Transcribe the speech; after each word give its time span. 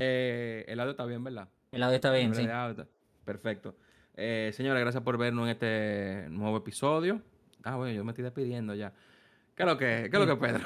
Eh, 0.00 0.64
el 0.68 0.80
audio 0.80 0.92
está 0.92 1.04
bien, 1.04 1.22
¿verdad? 1.24 1.48
El 1.72 1.82
audio 1.82 1.96
está 1.96 2.12
bien, 2.12 2.34
sí. 2.34 2.46
Audio 2.46 2.86
Perfecto. 3.24 3.76
Eh, 4.14 4.50
señores, 4.54 4.80
gracias 4.82 5.02
por 5.02 5.16
vernos 5.18 5.44
en 5.44 5.50
este 5.50 6.26
nuevo 6.30 6.56
episodio. 6.58 7.22
Ah, 7.62 7.76
bueno, 7.76 7.92
yo 7.94 8.04
me 8.04 8.10
estoy 8.10 8.24
despidiendo 8.24 8.74
ya. 8.74 8.92
¿Qué 9.54 9.62
es 9.62 9.68
lo 9.68 9.78
que, 9.78 10.08
qué 10.10 10.16
es 10.16 10.26
lo 10.26 10.26
que 10.26 10.36
Pedro? 10.36 10.64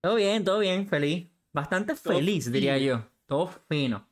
Todo 0.00 0.16
bien, 0.16 0.44
todo 0.44 0.58
bien, 0.58 0.86
feliz. 0.86 1.28
Bastante 1.52 1.94
Todo 1.94 2.14
feliz, 2.14 2.50
diría 2.50 2.76
yo. 2.78 3.06
Todo 3.26 3.48
fino. 3.68 4.06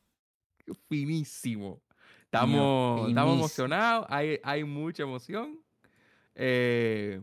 Finísimo. 0.88 1.82
Estamos, 2.24 3.08
estamos 3.08 3.36
emocionados, 3.36 4.06
hay, 4.08 4.40
hay 4.42 4.64
mucha 4.64 5.02
emoción. 5.02 5.60
Eh, 6.34 7.20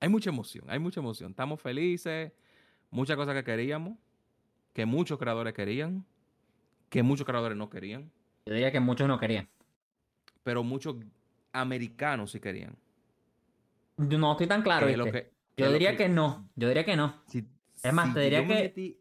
hay 0.00 0.08
mucha 0.08 0.28
emoción, 0.30 0.64
hay 0.68 0.78
mucha 0.78 1.00
emoción. 1.00 1.30
Estamos 1.30 1.60
felices, 1.60 2.32
muchas 2.90 3.16
cosas 3.16 3.34
que 3.34 3.44
queríamos, 3.44 3.96
que 4.80 4.86
muchos 4.86 5.18
creadores 5.18 5.52
querían, 5.52 6.06
que 6.88 7.02
muchos 7.02 7.26
creadores 7.26 7.54
no 7.58 7.68
querían, 7.68 8.10
Yo 8.46 8.54
diría 8.54 8.72
que 8.72 8.80
muchos 8.80 9.06
no 9.06 9.18
querían. 9.20 9.46
pero 10.42 10.62
muchos 10.64 10.96
americanos 11.52 12.30
sí 12.30 12.40
querían. 12.40 12.74
Yo 13.98 14.16
no 14.16 14.32
estoy 14.32 14.46
tan 14.46 14.62
claro, 14.62 14.86
Que 14.86 14.92
es 14.92 14.98
lo 14.98 15.04
¿viste? 15.04 15.24
que- 15.24 15.30
que 15.56 15.62
Yo 15.64 15.72
diría 15.72 15.96
que- 15.98 16.08
no. 16.08 16.48
Yo 16.56 16.68
diría 16.68 16.86
que 16.86 16.96
no. 16.96 17.14
si- 17.26 17.46
Es 17.82 17.92
más, 17.92 18.08
si 18.08 18.14
te 18.14 18.20
diría 18.20 18.46
que- 18.46 18.74
metí- 18.74 18.96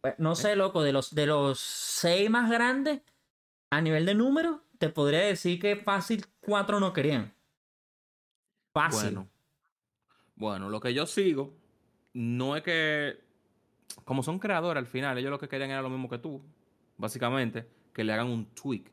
Pues, 0.00 0.14
No 0.18 0.34
sé, 0.36 0.54
loco, 0.56 0.82
de 0.82 0.92
los, 0.92 1.12
de 1.14 1.26
los 1.26 1.58
seis 1.58 2.30
más 2.30 2.48
grandes, 2.48 3.00
a 3.70 3.80
nivel 3.82 4.06
de 4.06 4.14
número, 4.14 4.62
te 4.78 4.88
podría 4.90 5.20
decir 5.22 5.58
que 5.60 5.74
fácil 5.76 6.24
cuatro 6.40 6.78
no 6.78 6.92
querían. 6.92 7.34
Fácil. 8.72 9.02
Bueno, 9.16 9.28
bueno, 10.36 10.68
lo 10.70 10.78
que 10.80 10.94
yo 10.94 11.04
sigo 11.06 11.52
no 12.14 12.54
es 12.56 12.62
que, 12.62 13.18
como 14.04 14.22
son 14.22 14.38
creadores 14.38 14.80
al 14.80 14.86
final, 14.86 15.18
ellos 15.18 15.30
lo 15.30 15.38
que 15.38 15.48
querían 15.48 15.70
era 15.70 15.82
lo 15.82 15.90
mismo 15.90 16.08
que 16.08 16.18
tú, 16.18 16.42
básicamente, 16.96 17.66
que 17.92 18.04
le 18.04 18.12
hagan 18.12 18.28
un 18.28 18.46
tweak, 18.46 18.90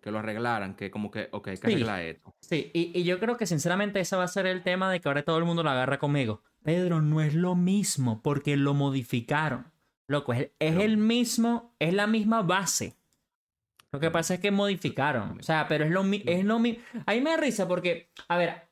que 0.00 0.10
lo 0.10 0.18
arreglaran, 0.18 0.74
que 0.74 0.90
como 0.90 1.10
que, 1.10 1.28
ok, 1.32 1.48
hay 1.48 1.56
que 1.58 1.66
Sí. 1.68 1.72
arreglar 1.74 2.00
esto. 2.02 2.34
Sí, 2.40 2.70
y, 2.72 2.98
y 2.98 3.04
yo 3.04 3.18
creo 3.18 3.36
que 3.36 3.46
sinceramente 3.46 4.00
ese 4.00 4.16
va 4.16 4.24
a 4.24 4.28
ser 4.28 4.46
el 4.46 4.62
tema 4.62 4.90
de 4.90 5.00
que 5.00 5.08
ahora 5.08 5.22
todo 5.24 5.38
el 5.38 5.44
mundo 5.44 5.62
lo 5.62 5.70
agarra 5.70 5.98
conmigo. 5.98 6.42
Pedro, 6.62 7.00
no 7.00 7.20
es 7.20 7.34
lo 7.34 7.54
mismo 7.54 8.22
porque 8.22 8.56
lo 8.56 8.74
modificaron. 8.74 9.72
Loco, 10.08 10.32
es, 10.32 10.40
es 10.40 10.50
Pero- 10.58 10.80
el 10.82 10.96
mismo, 10.96 11.74
es 11.78 11.92
la 11.94 12.06
misma 12.06 12.42
base. 12.42 12.96
Lo 13.92 14.00
que 14.00 14.10
pasa 14.10 14.34
es 14.34 14.40
que 14.40 14.50
modificaron. 14.50 15.38
O 15.38 15.42
sea, 15.42 15.66
pero 15.68 15.84
es 15.84 15.90
lo 15.90 16.02
mismo. 16.04 16.30
Es 16.30 16.44
lo 16.44 16.58
mi- 16.58 16.78
Ahí 17.06 17.20
me 17.20 17.30
da 17.30 17.36
risa 17.38 17.66
porque, 17.66 18.10
a 18.28 18.36
ver, 18.36 18.62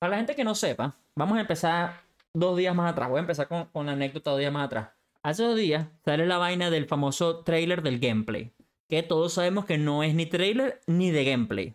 para 0.00 0.10
la 0.12 0.16
gente 0.16 0.34
que 0.34 0.42
no 0.44 0.54
sepa, 0.54 0.94
vamos 1.14 1.38
a 1.38 1.42
empezar 1.42 2.00
dos 2.32 2.56
días 2.56 2.74
más 2.74 2.90
atrás. 2.92 3.08
Voy 3.08 3.18
a 3.18 3.20
empezar 3.20 3.46
con, 3.46 3.66
con 3.66 3.86
la 3.86 3.92
anécdota 3.92 4.30
dos 4.30 4.40
días 4.40 4.52
más 4.52 4.66
atrás. 4.66 4.88
Hace 5.24 5.42
dos 5.42 5.56
días 5.56 5.88
sale 6.04 6.26
la 6.26 6.36
vaina 6.36 6.68
del 6.68 6.84
famoso 6.84 7.44
trailer 7.44 7.82
del 7.82 7.98
gameplay. 7.98 8.52
Que 8.90 9.02
todos 9.02 9.32
sabemos 9.32 9.64
que 9.64 9.78
no 9.78 10.02
es 10.02 10.14
ni 10.14 10.26
trailer 10.26 10.82
ni 10.86 11.10
de 11.10 11.24
gameplay. 11.24 11.74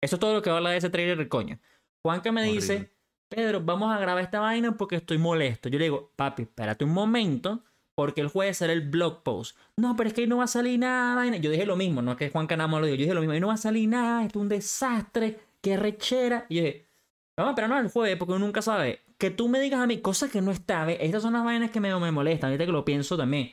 Eso 0.00 0.16
es 0.16 0.20
todo 0.20 0.32
lo 0.32 0.40
que 0.40 0.48
habla 0.48 0.70
de 0.70 0.78
ese 0.78 0.88
trailer 0.88 1.18
del 1.18 1.28
coño. 1.28 1.58
Juanca 2.02 2.32
me 2.32 2.42
dice. 2.42 2.90
Pedro, 3.28 3.60
vamos 3.60 3.94
a 3.94 3.98
grabar 3.98 4.22
esta 4.22 4.40
vaina 4.40 4.78
porque 4.78 4.96
estoy 4.96 5.18
molesto. 5.18 5.68
Yo 5.68 5.78
le 5.78 5.86
digo, 5.86 6.12
papi, 6.16 6.44
espérate 6.44 6.84
un 6.84 6.92
momento, 6.92 7.64
porque 7.94 8.22
el 8.22 8.28
jueves 8.28 8.56
será 8.56 8.72
el 8.72 8.88
blog 8.88 9.22
post. 9.22 9.58
No, 9.76 9.94
pero 9.94 10.08
es 10.08 10.14
que 10.14 10.22
ahí 10.22 10.26
no 10.26 10.38
va 10.38 10.44
a 10.44 10.46
salir 10.46 10.78
nada. 10.78 11.16
vaina". 11.16 11.36
Yo 11.36 11.50
dije 11.50 11.66
lo 11.66 11.76
mismo, 11.76 12.00
no 12.00 12.12
es 12.12 12.16
que 12.16 12.30
Juan 12.30 12.46
Canamo 12.46 12.80
lo 12.80 12.86
dijo. 12.86 12.96
Yo 12.96 13.02
dije 13.02 13.14
lo 13.14 13.20
mismo, 13.20 13.34
ahí 13.34 13.40
no 13.40 13.48
va 13.48 13.54
a 13.54 13.58
salir 13.58 13.86
nada, 13.90 14.24
esto 14.24 14.38
es 14.38 14.42
un 14.42 14.48
desastre, 14.48 15.38
qué 15.60 15.76
rechera. 15.76 16.46
Y 16.48 16.54
yo 16.54 16.62
dije, 16.62 16.86
vamos 17.36 17.50
a 17.50 17.52
esperarnos 17.52 17.78
al 17.78 17.90
jueves 17.90 18.16
porque 18.16 18.32
uno 18.32 18.46
nunca 18.46 18.62
sabe. 18.62 19.02
Que 19.18 19.30
tú 19.30 19.48
me 19.48 19.60
digas 19.60 19.80
a 19.80 19.86
mí 19.86 19.98
cosas 19.98 20.30
que 20.30 20.42
no 20.42 20.50
está, 20.50 20.84
¿ves? 20.84 20.98
estas 21.00 21.22
son 21.22 21.32
las 21.32 21.44
vainas 21.44 21.70
que 21.70 21.80
me, 21.80 21.94
me 21.98 22.10
molestan, 22.12 22.50
ahorita 22.50 22.66
que 22.66 22.72
lo 22.72 22.84
pienso 22.84 23.16
también. 23.16 23.52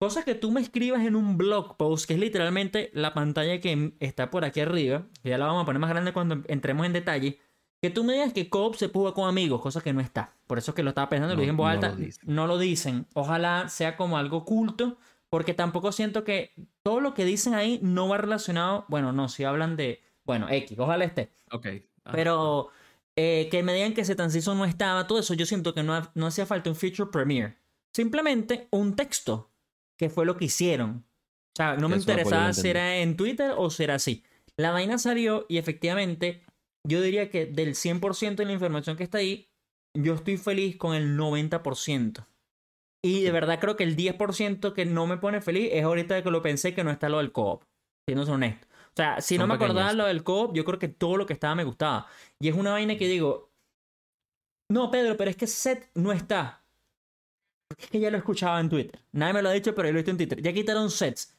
Cosas 0.00 0.24
que 0.24 0.34
tú 0.34 0.50
me 0.50 0.60
escribas 0.60 1.02
en 1.04 1.14
un 1.14 1.36
blog 1.36 1.76
post, 1.76 2.06
que 2.06 2.14
es 2.14 2.20
literalmente 2.20 2.90
la 2.94 3.14
pantalla 3.14 3.60
que 3.60 3.94
está 4.00 4.30
por 4.30 4.44
aquí 4.44 4.60
arriba, 4.60 5.06
que 5.22 5.30
ya 5.30 5.38
la 5.38 5.46
vamos 5.46 5.62
a 5.62 5.66
poner 5.66 5.80
más 5.80 5.90
grande 5.90 6.12
cuando 6.12 6.42
entremos 6.48 6.84
en 6.86 6.92
detalle. 6.92 7.38
Que 7.82 7.90
tú 7.90 8.02
me 8.02 8.14
digas 8.14 8.32
que 8.32 8.48
Coop 8.48 8.76
se 8.76 8.88
pudo 8.88 9.12
con 9.12 9.28
amigos, 9.28 9.60
cosa 9.60 9.82
que 9.82 9.92
no 9.92 10.00
está. 10.00 10.32
Por 10.46 10.56
eso 10.58 10.70
es 10.70 10.74
que 10.74 10.82
lo 10.82 10.88
estaba 10.90 11.10
pensando 11.10 11.34
y 11.34 11.36
lo 11.36 11.38
No- 11.38 11.42
dije 11.42 11.50
en 11.50 11.56
voz 11.58 11.66
no 11.66 11.70
alta. 11.70 11.88
lo 11.90 11.96
dicen. 11.96 12.24
no 12.34 12.46
lo 12.46 12.58
dicen. 12.58 13.06
Ojalá 13.14 13.68
sea 13.68 13.96
como 13.96 14.16
algo 14.16 14.38
oculto, 14.38 14.96
porque 15.28 15.52
tampoco 15.52 15.92
siento 15.92 16.24
que 16.24 16.54
todo 16.82 17.00
lo 17.00 17.12
que 17.12 17.24
dicen 17.26 17.54
ahí 17.54 17.78
no 17.82 18.08
va 18.08 18.16
relacionado. 18.18 18.86
Bueno, 18.88 19.12
no, 19.12 19.28
si 19.28 19.44
hablan 19.44 19.76
de. 19.76 20.02
Bueno, 20.24 20.48
X, 20.48 20.78
ojalá 20.78 21.04
esté. 21.04 21.30
Ok. 21.52 21.66
ah, 22.06 22.10
Pero 22.12 22.68
eh, 23.16 23.48
que 23.50 23.62
me 23.62 23.74
digan 23.74 23.94
que 23.94 24.04
Setan 24.04 24.30
Season 24.30 24.58
no 24.58 24.64
estaba, 24.64 25.06
todo 25.06 25.18
eso, 25.20 25.34
yo 25.34 25.46
siento 25.46 25.74
que 25.74 25.82
no, 25.82 25.94
ha- 25.94 26.10
no 26.14 26.26
hacía 26.26 26.46
falta 26.46 26.70
un 26.70 26.76
feature 26.76 27.10
premiere. 27.10 27.56
Simplemente 27.94 28.66
un 28.70 28.96
texto, 28.96 29.50
que 29.96 30.10
fue 30.10 30.26
lo 30.26 30.36
que 30.36 30.46
hicieron. 30.46 31.04
O 31.52 31.56
sea, 31.56 31.76
no 31.76 31.88
me 31.88 31.96
Eso 31.96 32.02
interesaba 32.10 32.52
si 32.52 32.68
era 32.68 32.96
en 32.98 33.16
Twitter 33.16 33.52
o 33.56 33.70
si 33.70 33.84
era 33.84 33.94
así. 33.94 34.24
La 34.56 34.72
vaina 34.72 34.98
salió 34.98 35.46
y 35.48 35.58
efectivamente, 35.58 36.42
yo 36.86 37.00
diría 37.00 37.30
que 37.30 37.46
del 37.46 37.74
100% 37.76 38.34
de 38.36 38.44
la 38.46 38.52
información 38.52 38.96
que 38.96 39.04
está 39.04 39.18
ahí, 39.18 39.48
yo 39.96 40.14
estoy 40.14 40.36
feliz 40.36 40.76
con 40.76 40.94
el 40.94 41.16
90%. 41.16 42.26
Y 43.04 43.22
de 43.22 43.30
verdad 43.30 43.60
creo 43.60 43.76
que 43.76 43.84
el 43.84 43.96
10% 43.96 44.72
que 44.72 44.86
no 44.86 45.06
me 45.06 45.18
pone 45.18 45.40
feliz 45.40 45.68
es 45.72 45.84
ahorita 45.84 46.22
que 46.24 46.30
lo 46.30 46.42
pensé 46.42 46.74
que 46.74 46.82
no 46.84 46.90
está 46.90 47.08
lo 47.08 47.18
del 47.18 47.32
co-op. 47.32 47.62
Siendo 48.08 48.30
honesto. 48.32 48.66
O 48.94 48.96
sea, 48.96 49.20
si 49.20 49.36
no 49.36 49.48
me 49.48 49.54
acordaba 49.54 49.88
pequeñas. 49.88 49.96
lo 49.96 50.06
del 50.06 50.22
co-op, 50.22 50.54
yo 50.54 50.64
creo 50.64 50.78
que 50.78 50.86
todo 50.86 51.16
lo 51.16 51.26
que 51.26 51.32
estaba 51.32 51.56
me 51.56 51.64
gustaba. 51.64 52.06
Y 52.38 52.48
es 52.48 52.54
una 52.54 52.70
vaina 52.70 52.96
que 52.96 53.08
digo, 53.08 53.52
no, 54.68 54.88
Pedro, 54.90 55.16
pero 55.16 55.30
es 55.30 55.36
que 55.36 55.48
set 55.48 55.90
no 55.94 56.12
está. 56.12 56.64
Es 57.76 57.88
que 57.90 57.98
ya 57.98 58.10
lo 58.10 58.18
escuchaba 58.18 58.60
en 58.60 58.68
Twitter. 58.68 59.00
Nadie 59.10 59.32
me 59.32 59.42
lo 59.42 59.48
ha 59.48 59.52
dicho, 59.52 59.74
pero 59.74 59.88
yo 59.88 59.92
lo 59.92 59.98
he 59.98 60.02
visto 60.02 60.12
en 60.12 60.16
Twitter. 60.18 60.40
Ya 60.40 60.52
quitaron 60.52 60.90
sets. 60.90 61.36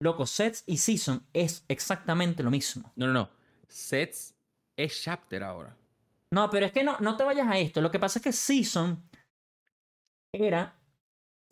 Loco, 0.00 0.26
sets 0.26 0.64
y 0.66 0.76
season 0.78 1.24
es 1.32 1.64
exactamente 1.68 2.42
lo 2.42 2.50
mismo. 2.50 2.92
No, 2.96 3.06
no, 3.06 3.12
no. 3.12 3.30
Sets 3.68 4.34
es 4.76 5.02
chapter 5.02 5.44
ahora. 5.44 5.76
No, 6.32 6.50
pero 6.50 6.66
es 6.66 6.72
que 6.72 6.82
no, 6.82 6.96
no 6.98 7.16
te 7.16 7.24
vayas 7.24 7.46
a 7.46 7.58
esto. 7.58 7.80
Lo 7.80 7.90
que 7.90 7.98
pasa 7.98 8.18
es 8.18 8.24
que 8.24 8.32
Season 8.32 9.02
era. 10.32 10.76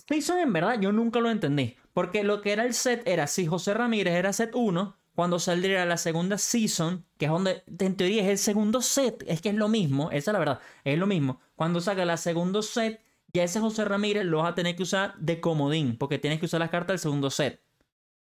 Season 0.09 0.41
en 0.41 0.53
verdad 0.53 0.81
yo 0.81 0.93
nunca 0.93 1.21
lo 1.21 1.31
entendí. 1.31 1.77
Porque 1.93 2.25
lo 2.25 2.43
que 2.43 2.53
era 2.53 2.65
el 2.65 2.75
set 2.75 3.07
era 3.07 3.27
si 3.27 3.47
José 3.47 3.73
Ramírez 3.73 4.15
era 4.15 4.33
set 4.33 4.51
1, 4.55 4.97
cuando 5.15 5.39
saldría 5.39 5.85
la 5.85 5.97
segunda 5.97 6.39
Season, 6.39 7.05
que 7.19 7.27
es 7.27 7.31
donde 7.31 7.63
en 7.79 7.97
teoría 7.97 8.23
es 8.25 8.29
el 8.29 8.39
segundo 8.39 8.83
set, 8.83 9.23
es 9.27 9.41
que 9.41 9.51
es 9.51 9.55
lo 9.55 9.69
mismo, 9.69 10.11
esa 10.11 10.31
es 10.31 10.33
la 10.33 10.39
verdad, 10.39 10.61
es 10.85 10.99
lo 10.99 11.07
mismo. 11.07 11.41
Cuando 11.55 11.81
salga 11.81 12.05
la 12.05 12.17
segundo 12.17 12.63
set, 12.63 13.01
ya 13.33 13.45
ese 13.45 13.61
José 13.61 13.85
Ramírez 13.85 14.25
lo 14.25 14.39
vas 14.39 14.53
a 14.53 14.55
tener 14.55 14.77
que 14.77 14.83
usar 14.83 15.17
de 15.19 15.41
comodín, 15.41 15.97
porque 15.97 16.19
tienes 16.19 16.41
que 16.41 16.47
usar 16.47 16.61
las 16.61 16.71
cartas 16.71 16.95
del 16.95 16.99
segundo 16.99 17.31
set. 17.31 17.61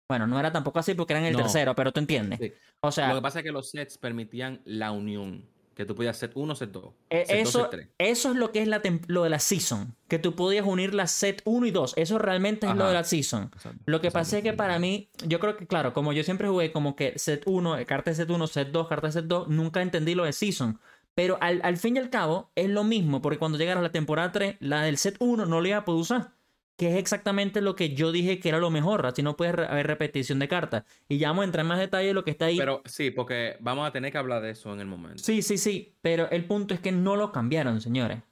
Bueno, 0.08 0.26
no 0.26 0.40
era 0.40 0.52
tampoco 0.52 0.80
así 0.80 0.94
porque 0.96 1.14
eran 1.14 1.26
el 1.26 1.34
No. 1.34 1.40
tercero, 1.40 1.76
pero 1.76 1.92
tú 1.92 2.00
entiendes. 2.00 2.40
Sí. 2.40 2.52
O 2.82 2.92
sea, 2.92 3.10
Lo 3.10 3.16
que 3.16 3.22
pasa 3.22 3.40
es 3.40 3.46
que 3.46 3.52
los 3.52 3.70
sets 3.70 3.98
permitían 3.98 4.62
la 4.66 4.92
unión. 4.92 5.46
Que 5.80 5.86
tú 5.86 5.96
podías 5.96 6.18
set 6.18 6.34
1, 6.36 6.56
set 6.56 6.72
2. 6.72 6.94
Eh, 7.10 7.24
set 7.26 7.38
2, 7.38 7.48
eso, 7.48 7.62
set 7.62 7.70
3. 7.70 7.88
eso 8.00 8.32
es 8.32 8.36
lo 8.36 8.52
que 8.52 8.62
es 8.62 8.68
la 8.68 8.82
lo 9.08 9.24
de 9.24 9.30
la 9.30 9.40
season. 9.40 9.96
Que 10.10 10.20
tú 10.20 10.36
podías 10.36 10.66
unir 10.66 10.94
la 10.94 11.08
set 11.08 11.42
1 11.46 11.66
y 11.68 11.72
2. 11.72 11.94
Eso 11.96 12.18
realmente 12.18 12.68
es 12.68 12.76
lo 12.76 12.82
Ajá. 12.82 12.90
de 12.90 12.94
la 12.96 13.04
season. 13.06 13.50
Lo 13.86 14.02
que 14.02 14.12
pasa 14.12 14.40
es 14.40 14.44
que 14.44 14.52
para 14.52 14.78
mí, 14.78 15.10
yo 15.26 15.40
creo 15.40 15.56
que, 15.56 15.68
claro, 15.68 15.94
como 15.94 16.12
yo 16.12 16.22
siempre 16.26 16.50
jugué 16.50 16.74
como 16.74 16.98
que 16.98 17.18
set 17.18 17.44
1, 17.46 17.78
eh, 17.78 17.86
carta 17.86 18.12
de 18.12 18.16
set 18.18 18.30
1, 18.30 18.48
set 18.48 18.72
2, 18.72 18.90
carta 18.90 19.08
de 19.08 19.14
set 19.14 19.26
2, 19.28 19.48
nunca 19.48 19.82
entendí 19.82 20.16
lo 20.16 20.26
de 20.26 20.34
season. 20.34 20.82
Pero 21.16 21.38
al, 21.40 21.62
al 21.64 21.78
fin 21.78 21.96
y 21.96 22.00
al 22.00 22.10
cabo 22.10 22.52
es 22.56 22.70
lo 22.70 22.84
mismo, 22.84 23.22
porque 23.22 23.40
cuando 23.40 23.58
llegaras 23.58 23.80
a 23.80 23.84
la 23.84 23.94
temporada 23.94 24.34
3, 24.34 24.58
la 24.60 24.82
del 24.82 24.98
set 24.98 25.16
1 25.20 25.46
no 25.46 25.62
la 25.62 25.68
iba 25.70 25.78
a 25.78 25.86
poder 25.86 26.02
usar. 26.02 26.34
Que 26.80 26.94
es 26.94 26.96
exactamente 26.96 27.60
lo 27.60 27.76
que 27.76 27.94
yo 27.94 28.14
dije 28.14 28.40
que 28.40 28.48
era 28.48 28.58
lo 28.58 28.70
mejor, 28.70 29.06
así 29.06 29.22
no 29.22 29.36
puede 29.36 29.52
haber 29.68 29.86
repetición 29.86 30.40
de 30.40 30.48
cartas. 30.48 30.86
Y 31.10 31.18
ya 31.18 31.28
vamos 31.28 31.42
a 31.42 31.46
entrar 31.46 31.64
en 31.66 31.68
más 31.68 31.78
detalle 31.78 32.08
de 32.08 32.14
lo 32.14 32.24
que 32.24 32.32
está 32.32 32.46
ahí. 32.46 32.58
Pero 32.58 32.82
sí, 32.86 33.12
porque 33.12 33.58
vamos 33.60 33.86
a 33.86 33.92
tener 33.92 34.14
que 34.14 34.18
hablar 34.18 34.42
de 34.42 34.52
eso 34.52 34.72
en 34.74 34.80
el 34.80 34.86
momento. 34.88 35.22
Sí, 35.22 35.42
sí, 35.42 35.58
sí, 35.58 35.98
pero 36.02 36.30
el 36.32 36.46
punto 36.46 36.74
es 36.74 36.80
que 36.80 36.94
no 36.94 37.18
lo 37.18 37.34
cambiaron, 37.34 37.82
señores. 37.82 38.24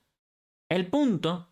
El 0.69 0.87
punto, 0.87 1.49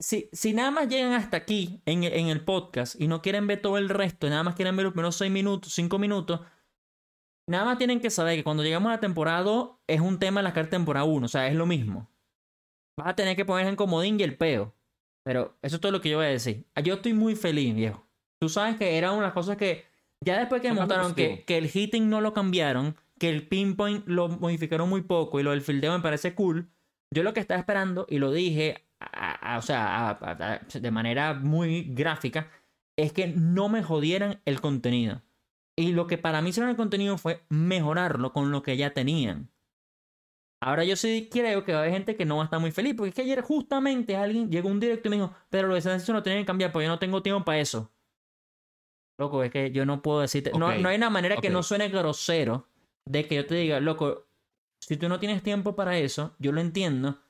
si, 0.00 0.28
si 0.32 0.52
nada 0.52 0.72
más 0.72 0.88
llegan 0.88 1.12
hasta 1.12 1.36
aquí 1.36 1.80
en, 1.86 2.02
en 2.02 2.26
el 2.26 2.44
podcast 2.44 3.00
y 3.00 3.06
no 3.06 3.22
quieren 3.22 3.46
ver 3.46 3.62
todo 3.62 3.78
el 3.78 3.88
resto, 3.88 4.26
y 4.26 4.30
nada 4.30 4.42
más 4.42 4.56
quieren 4.56 4.74
ver 4.74 4.86
los 4.86 4.94
primeros 4.94 5.14
6 5.14 5.30
minutos, 5.30 5.72
5 5.74 5.96
minutos, 6.00 6.40
nada 7.48 7.66
más 7.66 7.78
tienen 7.78 8.00
que 8.00 8.10
saber 8.10 8.34
que 8.34 8.42
cuando 8.42 8.64
llegamos 8.64 8.88
a 8.88 8.96
la 8.96 9.00
temporada 9.00 9.44
2 9.44 9.70
es 9.86 10.00
un 10.00 10.18
tema 10.18 10.40
de 10.40 10.44
la 10.44 10.52
carta 10.52 10.70
temporada 10.70 11.04
1, 11.04 11.24
o 11.24 11.28
sea, 11.28 11.46
es 11.46 11.54
lo 11.54 11.66
mismo. 11.66 12.10
Vas 12.98 13.10
a 13.10 13.14
tener 13.14 13.36
que 13.36 13.44
poner 13.44 13.68
en 13.68 13.76
comodín 13.76 14.18
y 14.18 14.24
el 14.24 14.36
peo. 14.36 14.74
Pero 15.24 15.56
eso 15.62 15.76
es 15.76 15.80
todo 15.80 15.90
lo 15.92 16.00
que 16.00 16.10
yo 16.10 16.18
voy 16.18 16.26
a 16.26 16.30
decir. 16.30 16.66
Yo 16.84 16.94
estoy 16.94 17.14
muy 17.14 17.34
feliz, 17.34 17.74
viejo. 17.74 18.06
Tú 18.38 18.48
sabes 18.48 18.76
que 18.76 18.96
era 18.98 19.10
una 19.10 19.20
de 19.22 19.26
las 19.28 19.32
cosas 19.34 19.56
que 19.56 19.84
ya 20.24 20.38
después 20.38 20.60
que 20.62 20.68
algo 20.68 20.82
que, 21.14 21.44
que 21.44 21.58
el 21.58 21.68
hitting 21.68 22.08
no 22.10 22.20
lo 22.20 22.34
cambiaron, 22.34 22.96
que 23.18 23.30
el 23.30 23.46
pinpoint 23.48 24.06
lo 24.06 24.28
modificaron 24.28 24.88
muy 24.88 25.02
poco 25.02 25.40
y 25.40 25.42
lo 25.42 25.50
del 25.52 25.62
fildeo 25.62 25.92
me 25.92 26.00
parece 26.02 26.34
cool, 26.34 26.68
yo 27.12 27.22
lo 27.22 27.32
que 27.32 27.40
estaba 27.40 27.58
esperando, 27.58 28.06
y 28.08 28.18
lo 28.18 28.30
dije, 28.32 28.86
a- 29.00 29.54
a- 29.54 29.58
o 29.58 29.62
sea, 29.62 30.10
a- 30.10 30.60
de 30.78 30.90
manera 30.90 31.34
muy 31.34 31.84
gráfica, 31.94 32.50
es 32.96 33.12
que 33.12 33.28
no 33.28 33.68
me 33.68 33.82
jodieran 33.82 34.40
el 34.44 34.60
contenido. 34.60 35.22
Y 35.76 35.92
lo 35.92 36.06
que 36.06 36.18
para 36.18 36.40
mí 36.42 36.50
hicieron 36.50 36.70
el 36.70 36.76
contenido 36.76 37.16
fue 37.18 37.42
mejorarlo 37.48 38.32
con 38.32 38.50
lo 38.50 38.62
que 38.62 38.76
ya 38.76 38.90
tenían. 38.94 39.50
Ahora 40.64 40.82
yo 40.82 40.96
sí 40.96 41.28
creo 41.30 41.62
que 41.62 41.72
va 41.72 41.80
a 41.80 41.82
haber 41.82 41.92
gente 41.92 42.16
que 42.16 42.24
no 42.24 42.36
va 42.36 42.42
a 42.42 42.44
estar 42.46 42.58
muy 42.58 42.70
feliz, 42.70 42.94
porque 42.96 43.10
es 43.10 43.14
que 43.14 43.20
ayer 43.20 43.42
justamente 43.42 44.16
alguien 44.16 44.50
llegó 44.50 44.70
un 44.70 44.80
directo 44.80 45.08
y 45.08 45.10
me 45.10 45.16
dijo, 45.16 45.34
pero 45.50 45.68
lo 45.68 45.74
de 45.74 45.82
Season 45.82 46.14
no 46.16 46.22
tienen 46.22 46.40
que 46.42 46.46
cambiar, 46.46 46.72
porque 46.72 46.86
yo 46.86 46.90
no 46.90 46.98
tengo 46.98 47.22
tiempo 47.22 47.44
para 47.44 47.58
eso. 47.58 47.92
Loco, 49.18 49.44
es 49.44 49.50
que 49.50 49.72
yo 49.72 49.84
no 49.84 50.00
puedo 50.00 50.22
decirte, 50.22 50.52
no, 50.52 50.74
no 50.74 50.88
hay 50.88 50.96
una 50.96 51.10
manera 51.10 51.36
que 51.36 51.50
no 51.50 51.62
suene 51.62 51.90
grosero 51.90 52.66
de 53.04 53.28
que 53.28 53.34
yo 53.34 53.46
te 53.46 53.56
diga, 53.56 53.78
loco, 53.78 54.26
si 54.80 54.96
tú 54.96 55.06
no 55.10 55.20
tienes 55.20 55.42
tiempo 55.42 55.76
para 55.76 55.98
eso, 55.98 56.34
yo 56.38 56.50
lo 56.50 56.62
entiendo. 56.62 57.20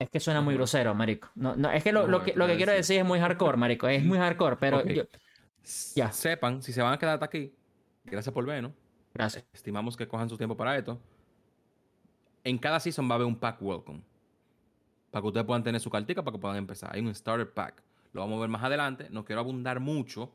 Es 0.00 0.08
que 0.08 0.20
suena 0.20 0.40
muy 0.40 0.54
grosero, 0.54 0.94
marico. 0.94 1.28
No, 1.34 1.54
no, 1.54 1.70
es 1.70 1.84
que 1.84 1.92
lo, 1.92 2.06
No, 2.06 2.08
lo 2.08 2.24
que, 2.24 2.32
lo 2.34 2.46
que 2.46 2.56
quiero 2.56 2.72
decir- 2.72 2.98
es 2.98 3.04
muy 3.04 3.20
hardcore, 3.20 3.58
marico. 3.58 3.88
Es 3.88 4.02
muy 4.02 4.16
hardcore, 4.16 4.56
pero 4.56 4.82
yo... 4.86 5.04
Ya. 5.94 6.10
Sepan, 6.12 6.62
si 6.62 6.72
se 6.72 6.80
van 6.80 6.94
a 6.94 6.98
quedar 6.98 7.14
hasta 7.14 7.26
aquí, 7.26 7.54
gracias 8.04 8.32
por 8.32 8.46
vernos. 8.46 8.72
Gracias. 9.14 9.44
Estimamos 9.52 9.96
que 9.96 10.08
cojan 10.08 10.28
su 10.28 10.36
tiempo 10.36 10.56
para 10.56 10.76
esto. 10.76 10.98
En 12.44 12.58
cada 12.58 12.80
season 12.80 13.08
va 13.08 13.12
a 13.12 13.14
haber 13.16 13.26
un 13.26 13.36
pack 13.36 13.60
welcome. 13.60 14.02
Para 15.10 15.22
que 15.22 15.28
ustedes 15.28 15.46
puedan 15.46 15.62
tener 15.62 15.80
su 15.80 15.90
cartica 15.90 16.22
para 16.22 16.34
que 16.34 16.40
puedan 16.40 16.56
empezar. 16.56 16.94
Hay 16.94 17.00
un 17.00 17.14
starter 17.14 17.52
pack. 17.52 17.82
Lo 18.12 18.20
vamos 18.22 18.38
a 18.38 18.40
ver 18.40 18.48
más 18.48 18.62
adelante. 18.62 19.08
No 19.10 19.24
quiero 19.24 19.40
abundar 19.40 19.80
mucho. 19.80 20.32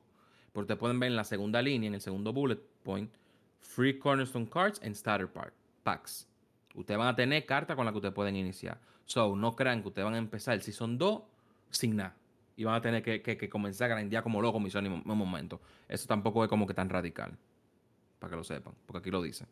Porque 0.52 0.64
ustedes 0.64 0.80
pueden 0.80 1.00
ver 1.00 1.12
en 1.12 1.16
la 1.16 1.24
segunda 1.24 1.62
línea, 1.62 1.88
en 1.88 1.96
el 1.96 2.02
segundo 2.02 2.34
bullet 2.34 2.60
point, 2.84 3.12
Free 3.60 4.00
Cornerstone 4.00 4.50
Cards 4.50 4.82
and 4.84 4.96
Starter 4.96 5.28
pack, 5.28 5.54
Packs. 5.84 6.28
Ustedes 6.74 6.98
van 6.98 7.08
a 7.08 7.16
tener 7.16 7.46
cartas 7.46 7.76
con 7.76 7.86
las 7.86 7.92
que 7.92 7.98
ustedes 7.98 8.14
pueden 8.14 8.36
iniciar. 8.36 8.80
So, 9.06 9.36
no 9.36 9.56
crean 9.56 9.82
que 9.82 9.90
ustedes 9.90 10.06
van 10.06 10.16
a 10.16 10.18
empezar 10.18 10.54
el 10.54 10.62
Season 10.62 10.98
2 10.98 11.22
sin 11.70 11.96
nada. 11.96 12.16
Y 12.56 12.64
van 12.64 12.76
a 12.76 12.82
tener 12.82 13.04
que, 13.04 13.50
comenzar 13.50 13.92
a 13.92 13.96
grandear 13.96 14.24
como 14.24 14.42
loco 14.42 14.60
misión 14.60 14.86
en 14.86 14.94
un 14.94 15.18
momento. 15.18 15.62
Eso 15.88 16.08
tampoco 16.08 16.44
es 16.44 16.50
como 16.50 16.66
que 16.66 16.74
tan 16.74 16.90
radical. 16.90 17.38
Para 18.19 18.31
que 18.31 18.38
lo 18.38 18.44
sepan. 18.44 18.74
Porque 18.86 19.00
aquí 19.00 19.12
lo 19.12 19.22
dice. 19.22 19.46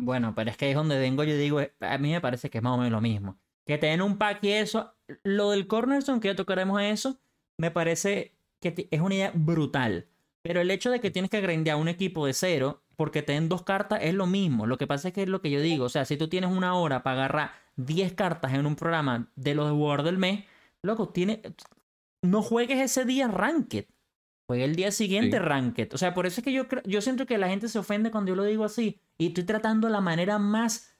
Bueno, 0.00 0.34
pero 0.34 0.50
es 0.50 0.56
que 0.56 0.70
es 0.70 0.76
donde 0.76 0.98
vengo, 0.98 1.24
yo 1.24 1.36
digo, 1.36 1.60
a 1.80 1.98
mí 1.98 2.12
me 2.12 2.20
parece 2.20 2.50
que 2.50 2.58
es 2.58 2.64
más 2.64 2.74
o 2.74 2.76
menos 2.76 2.92
lo 2.92 3.00
mismo. 3.00 3.38
Que 3.66 3.78
te 3.78 3.88
den 3.88 4.00
un 4.00 4.16
pack 4.16 4.44
y 4.44 4.52
eso, 4.52 4.94
lo 5.24 5.50
del 5.50 5.66
Cornerstone, 5.66 6.20
que 6.20 6.28
ya 6.28 6.36
tocaremos 6.36 6.80
eso, 6.80 7.18
me 7.58 7.70
parece 7.70 8.36
que 8.60 8.88
es 8.90 9.00
una 9.00 9.14
idea 9.14 9.32
brutal. 9.34 10.08
Pero 10.42 10.60
el 10.60 10.70
hecho 10.70 10.90
de 10.90 11.00
que 11.00 11.10
tienes 11.10 11.30
que 11.30 11.40
grindear 11.40 11.76
un 11.76 11.88
equipo 11.88 12.26
de 12.26 12.32
cero 12.32 12.82
porque 12.96 13.22
te 13.22 13.32
den 13.32 13.48
dos 13.48 13.62
cartas 13.62 14.00
es 14.02 14.14
lo 14.14 14.26
mismo. 14.26 14.66
Lo 14.66 14.78
que 14.78 14.86
pasa 14.86 15.08
es 15.08 15.14
que 15.14 15.22
es 15.22 15.28
lo 15.28 15.40
que 15.40 15.50
yo 15.50 15.60
digo. 15.60 15.84
O 15.84 15.88
sea, 15.88 16.04
si 16.04 16.16
tú 16.16 16.28
tienes 16.28 16.50
una 16.50 16.74
hora 16.74 17.02
para 17.02 17.18
agarrar 17.18 17.52
10 17.76 18.14
cartas 18.14 18.54
en 18.54 18.66
un 18.66 18.76
programa 18.76 19.30
de 19.36 19.54
los 19.54 19.66
de 19.66 19.72
War 19.72 20.02
del 20.02 20.18
mes, 20.18 20.44
loco, 20.82 21.08
tiene... 21.08 21.42
no 22.22 22.42
juegues 22.42 22.80
ese 22.80 23.04
día 23.04 23.28
Ranked. 23.28 23.86
Juegue 24.48 24.64
el 24.64 24.74
día 24.76 24.90
siguiente 24.90 25.36
Sí. 25.36 25.42
Ranked. 25.44 25.92
O 25.92 25.98
sea, 25.98 26.14
por 26.14 26.26
eso 26.26 26.40
es 26.40 26.44
que 26.44 26.52
yo, 26.52 26.66
creo- 26.68 26.82
yo 26.84 27.00
siento 27.02 27.26
que 27.26 27.36
la 27.38 27.48
gente 27.48 27.68
se 27.68 27.78
ofende 27.78 28.10
cuando 28.10 28.30
yo 28.30 28.34
lo 28.36 28.44
digo 28.44 28.64
así. 28.64 29.00
Y 29.18 29.28
estoy 29.28 29.44
tratando 29.44 29.88
la 29.90 30.00
manera 30.00 30.38
más 30.38 30.96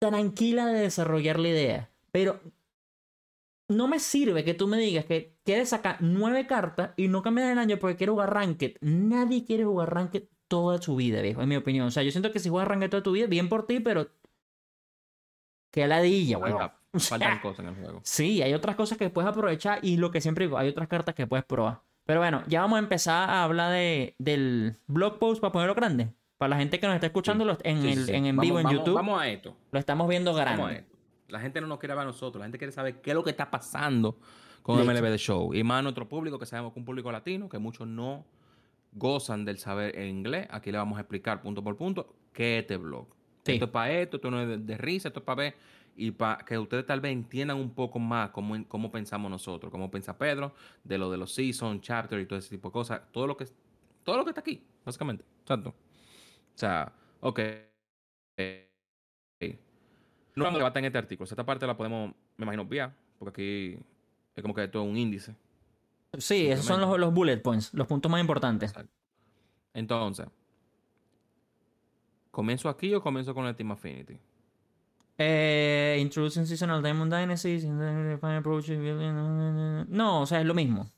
tranquila 0.00 0.66
de 0.66 0.80
desarrollar 0.80 1.40
la 1.40 1.48
idea. 1.48 1.90
Pero 2.12 2.40
no 3.68 3.88
me 3.88 3.98
sirve 3.98 4.44
que 4.44 4.54
tú 4.54 4.68
me 4.68 4.78
digas 4.78 5.04
que 5.06 5.36
quieres 5.44 5.70
sacar 5.70 5.96
nueve 6.00 6.46
cartas 6.46 6.92
y 6.96 7.08
no 7.08 7.20
cambias 7.22 7.50
el 7.50 7.58
año 7.58 7.78
porque 7.78 7.96
quieres 7.96 8.12
jugar 8.12 8.32
Ranked. 8.32 8.76
Nadie 8.80 9.44
quiere 9.44 9.64
jugar 9.64 9.92
Ranked 9.92 10.28
toda 10.46 10.80
su 10.80 10.94
vida, 10.96 11.20
viejo, 11.20 11.42
en 11.42 11.48
mi 11.48 11.56
opinión. 11.56 11.88
O 11.88 11.90
sea, 11.90 12.02
yo 12.04 12.10
siento 12.12 12.30
que 12.32 12.38
si 12.38 12.48
juegas 12.48 12.68
Ranked 12.68 12.90
toda 12.90 13.02
tu 13.02 13.12
vida, 13.12 13.26
bien 13.26 13.48
por 13.48 13.66
ti, 13.66 13.80
pero... 13.80 14.08
Qué 15.72 15.86
ladilla, 15.86 16.38
weón. 16.38 16.58
Falta- 16.58 16.74
O 16.94 16.98
sea, 17.00 17.18
faltan 17.18 17.40
cosas 17.40 17.58
en 17.60 17.68
el 17.68 17.74
juego. 17.74 18.00
Sí, 18.04 18.40
hay 18.40 18.54
otras 18.54 18.74
cosas 18.76 18.96
que 18.96 19.10
puedes 19.10 19.28
aprovechar 19.28 19.80
y 19.84 19.98
lo 19.98 20.10
que 20.10 20.22
siempre 20.22 20.46
digo, 20.46 20.56
hay 20.56 20.68
otras 20.70 20.88
cartas 20.88 21.14
que 21.14 21.26
puedes 21.26 21.44
probar. 21.44 21.82
Pero 22.08 22.20
bueno, 22.20 22.42
ya 22.46 22.62
vamos 22.62 22.76
a 22.76 22.78
empezar 22.78 23.28
a 23.28 23.44
hablar 23.44 23.70
de, 23.70 24.14
del 24.18 24.78
blog 24.86 25.18
post 25.18 25.42
para 25.42 25.52
ponerlo 25.52 25.74
grande. 25.74 26.08
Para 26.38 26.48
la 26.48 26.56
gente 26.56 26.80
que 26.80 26.86
nos 26.86 26.94
está 26.94 27.06
escuchando 27.08 27.44
en, 27.62 27.82
Sí, 27.82 27.88
el, 27.92 28.04
sí. 28.06 28.12
en, 28.14 28.24
en 28.24 28.34
Vamos- 28.36 28.42
vivo 28.46 28.58
en 28.60 28.64
vamos- 28.64 28.78
YouTube, 28.78 28.94
Vamos 28.94 29.20
a 29.20 29.28
esto. 29.28 29.54
lo 29.70 29.78
estamos 29.78 30.08
viendo 30.08 30.32
Vamos 30.32 30.48
a 30.48 30.54
grande. 30.54 30.76
esto. 30.78 30.96
La 31.28 31.38
gente 31.40 31.60
no 31.60 31.66
nos 31.66 31.78
quiere 31.78 31.94
ver 31.94 32.04
a 32.04 32.06
nosotros. 32.06 32.40
La 32.40 32.46
gente 32.46 32.56
quiere 32.56 32.72
saber 32.72 33.02
qué 33.02 33.10
es 33.10 33.14
lo 33.14 33.22
que 33.22 33.28
está 33.28 33.50
pasando 33.50 34.18
con. 34.62 34.78
MLB 34.86 35.02
The 35.10 35.18
Show. 35.18 35.52
Y 35.52 35.62
más 35.64 35.82
nuestro 35.82 36.08
público, 36.08 36.38
que 36.38 36.46
sabemos 36.46 36.72
que 36.72 36.78
es 36.78 36.82
un 36.82 36.86
público 36.86 37.12
latino, 37.12 37.46
que 37.46 37.58
muchos 37.58 37.86
no 37.86 38.24
gozan 38.92 39.44
del 39.44 39.58
saber 39.58 39.94
en 39.98 40.08
inglés. 40.08 40.48
Aquí 40.50 40.72
le 40.72 40.78
vamos 40.78 40.96
a 40.96 41.02
explicar 41.02 41.42
punto 41.42 41.62
por 41.62 41.76
punto 41.76 42.14
qué 42.32 42.56
es 42.56 42.62
este 42.62 42.78
blog. 42.78 43.06
Esto 43.44 43.64
es 43.66 43.70
para 43.70 43.92
esto, 43.92 44.16
esto 44.16 44.30
no 44.30 44.40
es 44.40 44.48
de, 44.48 44.56
de 44.56 44.78
risa, 44.78 45.08
esto 45.08 45.20
es 45.20 45.26
para 45.26 45.36
ver. 45.42 45.56
Y 46.00 46.12
para 46.12 46.44
que 46.44 46.56
ustedes 46.56 46.86
tal 46.86 47.00
vez 47.00 47.10
entiendan 47.10 47.56
un 47.56 47.74
poco 47.74 47.98
más 47.98 48.30
cómo, 48.30 48.56
cómo 48.68 48.88
pensamos 48.88 49.28
nosotros, 49.28 49.68
cómo 49.72 49.90
piensa 49.90 50.16
Pedro, 50.16 50.54
de 50.84 50.96
lo 50.96 51.10
de 51.10 51.18
los 51.18 51.34
season, 51.34 51.80
chapter 51.80 52.20
y 52.20 52.26
todo 52.26 52.38
ese 52.38 52.50
tipo 52.50 52.68
de 52.68 52.72
cosas. 52.72 53.02
Todo 53.10 53.26
lo 53.26 53.36
que, 53.36 53.46
todo 54.04 54.16
lo 54.16 54.24
que 54.24 54.30
está 54.30 54.40
aquí, 54.40 54.64
básicamente. 54.84 55.24
Exacto. 55.40 55.70
O 55.70 56.58
sea, 56.58 56.92
ok. 57.18 57.40
Eh, 57.40 58.70
eh, 59.40 59.58
no 60.36 60.44
vamos 60.44 60.58
a 60.58 60.58
debatir 60.58 60.78
en 60.78 60.84
este 60.84 60.98
artículo. 60.98 61.24
Esta 61.24 61.44
parte 61.44 61.66
la 61.66 61.76
podemos, 61.76 62.14
me 62.36 62.44
imagino, 62.44 62.62
obviar, 62.62 62.94
porque 63.18 63.42
aquí 63.42 63.84
es 64.36 64.42
como 64.42 64.54
que 64.54 64.62
esto 64.62 64.80
es 64.80 64.88
un 64.88 64.96
índice. 64.96 65.34
Sí, 66.16 66.46
esos 66.46 66.64
son 66.64 66.80
los, 66.80 66.96
los 66.96 67.12
bullet 67.12 67.38
points, 67.38 67.74
los 67.74 67.88
puntos 67.88 68.08
más 68.08 68.20
importantes. 68.20 68.70
Exacto. 68.70 68.94
Entonces, 69.74 70.28
¿comienzo 72.30 72.68
aquí 72.68 72.94
o 72.94 73.02
comienzo 73.02 73.34
con 73.34 73.46
el 73.46 73.56
Team 73.56 73.72
Affinity? 73.72 74.20
Eh, 75.18 75.98
introducing 76.00 76.46
Seasonal 76.46 76.82
Diamond 76.82 77.12
Dynasty. 77.12 77.58
No, 79.88 80.22
o 80.22 80.26
sea, 80.26 80.40
es 80.40 80.46
lo 80.46 80.54
mismo. 80.54 80.90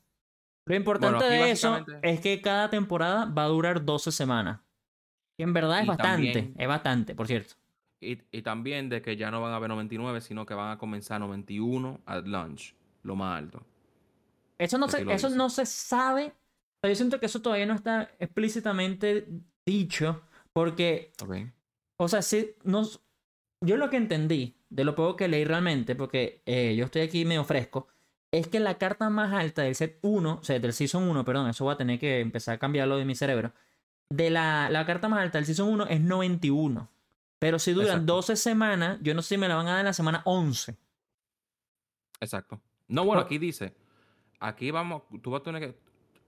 Lo 0.65 0.75
importante 0.75 1.25
Bueno, 1.25 1.45
de 1.45 1.51
eso 1.51 1.85
es 2.03 2.19
que 2.19 2.39
cada 2.41 2.69
temporada 2.69 3.25
va 3.25 3.45
a 3.45 3.47
durar 3.47 3.83
12 3.83 4.11
semanas. 4.11 4.59
Y 5.37 5.43
en 5.43 5.53
verdad 5.53 5.79
es 5.79 5.85
Y 5.85 5.87
bastante. 5.87 6.11
también- 6.33 6.55
Es 6.57 6.67
bastante, 6.67 7.15
por 7.15 7.25
cierto. 7.27 7.55
Y, 7.99 8.19
y 8.31 8.41
también 8.41 8.89
de 8.89 9.01
que 9.01 9.15
ya 9.17 9.31
no 9.31 9.41
van 9.41 9.53
a 9.53 9.55
haber 9.55 9.69
99, 9.69 10.21
sino 10.21 10.45
que 10.45 10.53
van 10.53 10.71
a 10.71 10.77
comenzar 10.77 11.19
91 11.19 11.99
at 12.05 12.25
launch, 12.25 12.75
lo 13.03 13.15
más 13.15 13.37
alto. 13.39 13.63
Eso 14.57 14.77
no, 14.77 14.87
se, 14.87 15.01
eso 15.01 15.27
dice. 15.27 15.35
no 15.37 15.49
se 15.49 15.65
sabe. 15.65 16.33
Yo 16.83 16.95
siento 16.95 17.19
que 17.19 17.25
eso 17.27 17.41
todavía 17.41 17.65
no 17.65 17.73
está 17.73 18.09
explícitamente 18.19 19.27
dicho. 19.65 20.21
Porque, 20.53 21.11
o 21.97 22.07
sea, 22.07 22.21
sí, 22.21 22.51
nos, 22.63 23.01
yo 23.61 23.77
lo 23.77 23.89
que 23.89 23.97
entendí 23.97 24.57
de 24.69 24.83
lo 24.83 24.95
poco 24.95 25.15
que 25.15 25.27
leí 25.27 25.45
realmente, 25.45 25.95
porque 25.95 26.41
eh, 26.45 26.75
yo 26.75 26.85
estoy 26.85 27.03
aquí 27.03 27.25
medio 27.25 27.43
fresco, 27.43 27.87
es 28.31 28.47
que 28.47 28.59
la 28.59 28.77
carta 28.77 29.09
más 29.09 29.33
alta 29.33 29.61
del 29.61 29.75
set 29.75 29.99
1, 30.01 30.39
o 30.41 30.43
sea, 30.43 30.59
del 30.59 30.73
Season 30.73 31.03
1, 31.03 31.25
perdón, 31.25 31.49
eso 31.49 31.65
voy 31.65 31.73
a 31.73 31.77
tener 31.77 31.99
que 31.99 32.21
empezar 32.21 32.55
a 32.55 32.59
cambiarlo 32.59 32.97
de 32.97 33.05
mi 33.05 33.15
cerebro. 33.15 33.51
De 34.09 34.29
la, 34.29 34.69
la 34.69 34.85
carta 34.85 35.09
más 35.09 35.21
alta 35.21 35.37
del 35.37 35.45
Season 35.45 35.67
1 35.69 35.87
es 35.87 36.01
91. 36.01 36.89
Pero 37.39 37.59
si 37.59 37.73
duran 37.73 37.89
Exacto. 37.89 38.13
12 38.13 38.35
semanas, 38.35 38.99
yo 39.01 39.13
no 39.13 39.21
sé 39.21 39.29
si 39.29 39.37
me 39.37 39.47
la 39.47 39.55
van 39.55 39.67
a 39.67 39.71
dar 39.71 39.79
en 39.79 39.85
la 39.85 39.93
semana 39.93 40.21
11. 40.25 40.77
Exacto. 42.21 42.61
No, 42.87 43.03
bueno, 43.03 43.21
aquí 43.21 43.37
dice, 43.37 43.73
aquí 44.39 44.71
vamos, 44.71 45.03
tú 45.21 45.31
vas 45.31 45.41
a 45.41 45.43
tener 45.43 45.61
que, 45.61 45.77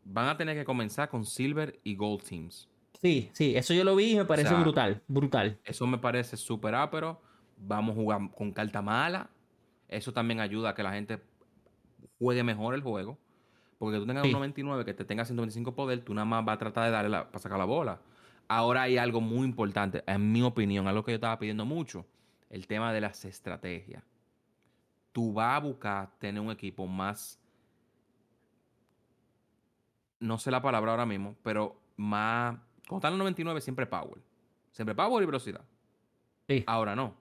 van 0.05 0.27
a 0.27 0.37
tener 0.37 0.57
que 0.57 0.65
comenzar 0.65 1.09
con 1.09 1.25
Silver 1.25 1.79
y 1.83 1.95
Gold 1.95 2.23
Teams. 2.23 2.67
Sí, 2.99 3.29
sí, 3.33 3.55
eso 3.55 3.73
yo 3.73 3.83
lo 3.83 3.95
vi 3.95 4.11
y 4.11 4.15
me 4.15 4.25
parece 4.25 4.49
sea, 4.49 4.59
brutal, 4.59 5.01
brutal. 5.07 5.59
Eso 5.65 5.85
me 5.85 5.97
parece 5.97 6.37
súper 6.37 6.73
ápero. 6.73 7.21
Vamos 7.65 7.93
a 7.95 7.95
jugar 8.01 8.31
con 8.35 8.51
carta 8.51 8.81
mala. 8.81 9.29
Eso 9.87 10.11
también 10.11 10.39
ayuda 10.39 10.69
a 10.69 10.75
que 10.75 10.83
la 10.83 10.91
gente 10.93 11.21
juegue 12.19 12.43
mejor 12.43 12.73
el 12.75 12.81
juego. 12.81 13.17
Porque 13.77 13.97
tú 13.97 14.05
tengas 14.05 14.23
Sí. 14.23 14.29
un 14.29 14.33
99 14.35 14.85
que 14.85 14.93
te 14.93 15.03
tenga 15.05 15.25
125 15.25 15.75
poder, 15.75 16.03
tú 16.03 16.13
nada 16.13 16.25
más 16.25 16.45
vas 16.45 16.55
a 16.55 16.59
tratar 16.59 16.85
de 16.85 16.91
darle 16.91 17.09
la, 17.09 17.27
para 17.27 17.39
sacar 17.39 17.57
la 17.57 17.65
bola. 17.65 17.99
Ahora 18.47 18.83
hay 18.83 18.97
algo 18.97 19.19
muy 19.21 19.45
importante, 19.45 20.03
en 20.07 20.31
mi 20.31 20.41
opinión, 20.41 20.87
algo 20.87 21.03
que 21.03 21.11
yo 21.11 21.15
estaba 21.15 21.37
pidiendo 21.39 21.65
mucho, 21.65 22.05
el 22.49 22.65
tema 22.67 22.93
de 22.93 23.01
las 23.01 23.25
estrategias. 23.25 24.03
Tú 25.11 25.33
vas 25.33 25.55
a 25.57 25.59
buscar 25.59 26.11
tener 26.19 26.41
un 26.41 26.51
equipo 26.51 26.87
más, 26.87 27.39
no 30.19 30.37
sé 30.37 30.51
la 30.51 30.61
palabra 30.61 30.91
ahora 30.91 31.05
mismo, 31.05 31.35
pero 31.43 31.75
más, 31.97 32.55
cuando 32.87 32.97
está 32.99 33.07
en 33.09 33.13
el 33.15 33.19
99 33.19 33.61
siempre 33.61 33.85
power. 33.85 34.19
Siempre 34.71 34.95
power 34.95 35.21
y 35.23 35.25
velocidad. 35.25 35.61
Sí. 36.47 36.63
Ahora 36.67 36.95
no. 36.95 37.15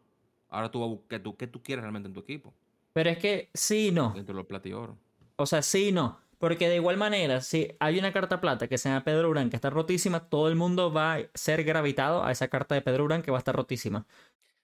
Ahora 0.52 0.70
tú 0.70 0.80
vas 0.80 0.88
a 0.88 0.90
buscar 0.90 1.20
tú, 1.20 1.36
qué 1.36 1.46
tú 1.46 1.62
quieres 1.62 1.82
realmente 1.82 2.08
en 2.08 2.12
tu 2.12 2.20
equipo. 2.20 2.52
Pero 2.92 3.08
es 3.08 3.18
que 3.18 3.50
sí 3.54 3.88
y 3.88 3.90
no. 3.90 4.12
Dentro 4.14 4.34
de 4.34 4.40
los 4.40 4.46
plata 4.46 4.68
y 4.68 4.74
oro. 4.74 4.98
O 5.36 5.46
sea, 5.46 5.62
sí 5.62 5.88
y 5.88 5.92
no. 5.92 6.20
Porque 6.38 6.68
de 6.68 6.76
igual 6.76 6.98
manera, 6.98 7.40
si 7.40 7.68
hay 7.80 7.98
una 7.98 8.12
carta 8.12 8.40
plata 8.40 8.68
que 8.68 8.76
se 8.76 8.88
llama 8.88 9.02
Pedro 9.02 9.30
Urán 9.30 9.48
que 9.48 9.56
está 9.56 9.70
rotísima, 9.70 10.28
todo 10.28 10.48
el 10.48 10.56
mundo 10.56 10.92
va 10.92 11.14
a 11.14 11.20
ser 11.34 11.64
gravitado 11.64 12.22
a 12.22 12.32
esa 12.32 12.48
carta 12.48 12.74
de 12.74 12.82
Pedro 12.82 13.04
Urán 13.04 13.22
que 13.22 13.30
va 13.30 13.38
a 13.38 13.40
estar 13.40 13.56
rotísima. 13.56 14.06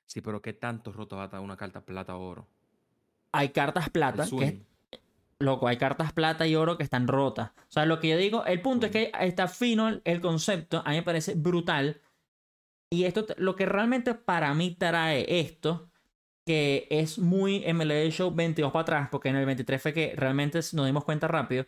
Sí, 0.04 0.20
pero 0.20 0.42
¿qué 0.42 0.52
tanto 0.52 0.92
roto 0.92 1.16
va 1.16 1.22
a 1.22 1.24
estar 1.26 1.40
una 1.40 1.56
carta 1.56 1.80
plata 1.80 2.16
o 2.16 2.28
oro? 2.28 2.46
Hay 3.32 3.50
cartas 3.50 3.88
plata 3.88 4.26
que. 4.26 4.60
Loco, 5.38 5.68
hay 5.68 5.76
cartas 5.78 6.12
plata 6.12 6.46
y 6.46 6.56
oro 6.56 6.76
que 6.76 6.82
están 6.82 7.06
rotas. 7.06 7.50
O 7.56 7.70
sea, 7.70 7.86
lo 7.86 8.00
que 8.00 8.08
yo 8.08 8.16
digo, 8.16 8.44
el 8.44 8.60
punto 8.60 8.86
es 8.86 8.92
que 8.92 9.12
está 9.20 9.46
fino 9.46 9.88
el, 9.88 10.02
el 10.04 10.20
concepto, 10.20 10.82
a 10.84 10.90
mí 10.90 10.96
me 10.96 11.02
parece 11.02 11.34
brutal. 11.34 12.00
Y 12.90 13.04
esto, 13.04 13.26
lo 13.36 13.54
que 13.54 13.66
realmente 13.66 14.14
para 14.14 14.54
mí 14.54 14.74
trae 14.74 15.40
esto, 15.40 15.90
que 16.46 16.86
es 16.90 17.18
muy 17.18 17.64
MLB 17.70 18.10
Show 18.10 18.34
22 18.34 18.72
para 18.72 18.82
atrás, 18.82 19.08
porque 19.10 19.28
en 19.28 19.36
el 19.36 19.44
23 19.46 19.82
fue 19.82 19.92
que 19.92 20.14
realmente 20.16 20.60
nos 20.72 20.86
dimos 20.86 21.04
cuenta 21.04 21.28
rápido. 21.28 21.66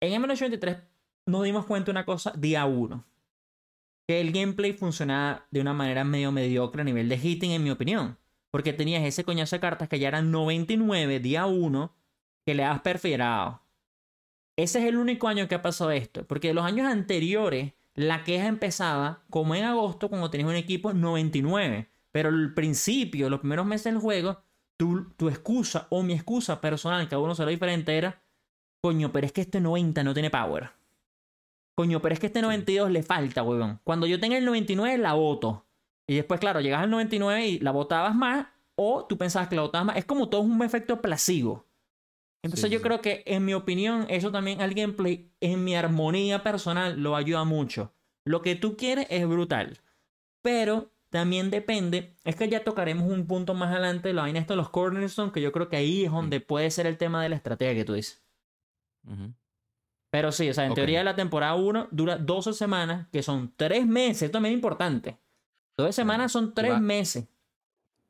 En 0.00 0.20
MLB 0.20 0.36
Show 0.36 0.48
23 0.48 0.78
nos 1.26 1.44
dimos 1.44 1.66
cuenta 1.66 1.90
una 1.90 2.06
cosa 2.06 2.32
día 2.36 2.64
1. 2.64 3.04
que 4.08 4.22
el 4.22 4.32
gameplay 4.32 4.72
funcionaba 4.72 5.46
de 5.50 5.60
una 5.60 5.74
manera 5.74 6.02
medio 6.02 6.32
mediocre 6.32 6.80
a 6.80 6.84
nivel 6.84 7.10
de 7.10 7.18
hitting, 7.18 7.50
en 7.50 7.62
mi 7.62 7.70
opinión. 7.70 8.16
Porque 8.50 8.72
tenías 8.72 9.04
ese 9.04 9.22
coñazo 9.24 9.56
de 9.56 9.60
cartas 9.60 9.88
que 9.90 9.98
ya 9.98 10.08
eran 10.08 10.30
99 10.30 11.20
día 11.20 11.44
1 11.44 11.94
que 12.46 12.54
le 12.54 12.64
has 12.64 12.80
perfilado. 12.80 13.60
Ese 14.56 14.78
es 14.78 14.86
el 14.86 14.96
único 14.96 15.28
año 15.28 15.46
que 15.46 15.54
ha 15.56 15.62
pasado 15.62 15.90
esto. 15.90 16.26
Porque 16.26 16.54
los 16.54 16.64
años 16.64 16.86
anteriores, 16.86 17.74
la 17.98 18.22
queja 18.22 18.46
empezaba 18.46 19.24
como 19.28 19.56
en 19.56 19.64
agosto 19.64 20.08
cuando 20.08 20.30
tenías 20.30 20.48
un 20.48 20.54
equipo 20.54 20.92
99. 20.92 21.90
Pero 22.12 22.28
al 22.28 22.54
principio, 22.54 23.28
los 23.28 23.40
primeros 23.40 23.66
meses 23.66 23.92
del 23.92 24.00
juego, 24.00 24.40
tu, 24.76 25.10
tu 25.16 25.28
excusa 25.28 25.88
o 25.90 26.04
mi 26.04 26.12
excusa 26.12 26.60
personal, 26.60 27.08
cada 27.08 27.20
uno 27.20 27.34
será 27.34 27.50
diferente, 27.50 27.98
era, 27.98 28.22
coño, 28.80 29.10
pero 29.10 29.26
es 29.26 29.32
que 29.32 29.40
este 29.40 29.60
90 29.60 30.04
no 30.04 30.14
tiene 30.14 30.30
power. 30.30 30.70
Coño, 31.76 32.00
pero 32.00 32.14
es 32.14 32.20
que 32.20 32.26
este 32.26 32.40
92 32.40 32.90
le 32.92 33.02
falta, 33.02 33.42
weón. 33.42 33.80
Cuando 33.82 34.06
yo 34.06 34.20
tenga 34.20 34.38
el 34.38 34.44
99, 34.44 34.98
la 34.98 35.14
voto. 35.14 35.66
Y 36.06 36.14
después, 36.14 36.38
claro, 36.38 36.60
llegas 36.60 36.82
al 36.82 36.90
99 36.90 37.48
y 37.48 37.58
la 37.58 37.72
votabas 37.72 38.14
más, 38.14 38.46
o 38.76 39.06
tú 39.06 39.18
pensabas 39.18 39.48
que 39.48 39.56
la 39.56 39.62
votabas 39.62 39.86
más. 39.86 39.96
Es 39.96 40.04
como 40.04 40.28
todo 40.28 40.42
un 40.42 40.62
efecto 40.62 41.02
placebo. 41.02 41.66
Entonces 42.42 42.68
Sí, 42.68 42.72
yo 42.72 42.78
sí. 42.78 42.82
creo 42.84 43.00
que 43.00 43.22
en 43.26 43.44
mi 43.44 43.54
opinión, 43.54 44.06
eso 44.08 44.30
también 44.30 44.60
al 44.60 44.74
gameplay, 44.74 45.30
en 45.40 45.64
mi 45.64 45.74
armonía 45.74 46.42
personal, 46.42 47.00
lo 47.00 47.16
ayuda 47.16 47.44
mucho. 47.44 47.92
Lo 48.24 48.42
que 48.42 48.54
tú 48.54 48.76
quieres 48.76 49.06
es 49.10 49.26
brutal. 49.26 49.80
Pero 50.42 50.92
también 51.10 51.50
depende, 51.50 52.14
es 52.24 52.36
que 52.36 52.48
ya 52.48 52.62
tocaremos 52.62 53.10
un 53.10 53.26
punto 53.26 53.54
más 53.54 53.70
adelante, 53.72 54.12
la 54.12 54.22
vaina 54.22 54.38
esto 54.38 54.52
de 54.52 54.58
los 54.58 54.68
cornerstone, 54.70 55.32
que 55.32 55.40
yo 55.40 55.50
creo 55.52 55.68
que 55.68 55.76
ahí 55.76 56.04
es 56.04 56.12
donde 56.12 56.40
puede 56.40 56.70
ser 56.70 56.86
el 56.86 56.96
tema 56.96 57.22
de 57.22 57.30
la 57.30 57.36
estrategia 57.36 57.74
que 57.74 57.84
tú 57.84 57.94
dices. 57.94 58.22
Pero 60.10 60.32
sí, 60.32 60.48
o 60.48 60.54
sea, 60.54 60.64
en 60.64 60.70
Ok. 60.72 60.76
teoría 60.76 61.02
la 61.04 61.16
temporada 61.16 61.54
1 61.54 61.88
dura 61.90 62.16
12 62.16 62.52
semanas, 62.52 63.08
que 63.12 63.22
son 63.22 63.52
3 63.56 63.86
meses, 63.86 64.22
esto 64.22 64.32
también 64.34 64.54
es 64.54 64.58
importante. 64.58 65.18
12 65.76 65.92
semanas 65.92 66.32
son 66.32 66.54
3 66.54 66.72
va- 66.72 66.80
meses. 66.80 67.26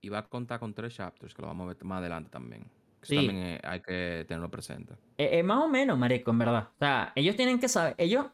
Y 0.00 0.08
va 0.11 0.18
a 0.18 0.28
contar 0.28 0.61
con 0.61 0.75
tres 0.75 0.94
chapters, 0.94 1.35
que 1.35 1.42
lo 1.42 1.49
vamos 1.49 1.64
a 1.64 1.68
ver 1.75 1.85
más 1.85 1.99
adelante 1.99 2.30
también. 2.30 2.64
Eso 3.08 3.20
Sí. 3.20 3.26
también 3.26 3.46
eh, 3.46 3.60
hay 3.64 3.80
que 3.80 4.24
tenerlo 4.28 4.50
presente. 4.50 4.94
Eh, 5.16 5.38
eh, 5.38 5.42
más 5.42 5.64
o 5.64 5.68
menos, 5.68 5.96
marico, 5.98 6.30
en 6.30 6.38
verdad. 6.38 6.68
O 6.74 6.78
sea, 6.78 7.12
ellos 7.16 7.36
tienen 7.36 7.58
que 7.58 7.68
saber. 7.68 7.94
Ellos, 7.98 8.26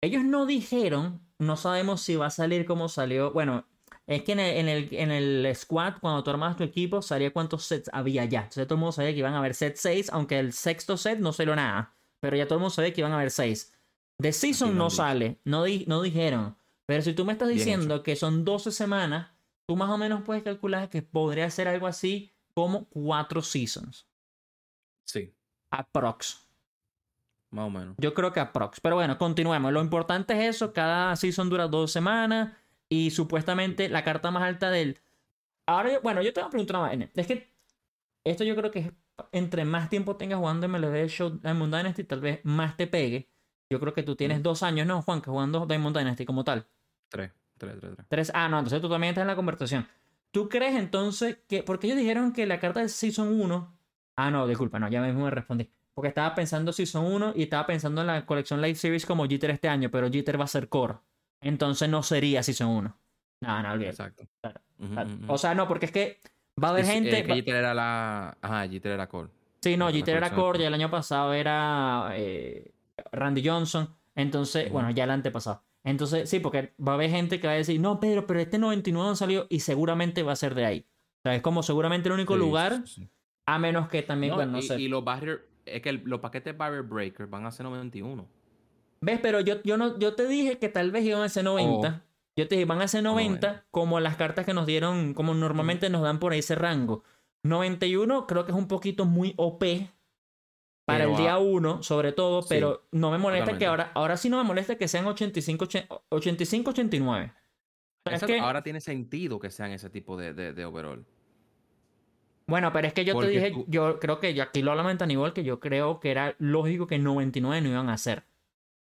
ellos 0.00 0.24
no 0.24 0.46
dijeron, 0.46 1.20
no 1.38 1.56
sabemos 1.56 2.02
si 2.02 2.16
va 2.16 2.26
a 2.26 2.30
salir 2.30 2.64
como 2.66 2.88
salió. 2.88 3.32
Bueno, 3.32 3.66
es 4.06 4.22
que 4.24 4.32
en 4.32 4.40
el, 4.40 4.56
en 4.56 4.68
el, 4.68 4.88
en 4.92 5.10
el 5.12 5.54
squad, 5.54 5.94
cuando 6.00 6.24
tú 6.24 6.30
armabas 6.30 6.56
tu 6.56 6.64
equipo, 6.64 7.00
sabía 7.02 7.32
cuántos 7.32 7.64
sets 7.64 7.88
había 7.92 8.24
ya. 8.24 8.40
Entonces 8.40 8.66
todo 8.66 8.74
el 8.74 8.80
mundo 8.80 8.92
sabía 8.92 9.12
que 9.12 9.18
iban 9.18 9.34
a 9.34 9.38
haber 9.38 9.54
set 9.54 9.76
6, 9.76 10.10
aunque 10.12 10.38
el 10.38 10.52
sexto 10.52 10.96
set 10.96 11.18
no 11.20 11.32
salió 11.32 11.54
nada. 11.54 11.94
Pero 12.20 12.36
ya 12.36 12.46
todo 12.46 12.56
el 12.56 12.60
mundo 12.60 12.70
sabía 12.74 12.92
que 12.92 13.00
iban 13.00 13.12
a 13.12 13.16
haber 13.16 13.30
6. 13.30 13.72
De 14.18 14.32
Season 14.32 14.76
no 14.76 14.90
sale, 14.90 15.40
no, 15.44 15.64
di- 15.64 15.84
no 15.88 16.02
dijeron. 16.02 16.56
Pero 16.86 17.02
si 17.02 17.12
tú 17.12 17.24
me 17.24 17.32
estás 17.32 17.48
Bien 17.48 17.58
diciendo 17.58 18.02
que 18.02 18.14
son 18.16 18.44
12 18.44 18.70
semanas, 18.72 19.30
tú 19.66 19.76
más 19.76 19.88
o 19.88 19.98
menos 19.98 20.22
puedes 20.22 20.42
calcular 20.42 20.88
que 20.90 21.02
podría 21.02 21.48
ser 21.50 21.66
algo 21.68 21.86
así 21.86 22.31
como 22.54 22.86
4 22.90 23.42
seasons. 23.42 24.06
Sí, 25.04 25.34
Aprox. 25.70 26.46
más 27.50 27.66
o 27.66 27.70
menos. 27.70 27.94
Yo 27.98 28.14
creo 28.14 28.32
que 28.32 28.40
aprox. 28.40 28.80
Pero 28.80 28.94
bueno, 28.96 29.18
continuemos. 29.18 29.72
Lo 29.72 29.82
importante 29.82 30.32
es 30.32 30.56
eso. 30.56 30.72
Cada 30.72 31.14
season 31.16 31.50
dura 31.50 31.66
dos 31.68 31.92
semanas. 31.92 32.52
Y 32.88 33.10
supuestamente 33.10 33.88
la 33.90 34.04
carta 34.04 34.30
más 34.30 34.42
alta 34.42 34.70
del. 34.70 35.00
Ahora, 35.66 35.92
yo- 35.92 36.00
bueno, 36.02 36.22
yo 36.22 36.32
te 36.32 36.40
voy 36.40 36.46
a 36.48 36.50
preguntar 36.50 36.76
una 36.76 36.88
vaina. 36.88 37.10
Es 37.14 37.26
que 37.26 37.52
esto 38.24 38.44
yo 38.44 38.56
creo 38.56 38.70
que 38.70 38.78
es- 38.80 38.92
entre 39.32 39.64
más 39.66 39.90
tiempo 39.90 40.16
tengas 40.16 40.38
jugando 40.38 40.66
MLB 40.66 41.08
Show 41.08 41.30
Diamond 41.42 41.74
Dynasty, 41.74 42.04
tal 42.04 42.20
vez 42.20 42.40
más 42.44 42.76
te 42.76 42.86
pegue. 42.86 43.28
Yo 43.70 43.78
creo 43.80 43.92
que 43.92 44.02
tú 44.02 44.16
tienes 44.16 44.40
Mm. 44.40 44.42
dos 44.42 44.62
años, 44.62 44.86
¿no, 44.86 45.02
Juan? 45.02 45.20
Que 45.20 45.30
jugando 45.30 45.66
Diamond 45.66 45.96
Dynasty 45.96 46.24
como 46.24 46.44
tal. 46.44 46.66
Tres, 47.10 47.32
tres, 47.58 47.78
tres, 47.80 47.94
tres. 47.94 48.06
Tres. 48.08 48.32
Ah, 48.34 48.48
no, 48.48 48.58
entonces 48.58 48.80
tú 48.80 48.88
también 48.88 49.10
estás 49.10 49.22
en 49.22 49.28
la 49.28 49.36
conversación. 49.36 49.86
¿Tú 50.32 50.48
crees 50.48 50.74
entonces 50.74 51.38
que.? 51.46 51.62
Porque 51.62 51.86
ellos 51.86 51.98
dijeron 51.98 52.32
que 52.32 52.46
la 52.46 52.58
carta 52.58 52.80
del 52.80 52.88
Season 52.88 53.40
1. 53.40 53.78
Ah, 54.16 54.30
no, 54.30 54.46
disculpa, 54.46 54.78
no, 54.78 54.88
ya 54.88 55.00
mismo 55.00 55.24
me 55.24 55.30
respondí. 55.30 55.70
Porque 55.94 56.08
estaba 56.08 56.34
pensando 56.34 56.72
Season 56.72 57.04
1 57.04 57.34
y 57.36 57.44
estaba 57.44 57.66
pensando 57.66 58.00
en 58.00 58.06
la 58.06 58.26
colección 58.26 58.60
Live 58.62 58.76
Series 58.76 59.06
como 59.06 59.26
Jitter 59.26 59.50
este 59.50 59.68
año, 59.68 59.90
pero 59.90 60.10
Jitter 60.10 60.40
va 60.40 60.44
a 60.44 60.48
ser 60.48 60.68
core. 60.68 60.94
Entonces 61.42 61.88
no 61.88 62.02
sería 62.02 62.42
Season 62.42 62.68
1. 62.68 62.98
No, 63.42 63.62
no, 63.62 63.72
olvídate. 63.72 63.90
Exacto. 63.90 64.24
Claro. 64.40 64.60
O 65.28 65.38
sea, 65.38 65.54
no, 65.54 65.68
porque 65.68 65.86
es 65.86 65.92
que 65.92 66.20
va 66.62 66.68
a 66.68 66.70
haber 66.72 66.86
gente. 66.86 67.24
que 67.24 67.34
Jeter 67.34 67.56
era 67.56 67.74
la. 67.74 68.36
Ajá, 68.40 68.68
Jeter 68.68 68.92
era 68.92 69.08
core. 69.08 69.28
Sí, 69.60 69.76
no, 69.76 69.90
Jeter 69.90 70.16
era 70.16 70.30
de 70.30 70.36
core, 70.36 70.60
ya 70.60 70.68
el 70.68 70.74
año 70.74 70.90
pasado 70.90 71.32
era 71.34 72.10
eh, 72.14 72.72
Randy 73.12 73.46
Johnson. 73.46 73.94
Entonces, 74.14 74.70
bueno, 74.72 74.90
ya 74.90 75.04
el 75.04 75.10
antepasado. 75.10 75.62
Entonces, 75.84 76.30
sí, 76.30 76.38
porque 76.40 76.74
va 76.80 76.92
a 76.92 76.94
haber 76.94 77.10
gente 77.10 77.40
que 77.40 77.46
va 77.46 77.54
a 77.54 77.56
decir, 77.56 77.80
no, 77.80 77.98
Pedro, 78.00 78.26
pero 78.26 78.38
este 78.40 78.58
99 78.58 79.08
no 79.10 79.16
salió 79.16 79.46
y 79.50 79.60
seguramente 79.60 80.22
va 80.22 80.32
a 80.32 80.36
ser 80.36 80.54
de 80.54 80.64
ahí. 80.64 80.86
O 81.18 81.22
sea, 81.24 81.34
es 81.34 81.42
como 81.42 81.62
seguramente 81.62 82.08
el 82.08 82.14
único 82.14 82.34
Sí, 82.34 82.40
lugar, 82.40 82.82
sí, 82.86 83.02
sí. 83.02 83.08
a 83.46 83.58
menos 83.58 83.88
que 83.88 84.02
también, 84.02 84.30
No, 84.30 84.36
bueno, 84.36 84.52
no 84.52 84.58
y, 84.58 84.62
sé. 84.62 84.80
y 84.80 84.88
los 84.88 85.04
barrier. 85.04 85.48
Es 85.64 85.80
que 85.82 85.90
el- 85.90 86.02
los 86.04 86.20
paquetes 86.20 86.56
barrier 86.56 86.82
breaker 86.82 87.26
van 87.26 87.46
a 87.46 87.50
ser 87.52 87.64
91. 87.64 88.26
¿Ves? 89.00 89.18
Pero 89.20 89.40
yo, 89.40 89.62
yo, 89.64 89.76
no, 89.76 89.98
yo 89.98 90.14
te 90.14 90.26
dije 90.28 90.58
que 90.58 90.68
tal 90.68 90.90
vez 90.92 91.04
iban 91.04 91.22
a 91.22 91.28
ser 91.28 91.44
90. 91.44 92.04
Yo 92.36 92.48
te 92.48 92.54
dije, 92.54 92.64
van 92.64 92.80
a 92.80 92.88
ser 92.88 93.02
90, 93.02 93.46
90. 93.48 93.66
como 93.70 94.00
las 94.00 94.16
cartas 94.16 94.46
que 94.46 94.54
nos 94.54 94.66
dieron, 94.66 95.14
como 95.14 95.34
normalmente 95.34 95.90
nos 95.90 96.02
dan 96.02 96.18
por 96.18 96.32
ahí 96.32 96.38
ese 96.38 96.54
rango. 96.54 97.02
91 97.44 98.26
creo 98.26 98.44
que 98.44 98.52
es 98.52 98.58
un 98.58 98.68
poquito 98.68 99.04
muy 99.04 99.34
OP 99.36 99.64
para 100.84 101.00
Pero 101.04 101.10
el 101.12 101.16
día 101.16 101.32
a- 101.34 101.38
1, 101.38 101.82
sobre 101.82 102.12
todo, 102.12 102.42
Sí, 102.42 102.48
pero 102.50 102.86
no 102.92 103.10
me 103.10 103.18
molesta 103.18 103.56
que 103.58 103.66
ahora, 103.66 103.92
ahora 103.94 104.16
sí 104.16 104.28
no 104.28 104.36
me 104.38 104.42
molesta 104.44 104.76
que 104.76 104.88
sean 104.88 105.06
85, 105.06 105.68
85 106.10 106.70
89. 106.70 107.32
O 108.04 108.08
sea, 108.08 108.16
es 108.16 108.22
Eso 108.22 108.26
que- 108.26 108.40
ahora 108.40 108.62
tiene 108.62 108.80
sentido 108.80 109.38
que 109.38 109.50
sean 109.50 109.70
ese 109.70 109.88
tipo 109.90 110.16
de, 110.16 110.34
de, 110.34 110.52
de 110.52 110.64
overall. 110.64 111.06
Bueno, 112.48 112.72
pero 112.72 112.88
es 112.88 112.92
que 112.92 113.04
yo 113.04 113.14
Porque 113.14 113.28
te 113.28 113.32
dije, 113.34 113.50
tú- 113.52 113.64
yo 113.68 114.00
creo 114.00 114.18
que 114.18 114.34
ya 114.34 114.44
aquí 114.44 114.62
lo 114.62 114.72
hablamos 114.72 114.90
en 114.92 114.98
tan 114.98 115.10
igual 115.10 115.32
que 115.32 115.44
yo 115.44 115.60
creo 115.60 116.00
que 116.00 116.10
era 116.10 116.34
lógico 116.38 116.88
que 116.88 116.98
99 116.98 117.60
no 117.60 117.68
iban 117.70 117.88
a 117.88 117.92
hacer. 117.94 118.24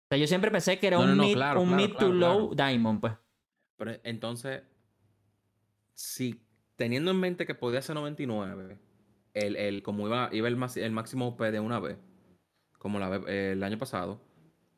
O 0.06 0.08
sea, 0.10 0.18
yo 0.18 0.26
siempre 0.26 0.50
pensé 0.50 0.80
que 0.80 0.88
era 0.88 0.98
No, 0.98 1.04
un 1.04 1.10
no, 1.10 1.16
no, 1.18 1.24
mid, 1.24 1.34
claro, 1.34 1.62
un 1.62 1.68
claro, 1.70 1.84
mid 1.88 1.96
to 1.98 2.10
low 2.14 2.56
diamond, 2.56 3.02
pues. 3.02 3.14
Pero 3.76 3.92
entonces, 4.04 4.64
si 5.94 6.42
teniendo 6.78 7.12
en 7.12 7.20
mente 7.20 7.46
que 7.46 7.54
podía 7.56 7.82
ser 7.82 7.96
99, 7.96 8.80
el, 9.40 9.56
el, 9.56 9.84
como 9.84 10.08
iba, 10.08 10.30
iba 10.32 10.48
el, 10.48 10.56
mas- 10.56 10.78
el 10.78 10.92
máximo 10.92 11.28
OP 11.30 11.52
de 11.52 11.60
una 11.60 11.80
vez, 11.80 11.98
como 12.78 13.00
la, 13.00 13.16
eh, 13.28 13.52
el 13.54 13.64
año 13.64 13.78
pasado, 13.78 14.22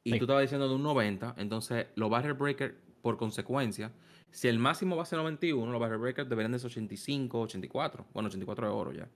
y 0.03 0.11
Sí. 0.13 0.17
tú 0.17 0.25
estabas 0.25 0.41
diciendo 0.43 0.67
de 0.67 0.75
un 0.75 0.83
90, 0.83 1.35
entonces 1.37 1.87
los 1.95 2.09
barrier 2.09 2.33
breakers, 2.33 2.73
por 3.01 3.17
consecuencia, 3.17 3.91
si 4.31 4.47
el 4.47 4.59
máximo 4.59 4.95
va 4.95 5.03
a 5.03 5.05
ser 5.05 5.19
91, 5.19 5.71
los 5.71 5.79
barrier 5.81 5.99
breakers 5.99 6.29
deberían 6.29 6.51
de 6.53 6.59
ser 6.59 6.67
85, 6.71 7.41
84. 7.41 8.05
Bueno, 8.13 8.27
84 8.27 8.67
de 8.67 8.73
oro 8.73 8.91
ya. 8.93 9.07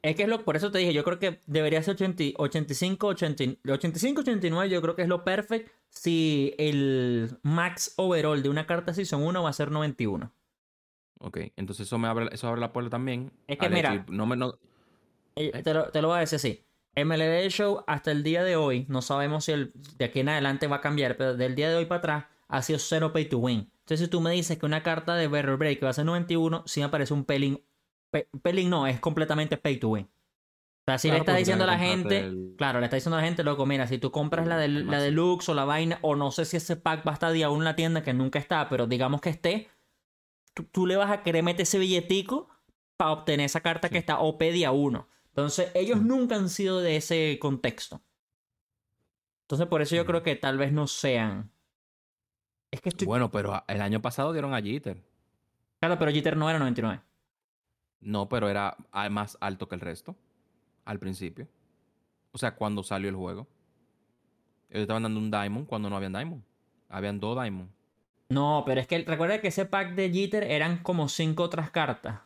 Es 0.00 0.14
que 0.14 0.22
es 0.22 0.28
lo, 0.28 0.44
por 0.44 0.54
eso 0.56 0.70
te 0.70 0.78
dije, 0.78 0.92
yo 0.92 1.02
creo 1.02 1.18
que 1.18 1.40
debería 1.46 1.82
ser 1.82 1.94
80 1.94 2.22
85, 2.36 3.06
80 3.08 3.44
85, 3.68 4.20
89, 4.20 4.70
yo 4.70 4.80
creo 4.80 4.94
que 4.94 5.02
es 5.02 5.08
lo 5.08 5.24
perfecto 5.24 5.72
si 5.90 6.54
el 6.58 7.36
max 7.42 7.94
overall 7.96 8.40
de 8.42 8.48
una 8.48 8.64
carta 8.66 8.94
Season 8.94 9.22
1 9.22 9.42
va 9.42 9.50
a 9.50 9.52
ser 9.52 9.72
91. 9.72 10.32
Ok, 11.20 11.38
entonces 11.56 11.86
eso 11.86 11.98
me 11.98 12.08
abre, 12.08 12.28
eso 12.32 12.48
abre 12.48 12.60
la 12.60 12.72
puerta 12.72 12.90
también. 12.90 13.32
Es 13.46 13.58
que 13.58 13.68
mira- 13.68 14.04
no 14.08 14.26
me, 14.26 14.36
no- 14.36 14.54
Eh, 15.36 15.62
Te 15.62 15.72
lo, 15.74 15.84
te 15.90 16.02
lo 16.02 16.08
voy 16.08 16.16
a 16.16 16.20
decir 16.20 16.36
así. 16.36 16.64
MLB 16.96 17.48
Show 17.50 17.84
hasta 17.86 18.10
el 18.10 18.22
día 18.24 18.42
de 18.42 18.56
hoy, 18.56 18.86
no 18.88 19.02
sabemos 19.02 19.44
si 19.44 19.52
el, 19.52 19.72
de 19.96 20.06
aquí 20.06 20.20
en 20.20 20.28
adelante 20.30 20.66
va 20.66 20.76
a 20.76 20.80
cambiar, 20.80 21.16
pero 21.16 21.36
del 21.36 21.54
día 21.54 21.68
de 21.70 21.76
hoy 21.76 21.86
para 21.86 21.98
atrás 21.98 22.24
ha 22.48 22.62
sido 22.62 22.78
cero 22.80 23.12
pay 23.12 23.26
to 23.26 23.38
win. 23.38 23.70
Entonces, 23.80 24.00
si 24.06 24.08
tú 24.10 24.20
me 24.20 24.32
dices 24.32 24.58
que 24.58 24.66
una 24.66 24.82
carta 24.82 25.14
de 25.14 25.28
Barrier 25.28 25.56
Break 25.56 25.84
va 25.84 25.90
a 25.90 25.92
ser 25.92 26.04
91, 26.06 26.64
sí 26.66 26.80
me 26.80 26.88
parece 26.88 27.14
un 27.14 27.24
pelín. 27.24 27.62
pe- 28.10 28.28
pelín 28.42 28.70
no, 28.70 28.86
es 28.86 28.98
completamente 29.00 29.56
pay 29.58 29.76
to 29.78 29.90
win. 29.90 30.04
O 30.06 30.10
sea, 30.86 30.98
si 30.98 31.08
le 31.08 31.12
Claro, 31.12 31.24
porque 31.26 31.38
diciendo 31.38 31.64
a 31.64 31.66
la 31.68 31.78
gente, 31.78 32.18
el- 32.18 32.54
claro, 32.56 32.80
le 32.80 32.86
estás 32.86 32.96
diciendo 32.96 33.16
a 33.18 33.20
la 33.20 33.26
gente, 33.26 33.44
loco, 33.44 33.64
mira, 33.66 33.86
si 33.86 33.98
tú 33.98 34.10
compras 34.10 34.46
la, 34.46 34.56
del, 34.56 34.76
el 34.78 34.90
la 34.90 35.00
deluxe 35.00 35.50
o 35.50 35.54
la 35.54 35.64
vaina, 35.66 35.98
o 36.02 36.16
no 36.16 36.30
sé 36.32 36.46
si 36.46 36.56
ese 36.56 36.76
pack 36.76 37.06
va 37.06 37.12
a 37.12 37.14
estar 37.14 37.30
día 37.32 37.46
en 37.46 37.62
la 37.64 37.76
tienda 37.76 38.02
que 38.02 38.14
nunca 38.14 38.38
está, 38.38 38.68
pero 38.68 38.86
digamos 38.86 39.20
que 39.20 39.28
esté, 39.30 39.68
tú, 40.58 40.64
tú 40.64 40.86
le 40.86 40.96
vas 40.96 41.10
a 41.10 41.22
querer 41.22 41.44
meter 41.44 41.62
ese 41.62 41.78
billetico 41.78 42.48
para 42.96 43.12
obtener 43.12 43.46
esa 43.46 43.60
carta 43.60 43.88
que 43.88 43.98
está 43.98 44.18
OP 44.18 44.42
día 44.42 44.72
1. 44.72 45.08
Entonces, 45.28 45.70
ellos 45.74 46.02
nunca 46.02 46.34
han 46.34 46.48
sido 46.48 46.80
de 46.80 46.96
ese 46.96 47.38
contexto. 47.40 48.02
Entonces, 49.42 49.68
por 49.68 49.82
eso 49.82 49.94
yo 49.94 50.04
creo 50.04 50.24
que 50.24 50.34
tal 50.34 50.58
vez 50.58 50.72
no 50.72 50.88
sean. 50.88 51.52
Es 52.72 52.80
que 52.80 52.88
estoy. 52.88 53.06
Bueno, 53.06 53.30
pero 53.30 53.62
el 53.68 53.80
año 53.80 54.02
pasado 54.02 54.32
dieron 54.32 54.52
a 54.52 54.60
Jeter. 54.60 55.06
Claro, 55.78 55.96
pero 55.96 56.10
Jeter 56.10 56.36
no 56.36 56.50
era 56.50 56.58
99. 56.58 57.02
No, 58.00 58.28
pero 58.28 58.48
era 58.48 58.76
ah, 58.90 59.08
más 59.10 59.38
alto 59.40 59.68
que 59.68 59.76
el 59.76 59.80
resto. 59.80 60.16
Al 60.84 60.98
principio. 60.98 61.46
O 62.32 62.38
sea, 62.38 62.56
cuando 62.56 62.82
salió 62.82 63.08
el 63.08 63.16
juego. 63.16 63.46
Ellos 64.70 64.82
estaban 64.82 65.04
dando 65.04 65.20
un 65.20 65.30
Diamond 65.30 65.68
cuando 65.68 65.88
no 65.88 65.96
habían 65.96 66.12
Diamond. 66.12 66.42
Habían 66.88 67.20
dos 67.20 67.40
Diamond. 67.40 67.70
No, 68.30 68.62
pero 68.66 68.80
es 68.80 68.86
que 68.86 68.98
recuerda 69.04 69.40
que 69.40 69.48
ese 69.48 69.64
pack 69.64 69.94
de 69.94 70.10
Jeter 70.10 70.44
eran 70.44 70.82
como 70.82 71.08
cinco 71.08 71.44
otras 71.44 71.70
cartas. 71.70 72.20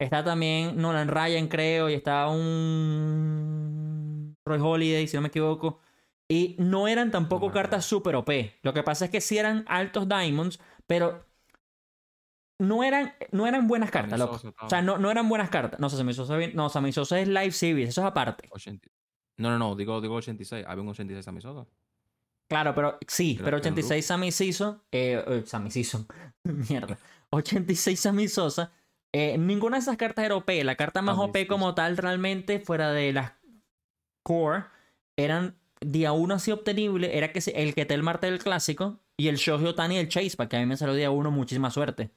Está 0.00 0.24
también 0.24 0.80
Nolan 0.80 1.08
Ryan, 1.08 1.46
creo, 1.48 1.90
y 1.90 1.94
está 1.94 2.28
un 2.28 4.34
Roy 4.46 4.58
Holiday, 4.60 5.06
si 5.06 5.16
no 5.16 5.20
me 5.22 5.28
equivoco. 5.28 5.80
Y 6.28 6.56
no 6.58 6.88
eran 6.88 7.10
tampoco 7.10 7.48
No 7.48 7.52
cartas 7.52 7.84
super 7.84 8.16
OP. 8.16 8.58
Lo 8.62 8.72
que 8.72 8.82
pasa 8.82 9.04
es 9.04 9.10
que 9.10 9.20
sí 9.20 9.36
eran 9.38 9.64
altos 9.68 10.08
diamonds, 10.08 10.58
pero 10.86 11.26
no 12.58 12.82
eran, 12.82 13.12
no 13.30 13.46
eran 13.46 13.68
buenas 13.68 13.90
cartas, 13.90 14.18
loco. 14.18 14.40
O 14.62 14.68
sea, 14.70 14.80
no, 14.80 14.96
no 14.98 15.10
eran 15.10 15.28
buenas 15.28 15.50
cartas. 15.50 15.78
No, 15.80 15.90
Sammy 15.90 16.14
Sosa, 16.14 16.36
bien- 16.36 16.52
no, 16.54 16.70
Sammy 16.70 16.92
Sosa 16.92 17.20
es 17.20 17.28
Live 17.28 17.52
Series, 17.52 17.90
eso 17.90 18.00
es 18.00 18.06
aparte. 18.06 18.48
80. 18.50 18.88
No, 19.36 19.50
no, 19.50 19.58
no, 19.58 19.76
digo, 19.76 20.00
digo 20.00 20.14
86. 20.14 20.64
Había 20.66 20.82
un 20.82 20.88
86 20.88 21.28
a 21.28 21.32
mi 21.32 21.40
soda. 21.40 21.66
Claro, 22.48 22.74
pero 22.74 22.98
sí, 23.08 23.36
pero 23.42 23.56
era 23.56 23.56
un 23.56 23.62
86 23.62 24.04
Sammy 24.04 24.30
Season, 24.30 24.82
eh, 24.92 25.24
eh, 25.26 25.42
Sammy 25.46 25.70
Season, 25.70 26.06
mierda. 26.68 26.98
86 27.30 27.98
Sammy 27.98 28.28
Sosa, 28.28 28.72
eh, 29.12 29.38
ninguna 29.38 29.76
de 29.76 29.82
esas 29.82 29.96
cartas 29.96 30.24
era 30.24 30.36
OP. 30.36 30.50
La 30.62 30.76
carta 30.76 31.02
más 31.02 31.16
Sammy 31.16 31.30
OP 31.30 31.46
como 31.46 31.66
Sosa. 31.66 31.74
tal, 31.76 31.96
realmente, 31.96 32.60
fuera 32.60 32.92
de 32.92 33.12
las 33.12 33.32
core, 34.22 34.64
eran 35.16 35.56
día 35.80 36.12
uno 36.12 36.34
así 36.34 36.50
obtenible, 36.50 37.16
era 37.16 37.32
que 37.32 37.40
el 37.54 37.74
que 37.74 37.86
te 37.86 37.94
el 37.94 38.02
martel 38.02 38.38
clásico 38.38 39.00
y 39.16 39.28
el 39.28 39.36
Shohei 39.36 39.66
Otani 39.66 39.98
el 39.98 40.08
Chase, 40.08 40.36
para 40.36 40.48
que 40.48 40.56
a 40.56 40.60
mí 40.60 40.66
me 40.66 40.76
salió 40.76 40.94
día 40.94 41.10
uno, 41.10 41.30
muchísima 41.30 41.70
suerte. 41.70 42.10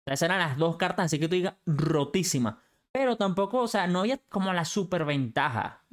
O 0.00 0.04
sea, 0.06 0.14
esas 0.14 0.26
eran 0.28 0.38
las 0.38 0.58
dos 0.58 0.76
cartas, 0.76 1.06
así 1.06 1.18
que 1.18 1.28
tú 1.28 1.34
digas, 1.34 1.54
rotísimas. 1.66 2.56
Pero 2.92 3.16
tampoco, 3.16 3.60
o 3.60 3.68
sea, 3.68 3.86
no 3.86 4.00
había 4.00 4.18
como 4.28 4.52
la 4.52 4.64
super 4.64 5.04
ventaja. 5.04 5.84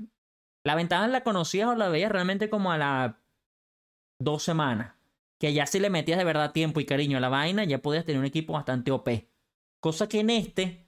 La 0.64 0.76
ventaja 0.76 1.08
la 1.08 1.24
conocías 1.24 1.68
o 1.68 1.76
la 1.76 1.90
veías 1.90 2.12
realmente 2.12 2.50
como 2.50 2.72
a 2.72 2.78
la 2.78 3.23
dos 4.24 4.44
semanas. 4.44 4.94
Que 5.40 5.54
ya 5.54 5.66
si 5.66 5.80
le 5.80 5.90
metías 5.90 6.18
de 6.18 6.24
verdad 6.24 6.52
tiempo 6.54 6.80
y 6.80 6.86
cariño 6.86 7.18
a 7.18 7.22
la 7.22 7.30
vaina, 7.30 7.64
ya 7.66 7.80
podías 7.82 8.06
tener 8.06 8.20
un 8.20 8.26
equipo 8.26 8.54
bastante 8.54 8.92
OP. 8.92 9.28
Cosa 9.80 10.08
que 10.08 10.22
en 10.22 10.30
este. 10.30 10.86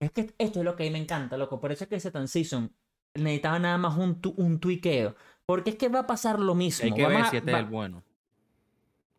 Es 0.00 0.10
que 0.12 0.34
esto 0.38 0.58
es 0.60 0.64
lo 0.64 0.76
que 0.76 0.84
a 0.84 0.86
mí 0.86 0.92
me 0.92 0.98
encanta, 0.98 1.36
loco. 1.36 1.60
Por 1.60 1.72
eso 1.72 1.84
es 1.84 1.88
que 1.90 1.96
ese 1.96 2.10
Tan 2.10 2.28
Season 2.28 2.72
necesitaba 3.14 3.58
nada 3.58 3.78
más 3.78 3.96
un, 3.96 4.20
tu- 4.20 4.34
un 4.36 4.58
tuiqueo. 4.58 5.14
Porque 5.46 5.70
es 5.70 5.76
que 5.76 5.88
va 5.88 6.00
a 6.00 6.06
pasar 6.06 6.40
lo 6.40 6.54
mismo. 6.54 6.84
Hay 6.86 6.92
que 6.94 7.02
Vamos 7.02 7.16
ver 7.18 7.26
a- 7.26 7.30
si 7.30 7.36
este 7.36 7.52
va- 7.52 7.58
es 7.58 7.64
el 7.64 7.70
bueno. 7.70 8.02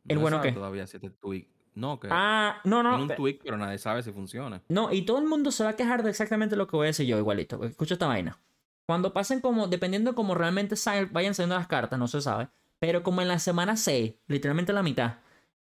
¿El 0.07 0.15
No 0.15 0.19
se 0.19 0.21
bueno 0.21 0.41
qué? 0.41 0.51
Todavía 0.51 0.87
si 0.87 0.97
este 0.97 1.09
tweak. 1.11 1.47
No, 1.75 1.99
que 1.99 2.07
Ah, 2.09 2.61
no, 2.63 2.81
no. 2.83 2.95
un 2.97 3.07
tweak, 3.09 3.41
pero 3.43 3.57
nadie 3.57 3.77
sabe 3.77 4.01
si 4.01 4.11
funciona. 4.11 4.61
No, 4.69 4.93
y 4.93 5.01
todo 5.03 5.19
el 5.19 5.25
mundo 5.25 5.51
se 5.51 5.63
va 5.63 5.71
a 5.71 5.75
quejar 5.75 6.03
de 6.03 6.09
exactamente 6.09 6.55
lo 6.55 6.67
que 6.67 6.77
voy 6.77 6.85
a 6.85 6.87
decir 6.87 7.05
yo, 7.05 7.17
igualito. 7.17 7.63
Escucha 7.65 7.95
esta 7.95 8.07
vaina. 8.07 8.39
Cuando 8.87 9.11
pasen 9.13 9.41
como, 9.41 9.67
dependiendo 9.67 10.11
de 10.11 10.15
cómo 10.15 10.35
realmente 10.35 10.75
vayan 11.11 11.33
saliendo 11.33 11.55
las 11.55 11.67
cartas, 11.67 11.99
no 11.99 12.07
se 12.07 12.21
sabe. 12.21 12.47
Pero 12.85 13.01
como 13.01 13.23
en 13.23 13.27
la 13.27 13.39
semana 13.39 13.77
6, 13.77 14.13
literalmente 14.27 14.71
la 14.71 14.83
mitad, 14.83 15.15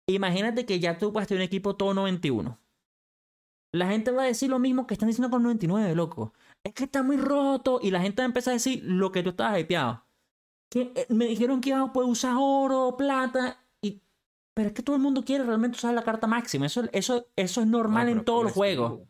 imagínate 0.07 0.65
que 0.65 0.79
ya 0.79 0.97
tú 0.97 1.13
tener 1.13 1.35
un 1.35 1.41
equipo 1.41 1.75
todo 1.75 1.93
91. 1.93 2.57
La 3.73 3.87
gente 3.87 4.09
va 4.09 4.23
a 4.23 4.25
decir 4.25 4.49
lo 4.49 4.57
mismo 4.57 4.87
que 4.87 4.95
están 4.95 5.07
diciendo 5.07 5.29
con 5.29 5.43
99, 5.43 5.93
loco. 5.93 6.33
Es 6.63 6.73
que 6.73 6.85
está 6.85 7.03
muy 7.03 7.17
roto. 7.17 7.79
Y 7.79 7.91
la 7.91 8.01
gente 8.01 8.23
va 8.23 8.25
a 8.25 8.25
empezar 8.25 8.53
a 8.53 8.55
decir 8.55 8.81
lo 8.83 9.11
que 9.11 9.21
tú 9.21 9.29
estabas 9.29 9.59
hypeado. 9.59 10.03
Que 10.67 10.91
eh, 10.95 11.05
me 11.09 11.25
dijeron 11.25 11.61
que 11.61 11.69
iba 11.69 11.79
a 11.79 11.93
poder 11.93 12.09
usar 12.09 12.33
oro, 12.39 12.95
plata. 12.97 13.63
Y... 13.83 14.01
Pero 14.55 14.69
es 14.69 14.73
que 14.73 14.81
todo 14.81 14.95
el 14.95 15.01
mundo 15.03 15.23
quiere 15.23 15.43
realmente 15.43 15.77
usar 15.77 15.93
la 15.93 16.01
carta 16.01 16.25
máxima. 16.25 16.65
Eso, 16.65 16.85
eso, 16.91 17.27
eso 17.35 17.61
es 17.61 17.67
normal 17.67 18.07
No, 18.07 18.11
en 18.13 18.17
pero 18.17 18.25
todos 18.25 18.43
los 18.45 18.53
juegos. 18.53 19.01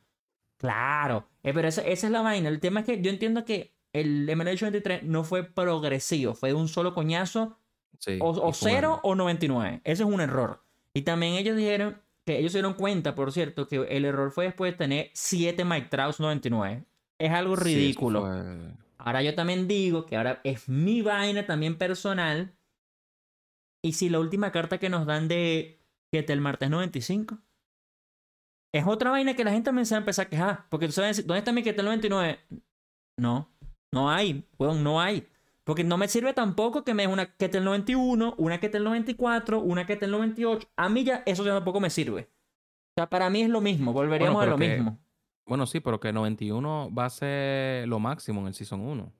Claro, 0.58 1.30
eh, 1.44 1.54
pero 1.54 1.70
esa, 1.70 1.82
esa 1.84 2.08
es 2.08 2.12
la 2.12 2.22
vaina. 2.22 2.50
El 2.50 2.60
tema 2.60 2.82
es 2.82 2.86
que 2.86 3.02
yo 3.02 3.10
entiendo 3.10 3.46
que 3.46 3.74
el 3.94 4.30
MLH 4.36 4.64
23 4.64 5.04
no 5.04 5.24
fue 5.24 5.44
progresivo, 5.44 6.36
fue 6.36 6.50
de 6.50 6.56
un 6.56 6.68
solo 6.68 6.94
coñazo, 6.94 7.58
Sí, 8.02 8.18
o, 8.20 8.30
o 8.30 8.52
fue 8.52 8.72
0 8.72 8.88
bueno. 8.88 9.02
o 9.04 9.16
99. 9.16 9.82
Ese 9.84 10.04
es 10.04 10.10
un 10.10 10.22
error. 10.22 10.64
Y 10.94 11.04
también 11.04 11.34
ellos 11.36 11.56
dijeron 11.56 12.02
que 12.26 12.40
ellos 12.40 12.52
se 12.52 12.58
dieron 12.58 12.74
cuenta, 12.74 13.14
por 13.16 13.32
cierto, 13.32 13.68
que 13.68 13.78
el 13.78 14.06
error 14.06 14.32
fue 14.32 14.46
después 14.46 14.74
de 14.74 14.78
tener 14.78 15.12
7 15.14 15.64
Mike 15.64 15.90
Trouts 15.90 16.20
99. 16.20 16.84
Es 17.20 17.32
algo 17.32 17.56
ridículo. 17.56 18.28
Ahora 18.98 19.22
yo 19.22 19.36
también 19.36 19.68
digo 19.68 20.06
que 20.06 20.18
ahora 20.18 20.42
es 20.44 20.68
mi 20.68 21.02
vaina 21.02 21.46
también 21.46 21.78
personal. 21.78 22.56
Y 23.84 23.94
si 23.94 24.10
la 24.10 24.20
última 24.20 24.52
carta 24.52 24.80
que 24.80 24.90
nos 24.90 25.06
dan 25.06 25.28
de 25.28 25.80
que 26.12 26.20
el 26.28 26.42
martes 26.42 26.70
95 26.70 27.38
es 28.74 28.88
otra 28.88 29.12
vaina 29.12 29.36
que 29.36 29.44
la 29.44 29.52
gente 29.52 29.66
también 29.66 29.86
se 29.86 29.96
va 29.96 30.00
a 30.00 30.02
empezar 30.02 30.26
a 30.26 30.30
quejar. 30.30 30.66
Porque 30.70 30.88
tú 30.88 30.94
sabes, 30.94 31.26
¿dónde 31.26 31.40
está 31.40 31.52
mi 31.52 31.64
Ketel 31.64 31.86
99? 31.86 32.40
No, 33.18 33.50
no 33.94 34.10
hay, 34.10 34.48
weón, 34.58 34.84
no 34.84 35.02
hay. 35.02 35.28
Porque 35.72 35.86
no 35.86 35.98
me 35.98 36.10
sirve 36.10 36.34
tampoco 36.34 36.84
que 36.84 36.94
me 36.94 37.04
des 37.04 37.14
una 37.14 37.34
Ketel 37.38 37.64
91, 37.64 38.36
una 38.38 38.60
Ketel 38.60 38.84
94, 38.84 39.62
una 39.62 39.86
Ketel 39.88 40.12
98. 40.12 40.68
A 40.76 40.90
mí 40.90 41.06
ya 41.06 41.24
eso 41.26 41.46
ya 41.46 41.54
tampoco 41.54 41.80
me 41.80 41.90
sirve. 41.90 42.24
O 42.24 42.94
sea, 42.98 43.10
para 43.10 43.30
mí 43.30 43.42
es 43.44 43.50
lo 43.50 43.62
mismo, 43.62 43.94
volveríamos 43.94 44.36
Bueno, 44.36 44.52
a 44.52 44.56
lo 44.56 44.60
que- 44.60 44.68
mismo. 44.68 45.00
Bueno, 45.46 45.66
sí, 45.66 45.80
pero 45.80 46.02
que 46.02 46.12
91 46.12 46.92
va 46.94 47.06
a 47.06 47.10
ser 47.10 47.88
lo 47.88 48.00
máximo 48.00 48.42
en 48.42 48.48
el 48.48 48.54
Season 48.54 48.82
1. 48.82 49.14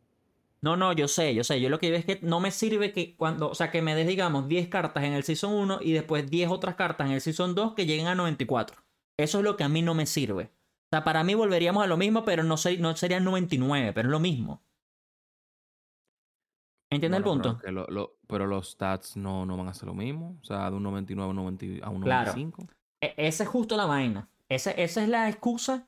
No, 0.60 0.76
no, 0.76 0.92
yo 0.92 1.08
sé, 1.08 1.34
yo 1.34 1.46
sé. 1.46 1.62
Yo 1.62 1.70
lo 1.70 1.80
que 1.80 1.86
digo 1.86 2.00
es 2.00 2.04
que 2.06 2.20
no 2.22 2.42
me 2.42 2.52
sirve 2.52 2.92
que 2.92 3.16
cuando, 3.16 3.50
o 3.50 3.56
sea, 3.56 3.72
que 3.72 3.82
me 3.82 3.96
des, 3.96 4.06
digamos, 4.06 4.50
10 4.50 4.68
cartas 4.68 5.06
en 5.06 5.14
el 5.14 5.24
Season 5.24 5.54
1 5.54 5.80
y 5.82 5.94
después 5.94 6.30
10 6.30 6.50
otras 6.50 6.76
cartas 6.76 7.08
en 7.08 7.14
el 7.14 7.22
Season 7.22 7.56
2 7.56 7.76
que 7.76 7.86
lleguen 7.86 8.08
a 8.08 8.16
94. 8.16 8.76
Eso 9.16 9.38
es 9.38 9.46
lo 9.46 9.56
que 9.56 9.64
a 9.64 9.70
mí 9.70 9.82
no 9.84 9.94
me 9.94 10.06
sirve. 10.06 10.52
O 10.88 10.90
sea, 10.92 11.06
para 11.06 11.24
mí 11.24 11.34
volveríamos 11.34 11.82
a 11.82 11.88
lo 11.88 11.96
mismo, 11.96 12.26
pero 12.26 12.44
no, 12.44 12.58
ser- 12.58 12.82
no 12.82 12.94
sería 12.98 13.22
99, 13.22 13.94
pero 13.94 14.10
es 14.10 14.12
lo 14.12 14.20
mismo. 14.20 14.62
¿Entiendes 16.92 17.22
Bueno, 17.24 17.36
el 17.36 17.42
pero 17.42 17.54
punto? 17.54 17.66
que 17.66 17.72
lo- 17.72 17.88
lo- 17.88 18.18
pero 18.28 18.48
los 18.48 18.72
stats 18.72 19.16
no, 19.18 19.46
no 19.46 19.56
van 19.58 19.70
a 19.70 19.74
ser 19.74 19.88
lo 19.88 19.94
mismo. 19.94 20.38
O 20.42 20.44
sea, 20.44 20.70
de 20.70 20.76
un 20.76 20.84
99 20.84 21.26
a 21.26 21.30
un, 21.30 21.36
90 21.38 21.86
a 21.86 21.90
un 21.90 22.02
Claro. 22.02 22.32
95. 22.34 22.68
E- 23.02 23.14
esa 23.18 23.44
es 23.44 23.50
justo 23.50 23.78
la 23.78 23.86
vaina. 23.86 24.28
Esa, 24.50 24.72
esa 24.72 25.02
es 25.02 25.08
la 25.10 25.30
excusa, 25.30 25.88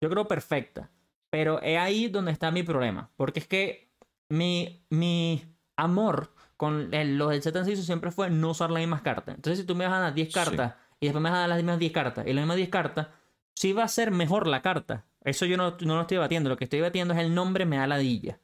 yo 0.00 0.08
creo, 0.08 0.28
perfecta. 0.28 0.90
Pero 1.30 1.60
es 1.60 1.76
ahí 1.78 2.08
donde 2.08 2.30
está 2.30 2.50
mi 2.52 2.62
problema. 2.62 3.10
Porque 3.16 3.40
es 3.40 3.48
que 3.48 3.90
mi, 4.28 4.86
mi 4.90 5.42
amor 5.76 6.32
con 6.56 6.94
el- 6.94 7.18
los 7.18 7.30
del 7.30 7.42
Setan 7.42 7.64
Season 7.64 7.84
siempre 7.84 8.12
fue 8.12 8.30
no 8.30 8.50
usar 8.50 8.70
las 8.70 8.80
mismas 8.80 9.02
cartas. 9.02 9.34
Entonces, 9.34 9.58
si 9.58 9.66
tú 9.66 9.74
me 9.74 9.84
vas 9.86 9.94
a 9.94 9.98
dar 10.00 10.14
10 10.14 10.28
Sí. 10.28 10.34
cartas 10.34 10.74
y 11.00 11.06
después 11.06 11.20
me 11.22 11.30
vas 11.30 11.38
a 11.38 11.40
dar 11.40 11.48
las 11.48 11.58
mismas 11.58 11.80
10 11.80 11.92
cartas 11.92 12.24
y 12.26 12.32
las 12.32 12.42
mismas 12.42 12.56
10 12.58 12.68
cartas, 12.68 13.08
sí 13.56 13.72
va 13.72 13.82
a 13.82 13.88
ser 13.88 14.12
mejor 14.12 14.46
la 14.46 14.62
carta. 14.62 15.04
Eso 15.24 15.46
yo 15.46 15.56
no, 15.56 15.76
no 15.80 15.96
lo 15.96 16.02
estoy 16.02 16.18
batiendo. 16.18 16.48
Lo 16.48 16.56
que 16.56 16.64
estoy 16.64 16.80
batiendo 16.80 17.12
es 17.14 17.20
el 17.20 17.34
nombre 17.34 17.64
me 17.66 17.76
da 17.78 17.88
ladilla. 17.88 18.38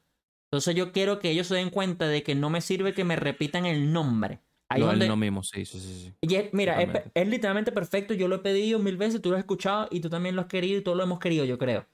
Entonces, 0.51 0.75
yo 0.75 0.91
quiero 0.91 1.19
que 1.19 1.29
ellos 1.31 1.47
se 1.47 1.55
den 1.55 1.69
cuenta 1.69 2.07
de 2.09 2.23
que 2.23 2.35
no 2.35 2.49
me 2.49 2.59
sirve 2.59 2.93
que 2.93 3.05
me 3.05 3.15
repitan 3.15 3.65
el 3.65 3.93
nombre. 3.93 4.39
Ahí 4.67 4.81
Lo, 4.81 4.87
donde- 4.87 5.07
no 5.07 5.15
mismo, 5.15 5.43
sí, 5.43 5.65
sí, 5.65 5.79
sí. 5.79 6.13
y 6.21 6.35
es- 6.35 6.53
mira, 6.53 6.81
es, 6.81 7.27
literalmente 7.27 7.71
perfecto. 7.71 8.13
Yo 8.13 8.27
lo 8.27 8.35
he 8.35 8.39
pedido 8.39 8.77
mil 8.79 8.97
veces, 8.97 9.21
tú 9.21 9.29
lo 9.29 9.35
has 9.37 9.41
escuchado 9.41 9.87
y 9.91 9.99
tú 10.01 10.09
también 10.09 10.35
lo 10.35 10.41
has 10.41 10.47
querido 10.47 10.77
y 10.79 10.81
todos 10.83 10.97
lo 10.97 11.03
hemos 11.03 11.19
querido, 11.19 11.45
yo 11.45 11.57
creo. 11.57 11.85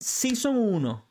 Season 0.00 0.56
1. 0.56 1.04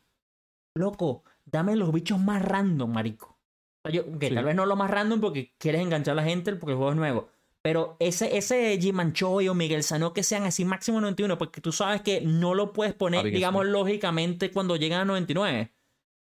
Loco, 0.75 1.23
dame 1.45 1.75
los 1.75 1.91
bichos 1.91 2.19
más 2.19 2.41
random, 2.43 2.91
marico. 2.91 3.37
O 3.85 3.89
sea, 3.89 3.91
yo, 3.91 4.19
que 4.19 4.29
Sí. 4.29 4.35
tal 4.35 4.45
vez 4.45 4.55
no 4.55 4.65
lo 4.65 4.75
más 4.75 4.89
random 4.91 5.21
porque 5.21 5.53
quieres 5.57 5.81
enganchar 5.81 6.13
a 6.13 6.15
la 6.15 6.23
gente 6.23 6.53
porque 6.55 6.71
el 6.73 6.77
juego 6.77 6.91
es 6.91 6.97
nuevo. 6.97 7.29
Pero 7.61 7.95
ese, 7.99 8.37
ese 8.37 8.77
G. 8.79 9.11
Choi 9.13 9.47
o 9.49 9.53
Miguel 9.55 9.81
Sano 9.83 10.13
que 10.13 10.23
sean 10.23 10.43
así 10.43 10.65
máximo 10.65 11.01
91, 11.01 11.37
porque 11.37 11.61
tú 11.61 11.71
sabes 11.71 12.01
que 12.01 12.21
no 12.21 12.53
lo 12.53 12.73
puedes 12.73 12.93
poner, 12.93 13.25
digamos, 13.25 13.65
lógicamente 13.65 14.51
cuando 14.51 14.75
llegan 14.75 15.01
a 15.01 15.05
99. 15.05 15.71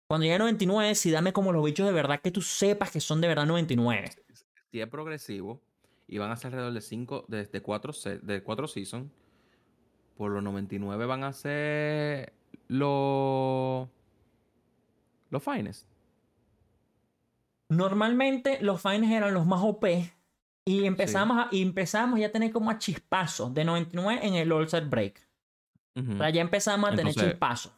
Cuando 0.07 0.23
llegan 0.25 0.41
a 0.41 0.45
99, 0.45 0.95
sí 0.95 1.09
dame 1.11 1.33
como 1.33 1.51
los 1.51 1.63
bichos 1.65 1.85
de 1.87 1.93
verdad 1.93 2.21
que 2.21 2.31
tú 2.31 2.41
sepas 2.41 2.91
que 2.91 2.99
son 2.99 3.21
de 3.21 3.27
verdad 3.27 3.45
99. 3.45 4.11
Si 4.71 4.79
es 4.81 4.87
progresivo 4.87 5.61
y 6.07 6.17
van 6.19 6.31
a 6.31 6.37
ser 6.37 6.47
alrededor 6.47 6.73
de 6.73 6.81
5, 6.81 7.25
de, 7.27 7.45
de 7.45 7.61
4 7.61 7.93
de 8.21 8.43
cuatro 8.43 8.67
seasons, 8.67 9.11
por 10.15 10.31
los 10.31 10.43
99 10.43 11.05
van 11.05 11.23
a 11.23 11.33
ser 11.33 12.33
los 12.67 13.87
los 15.31 15.43
finest. 15.43 15.87
Normalmente 17.69 18.59
los 18.61 18.81
fines 18.81 19.11
eran 19.11 19.33
los 19.33 19.45
más 19.47 19.61
OP 19.63 19.85
y 20.65 20.85
empezamos, 20.85 21.37
a, 21.37 21.47
y 21.51 21.61
empezamos 21.63 22.19
ya 22.19 22.27
a 22.27 22.31
tener 22.31 22.51
como 22.51 22.69
a 22.69 22.77
chispazos 22.77 23.53
de 23.53 23.65
99 23.65 24.19
en 24.25 24.35
el 24.35 24.51
All 24.51 24.69
Set 24.69 24.87
Break. 24.87 25.19
Ujú. 25.95 26.13
O 26.13 26.17
sea, 26.17 26.29
ya 26.29 26.41
empezamos 26.41 26.87
a 26.87 26.91
tener 26.91 27.07
Entonces- 27.07 27.31
chispazos. 27.31 27.73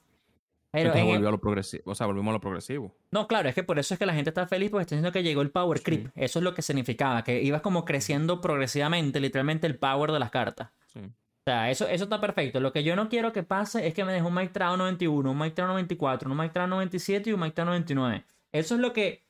Pero 0.77 0.89
Entonces 0.89 1.01
el- 1.03 1.13
volvió 1.15 1.27
a 1.27 1.31
lo 1.31 1.39
progresivo. 1.39 1.83
O 1.85 1.95
sea, 1.95 2.07
volvimos 2.07 2.29
a 2.31 2.33
lo 2.33 2.39
progresivo. 2.41 2.95
No, 3.11 3.27
claro, 3.27 3.49
es 3.49 3.55
que 3.55 3.63
por 3.63 3.79
eso 3.79 3.93
es 3.93 3.97
que 3.99 4.05
la 4.05 4.13
gente 4.13 4.29
está 4.29 4.47
feliz 4.47 4.69
porque 4.69 4.81
está 4.83 4.95
diciendo 4.95 5.11
que 5.11 5.23
llegó 5.23 5.41
el 5.41 5.51
Power 5.51 5.77
Sí. 5.79 5.83
Creep. 5.83 6.09
Eso 6.15 6.39
es 6.39 6.43
lo 6.43 6.53
que 6.53 6.61
significaba, 6.61 7.23
que 7.23 7.41
ibas 7.41 7.61
como 7.61 7.85
creciendo 7.85 8.41
progresivamente, 8.41 9.19
literalmente 9.19 9.67
el 9.67 9.77
power 9.77 10.11
de 10.11 10.19
las 10.19 10.31
cartas. 10.31 10.69
Sí. 10.93 10.99
O 10.99 11.49
sea, 11.49 11.71
eso, 11.71 11.87
eso 11.87 12.03
está 12.03 12.19
perfecto. 12.19 12.59
Lo 12.59 12.73
que 12.73 12.83
yo 12.83 12.95
no 12.97 13.07
quiero 13.07 13.31
que 13.31 13.41
pase 13.43 13.87
es 13.87 13.93
que 13.93 14.03
me 14.03 14.11
deje 14.11 14.25
un 14.25 14.33
Mike 14.33 14.51
Trout 14.53 14.77
91, 14.77 15.31
un 15.31 15.37
Mike 15.37 15.55
Trout 15.55 15.69
94, 15.69 16.29
un 16.29 16.37
Mike 16.37 16.53
Trout 16.53 16.69
97 16.69 17.29
y 17.29 17.33
un 17.33 17.39
Mike 17.39 17.53
Trout 17.55 17.67
99. 17.67 18.25
Eso 18.51 18.75
es 18.75 18.81
lo 18.81 18.91
que 18.93 19.25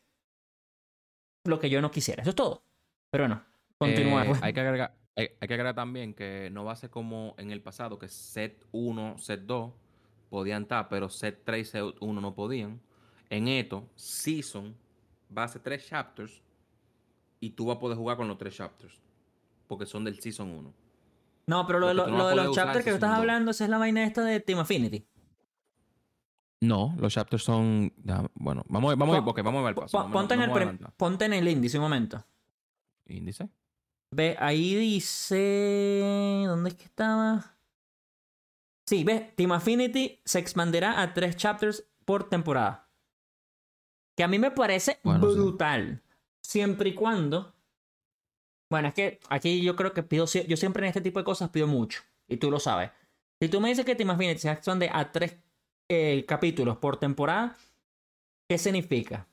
lo 1.45 1.59
que 1.59 1.69
yo 1.69 1.81
no 1.81 1.91
quisiera. 1.91 2.21
Eso 2.21 2.31
es 2.31 2.35
todo. 2.35 2.63
Pero 3.11 3.23
bueno, 3.25 3.43
continúa. 3.77 4.23
Eh, 4.23 4.27
pues. 4.27 4.43
hay, 4.43 4.51
que 4.53 4.59
agregar, 4.59 4.93
hay, 5.15 5.29
hay 5.39 5.47
que 5.47 5.53
agregar 5.53 5.75
también 5.75 6.13
que 6.13 6.49
no 6.51 6.65
va 6.65 6.73
a 6.73 6.75
ser 6.75 6.89
como 6.89 7.35
en 7.37 7.51
el 7.51 7.61
pasado, 7.61 7.97
que 7.97 8.07
set 8.07 8.65
1, 8.71 9.17
set 9.17 9.41
2 9.41 9.71
podían 10.29 10.63
estar, 10.63 10.87
pero 10.89 11.09
set 11.09 11.41
3 11.45 11.67
y 11.67 11.71
set 11.71 11.83
1 11.99 12.21
no 12.21 12.33
podían. 12.35 12.79
En 13.29 13.47
esto, 13.47 13.87
Season 13.95 14.75
va 15.35 15.43
a 15.43 15.47
ser 15.47 15.61
3 15.61 15.85
chapters 15.87 16.41
y 17.39 17.49
tú 17.51 17.65
vas 17.67 17.77
a 17.77 17.79
poder 17.79 17.97
jugar 17.97 18.17
con 18.17 18.27
los 18.27 18.37
3 18.37 18.55
chapters. 18.55 18.99
Porque 19.67 19.85
son 19.85 20.03
del 20.05 20.19
Season 20.21 20.49
1. 20.49 20.73
No, 21.47 21.65
pero 21.67 21.79
lo, 21.79 21.87
de 21.87 21.95
Porque 21.95 22.11
lo- 22.11 22.17
no 22.17 22.23
lo 22.23 22.27
de 22.29 22.33
a 22.41 22.43
los 22.45 22.55
chapters 22.55 22.83
que 22.85 22.91
tú 22.91 22.95
estás 22.95 23.09
segundo. 23.09 23.21
hablando, 23.21 23.51
esa 23.51 23.63
es 23.65 23.69
la 23.69 23.77
vaina 23.77 24.03
esta 24.05 24.23
de 24.23 24.39
Team 24.39 24.59
Affinity. 24.59 25.05
No, 26.61 26.95
los 26.97 27.13
chapters 27.13 27.43
son. 27.43 27.93
ya, 28.03 28.25
bueno, 28.33 28.63
vamos, 28.67 28.93
a- 28.93 28.95
vamos, 28.95 29.19
Pon- 29.19 29.29
ok, 29.29 29.41
vamos 29.43 29.59
a 29.59 29.63
ver 29.63 29.69
el 29.69 29.75
paso. 29.75 29.91
Pon- 29.91 30.01
no 30.03 30.07
me- 30.09 30.13
ponte, 30.13 30.33
en 30.33 30.39
no 30.39 30.45
el 30.57 30.77
ponte 30.97 31.25
en 31.25 31.33
el 31.33 31.47
índice 31.47 31.77
un 31.77 31.83
momento. 31.83 32.25
Índice. 33.05 33.49
Ve, 34.11 34.35
ahí 34.39 34.73
dice. 34.75 36.43
¿Dónde 36.47 36.69
es 36.71 36.75
que 36.75 36.85
estaba? 36.85 37.56
Sí, 38.87 39.03
ves, 39.03 39.35
Team 39.35 39.51
Affinity 39.51 40.21
se 40.23 40.39
expandirá 40.39 41.01
a 41.01 41.13
tres 41.13 41.35
chapters 41.35 41.85
por 42.05 42.29
temporada. 42.29 42.89
Que 44.15 44.23
a 44.23 44.27
mí 44.27 44.39
me 44.39 44.51
parece 44.51 44.99
Bueno, 45.03 45.29
sí. 45.29 45.35
brutal. 45.35 46.01
Siempre 46.41 46.89
y 46.89 46.93
cuando. 46.93 47.53
Bueno, 48.71 48.87
es 48.87 48.93
que 48.93 49.19
aquí 49.29 49.61
yo 49.61 49.75
creo 49.75 49.93
que 49.93 50.03
pido. 50.03 50.25
Yo 50.25 50.57
siempre 50.57 50.83
en 50.83 50.87
este 50.89 51.01
tipo 51.01 51.19
de 51.19 51.25
cosas 51.25 51.49
pido 51.49 51.67
mucho. 51.67 52.01
Y 52.27 52.37
tú 52.37 52.49
lo 52.49 52.59
sabes. 52.59 52.91
Si 53.41 53.49
tú 53.49 53.59
me 53.61 53.69
dices 53.69 53.85
que 53.85 53.95
Team 53.95 54.09
Affinity 54.09 54.39
se 54.39 54.51
expande 54.51 54.89
a 54.91 55.11
tres 55.11 55.37
eh, 55.89 56.25
capítulos 56.27 56.77
por 56.77 56.97
temporada, 56.97 57.55
¿qué 58.49 58.57
significa? 58.57 59.27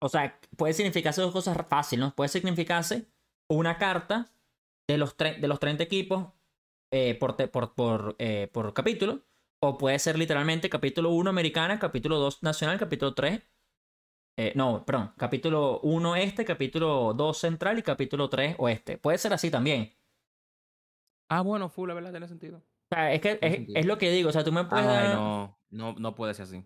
O 0.00 0.08
sea, 0.08 0.38
puede 0.56 0.72
significarse 0.72 1.20
dos 1.20 1.32
cosas 1.32 1.56
fáciles, 1.68 2.04
¿no? 2.04 2.14
Puede 2.14 2.28
significarse 2.28 3.06
una 3.48 3.76
carta 3.76 4.30
de 4.88 4.96
los, 4.96 5.16
de 5.16 5.46
los 5.46 5.60
30 5.60 5.82
equipos 5.84 6.28
eh, 6.90 7.14
por, 7.14 7.36
te- 7.36 7.48
por, 7.48 7.74
por, 7.74 8.16
eh, 8.18 8.48
por 8.52 8.72
capítulo. 8.74 9.20
O 9.62 9.76
puede 9.76 9.98
ser 9.98 10.18
literalmente 10.18 10.70
capítulo 10.70 11.10
1 11.10 11.28
americana, 11.28 11.78
capítulo 11.78 12.18
2 12.18 12.42
nacional, 12.42 12.78
capítulo 12.78 13.14
3. 13.14 13.42
eh, 14.38 14.52
no, 14.54 14.84
perdón. 14.86 15.12
Capítulo 15.18 15.80
1 15.82 16.16
este, 16.16 16.44
capítulo 16.46 17.12
2 17.14 17.36
central 17.38 17.78
y 17.78 17.82
capítulo 17.82 18.28
3 18.30 18.56
oeste. 18.58 18.96
Puede 18.96 19.18
ser 19.18 19.32
así 19.34 19.50
también. 19.50 19.92
Ah, 21.28 21.42
bueno, 21.42 21.68
full, 21.68 21.88
la 21.88 21.94
verdad, 21.94 22.10
tiene 22.10 22.26
sentido. 22.26 22.58
O 22.58 22.94
sea, 22.94 23.12
es 23.12 23.20
que 23.20 23.38
es, 23.40 23.52
sentido. 23.54 23.78
es 23.78 23.86
lo 23.86 23.98
que 23.98 24.10
digo. 24.10 24.30
O 24.30 24.32
sea, 24.32 24.42
tú 24.44 24.50
me 24.50 24.64
puedes 24.64 24.86
Ay, 24.86 25.08
dar- 25.08 25.14
no, 25.14 25.58
no, 25.70 25.94
no 25.98 26.14
puede 26.14 26.32
ser 26.34 26.44
así. 26.44 26.64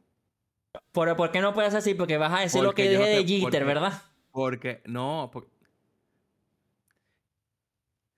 Pero 0.92 1.16
¿por 1.16 1.32
qué 1.32 1.40
no 1.40 1.52
puedes 1.52 1.74
así? 1.74 1.94
Porque 1.94 2.16
vas 2.16 2.32
a 2.32 2.40
decir 2.42 2.62
lo 2.62 2.72
que 2.74 2.92
yo 2.92 2.98
no 3.00 3.04
dije 3.06 3.16
de 3.16 3.22
te- 3.24 3.28
Jeter, 3.28 3.42
porque- 3.42 3.64
¿verdad? 3.64 4.02
Porque, 4.30 4.82
no, 4.86 5.30
porque... 5.32 5.50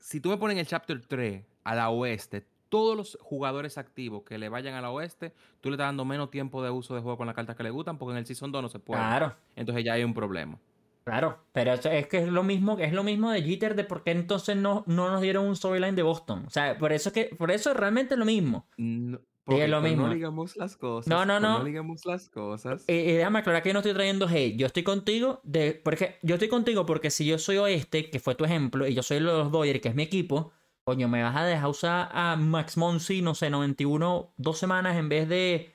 Si 0.00 0.20
tú 0.20 0.28
me 0.28 0.36
pones 0.36 0.54
en 0.54 0.60
el 0.60 0.66
chapter 0.66 1.00
3 1.06 1.44
a 1.66 1.74
la 1.74 1.90
oeste, 1.90 2.46
todos 2.68 2.96
los 2.96 3.18
jugadores 3.20 3.76
activos 3.78 4.22
que 4.22 4.38
le 4.38 4.48
vayan 4.48 4.74
a 4.74 4.80
la 4.80 4.90
oeste, 4.90 5.32
tú 5.60 5.68
le 5.68 5.74
estás 5.74 5.88
dando 5.88 6.04
menos 6.04 6.30
tiempo 6.30 6.62
de 6.62 6.70
uso 6.70 6.94
de 6.94 7.00
juego 7.00 7.16
con 7.16 7.26
las 7.26 7.34
cartas 7.34 7.56
que 7.56 7.62
le 7.62 7.70
gustan, 7.70 7.98
porque 7.98 8.12
en 8.12 8.18
el 8.18 8.26
Season 8.26 8.52
2 8.52 8.62
no 8.62 8.68
se 8.68 8.78
puede. 8.78 9.00
Claro. 9.00 9.34
Entonces 9.56 9.84
ya 9.84 9.94
hay 9.94 10.04
un 10.04 10.14
problema. 10.14 10.58
Claro, 11.04 11.38
pero 11.52 11.72
eso 11.72 11.88
es 11.88 12.08
que 12.08 12.18
es 12.18 12.28
lo 12.28 12.42
mismo, 12.42 12.78
es 12.78 12.92
lo 12.92 13.04
mismo 13.04 13.30
de 13.30 13.42
Jeter 13.42 13.76
de 13.76 13.84
por 13.84 14.02
qué 14.02 14.10
entonces 14.10 14.56
no, 14.56 14.82
no 14.86 15.10
nos 15.10 15.20
dieron 15.20 15.46
un 15.46 15.54
storyline 15.54 15.94
de 15.94 16.02
Boston. 16.02 16.44
O 16.46 16.50
sea, 16.50 16.76
por 16.78 16.92
eso 16.92 17.10
es 17.10 17.12
que, 17.12 17.36
por 17.36 17.50
eso 17.50 17.70
es 17.70 17.76
realmente 17.76 18.16
lo 18.16 18.24
mismo. 18.24 18.66
No, 18.76 19.18
Sí, 19.18 19.52
porque 19.52 19.64
es 19.64 19.70
lo 19.70 19.80
mismo. 19.80 20.08
No 20.08 20.12
ligamos 20.12 20.56
las 20.56 20.76
cosas. 20.76 21.08
No, 21.08 21.24
no, 21.24 21.38
no. 21.38 21.58
No 21.58 21.64
ligamos 21.64 22.04
las 22.04 22.28
cosas. 22.28 22.84
Y, 22.88 22.94
y 22.94 23.12
déjame 23.12 23.38
aclarar 23.38 23.62
que 23.62 23.68
yo 23.68 23.74
no 23.74 23.78
estoy 23.78 23.94
trayendo 23.94 24.26
hate. 24.26 24.56
Yo 24.56 24.66
estoy 24.66 24.82
contigo 24.82 25.40
de. 25.44 25.80
Porque 25.84 26.16
yo 26.22 26.34
estoy 26.34 26.48
contigo 26.48 26.84
porque 26.84 27.12
si 27.12 27.24
yo 27.24 27.38
soy 27.38 27.58
oeste, 27.58 28.10
que 28.10 28.18
fue 28.18 28.34
tu 28.34 28.44
ejemplo, 28.44 28.88
y 28.88 28.94
yo 28.94 29.04
soy 29.04 29.20
los 29.20 29.52
Dodgers, 29.52 29.80
que 29.80 29.90
es 29.90 29.94
mi 29.94 30.02
equipo, 30.02 30.50
coño, 30.86 31.08
me 31.08 31.22
vas 31.22 31.34
a 31.36 31.44
dejar 31.44 31.68
usar 31.68 32.08
a 32.12 32.36
Max 32.36 32.76
Monsi, 32.76 33.20
no 33.20 33.34
sé, 33.34 33.50
91, 33.50 34.32
dos 34.36 34.56
semanas 34.58 34.96
en 34.96 35.08
vez 35.08 35.28
de. 35.28 35.72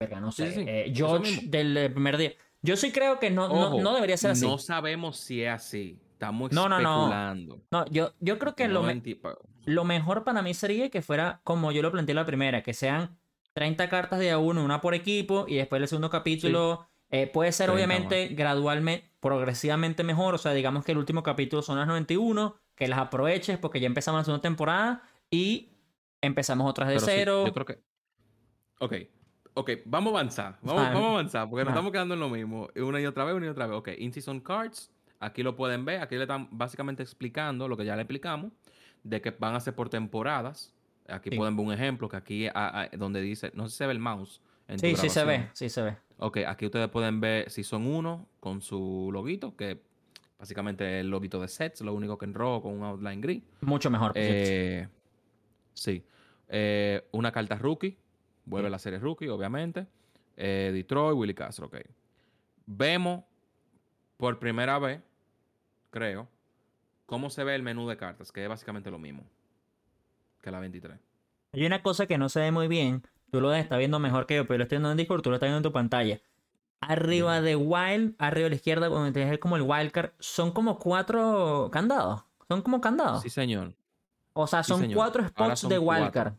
Verga, 0.00 0.20
no 0.20 0.32
sé. 0.32 0.48
sí, 0.52 0.60
sí. 0.60 0.64
eh, 0.66 0.92
George 0.94 1.42
del 1.46 1.76
eh, 1.76 1.88
primer 1.90 2.16
día. 2.16 2.32
Yo 2.62 2.76
sí 2.76 2.90
creo 2.90 3.20
que 3.20 3.30
no, 3.30 3.48
no, 3.48 3.68
Ojo, 3.68 3.80
no 3.80 3.94
debería 3.94 4.16
ser 4.16 4.32
así. 4.32 4.44
No 4.46 4.58
sabemos 4.58 5.18
si 5.18 5.42
es 5.44 5.50
así. 5.52 5.98
Estamos 6.12 6.50
No, 6.52 6.68
no, 6.68 6.80
no. 6.80 6.96
especulando. 7.04 7.60
No, 7.70 7.86
yo, 7.86 8.12
yo 8.20 8.38
creo 8.38 8.54
que 8.56 8.66
lo, 8.68 8.80
No 8.80 8.88
me- 8.88 9.02
enti- 9.02 9.20
Lo 9.66 9.84
mejor 9.84 10.24
para 10.24 10.42
mí 10.42 10.52
sería 10.52 10.90
que 10.90 11.00
fuera 11.00 11.40
como 11.44 11.70
yo 11.70 11.80
lo 11.80 11.92
planteé 11.92 12.14
la 12.14 12.26
primera, 12.26 12.62
que 12.62 12.74
sean 12.74 13.18
30 13.54 13.88
cartas 13.88 14.18
de 14.18 14.30
a 14.32 14.38
uno, 14.38 14.64
una 14.64 14.80
por 14.80 14.94
equipo, 14.94 15.46
y 15.48 15.56
después 15.56 15.80
el 15.80 15.88
segundo 15.88 16.10
capítulo 16.10 16.88
eh, 17.10 17.26
puede 17.26 17.52
ser 17.52 17.66
30 17.70 17.74
obviamente 17.74 18.28
gradualmente, 18.34 19.10
progresivamente 19.20 20.02
mejor, 20.04 20.34
o 20.34 20.38
sea, 20.38 20.52
digamos 20.52 20.84
que 20.84 20.92
el 20.92 20.98
último 20.98 21.22
capítulo 21.22 21.62
son 21.62 21.78
las 21.78 21.86
91, 21.86 22.56
que 22.80 22.88
las 22.88 22.98
aproveches 22.98 23.58
porque 23.58 23.78
ya 23.78 23.86
empezamos 23.86 24.20
la 24.20 24.24
segunda 24.24 24.40
temporada 24.40 25.02
y 25.30 25.68
empezamos 26.22 26.68
otras 26.68 26.88
de 26.88 26.94
Pero 26.94 27.06
sí, 27.06 27.12
cero. 27.14 27.44
yo 27.46 27.52
creo 27.52 27.66
que. 27.66 27.78
Ok. 28.80 28.94
Ok, 29.52 29.70
vamos 29.84 30.12
a 30.14 30.16
avanzar. 30.18 30.58
Vamos, 30.62 30.82
Ah, 30.82 30.90
vamos 30.94 31.08
a 31.08 31.10
avanzar 31.12 31.50
porque 31.50 31.62
nos 31.64 31.68
ah. 31.68 31.74
estamos 31.74 31.92
quedando 31.92 32.14
en 32.14 32.20
lo 32.20 32.30
mismo. 32.30 32.68
Una 32.76 32.98
y 33.00 33.04
otra 33.04 33.24
vez, 33.24 33.34
una 33.34 33.44
y 33.46 33.48
otra 33.50 33.66
vez. 33.66 33.76
Ok, 33.76 33.88
In-Season 33.98 34.40
Cards. 34.40 34.90
Aquí 35.18 35.42
lo 35.42 35.54
pueden 35.56 35.84
ver. 35.84 36.00
Aquí 36.00 36.14
le 36.16 36.22
están 36.22 36.48
básicamente 36.50 37.02
explicando 37.02 37.68
lo 37.68 37.76
que 37.76 37.84
ya 37.84 37.94
le 37.96 38.02
explicamos. 38.02 38.50
De 39.02 39.20
que 39.20 39.30
van 39.30 39.54
a 39.54 39.60
ser 39.60 39.74
por 39.74 39.90
temporadas. 39.90 40.72
Aquí 41.06 41.28
Sí. 41.30 41.36
pueden 41.36 41.54
ver 41.56 41.66
un 41.66 41.72
ejemplo 41.74 42.08
que 42.08 42.16
aquí 42.16 42.46
ah, 42.46 42.52
ah, 42.54 42.88
donde 42.96 43.20
dice. 43.20 43.50
No 43.54 43.64
sé 43.66 43.72
si 43.72 43.76
se 43.78 43.86
ve 43.86 43.92
el 43.92 43.98
mouse. 43.98 44.40
En 44.68 44.78
Sí, 44.78 44.96
sí 44.96 45.10
se 45.10 45.24
ve, 45.24 45.50
sí 45.52 45.68
se 45.68 45.82
ve. 45.82 45.96
Ok, 46.16 46.38
aquí 46.46 46.64
ustedes 46.64 46.88
pueden 46.88 47.20
ver 47.20 47.50
si 47.50 47.62
son 47.62 47.86
uno 47.86 48.26
con 48.40 48.62
su 48.62 49.10
loguito, 49.12 49.54
que 49.56 49.82
básicamente 50.40 50.98
el 51.00 51.08
loguito 51.10 51.40
de 51.40 51.46
sets, 51.46 51.82
lo 51.82 51.94
único 51.94 52.18
que 52.18 52.24
en 52.24 52.34
rojo 52.34 52.62
con 52.62 52.72
un 52.72 52.82
outline 52.82 53.20
gris. 53.20 53.42
Mucho 53.60 53.90
mejor. 53.90 54.12
Eh, 54.16 54.88
sí. 55.74 56.02
Eh, 56.48 57.06
una 57.12 57.30
carta 57.30 57.56
rookie. 57.56 57.96
Vuelve 58.46 58.68
Sí. 58.68 58.72
la 58.72 58.78
serie 58.78 58.98
rookie, 58.98 59.28
obviamente. 59.28 59.86
Eh, 60.36 60.70
Detroit, 60.72 61.16
Willy 61.16 61.34
Castro, 61.34 61.66
ok. 61.66 61.76
Vemos 62.66 63.22
por 64.16 64.38
primera 64.38 64.78
vez, 64.78 65.00
creo, 65.90 66.26
cómo 67.06 67.28
se 67.30 67.44
ve 67.44 67.54
el 67.54 67.62
menú 67.62 67.86
de 67.88 67.96
cartas, 67.96 68.32
que 68.32 68.42
es 68.42 68.48
básicamente 68.48 68.90
lo 68.90 68.98
mismo 68.98 69.22
que 70.42 70.50
la 70.50 70.58
23. 70.60 70.98
Hay 71.52 71.66
una 71.66 71.82
cosa 71.82 72.06
que 72.06 72.16
no 72.16 72.28
se 72.28 72.40
ve 72.40 72.50
muy 72.50 72.66
bien. 72.68 73.02
Tú 73.30 73.40
lo 73.40 73.52
estás 73.52 73.78
viendo 73.78 73.98
mejor 73.98 74.26
que 74.26 74.36
yo, 74.36 74.46
pero 74.46 74.58
lo 74.58 74.62
estoy 74.64 74.76
viendo 74.76 74.90
en 74.90 74.96
Discord, 74.96 75.20
tú 75.22 75.30
lo 75.30 75.36
estás 75.36 75.48
viendo 75.48 75.58
en 75.58 75.62
tu 75.62 75.72
pantalla. 75.72 76.20
Arriba 76.80 77.40
de 77.40 77.56
Wild, 77.56 78.14
arriba 78.18 78.46
a 78.46 78.50
la 78.50 78.54
izquierda, 78.54 78.88
donde 78.88 79.12
tienes 79.12 79.38
como 79.38 79.56
el 79.56 79.62
Wildcard, 79.62 80.12
son 80.18 80.52
como 80.52 80.78
cuatro 80.78 81.68
candados. 81.72 82.24
Son 82.48 82.62
como 82.62 82.80
candados. 82.80 83.22
Sí, 83.22 83.30
señor. 83.30 83.74
o 84.32 84.46
sea, 84.46 84.62
son 84.62 84.92
cuatro 84.92 85.26
spots 85.26 85.60
son 85.60 85.70
de. 85.70 85.78
Wildcard. 85.78 86.34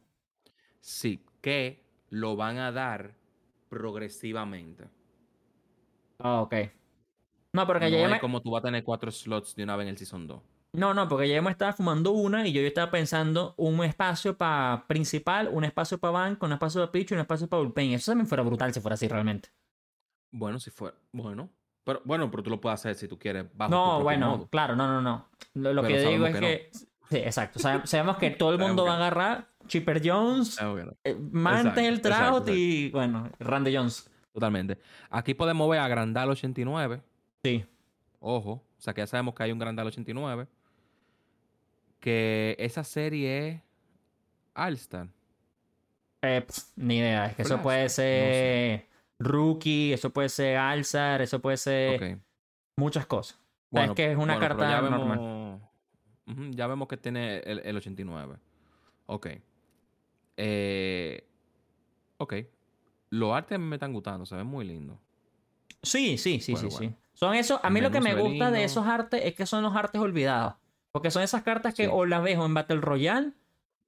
Sí, 0.80 1.24
que 1.42 1.84
lo 2.10 2.36
van 2.36 2.58
a 2.58 2.72
dar 2.72 3.16
progresivamente. 3.70 4.90
Ah, 6.20 6.42
ok. 6.42 6.56
No, 7.54 7.68
porque 7.68 7.86
no 7.86 7.90
ya 7.90 8.06
es 8.06 8.12
me... 8.12 8.20
como 8.20 8.42
tú 8.42 8.52
vas 8.52 8.62
a 8.62 8.66
tener 8.66 8.84
cuatro 8.84 9.12
slots 9.12 9.56
de 9.56 9.64
una 9.64 9.76
vez 9.76 9.86
en 9.86 9.90
el 9.90 9.98
Season 9.98 10.28
2. 10.28 10.42
No, 10.74 10.94
no, 10.94 11.08
porque 11.10 11.28
ya 11.28 11.42
me 11.42 11.52
estaba 11.52 11.74
fumando 11.74 12.12
una 12.12 12.48
y 12.48 12.54
yo 12.54 12.62
estaba 12.62 12.92
pensando 12.92 13.54
un 13.58 13.84
espacio 13.84 14.38
para 14.38 14.86
principal, 14.88 15.50
un 15.52 15.66
espacio 15.66 15.98
para 15.98 16.12
banco, 16.12 16.46
un 16.46 16.54
espacio 16.54 16.80
para 16.82 16.92
pitch 16.92 17.12
y 17.12 17.14
un 17.16 17.20
espacio 17.20 17.48
para 17.48 17.62
bullpen. 17.62 17.92
Eso 17.92 18.12
también 18.12 18.28
fuera 18.28 18.44
brutal 18.44 18.74
si 18.74 18.80
fuera 18.80 18.94
así 18.94 19.08
realmente. 19.08 19.50
Bueno, 20.32 20.60
si 20.60 20.72
fuera. 20.72 20.96
Bueno. 21.12 21.50
Pero, 21.84 22.02
bueno, 22.06 22.30
pero 22.30 22.44
tú 22.44 22.50
lo 22.50 22.62
puedes 22.62 22.80
hacer 22.80 22.96
si 22.96 23.08
tú 23.08 23.18
quieres 23.18 23.46
bajo 23.56 23.72
No, 23.72 24.02
bueno, 24.04 24.32
modo. 24.38 24.48
claro, 24.48 24.76
no, 24.76 24.88
no, 24.88 25.02
no. 25.02 25.28
Lo, 25.56 25.74
lo 25.74 25.84
que 25.84 26.00
digo 26.00 26.26
es 26.28 26.36
que 26.36 26.40
que... 26.40 26.72
Sí, 27.10 27.18
exacto. 27.18 27.60
Sabe- 27.60 27.82
sabemos 27.88 28.18
que 28.18 28.30
todo 28.32 28.52
el 28.52 28.60
mundo 28.60 28.86
va 28.86 28.94
a 28.94 28.96
agarrar 28.98 29.48
Chipper 29.68 30.02
Jones, 30.04 30.58
eh, 31.04 31.16
Mantel, 31.32 32.02
Trout 32.02 32.48
y, 32.50 32.90
bueno, 32.92 33.30
Randy 33.40 33.76
Jones. 33.76 34.10
Totalmente. 34.34 34.78
Aquí 35.10 35.34
podemos 35.34 35.70
ver 35.70 35.80
a 35.80 35.88
Grandal 35.88 36.30
89. 36.30 37.02
Sí. 37.44 37.66
Ojo. 38.20 38.52
O 38.52 38.82
sea 38.82 38.94
que 38.94 39.02
ya 39.02 39.08
sabemos 39.08 39.34
que 39.36 39.44
hay 39.44 39.52
un 39.52 39.60
Grandal 39.60 39.88
89. 39.88 40.48
Que 42.00 42.56
esa 42.60 42.84
serie 42.84 43.48
es 43.50 43.62
All-Star. 44.56 45.08
Eh, 46.22 46.46
ni 46.76 46.98
idea. 47.00 47.28
Es 47.28 47.36
que 47.36 47.42
eso 47.42 47.62
puede 47.62 47.84
no 47.84 47.90
ser 47.90 48.88
Rookie, 49.24 49.94
eso 49.94 50.10
puede 50.12 50.30
ser 50.30 50.58
Alzar, 50.58 51.22
eso 51.22 51.40
puede 51.40 51.58
ser 51.58 52.02
Ok. 52.16 52.22
muchas 52.78 53.06
cosas. 53.06 53.40
O 53.72 53.78
sea, 53.78 53.86
es 53.86 53.92
que 53.92 54.12
es 54.12 54.18
una 54.18 54.36
bueno, 54.36 54.40
carta 54.40 54.70
ya 54.70 54.82
normal. 54.82 55.18
vemos, 56.28 56.56
ya 56.56 56.68
vemos 56.68 56.88
que 56.88 56.98
tiene 56.98 57.40
el, 57.40 57.60
el 57.60 57.78
89. 57.78 58.36
Ok. 59.06 59.28
Eh, 60.38 61.28
ok. 62.18 62.34
Los 63.10 63.34
artes 63.34 63.60
me 63.60 63.76
están 63.76 63.94
gustando, 63.94 64.26
se 64.26 64.36
ven 64.36 64.48
muy 64.48 64.66
lindos. 64.66 64.98
Sí, 65.84 66.18
sí, 66.18 66.40
sí, 66.40 66.54
Bueno, 66.54 66.70
sí, 66.70 66.76
bueno. 66.78 66.92
sí. 66.92 66.98
Son 67.14 67.36
esos, 67.36 67.60
a 67.64 67.70
mí 67.70 67.82
lo 67.82 67.92
que 67.92 68.00
me 68.02 68.16
gusta 68.16 68.52
de 68.52 68.64
esos 68.64 68.86
artes 68.88 69.22
es 69.26 69.36
que 69.36 69.46
son 69.46 69.64
los 69.64 69.76
artes 69.76 70.00
olvidados. 70.02 70.56
Porque 70.92 71.12
son 71.12 71.24
esas 71.24 71.44
cartas 71.44 71.74
que 71.74 71.86
Sí. 71.86 71.90
o 71.92 72.06
las 72.06 72.24
ves 72.24 72.38
o 72.38 72.46
en 72.46 72.54
Battle 72.54 72.82
Royale 72.82 73.34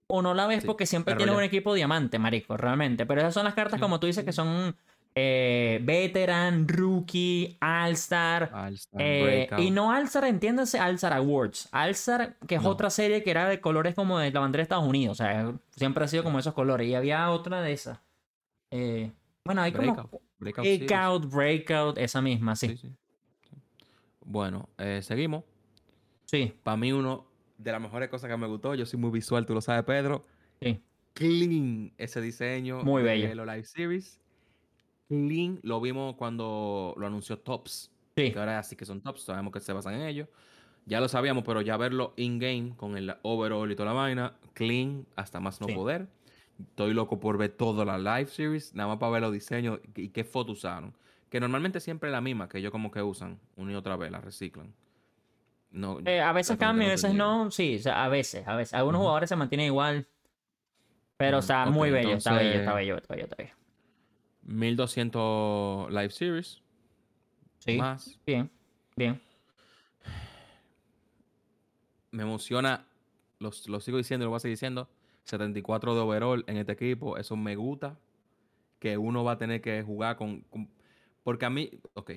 o 0.07 0.21
no 0.21 0.33
la 0.33 0.45
ves 0.47 0.61
Sí, 0.61 0.67
porque 0.67 0.85
siempre 0.85 1.15
tienen 1.15 1.35
un 1.35 1.43
equipo 1.43 1.73
diamante, 1.73 2.19
marico, 2.19 2.57
realmente. 2.57 3.05
Pero 3.05 3.21
esas 3.21 3.33
son 3.33 3.45
las 3.45 3.53
cartas, 3.53 3.79
como 3.79 3.99
tú 3.99 4.07
dices, 4.07 4.23
que 4.25 4.31
son 4.33 4.75
eh, 5.15 5.79
Veteran, 5.83 6.67
Rookie, 6.67 7.57
All-Star. 7.61 8.51
Eh, 8.97 9.47
y 9.59 9.69
no 9.71 9.91
All-Star, 9.91 10.25
entiéndase, 10.25 10.79
All-Star 10.79 11.13
Awards. 11.13 11.69
All-Star, 11.71 12.35
que 12.47 12.55
es 12.55 12.61
No. 12.63 12.69
otra 12.69 12.89
serie 12.89 13.23
que 13.23 13.31
era 13.31 13.47
de 13.47 13.59
colores 13.61 13.95
como 13.95 14.17
de 14.19 14.31
la 14.31 14.39
bandera 14.39 14.61
de 14.61 14.63
Estados 14.63 14.87
Unidos. 14.87 15.19
O 15.19 15.23
sea, 15.23 15.53
siempre 15.75 16.03
ha 16.03 16.07
sido 16.07 16.23
como 16.23 16.39
esos 16.39 16.53
colores. 16.53 16.87
Y 16.87 16.95
había 16.95 17.29
otra 17.29 17.61
de 17.61 17.73
esas. 17.73 17.99
Eh, 18.71 19.11
bueno, 19.45 19.61
hay 19.61 19.71
como 19.71 19.93
Breakout. 19.93 20.21
Breakout 20.39 20.65
Series. 20.65 20.87
Breakout, 20.87 21.31
Breakout, 21.31 21.97
esa 21.99 22.21
misma, 22.21 22.55
sí. 22.55 22.69
Sí, 22.69 22.77
sí. 22.77 22.91
Bueno, 24.25 24.69
seguimos. 25.01 25.43
Sí, 26.25 26.51
Para 26.63 26.77
mí, 26.77 26.91
uno 26.91 27.25
de 27.59 27.71
las 27.71 27.79
mejores 27.79 28.09
cosas 28.09 28.29
que 28.29 28.35
me 28.37 28.47
gustó, 28.47 28.73
yo 28.73 28.85
soy 28.87 28.99
muy 28.99 29.11
visual, 29.11 29.45
tú 29.45 29.53
lo 29.53 29.61
sabes, 29.61 29.83
Pedro. 29.83 30.25
sí. 30.61 30.81
clean 31.13 31.93
ese 31.99 32.19
diseño. 32.21 32.83
Muy 32.83 33.03
de 33.03 33.09
bello. 33.09 33.31
Halo 33.31 33.45
Live 33.45 33.65
Series. 33.65 34.19
Clean. 35.07 35.59
Lo 35.63 35.81
vimos 35.81 36.15
cuando 36.15 36.93
lo 36.97 37.07
anunció 37.07 37.39
Tops. 37.39 37.91
Sí. 38.15 38.31
Que 38.31 38.39
ahora 38.39 38.61
sí 38.63 38.75
que 38.75 38.85
son 38.85 39.01
Tops. 39.01 39.23
Sabemos 39.23 39.51
que 39.53 39.59
se 39.59 39.73
basan 39.73 39.95
en 39.95 40.01
ellos. 40.03 40.27
Ya 40.85 40.99
lo 40.99 41.07
sabíamos, 41.07 41.43
pero 41.45 41.61
ya 41.61 41.77
verlo 41.77 42.13
in-game 42.17 42.75
con 42.75 42.97
el 42.97 43.15
overall 43.21 43.71
y 43.71 43.75
toda 43.75 43.87
la 43.89 43.93
vaina. 43.93 44.33
Clean 44.53 45.05
hasta 45.15 45.39
más 45.39 45.61
no 45.61 45.67
Sí. 45.67 45.73
poder. 45.73 46.07
Estoy 46.59 46.93
loco 46.93 47.19
por 47.19 47.37
ver 47.37 47.51
toda 47.51 47.85
la 47.85 47.97
Live 47.97 48.29
Series. 48.29 48.73
Nada 48.75 48.89
más 48.89 48.97
para 48.99 49.13
ver 49.13 49.21
los 49.21 49.33
diseños 49.33 49.79
y 49.95 50.09
qué 50.09 50.23
fotos 50.23 50.59
usaron. 50.59 50.93
Que 51.29 51.39
normalmente 51.39 51.79
siempre 51.79 52.09
es 52.09 52.11
la 52.11 52.21
misma 52.21 52.47
que 52.49 52.59
ellos 52.59 52.71
como 52.71 52.91
que 52.91 53.01
usan. 53.01 53.39
Una 53.55 53.71
y 53.71 53.75
otra 53.75 53.95
vez 53.97 54.11
la 54.11 54.21
reciclan. 54.21 54.73
No, 55.71 55.99
Eh, 56.05 56.21
a 56.21 56.31
veces 56.33 56.51
exactamente 56.51 56.59
cambia, 56.59 56.87
a 56.87 56.91
veces 56.91 57.13
no. 57.15 57.49
Sí, 57.51 57.77
o 57.77 57.79
sea, 57.79 58.03
a 58.03 58.09
veces, 58.09 58.47
a 58.47 58.55
veces. 58.55 58.73
Algunos 58.75 58.99
jugadores 58.99 59.29
se 59.29 59.35
mantienen 59.35 59.67
igual. 59.67 60.07
Pero, 61.17 61.37
o 61.37 61.39
Ujú, 61.39 61.47
sea, 61.47 61.65
muy 61.67 61.89
bello, 61.89 62.15
está 62.15 62.33
bello, 62.33 62.57
está 62.59 62.73
bello, 62.73 62.97
está 62.97 63.13
bello, 63.15 63.23
está 63.25 63.35
bello. 63.37 63.53
1200 64.45 65.89
Live 65.91 66.09
Series. 66.11 66.61
Sí, 67.59 67.77
Más. 67.77 68.19
bien, 68.25 68.49
bien. 68.95 69.21
Me 72.11 72.23
emociona. 72.23 72.85
Lo, 73.39 73.51
lo 73.67 73.79
sigo 73.79 73.97
diciendo 73.97 74.23
y 74.23 74.25
lo 74.25 74.29
voy 74.31 74.37
a 74.37 74.39
seguir 74.39 74.53
diciendo. 74.57 74.87
74 75.25 75.95
de 75.95 76.01
overall 76.01 76.43
en 76.47 76.57
este 76.57 76.73
equipo. 76.73 77.17
Eso 77.17 77.35
me 77.35 77.55
gusta. 77.55 77.97
Que 78.79 78.97
uno 78.97 79.23
va 79.23 79.33
a 79.33 79.37
tener 79.37 79.61
que 79.61 79.81
jugar 79.81 80.17
con. 80.17 80.41
con- 80.41 80.69
porque 81.23 81.45
a 81.45 81.49
mí. 81.49 81.71
Ok. 81.93 82.11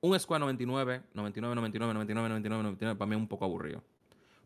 Un 0.00 0.18
squad 0.18 0.40
99, 0.40 1.02
99, 1.14 1.54
99, 1.54 1.94
99, 1.94 2.28
99, 2.28 2.62
99. 2.62 2.98
Para 2.98 3.08
mí 3.08 3.14
es 3.16 3.20
un 3.20 3.28
poco 3.28 3.44
aburrido. 3.44 3.82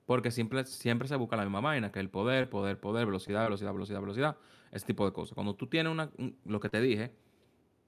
Porque 0.06 0.30
siempre, 0.30 0.64
siempre 0.64 1.06
se 1.08 1.16
busca 1.16 1.36
la 1.36 1.44
misma 1.44 1.60
vaina, 1.60 1.92
que 1.92 2.00
el 2.00 2.10
poder, 2.10 2.50
poder, 2.50 2.80
poder, 2.80 3.06
velocidad, 3.06 3.44
velocidad, 3.44 3.72
velocidad, 3.72 4.00
velocidad. 4.00 4.36
Ese 4.72 4.86
tipo 4.86 5.04
de 5.06 5.12
cosas. 5.12 5.34
Cuando 5.34 5.54
tú 5.54 5.66
tienes 5.66 5.92
una, 5.92 6.10
un- 6.18 6.36
lo 6.44 6.58
que 6.60 6.68
te 6.68 6.80
dije, 6.80 7.12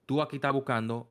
tú 0.07 0.22
aquí 0.22 0.37
estás 0.37 0.53
buscando. 0.53 1.09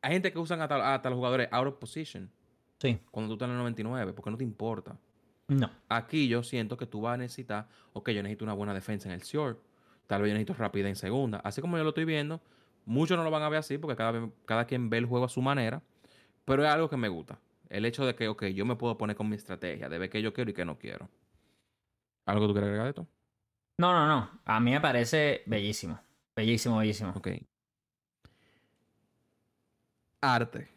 Hay 0.00 0.12
gente 0.12 0.32
que 0.32 0.38
usan 0.38 0.60
hasta, 0.60 0.94
hasta 0.94 1.10
los 1.10 1.16
jugadores 1.16 1.48
out 1.52 1.66
of 1.68 1.74
position 1.76 2.30
Sí, 2.78 2.98
cuando 3.12 3.28
tú 3.28 3.34
estás 3.34 3.46
en 3.46 3.52
el 3.52 3.58
99, 3.58 4.12
porque 4.12 4.30
no 4.30 4.36
te 4.36 4.42
importa. 4.44 4.96
no. 5.48 5.70
Aquí 5.88 6.26
yo 6.26 6.42
siento 6.42 6.76
que 6.76 6.86
tú 6.86 7.00
vas 7.02 7.14
a 7.14 7.16
necesitar, 7.18 7.68
ok, 7.92 8.10
yo 8.10 8.22
necesito 8.24 8.44
una 8.44 8.54
buena 8.54 8.74
defensa 8.74 9.08
en 9.08 9.14
el 9.14 9.20
short, 9.20 9.60
tal 10.08 10.22
vez 10.22 10.30
yo 10.30 10.34
necesito 10.34 10.54
rapidez 10.54 10.88
en 10.88 10.96
segunda. 10.96 11.38
Así 11.44 11.60
como 11.60 11.76
yo 11.76 11.84
lo 11.84 11.90
estoy 11.90 12.04
viendo, 12.06 12.40
muchos 12.84 13.16
no 13.16 13.22
lo 13.22 13.30
van 13.30 13.42
a 13.44 13.48
ver 13.48 13.60
así 13.60 13.78
porque 13.78 13.94
cada, 13.94 14.28
cada 14.46 14.64
quien 14.64 14.90
ve 14.90 14.98
el 14.98 15.06
juego 15.06 15.26
a 15.26 15.28
su 15.28 15.40
manera, 15.42 15.80
pero 16.44 16.64
es 16.64 16.70
algo 16.70 16.88
que 16.90 16.96
me 16.96 17.08
gusta. 17.08 17.38
El 17.72 17.86
hecho 17.86 18.04
de 18.04 18.14
que, 18.14 18.28
ok, 18.28 18.44
yo 18.48 18.66
me 18.66 18.76
puedo 18.76 18.98
poner 18.98 19.16
con 19.16 19.30
mi 19.30 19.36
estrategia, 19.36 19.88
de 19.88 19.98
ver 19.98 20.10
qué 20.10 20.20
yo 20.20 20.34
quiero 20.34 20.50
y 20.50 20.54
qué 20.54 20.62
no 20.66 20.78
quiero. 20.78 21.08
¿Algo 22.26 22.46
tú 22.46 22.52
quieras 22.52 22.68
agregar 22.68 22.84
de 22.84 22.90
esto? 22.90 23.08
No, 23.78 23.94
no, 23.94 24.06
no. 24.06 24.40
A 24.44 24.60
mí 24.60 24.72
me 24.72 24.80
parece 24.82 25.42
bellísimo. 25.46 25.98
Bellísimo, 26.36 26.76
bellísimo. 26.76 27.14
Ok. 27.16 27.28
Arte. 30.20 30.68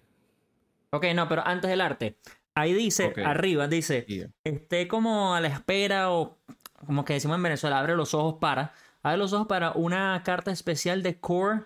Ok, 0.92 1.06
no, 1.14 1.28
pero 1.28 1.46
antes 1.46 1.70
del 1.70 1.82
arte. 1.82 2.18
Ahí 2.56 2.74
dice, 2.74 3.14
arriba, 3.26 3.68
dice, 3.68 4.06
Yeah. 4.08 4.30
esté 4.46 4.88
como 4.88 5.36
a 5.36 5.42
la 5.42 5.50
espera 5.50 6.12
o 6.12 6.40
como 6.86 7.04
que 7.04 7.12
decimos 7.12 7.36
en 7.36 7.44
Venezuela, 7.44 7.78
abre 7.78 7.98
los 7.98 8.14
ojos 8.14 8.36
para, 8.40 8.74
abre 9.04 9.18
los 9.18 9.34
ojos 9.34 9.48
para 9.48 9.74
una 9.74 10.24
carta 10.24 10.52
especial 10.52 11.04
de 11.04 11.20
Core 11.20 11.64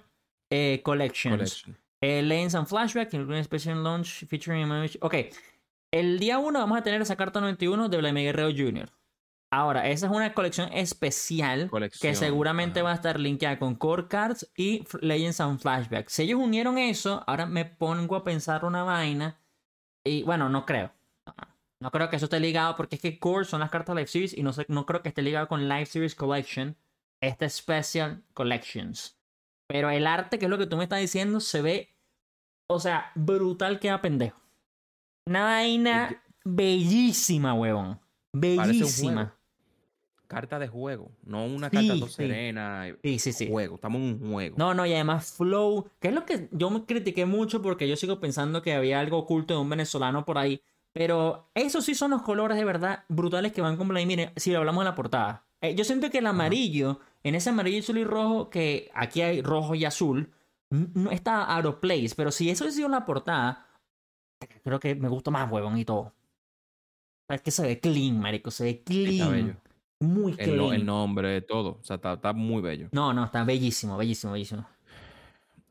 eh, 0.49 0.81
Collections. 0.83 1.35
Collection. 1.35 1.77
Eh, 2.01 2.21
Lanes 2.21 2.55
and 2.55 2.67
Flashback, 2.67 3.13
including 3.13 3.43
Special 3.43 3.83
Launch 3.83 4.25
featuring. 4.27 4.69
Ok, 5.01 5.15
el 5.91 6.19
día 6.19 6.39
1 6.39 6.59
vamos 6.59 6.77
a 6.77 6.83
tener 6.83 7.01
esa 7.01 7.15
carta 7.15 7.41
91 7.41 7.89
de 7.89 7.97
Vladimir 7.97 8.25
Guerrero 8.25 8.51
Jr. 8.51 8.89
Ahora, 9.51 9.87
esa 9.89 10.05
es 10.05 10.11
una 10.11 10.33
colección 10.33 10.71
especial 10.73 11.69
Colección, 11.71 12.11
que 12.11 12.15
seguramente 12.15 12.79
ajá. 12.79 12.85
va 12.85 12.91
a 12.91 12.95
estar 12.95 13.19
linkeada 13.19 13.57
con 13.57 13.75
Core 13.75 14.07
Cards 14.07 14.51
y 14.55 14.85
Legends 15.01 15.41
and 15.41 15.59
Flashback. 15.59 16.07
Si 16.09 16.23
ellos 16.23 16.39
unieron 16.39 16.77
eso, 16.77 17.23
ahora 17.25 17.47
me 17.47 17.65
pongo 17.65 18.15
a 18.15 18.23
pensar 18.23 18.63
una 18.63 18.83
vaina. 18.83 19.39
Y 20.05 20.21
bueno, 20.21 20.49
no 20.49 20.65
creo. 20.65 20.91
No, 21.81 21.91
creo 21.91 22.09
que 22.09 22.17
eso 22.17 22.25
esté 22.25 22.39
ligado 22.39 22.75
porque 22.75 22.97
es 22.97 23.01
que 23.01 23.19
Core 23.19 23.45
son 23.45 23.61
las 23.61 23.71
cartas 23.71 23.95
Live 23.95 24.07
Series 24.07 24.37
y 24.37 24.43
no, 24.43 24.53
sé, 24.53 24.65
no 24.67 24.85
creo 24.85 25.01
que 25.01 25.09
esté 25.09 25.21
ligado 25.21 25.47
con 25.47 25.67
Live 25.67 25.87
Series 25.87 26.13
Collection. 26.13 26.75
Este 27.21 27.49
Special 27.49 28.23
Collections. 28.33 29.18
Pero 29.69 29.91
el 29.91 30.07
arte, 30.07 30.39
que 30.39 30.45
es 30.45 30.49
lo 30.49 30.57
que 30.57 30.65
tú 30.65 30.77
me 30.77 30.83
estás 30.83 30.99
diciendo, 30.99 31.39
se 31.39 31.61
ve, 31.61 31.89
o 32.67 32.79
sea, 32.79 33.11
brutal 33.13 33.79
que 33.79 33.91
a 33.91 34.01
pendejo. 34.01 34.39
Una 35.27 35.43
vaina 35.43 36.23
bellísima, 36.43 37.53
huevón. 37.53 37.99
Bellísima. 38.33 39.35
Carta 40.27 40.57
de 40.57 40.67
juego, 40.67 41.11
no 41.23 41.45
una 41.45 41.69
Sí, 41.69 41.75
carta 41.75 41.93
todo 41.93 42.07
sí. 42.07 42.13
serena. 42.13 42.85
Sí, 43.03 43.19
sí, 43.19 43.31
sí. 43.31 43.47
Juego, 43.47 43.75
estamos 43.75 44.01
en 44.01 44.23
un 44.23 44.31
juego. 44.31 44.55
No, 44.57 44.73
no, 44.73 44.87
y 44.87 44.93
además 44.93 45.33
Flow, 45.37 45.87
que 45.99 46.07
es 46.07 46.13
lo 46.15 46.25
que 46.25 46.49
yo 46.51 46.71
me 46.71 46.85
critiqué 46.85 47.27
mucho 47.27 47.61
porque 47.61 47.87
yo 47.87 47.95
sigo 47.95 48.19
pensando 48.19 48.63
que 48.63 48.73
había 48.73 48.99
algo 48.99 49.19
oculto 49.19 49.53
de 49.53 49.59
un 49.59 49.69
venezolano 49.69 50.25
por 50.25 50.39
ahí. 50.39 50.61
Pero 50.93 51.51
esos 51.53 51.85
sí 51.85 51.93
son 51.93 52.09
los 52.11 52.23
colores 52.23 52.57
de 52.57 52.65
verdad 52.65 53.03
brutales 53.07 53.53
que 53.53 53.61
van 53.61 53.77
con 53.77 53.87
Vladimir. 53.87 54.31
Si 54.35 54.51
lo 54.51 54.57
hablamos 54.59 54.83
de 54.83 54.89
la 54.89 54.95
portada. 54.95 55.45
Eh, 55.61 55.75
yo 55.75 55.83
siento 55.83 56.09
que 56.09 56.17
el 56.19 56.25
amarillo, 56.25 56.99
en 57.23 57.35
ese 57.35 57.49
amarillo, 57.49 57.79
azul 57.79 57.97
y 57.97 58.03
rojo, 58.03 58.49
que 58.49 58.89
aquí 58.93 59.21
hay 59.21 59.41
rojo 59.41 59.75
y 59.75 59.85
azul, 59.85 60.31
no 60.69 61.11
está 61.11 61.43
out 61.55 61.65
of 61.65 61.75
place. 61.77 62.11
Pero 62.15 62.31
si 62.31 62.49
eso 62.49 62.63
hubiese 62.63 62.77
sido 62.77 62.89
la 62.89 63.05
portada, 63.05 63.67
creo 64.63 64.79
que 64.79 64.95
me 64.95 65.09
gusta 65.09 65.31
más, 65.31 65.51
huevón, 65.51 65.77
y 65.77 65.85
todo. 65.85 66.13
Es 67.27 67.41
que 67.41 67.51
se 67.51 67.63
ve 67.63 67.79
clean, 67.79 68.19
marico, 68.19 68.49
se 68.51 68.63
ve 68.63 68.83
clean. 68.83 69.59
Muy 69.99 70.31
El, 70.31 70.37
clean. 70.37 70.57
no- 70.57 70.73
el 70.73 70.85
nombre, 70.85 71.41
todo. 71.41 71.77
O 71.81 71.83
sea, 71.83 71.97
está, 71.97 72.13
está 72.13 72.33
muy 72.33 72.61
bello. 72.61 72.87
No, 72.91 73.13
no, 73.13 73.25
está 73.25 73.43
bellísimo, 73.43 73.97
bellísimo, 73.97 74.33
bellísimo. 74.33 74.65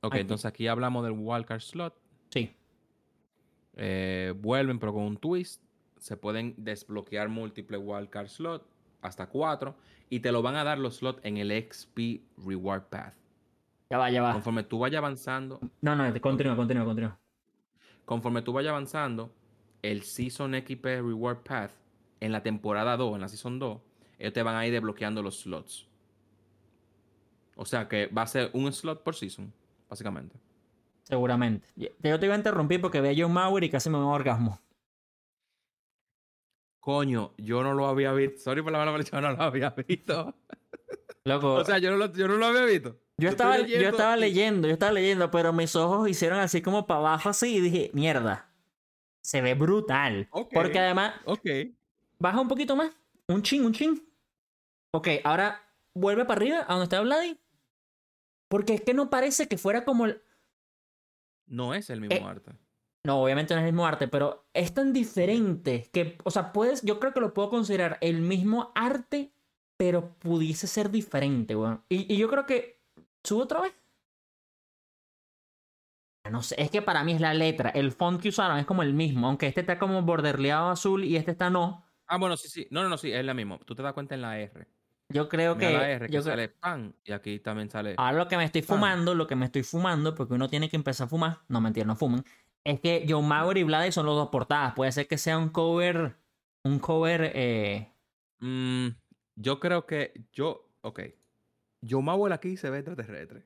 Ok, 0.02 0.12
Aquí. 0.14 0.20
entonces 0.20 0.44
aquí 0.44 0.68
hablamos 0.68 1.02
del 1.04 1.14
wildcard 1.16 1.60
slot. 1.60 1.94
Sí. 2.30 2.52
Eh, 3.76 4.34
vuelven, 4.36 4.78
pero 4.78 4.92
con 4.92 5.02
un 5.04 5.16
twist. 5.16 5.62
Se 5.98 6.16
pueden 6.16 6.54
desbloquear 6.58 7.28
múltiples 7.28 7.80
wildcard 7.82 8.28
slot, 8.28 8.64
hasta 9.02 9.26
cuatro. 9.26 9.76
Y 10.10 10.20
te 10.20 10.32
lo 10.32 10.42
van 10.42 10.56
a 10.56 10.64
dar 10.64 10.78
los 10.78 10.96
slots 10.96 11.20
en 11.24 11.36
el 11.36 11.50
XP 11.70 12.22
Reward 12.46 12.84
Path. 12.84 13.14
Ya 13.90 13.98
va, 13.98 14.10
ya 14.10 14.22
va. 14.22 14.32
Conforme 14.32 14.62
tú 14.64 14.78
vayas 14.78 14.98
avanzando, 14.98 15.60
No, 15.80 15.94
no, 15.96 16.20
continúa, 16.20 16.56
continúa, 16.56 16.84
continúa. 16.84 17.18
conforme 18.04 18.42
tú 18.42 18.52
vayas 18.52 18.70
avanzando, 18.70 19.32
el 19.82 20.02
Season 20.02 20.54
XP 20.54 20.84
Reward 20.84 21.38
Path, 21.42 21.72
en 22.20 22.32
la 22.32 22.42
temporada 22.42 22.96
2, 22.96 23.14
en 23.14 23.20
la 23.20 23.28
Season 23.28 23.58
2, 23.58 23.80
ellos 24.18 24.32
te 24.32 24.42
van 24.42 24.56
a 24.56 24.66
ir 24.66 24.72
desbloqueando 24.72 25.22
los 25.22 25.40
slots. 25.40 25.86
O 27.56 27.64
sea 27.64 27.88
que 27.88 28.06
va 28.06 28.22
a 28.22 28.26
ser 28.26 28.50
un 28.52 28.72
slot 28.72 29.02
por 29.02 29.14
season, 29.14 29.52
básicamente. 29.88 30.36
Seguramente. 31.02 31.66
Yo 31.76 32.18
te 32.20 32.26
iba 32.26 32.34
a 32.34 32.38
interrumpir 32.38 32.80
porque 32.80 33.00
veía 33.00 33.24
John 33.24 33.32
Mauer 33.32 33.64
y 33.64 33.70
casi 33.70 33.88
me 33.90 33.96
un 33.98 34.04
orgasmo. 34.04 34.60
Coño, 36.88 37.34
yo 37.36 37.62
no 37.62 37.74
lo 37.74 37.86
había 37.86 38.14
visto. 38.14 38.40
Sorry 38.40 38.62
por 38.62 38.72
la 38.72 38.78
mala 38.78 38.92
palabra, 38.92 39.10
yo 39.12 39.20
no 39.20 39.36
lo 39.36 39.42
había 39.42 39.70
visto. 39.70 40.34
Loco, 41.24 41.52
O 41.56 41.64
sea, 41.66 41.76
yo 41.76 41.90
no 41.90 41.98
lo, 41.98 42.10
yo 42.14 42.26
no 42.28 42.36
lo 42.38 42.46
había 42.46 42.64
visto. 42.64 42.98
yo, 43.18 43.28
estaba, 43.28 43.58
yo 43.58 43.64
leyendo 43.64 43.88
estaba 43.90 44.16
y- 44.16 44.20
leyendo, 44.20 44.68
yo 44.68 44.72
estaba 44.72 44.92
leyendo, 44.92 45.30
pero 45.30 45.52
mis 45.52 45.76
ojos 45.76 46.08
hicieron 46.08 46.38
así 46.38 46.62
como 46.62 46.86
para 46.86 47.00
abajo 47.00 47.28
así 47.28 47.56
y 47.56 47.60
dije, 47.60 47.90
mierda. 47.92 48.50
Se 49.20 49.42
ve 49.42 49.52
brutal. 49.52 50.30
Porque 50.50 50.78
además, 50.78 51.14
Ok. 51.26 51.44
baja 52.18 52.40
un 52.40 52.48
poquito 52.48 52.74
más. 52.74 52.90
Un 53.26 53.42
chin, 53.42 53.66
un 53.66 53.74
chin. 53.74 54.02
Ok, 54.92 55.08
ahora 55.24 55.60
vuelve 55.92 56.24
para 56.24 56.38
arriba, 56.40 56.60
a 56.66 56.72
donde 56.72 56.84
está 56.84 57.02
Vladi. 57.02 57.38
Porque 58.48 58.72
es 58.72 58.80
que 58.80 58.94
no 58.94 59.10
parece 59.10 59.46
que 59.46 59.58
fuera 59.58 59.84
como 59.84 60.06
el... 60.06 60.22
No 61.46 61.74
es 61.74 61.90
el 61.90 62.00
mismo 62.00 62.16
Eh, 62.16 62.22
arte. 62.24 62.52
No, 63.04 63.22
obviamente 63.22 63.54
no 63.54 63.60
es 63.60 63.66
el 63.66 63.72
mismo 63.72 63.86
arte, 63.86 64.08
pero 64.08 64.44
es 64.52 64.74
tan 64.74 64.92
diferente 64.92 65.88
que, 65.92 66.18
o 66.24 66.30
sea, 66.30 66.52
puedes, 66.52 66.82
yo 66.82 66.98
creo 67.00 67.12
que 67.14 67.20
lo 67.20 67.32
puedo 67.32 67.48
considerar 67.50 67.96
el 68.00 68.20
mismo 68.20 68.72
arte, 68.74 69.32
pero 69.76 70.14
pudiese 70.18 70.66
ser 70.66 70.90
diferente, 70.90 71.54
weón. 71.56 71.82
Y, 71.88 72.12
y 72.12 72.16
yo 72.18 72.28
creo 72.28 72.44
que, 72.44 72.80
¿subo 73.24 73.42
otra 73.44 73.60
vez? 73.62 73.72
No 76.30 76.42
sé, 76.42 76.56
es 76.58 76.70
que 76.70 76.82
para 76.82 77.04
mí 77.04 77.12
es 77.12 77.20
la 77.22 77.32
letra, 77.32 77.70
el 77.70 77.90
font 77.90 78.20
que 78.20 78.28
usaron 78.28 78.58
es 78.58 78.66
como 78.66 78.82
el 78.82 78.92
mismo, 78.92 79.28
aunque 79.28 79.46
este 79.46 79.62
está 79.62 79.78
como 79.78 80.02
borderleado 80.02 80.68
azul 80.68 81.02
y 81.04 81.16
este 81.16 81.30
está 81.30 81.48
no. 81.48 81.86
Ah, 82.06 82.18
bueno, 82.18 82.36
sí, 82.36 82.48
sí. 82.48 82.66
No, 82.70 82.82
no, 82.82 82.88
no, 82.90 82.98
sí, 82.98 83.10
es 83.12 83.24
la 83.24 83.32
misma. 83.34 83.58
Tú 83.64 83.74
te 83.74 83.82
das 83.82 83.94
cuenta 83.94 84.14
en 84.14 84.22
la 84.22 84.38
R. 84.38 84.66
Yo 85.10 85.28
creo 85.28 85.54
Mira 85.54 85.68
que... 85.70 85.74
la 85.78 85.90
R, 85.90 86.06
que 86.06 86.12
yo 86.12 86.20
creo- 86.22 86.32
sale 86.34 86.48
pan. 86.50 86.94
Y 87.04 87.12
aquí 87.12 87.38
también 87.38 87.70
sale. 87.70 87.94
Ahora 87.96 88.18
lo 88.18 88.28
que 88.28 88.36
me 88.36 88.44
estoy 88.44 88.60
Pan. 88.62 88.76
fumando, 88.76 89.14
lo 89.14 89.26
que 89.26 89.36
me 89.36 89.46
estoy 89.46 89.62
fumando, 89.62 90.14
porque 90.14 90.34
uno 90.34 90.48
tiene 90.50 90.68
que 90.68 90.76
empezar 90.76 91.06
a 91.06 91.08
fumar, 91.08 91.38
no 91.48 91.62
mentira, 91.62 91.86
no 91.86 91.96
fumen, 91.96 92.22
es 92.70 92.80
que 92.80 93.06
John 93.08 93.26
Mauer 93.26 93.56
y 93.58 93.62
Vladi 93.62 93.92
son 93.92 94.06
los 94.06 94.14
dos 94.16 94.28
portadas. 94.28 94.74
Puede 94.74 94.92
ser 94.92 95.06
que 95.08 95.18
sea 95.18 95.38
un 95.38 95.48
cover, 95.48 96.16
un 96.64 96.78
cover, 96.78 97.32
eh, 97.34 97.92
Mm, 98.40 98.88
yo 99.36 99.58
creo 99.58 99.84
que 99.86 100.12
yo, 100.32 100.68
ok. 100.82 101.00
Yo 101.80 102.00
Mauer 102.02 102.32
aquí 102.32 102.56
se 102.56 102.70
ve 102.70 102.78
extraterrestre. 102.78 103.44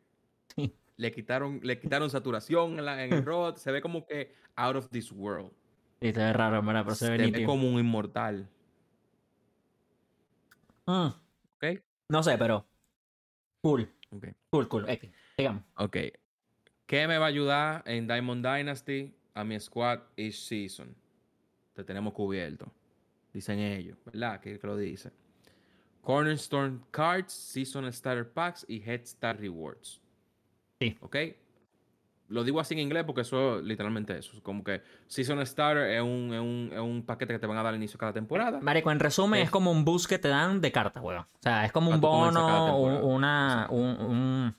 Sí. 0.55 0.75
Le 0.97 1.11
quitaron, 1.13 1.61
le 1.63 1.79
quitaron 1.81 2.11
saturación 2.11 2.79
en, 2.79 2.85
la- 2.85 3.03
en 3.05 3.13
el 3.13 3.25
rod. 3.25 3.57
Se 3.57 3.73
ve 3.73 3.81
como 3.81 4.05
que 4.07 4.35
out 4.57 4.77
of 4.77 4.91
this 4.91 5.11
world. 5.13 5.51
Sí, 6.03 6.13
se 6.13 6.19
ve 6.21 6.33
raro, 6.33 6.63
¿verdad? 6.63 6.83
Pero 6.85 6.95
se 6.95 7.11
ve 7.11 7.25
se 7.25 7.31
ve 7.31 7.45
como 7.47 7.69
un 7.69 7.79
inmortal. 7.81 8.49
Mm, 10.87 11.07
¿Ok? 11.57 11.81
no 12.09 12.23
sé, 12.23 12.37
pero. 12.37 12.67
Cool. 13.63 13.89
Ok. 14.11 14.27
Cool, 14.51 14.69
cool. 14.69 14.89
X. 14.91 15.11
Digamos. 15.39 15.63
Ok. 15.77 15.97
¿Qué 16.93 17.09
me 17.09 17.17
va 17.17 17.25
a 17.25 17.29
ayudar 17.31 17.83
en 17.87 18.07
Diamond 18.07 18.45
Dynasty 18.47 19.15
a 19.33 19.45
mi 19.45 19.59
squad 19.59 20.01
each 20.15 20.35
season? 20.35 20.95
Te 21.73 21.85
tenemos 21.85 22.13
cubierto. 22.13 22.71
Dicen 23.33 23.61
ellos, 23.61 23.97
¿verdad? 24.05 24.39
Que 24.41 24.59
que 24.59 24.67
lo 24.67 24.77
dice. 24.77 25.11
Cornerstone 26.03 26.81
Cards, 26.91 27.33
Season 27.33 27.91
Starter 27.91 28.31
Packs 28.31 28.67
y 28.69 28.83
Head 28.83 29.07
Start 29.07 29.41
Rewards. 29.41 30.03
Sí. 30.81 30.99
¿Ok? 31.01 31.17
Lo 32.29 32.45
digo 32.45 32.61
así 32.61 32.75
en 32.75 32.81
inglés 32.81 33.05
porque 33.05 33.23
eso 33.23 33.61
es 33.61 33.65
literalmente 33.65 34.19
eso. 34.19 34.33
Es 34.37 34.43
como 34.43 34.63
que 34.63 34.83
Season 35.07 35.47
Starter 35.47 35.87
es 35.95 36.03
un, 36.03 36.35
es 36.35 36.41
un- 36.43 36.71
es 36.75 36.79
un 36.81 37.03
paquete 37.07 37.33
que 37.33 37.39
te 37.39 37.47
van 37.47 37.57
a 37.57 37.63
dar 37.63 37.71
al 37.73 37.77
inicio 37.77 37.95
de 37.97 38.01
cada 38.01 38.13
temporada. 38.13 38.61
Marico, 38.61 38.93
en 38.93 39.01
resumen, 39.01 39.41
es, 39.41 39.45
Es- 39.47 39.51
como 39.51 39.71
un 39.71 39.83
boost 39.87 40.11
que 40.11 40.19
te 40.19 40.29
dan 40.29 40.61
de 40.61 40.71
cartas, 40.71 41.03
weón. 41.03 41.21
O 41.23 41.27
sea, 41.41 41.65
es 41.65 41.73
como 41.73 41.91
un 41.91 42.03
bono, 42.03 42.77
una, 43.03 43.67
un, 43.71 44.55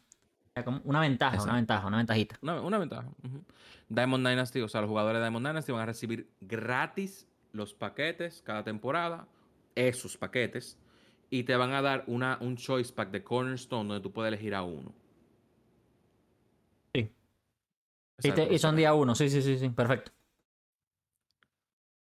como 0.61 0.81
una 0.83 0.99
ventaja, 0.99 1.41
una 1.41 1.55
ventaja, 1.55 1.87
una 1.87 1.97
ventajita. 1.97 2.37
Una, 2.41 2.61
una 2.61 2.77
ventaja. 2.77 3.07
ujú. 3.23 3.43
Diamond 3.89 4.27
Dynasty, 4.27 4.61
o 4.61 4.67
sea, 4.67 4.81
los 4.81 4.89
jugadores 4.89 5.17
de 5.19 5.23
Diamond 5.25 5.47
Dynasty 5.47 5.71
van 5.71 5.81
a 5.81 5.85
recibir 5.87 6.29
gratis 6.41 7.27
los 7.53 7.73
paquetes 7.73 8.41
cada 8.43 8.63
temporada, 8.63 9.27
esos 9.75 10.15
paquetes, 10.17 10.77
y 11.31 11.43
te 11.43 11.55
van 11.55 11.71
a 11.73 11.81
dar 11.81 12.03
una, 12.07 12.37
un 12.41 12.55
choice 12.55 12.93
pack 12.93 13.09
de 13.09 13.23
Cornerstone 13.23 13.87
donde 13.89 14.03
tú 14.03 14.11
puedes 14.11 14.27
elegir 14.31 14.53
a 14.53 14.61
uno. 14.63 14.93
Sí. 16.93 17.11
Y, 18.21 18.31
te- 18.31 18.59
son 18.59 18.75
día 18.75 18.93
uno, 18.93 19.15
sí, 19.15 19.29
sí, 19.29 19.41
sí, 19.41 19.57
sí, 19.57 19.69
perfecto. 19.69 20.11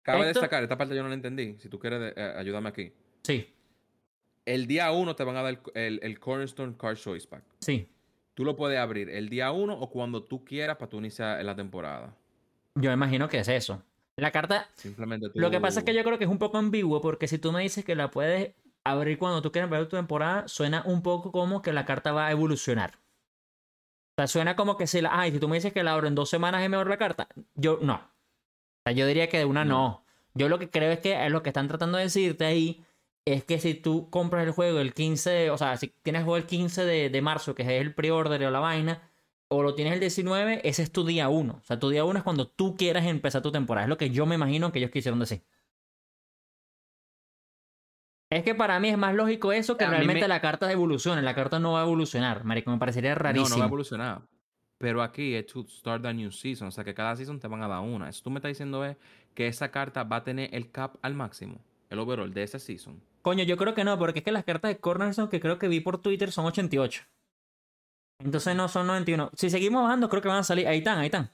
Cabe 0.03 0.19
esto- 0.27 0.39
destacar, 0.39 0.63
esta 0.63 0.77
parte 0.77 0.95
yo 0.95 1.01
no 1.03 1.09
la 1.09 1.15
entendí. 1.15 1.57
Si 1.59 1.69
tú 1.69 1.79
quieres, 1.79 2.13
eh, 2.15 2.33
ayúdame 2.37 2.69
aquí. 2.69 2.93
Sí, 3.23 3.53
El 4.45 4.65
día 4.67 4.89
uno 4.91 5.15
te 5.15 5.23
van 5.25 5.35
a 5.35 5.41
dar 5.41 5.53
el, 5.53 5.59
el- 5.73 5.99
el 6.03 6.19
Cornerstone 6.19 6.77
Card 6.77 6.97
Choice 6.97 7.27
Pack. 7.27 7.43
sí. 7.61 7.89
Tú 8.37 8.45
lo 8.45 8.55
puedes 8.55 8.77
abrir 8.77 9.09
el 9.09 9.29
día 9.29 9.51
uno 9.51 9.73
o 9.73 9.89
cuando 9.89 10.21
tú 10.21 10.45
quieras 10.45 10.77
para 10.77 10.91
tú 10.91 10.99
iniciar 10.99 11.43
la 11.43 11.55
temporada. 11.55 12.13
Yo 12.75 12.91
imagino 12.91 13.27
que 13.27 13.39
es 13.39 13.47
eso. 13.47 13.81
La 14.15 14.29
carta, 14.29 14.69
Simplemente 14.75 15.31
tú... 15.31 15.39
lo 15.39 15.49
que 15.49 15.59
pasa 15.59 15.79
es 15.79 15.85
que 15.85 15.95
yo 15.95 16.03
creo 16.03 16.19
que 16.19 16.25
es 16.25 16.29
un 16.29 16.37
poco 16.37 16.59
ambiguo 16.59 17.01
porque 17.01 17.27
si 17.27 17.39
tú 17.39 17.51
me 17.51 17.63
dices 17.63 17.83
que 17.83 17.95
la 17.95 18.11
puedes 18.11 18.53
abrir 18.83 19.17
cuando 19.17 19.41
tú 19.41 19.51
quieras 19.51 19.71
ver 19.71 19.87
tu 19.87 19.95
temporada, 19.95 20.47
suena 20.47 20.83
un 20.85 21.01
poco 21.01 21.31
como 21.31 21.63
que 21.63 21.73
la 21.73 21.85
carta 21.85 22.11
va 22.11 22.27
a 22.27 22.31
evolucionar. 22.31 22.99
O 24.11 24.21
sea, 24.21 24.27
suena 24.27 24.55
como 24.55 24.77
que 24.77 24.85
si 24.85 25.01
la... 25.01 25.19
Ay, 25.19 25.31
si 25.31 25.39
tú 25.39 25.47
me 25.47 25.55
dices 25.55 25.73
que 25.73 25.81
la 25.81 25.93
abro 25.93 26.07
en 26.07 26.13
dos 26.13 26.29
semanas 26.29 26.61
es 26.61 26.69
mejor 26.69 26.89
la 26.89 26.97
carta, 26.97 27.27
yo 27.55 27.79
no. 27.81 27.95
O 27.95 28.81
sea, 28.85 28.93
yo 28.93 29.07
diría 29.07 29.29
que 29.29 29.39
de 29.39 29.45
una 29.45 29.65
no. 29.65 29.73
No. 29.73 30.05
Yo 30.35 30.47
lo 30.47 30.59
que 30.59 30.69
creo 30.69 30.91
es 30.91 30.99
que 30.99 31.25
es 31.25 31.31
lo 31.31 31.41
que 31.41 31.49
están 31.49 31.67
tratando 31.67 31.97
de 31.97 32.03
decirte 32.03 32.45
ahí 32.45 32.85
es 33.33 33.43
que 33.43 33.59
si 33.59 33.73
tú 33.73 34.09
compras 34.09 34.45
el 34.45 34.51
juego 34.51 34.79
el 34.79 34.93
15, 34.93 35.49
o 35.51 35.57
sea, 35.57 35.77
si 35.77 35.87
tienes 36.03 36.19
el 36.21 36.25
juego 36.25 36.37
el 36.37 36.45
15 36.45 36.85
de, 36.85 37.09
de 37.09 37.21
marzo, 37.21 37.55
que 37.55 37.63
es 37.63 37.69
el 37.69 37.93
pre-order 37.93 38.43
o 38.45 38.51
la 38.51 38.59
vaina, 38.59 39.09
o 39.49 39.63
lo 39.63 39.75
tienes 39.75 39.93
el 39.93 39.99
19, 39.99 40.61
ese 40.67 40.83
es 40.83 40.91
tu 40.91 41.05
día 41.05 41.29
1. 41.29 41.59
O 41.61 41.63
sea, 41.65 41.79
tu 41.79 41.89
día 41.89 42.03
1 42.05 42.17
es 42.19 42.23
cuando 42.23 42.47
tú 42.47 42.75
quieras 42.75 43.05
empezar 43.05 43.41
tu 43.41 43.51
temporada. 43.51 43.85
Es 43.85 43.89
lo 43.89 43.97
que 43.97 44.09
yo 44.09 44.25
me 44.25 44.35
imagino 44.35 44.71
que 44.71 44.79
ellos 44.79 44.91
quisieron 44.91 45.19
decir. 45.19 45.41
Es 48.29 48.43
que 48.43 48.55
para 48.55 48.79
mí 48.79 48.89
es 48.89 48.97
más 48.97 49.15
lógico 49.15 49.53
eso 49.53 49.77
que 49.77 49.85
A 49.85 49.89
realmente 49.89 50.21
me- 50.23 50.27
la 50.27 50.41
carta 50.41 50.69
evolucione. 50.71 51.21
La 51.21 51.33
carta 51.33 51.59
no 51.59 51.73
va 51.73 51.81
a 51.81 51.83
evolucionar, 51.85 52.43
marico. 52.43 52.69
Me 52.71 52.77
parecería 52.77 53.11
No, 53.11 53.19
rarísimo. 53.19 53.49
no 53.49 53.57
va 53.59 53.63
a 53.65 53.67
evolucionar. 53.67 54.21
Pero 54.79 55.01
aquí 55.01 55.33
es 55.33 55.47
to 55.47 55.65
start 55.69 56.03
the 56.03 56.13
new 56.13 56.29
season. 56.31 56.67
O 56.67 56.71
sea 56.71 56.83
que 56.83 56.93
cada 56.93 57.15
season 57.15 57.39
te 57.39 57.47
van 57.47 57.63
a 57.63 57.67
dar 57.69 57.79
una. 57.81 58.09
Eso 58.09 58.21
tú 58.23 58.29
me 58.29 58.39
estás 58.39 58.49
diciendo 58.49 58.83
es 58.83 58.97
que 59.33 59.47
esa 59.47 59.71
carta 59.71 60.03
va 60.03 60.17
a 60.17 60.23
tener 60.23 60.53
el 60.53 60.71
cap 60.71 60.95
al 61.01 61.13
máximo. 61.13 61.59
El 61.89 61.99
overall 61.99 62.33
de 62.33 62.43
ese 62.43 62.59
season. 62.59 63.01
Coño, 63.27 63.43
yo 63.43 63.57
creo 63.57 63.73
que 63.73 63.83
no, 63.83 63.99
porque 63.99 64.19
es 64.19 64.23
que 64.23 64.31
las 64.31 64.45
cartas 64.45 64.69
de 64.69 64.79
Cornerstone 64.79 65.27
que 65.27 65.41
creo 65.41 65.59
que 65.59 65.67
vi 65.67 65.81
por 65.81 66.01
Twitter 66.01 66.31
son 66.31 66.45
88. 66.45 67.03
Entonces 68.19 68.55
no 68.55 68.69
son 68.69 68.87
91. 68.87 69.31
Si 69.35 69.49
seguimos 69.49 69.83
bajando, 69.83 70.07
creo 70.07 70.21
que 70.21 70.29
van 70.29 70.37
a 70.37 70.43
salir. 70.43 70.65
Ahí 70.65 70.77
están, 70.77 70.97
ahí 70.99 71.07
están. 71.07 71.29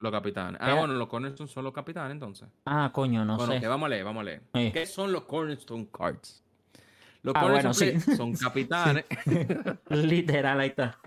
Los 0.00 0.10
capitanes. 0.10 0.60
Ah, 0.60 0.74
bueno, 0.74 0.94
los 0.94 1.06
Cornerstone 1.06 1.48
son 1.48 1.62
los 1.62 1.72
capitanes 1.72 2.10
entonces. 2.10 2.48
Ah, 2.66 2.90
coño, 2.92 3.24
no 3.24 3.36
bueno, 3.36 3.52
sé. 3.52 3.60
que 3.60 3.68
vamos 3.68 3.86
a 3.86 3.90
leer, 3.90 4.04
vamos 4.04 4.20
a 4.22 4.24
leer. 4.24 4.42
Sí. 4.52 4.70
¿Qué 4.72 4.84
son 4.84 5.12
los 5.12 5.26
Cornerstone 5.26 5.86
Cards? 5.96 6.42
Los 7.22 7.36
Ah, 7.36 7.46
bueno, 7.48 7.72
sí. 7.72 8.00
Son 8.00 8.32
capitanes 8.34 9.04
Literal, 9.90 10.58
ahí 10.58 10.70
está. 10.70 10.98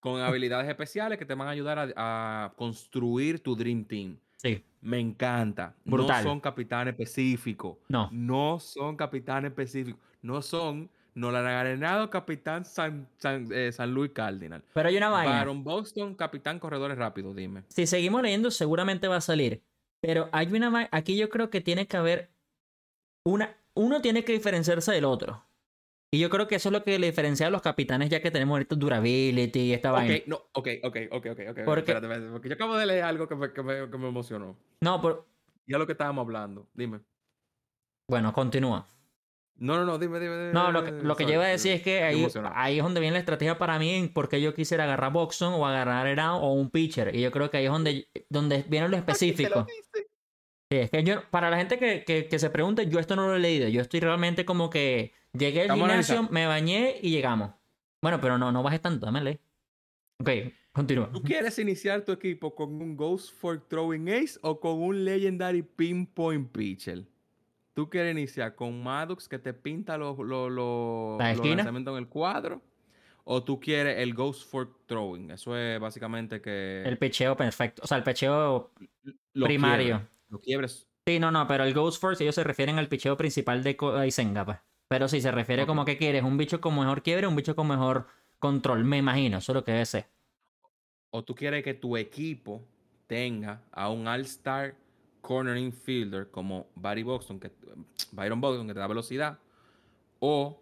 con 0.00 0.20
habilidades 0.20 0.68
especiales 0.68 1.18
que 1.18 1.24
te 1.24 1.32
van 1.34 1.48
a 1.48 1.52
ayudar 1.52 1.78
a, 1.96 2.44
a 2.44 2.52
construir 2.56 3.42
tu 3.42 3.56
Dream 3.56 3.86
Team. 3.86 4.18
Sí. 4.36 4.62
Me 4.80 4.98
encanta. 4.98 5.74
Brutal. 5.84 6.24
No 6.24 6.30
son 6.30 6.40
capitanes 6.40 6.92
específicos. 6.92 7.78
No. 7.88 8.08
No 8.12 8.58
son 8.60 8.96
capitanes 8.96 9.50
específicos. 9.50 10.00
No 10.22 10.42
son 10.42 10.90
Nolan 11.14 11.46
Arenado, 11.46 12.10
capitán 12.10 12.64
San, 12.64 13.08
San, 13.18 13.48
eh, 13.52 13.72
San 13.72 13.92
Luis 13.92 14.12
Cardinal. 14.12 14.62
Pero 14.72 14.88
hay 14.88 14.96
una 14.96 15.08
vaina. 15.08 15.32
Baron 15.32 15.64
Boston, 15.64 16.14
capitán 16.14 16.58
corredores 16.58 16.96
rápidos, 16.96 17.34
dime. 17.34 17.64
Si 17.68 17.86
seguimos 17.86 18.22
leyendo, 18.22 18.50
seguramente 18.50 19.08
va 19.08 19.16
a 19.16 19.20
salir. 19.20 19.62
Pero 20.00 20.28
hay 20.32 20.46
una 20.52 20.70
vaina. 20.70 20.88
Aquí 20.92 21.16
yo 21.16 21.28
creo 21.28 21.50
que 21.50 21.60
tiene 21.60 21.86
que 21.86 21.96
haber. 21.96 22.30
Una. 23.24 23.56
Uno 23.74 24.00
tiene 24.00 24.24
que 24.24 24.32
diferenciarse 24.32 24.92
del 24.92 25.04
otro. 25.04 25.44
Y 26.10 26.18
yo 26.20 26.30
creo 26.30 26.48
que 26.48 26.54
eso 26.54 26.70
es 26.70 26.72
lo 26.72 26.82
que 26.84 26.98
le 26.98 27.08
diferencia 27.08 27.46
a 27.46 27.50
los 27.50 27.60
capitanes, 27.60 28.08
ya 28.08 28.22
que 28.22 28.30
tenemos 28.30 28.54
ahorita 28.54 28.76
durability 28.76 29.60
y 29.60 29.72
esta 29.74 29.90
vaina. 29.90 30.14
Ok, 30.16 30.22
no, 30.26 30.36
ok, 30.52 30.68
ok, 30.82 30.96
ok, 31.10 31.26
ok, 31.26 31.40
ok. 31.50 31.58
Porque- 31.64 31.80
Espérate, 31.80 32.06
espérate, 32.06 32.30
porque 32.32 32.48
yo 32.48 32.54
acabo 32.54 32.76
de 32.76 32.86
leer 32.86 33.04
algo 33.04 33.28
que 33.28 33.34
me, 33.34 33.52
que 33.52 33.62
me, 33.62 33.90
que 33.90 33.98
me 33.98 34.08
emocionó. 34.08 34.56
No, 34.80 35.02
pero. 35.02 35.26
Ya 35.66 35.76
lo 35.76 35.84
que 35.86 35.92
estábamos 35.92 36.22
hablando. 36.24 36.66
Dime. 36.72 37.00
Bueno, 38.08 38.32
continúa. 38.32 38.86
No, 39.56 39.76
no, 39.76 39.84
no, 39.84 39.98
dime, 39.98 40.18
dime. 40.20 40.34
dime, 40.38 40.52
No, 40.52 40.70
lo 40.72 40.84
que, 40.84 40.92
lo 40.92 41.16
que 41.16 41.24
yo 41.24 41.32
iba 41.34 41.44
a 41.44 41.48
decir 41.48 41.72
es 41.72 41.82
que 41.82 42.02
ahí, 42.02 42.24
es 42.24 42.82
donde 42.82 43.00
viene 43.00 43.14
la 43.14 43.18
estrategia 43.18 43.58
para 43.58 43.78
mí 43.78 43.90
en 43.90 44.12
por 44.12 44.28
qué 44.28 44.40
yo 44.40 44.54
quisiera 44.54 44.84
agarrar 44.84 45.12
Boxon 45.12 45.52
o 45.54 45.66
agarrar 45.66 46.06
Arenado 46.06 46.38
o 46.38 46.52
un 46.54 46.70
pitcher. 46.70 47.14
Y 47.14 47.20
yo 47.20 47.30
creo 47.32 47.50
que 47.50 47.58
ahí 47.58 47.66
es 47.66 47.72
donde, 47.72 48.08
donde 48.30 48.64
viene 48.68 48.86
lo 48.86 48.92
Te 48.92 48.96
lo 48.96 49.00
específico. 49.00 49.66
Sí, 50.70 50.78
es 50.78 50.90
que 50.90 51.02
yo, 51.02 51.28
para 51.30 51.50
la 51.50 51.56
gente 51.58 51.78
que, 51.78 52.04
que, 52.04 52.28
que 52.28 52.38
se 52.38 52.50
pregunte, 52.50 52.86
yo 52.88 52.98
esto 53.00 53.16
no 53.16 53.26
lo 53.26 53.34
he 53.34 53.40
leído. 53.40 53.68
Yo 53.68 53.80
estoy 53.82 54.00
realmente 54.00 54.44
como 54.44 54.70
que 54.70 55.12
llegué 55.32 55.60
al 55.60 55.66
Estamos 55.66 55.88
gimnasio, 55.88 56.14
analizando. 56.14 56.32
me 56.32 56.46
bañé 56.46 56.96
y 57.02 57.10
llegamos. 57.10 57.50
Bueno, 58.02 58.20
pero 58.20 58.38
no, 58.38 58.52
no 58.52 58.62
bajes 58.62 58.80
tanto, 58.80 59.06
dame 59.06 59.22
leer. 59.22 59.40
Ok, 60.20 60.30
continúa. 60.72 61.10
¿Tú 61.12 61.22
quieres 61.22 61.58
iniciar 61.58 62.04
tu 62.04 62.12
equipo 62.12 62.54
con 62.54 62.80
un 62.80 62.96
Ghost 62.96 63.34
Fork 63.34 63.68
Throwing 63.68 64.08
Ace 64.08 64.38
o 64.42 64.58
con 64.60 64.80
un 64.82 65.04
Legendary 65.04 65.62
Pinpoint 65.62 66.50
Pitcher? 66.50 67.04
¿Tú 67.74 67.88
quieres 67.88 68.12
iniciar 68.12 68.54
con 68.56 68.82
Maddox 68.82 69.28
que 69.28 69.38
te 69.38 69.54
pinta 69.54 69.96
los, 69.96 70.18
los, 70.18 70.50
los, 70.50 71.18
¿La 71.18 71.28
los 71.28 71.36
esquina? 71.36 71.56
lanzamientos 71.56 71.92
en 71.92 71.98
el 72.04 72.08
cuadro? 72.08 72.60
¿O 73.24 73.44
tú 73.44 73.60
quieres 73.60 73.98
el 73.98 74.14
Ghost 74.14 74.50
Fork 74.50 74.86
Throwing? 74.86 75.30
Eso 75.30 75.56
es 75.56 75.78
básicamente 75.78 76.40
que... 76.40 76.82
El 76.84 76.98
pecheo 76.98 77.36
perfecto. 77.36 77.82
O 77.84 77.86
sea, 77.86 77.98
el 77.98 78.02
pecheo 78.02 78.72
lo 79.34 79.46
primario. 79.46 79.86
quiebres. 79.98 80.08
Lo 80.30 80.40
quiebres. 80.40 80.88
Sí, 81.06 81.18
no, 81.20 81.30
no, 81.30 81.46
pero 81.46 81.64
el 81.64 81.74
Ghost 81.74 82.00
Force 82.00 82.22
ellos 82.24 82.34
se 82.34 82.42
refieren 82.42 82.78
al 82.78 82.88
picheo 82.88 83.16
principal 83.16 83.62
de 83.62 83.76
Ko- 83.76 84.02
Isenga, 84.04 84.44
pues. 84.44 84.58
Pero 84.88 85.06
sí, 85.06 85.20
se 85.20 85.30
refiere 85.30 85.66
como 85.66 85.84
que 85.84 85.98
quieres 85.98 86.22
un 86.22 86.38
bicho 86.38 86.60
con 86.60 86.78
mejor 86.78 87.02
quiebre, 87.02 87.26
un 87.26 87.36
bicho 87.36 87.54
con 87.54 87.68
mejor 87.68 88.06
control, 88.38 88.84
me 88.84 88.96
imagino, 88.96 89.38
eso 89.38 89.52
es 89.52 89.54
lo 89.54 89.64
que 89.64 89.72
debe 89.72 89.86
ser. 89.86 90.06
¿O 91.10 91.22
tú 91.22 91.34
quieres 91.34 91.62
que 91.62 91.74
tu 91.74 91.96
equipo 91.96 92.62
tenga 93.06 93.60
a 93.72 93.90
un 93.90 94.06
All-Star 94.06 94.74
Corner 95.20 95.56
Infielder 95.56 96.30
como 96.30 96.66
Barry 96.74 97.02
Boston, 97.02 97.38
que, 97.38 97.50
Byron 98.12 98.40
Boston, 98.40 98.66
que 98.66 98.74
te 98.74 98.80
da 98.80 98.86
velocidad? 98.86 99.38
¿O 100.20 100.58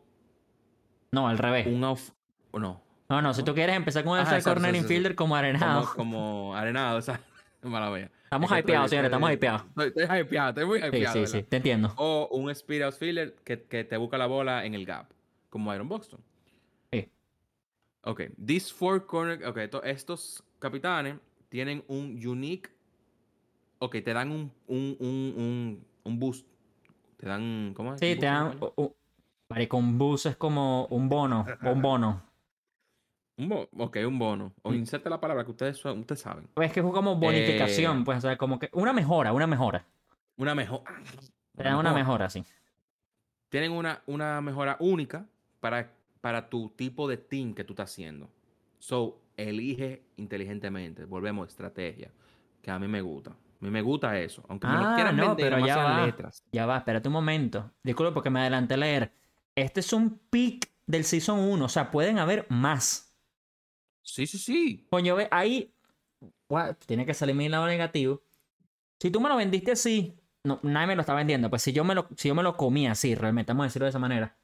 No, 1.13 1.29
al 1.29 1.39
revés. 1.39 1.67
un 1.67 1.83
off... 1.85 2.11
o 2.51 2.59
no, 2.59 2.83
No, 3.09 3.23
no, 3.23 3.33
si 3.33 3.43
tú 3.45 3.55
quieres 3.55 3.77
empezar 3.77 4.03
con 4.05 4.19
el 4.19 4.23
Ajá, 4.23 4.37
exacto, 4.37 4.55
corner 4.55 4.73
sí, 4.73 4.77
sí, 4.77 4.81
sí. 4.81 4.85
infielder 4.85 5.15
como 5.15 5.37
arenado. 5.37 5.83
como, 5.83 5.95
como 5.95 6.57
arenado, 6.57 6.99
o 6.99 7.03
sea, 7.03 7.21
mala 7.63 7.91
mía. 7.91 8.11
Estamos 8.27 8.51
Es 8.51 8.59
hypeados, 8.59 8.91
señores, 8.91 9.09
estamos 9.09 9.31
estoy- 9.31 9.37
hypeados. 9.49 9.63
Estoy, 9.97 10.21
hypeado, 10.21 10.49
estoy 10.49 10.65
muy 10.67 10.81
Sí, 10.81 10.87
hypeado. 10.87 11.13
sí, 11.13 11.19
¿verdad? 11.21 11.33
sí, 11.39 11.43
te 11.45 11.57
entiendo. 11.59 11.95
O 11.97 12.29
un 12.33 12.51
Speed 12.51 12.83
Outfielder 12.83 13.35
que, 13.45 13.63
que 13.63 13.85
te 13.85 13.97
busca 13.97 14.19
la 14.19 14.27
bola 14.27 14.65
en 14.65 14.75
el 14.75 14.85
gap, 14.85 15.07
como 15.49 15.73
Iron 15.73 15.89
Boston. 15.89 16.19
Sí. 16.93 17.09
Ok, 18.03 18.23
these 18.45 18.73
four 18.75 19.07
corner, 19.07 19.47
ok, 19.47 19.71
to- 19.71 19.83
estos 19.85 20.43
capitanes 20.59 21.17
tienen 21.49 21.85
un 21.87 22.21
unique, 22.27 22.69
ok, 23.79 23.93
te 24.05 24.13
dan 24.13 24.33
un, 24.33 24.53
un, 24.67 24.97
un, 24.99 25.35
un, 25.37 25.85
un 26.03 26.19
boost. 26.19 26.47
Te 27.19 27.29
dan, 27.29 27.73
¿cómo 27.77 27.95
es? 27.95 28.01
Sí, 28.01 28.15
¿Un 28.15 28.19
te 28.19 28.27
boost 28.29 28.63
dan. 28.79 28.91
Marico, 29.49 29.77
un 29.77 29.97
bus 29.99 30.27
es 30.27 30.37
como 30.37 30.87
un 30.87 31.09
bono, 31.09 31.47
un 31.63 31.81
bono. 31.81 32.26
Un 33.39 33.53
ok, 33.79 33.97
un 34.07 34.19
bono. 34.19 34.53
O 34.63 34.71
Mm. 34.71 34.75
inserte 34.77 35.11
la 35.11 35.21
palabra 35.21 35.45
que 35.45 35.51
ustedes, 35.51 35.85
ustedes 35.85 36.21
saben. 36.21 36.49
Es 36.57 36.73
que 36.73 36.81
es 36.81 36.87
como 36.87 37.17
bonificación, 37.17 38.01
Eh, 38.01 38.03
pues, 38.05 38.19
o 38.19 38.21
sea, 38.23 38.37
como 38.39 38.59
que. 38.59 38.71
Una 38.73 38.93
mejora, 38.93 39.33
una 39.33 39.47
mejora. 39.47 39.85
Una 40.37 40.55
mejor. 40.55 40.83
Te 41.57 41.63
dan 41.65 41.77
una 41.77 41.93
mejora, 41.93 42.29
sí. 42.31 42.45
tienen 43.49 43.73
una, 43.73 44.03
una 44.07 44.41
mejora 44.41 44.77
única 44.81 45.25
para, 45.61 45.91
para 46.21 46.49
tu 46.51 46.69
tipo 46.71 47.09
de 47.09 47.17
team 47.17 47.55
que 47.55 47.65
tú 47.65 47.73
estás 47.73 47.91
haciendo. 47.91 48.29
So, 48.79 49.21
elige 49.37 50.03
inteligentemente. 50.17 51.05
Volvemos, 51.05 51.49
estrategia. 51.49 52.11
Que 52.63 52.71
a 52.71 52.79
mí 52.79 52.89
me 52.89 53.01
gusta. 53.01 53.31
A 53.31 53.65
mí 53.65 53.71
me 53.71 53.81
gusta 53.83 54.19
eso. 54.19 54.45
Aunque 54.49 54.67
me 54.67 54.75
lo 54.75 54.81
Ah, 54.81 54.95
quieran 54.97 55.17
no, 55.17 55.29
vender 55.29 55.51
pero 55.51 55.67
ya 55.67 55.77
va. 55.79 56.05
letras. 56.07 56.45
Ya 56.53 56.67
va, 56.67 56.79
espérate 56.79 57.09
un 57.09 57.13
momento. 57.15 57.71
Disculpe 57.83 58.13
porque 58.13 58.29
me 58.31 58.41
adelanté 58.41 58.75
a 58.75 58.79
leer. 58.79 59.13
este 59.55 59.81
es 59.81 59.93
un 59.95 60.19
pick 60.31 60.71
del 60.87 61.05
Season 61.05 61.39
1. 61.39 61.65
O 61.65 61.69
sea, 61.69 61.91
pueden 61.91 62.19
haber 62.19 62.47
más. 62.51 63.06
Sí, 64.07 64.27
sí, 64.27 64.39
sí. 64.39 64.87
Coño, 64.89 65.17
ve, 65.17 65.29
ahí. 65.31 65.75
Guau, 66.49 66.75
tiene 66.87 67.05
que 67.05 67.13
salir 67.13 67.35
mi 67.35 67.49
lado 67.49 67.67
negativo. 67.67 68.23
Si 69.01 69.11
tú 69.11 69.21
me 69.21 69.29
lo 69.29 69.37
vendiste 69.37 69.73
así, 69.73 70.15
no, 70.45 70.61
nadie 70.63 70.87
me 70.87 70.95
lo 70.95 71.01
está 71.01 71.13
vendiendo. 71.15 71.51
Pues 71.51 71.63
si 71.63 71.73
yo 71.73 71.85
me 71.85 71.95
lo, 71.95 72.09
si 72.17 72.29
yo 72.29 72.35
me 72.35 72.43
lo 72.43 72.57
comí 72.57 72.87
así, 72.87 73.15
realmente, 73.15 73.53
vamos 73.53 73.65
a 73.65 73.67
decirlo 73.67 73.85
de 73.85 73.91
esa 73.91 73.99
manera. 73.99 74.39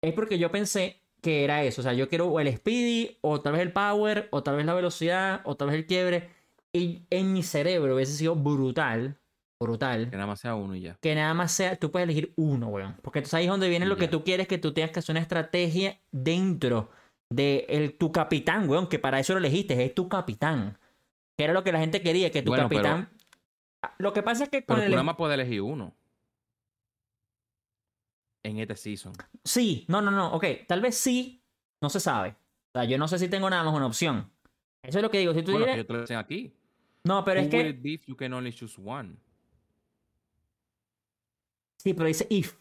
Es 0.00 0.14
porque 0.14 0.38
yo 0.38 0.50
pensé 0.50 1.02
que 1.20 1.44
era 1.44 1.64
eso. 1.64 1.80
O 1.80 1.84
sea, 1.84 1.92
yo 1.92 2.08
quiero 2.08 2.38
el 2.38 2.56
speedy, 2.56 3.18
o 3.20 3.40
tal 3.40 3.54
vez 3.54 3.62
el 3.62 3.72
power, 3.72 4.28
o 4.30 4.42
tal 4.42 4.56
vez 4.56 4.64
la 4.64 4.74
velocidad, 4.74 5.40
o 5.44 5.56
tal 5.56 5.68
vez 5.68 5.76
el 5.76 5.86
quiebre. 5.86 6.30
Y 6.72 7.02
en 7.10 7.32
mi 7.32 7.42
cerebro 7.42 7.96
hubiese 7.96 8.12
sido 8.12 8.36
brutal. 8.36 9.18
Brutal. 9.60 10.08
Que 10.08 10.16
nada 10.16 10.28
más 10.28 10.40
sea 10.40 10.54
uno 10.54 10.76
y 10.76 10.82
ya. 10.82 10.96
Que 11.00 11.16
nada 11.16 11.34
más 11.34 11.50
sea, 11.50 11.74
tú 11.74 11.90
puedes 11.90 12.04
elegir 12.04 12.32
uno, 12.36 12.68
weón. 12.68 12.96
Porque 13.02 13.18
entonces 13.18 13.34
ahí 13.34 13.46
es 13.46 13.50
donde 13.50 13.68
viene 13.68 13.86
lo 13.86 13.96
que 13.96 14.06
tú 14.06 14.22
quieres, 14.22 14.46
que 14.46 14.58
tú 14.58 14.72
tengas 14.72 14.92
que 14.92 15.00
hacer 15.00 15.12
una 15.12 15.20
estrategia 15.20 15.98
dentro 16.12 16.90
de 17.30 17.66
el, 17.68 17.96
tu 17.98 18.10
capitán, 18.12 18.68
weón. 18.68 18.88
Que 18.88 18.98
para 18.98 19.18
eso 19.20 19.32
lo 19.34 19.38
elegiste, 19.38 19.82
es 19.84 19.94
tu 19.94 20.08
capitán. 20.08 20.78
Que 21.36 21.44
era 21.44 21.52
lo 21.52 21.62
que 21.64 21.72
la 21.72 21.78
gente 21.80 22.02
quería, 22.02 22.30
que 22.30 22.42
tu 22.42 22.50
Bueno, 22.50 22.68
pero- 22.68 22.82
capitán. 22.82 23.10
Lo 23.98 24.12
que 24.12 24.22
pasa 24.24 24.44
es 24.44 24.50
que 24.50 24.64
con 24.64 24.80
Pero 24.80 24.98
el. 24.98 25.04
más 25.04 25.16
puedes 25.16 25.34
elegir 25.34 25.62
uno. 25.62 25.94
En 28.44 28.58
este 28.58 28.76
season. 28.76 29.12
Sí, 29.44 29.84
no, 29.88 30.00
no, 30.00 30.10
no. 30.10 30.32
Ok, 30.34 30.44
tal 30.66 30.80
vez 30.80 30.96
sí, 30.96 31.42
no 31.80 31.90
se 31.90 32.00
sabe. 32.00 32.30
O 32.30 32.78
sea, 32.78 32.84
yo 32.84 32.98
no 32.98 33.06
sé 33.08 33.18
si 33.18 33.28
tengo 33.28 33.48
nada 33.50 33.62
más 33.64 33.74
una 33.74 33.86
opción. 33.86 34.30
Eso 34.82 34.98
es 34.98 35.02
lo 35.02 35.10
que 35.10 35.18
digo. 35.18 35.34
Si 35.34 35.42
tú 35.42 35.52
Bueno, 35.52 35.66
que 35.66 35.84
te 35.84 35.92
lo 36.12 36.18
aquí. 36.18 36.54
No, 37.04 37.24
pero 37.24 37.40
Who 37.40 37.46
es 37.46 37.50
que. 37.50 37.80
if 37.84 38.06
you 38.06 38.16
can 38.16 38.32
only 38.32 38.52
choose 38.52 38.80
one? 38.84 39.16
Sí, 41.78 41.94
pero 41.94 42.06
dice 42.06 42.26
if. 42.30 42.56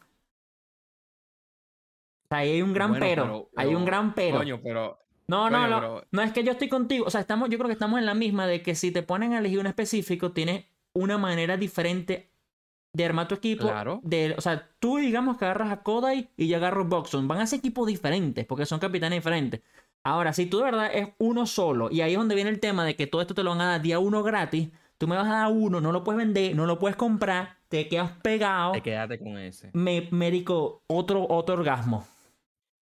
O 2.30 2.36
sea, 2.36 2.40
ahí 2.40 2.52
hay 2.52 2.62
un 2.62 2.74
gran 2.74 2.90
Bueno, 2.90 3.06
pero. 3.06 3.24
pero- 3.24 3.50
Hay 3.56 3.76
un 3.76 3.86
gran 3.86 4.14
pero. 4.14 4.38
Coño, 4.38 4.60
pero. 4.64 5.00
No, 5.28 5.50
no, 5.50 5.58
Coño, 5.58 5.70
no. 5.70 5.80
pero- 5.80 6.06
No 6.12 6.22
es 6.22 6.32
que 6.34 6.44
yo 6.44 6.52
estoy 6.52 6.70
contigo. 6.70 7.06
O 7.06 7.10
sea, 7.10 7.22
estamos, 7.22 7.50
yo 7.50 7.58
creo 7.58 7.68
que 7.68 7.74
estamos 7.74 8.00
en 8.00 8.06
la 8.06 8.14
misma 8.14 8.48
de 8.48 8.62
que 8.62 8.76
si 8.76 8.92
te 8.92 9.04
ponen 9.04 9.34
a 9.34 9.40
elegir 9.40 9.60
un 9.60 9.68
específico, 9.68 10.32
tienes 10.32 10.66
una 10.94 11.18
manera 11.18 11.58
diferente 11.58 12.30
de 12.94 13.06
armar 13.06 13.28
tu 13.28 13.36
equipo. 13.36 13.68
Claro. 13.68 14.00
De, 14.04 14.34
o 14.38 14.42
sea, 14.42 14.70
tú 14.80 14.98
digamos 14.98 15.38
que 15.38 15.46
agarras 15.46 15.72
a 15.72 15.84
Kodai 15.84 16.30
y 16.38 16.48
yo 16.48 16.58
agarro 16.58 16.86
Boxon. 16.86 17.28
Van 17.28 17.40
a 17.40 17.48
ser 17.48 17.60
equipos 17.60 17.88
diferentes 17.88 18.46
porque 18.46 18.66
son 18.66 18.80
capitanes 18.80 19.20
diferentes. 19.20 19.62
Ahora, 20.04 20.32
si 20.34 20.46
tú 20.46 20.58
de 20.60 20.64
verdad 20.64 20.90
es 20.94 21.10
uno 21.18 21.46
solo, 21.46 21.90
y 21.92 22.02
ahí 22.02 22.14
es 22.14 22.18
donde 22.18 22.34
viene 22.36 22.50
el 22.50 22.60
tema 22.60 22.86
de 22.86 22.96
que 22.96 23.08
todo 23.08 23.22
esto 23.22 23.34
te 23.36 23.44
lo 23.44 23.50
van 23.52 23.62
a 23.62 23.66
dar 23.72 23.82
día 23.82 24.00
uno 24.00 24.24
gratis, 24.24 24.70
tú 24.98 25.08
me 25.08 25.16
vas 25.18 25.28
a 25.28 25.34
dar 25.34 25.52
uno, 25.52 25.82
no 25.82 25.92
lo 25.92 26.04
puedes 26.04 26.18
vender, 26.18 26.56
no 26.56 26.66
lo 26.66 26.80
puedes 26.80 26.96
comprar, 26.96 27.58
te 27.68 27.88
quedas 27.90 28.12
pegado. 28.24 28.72
Te 28.72 28.82
quedaste 28.82 29.20
con 29.20 29.38
ese. 29.38 29.70
me, 29.74 30.08
marico, 30.12 30.82
otro, 30.88 31.28
otro 31.30 31.56
orgasmo. 31.56 32.08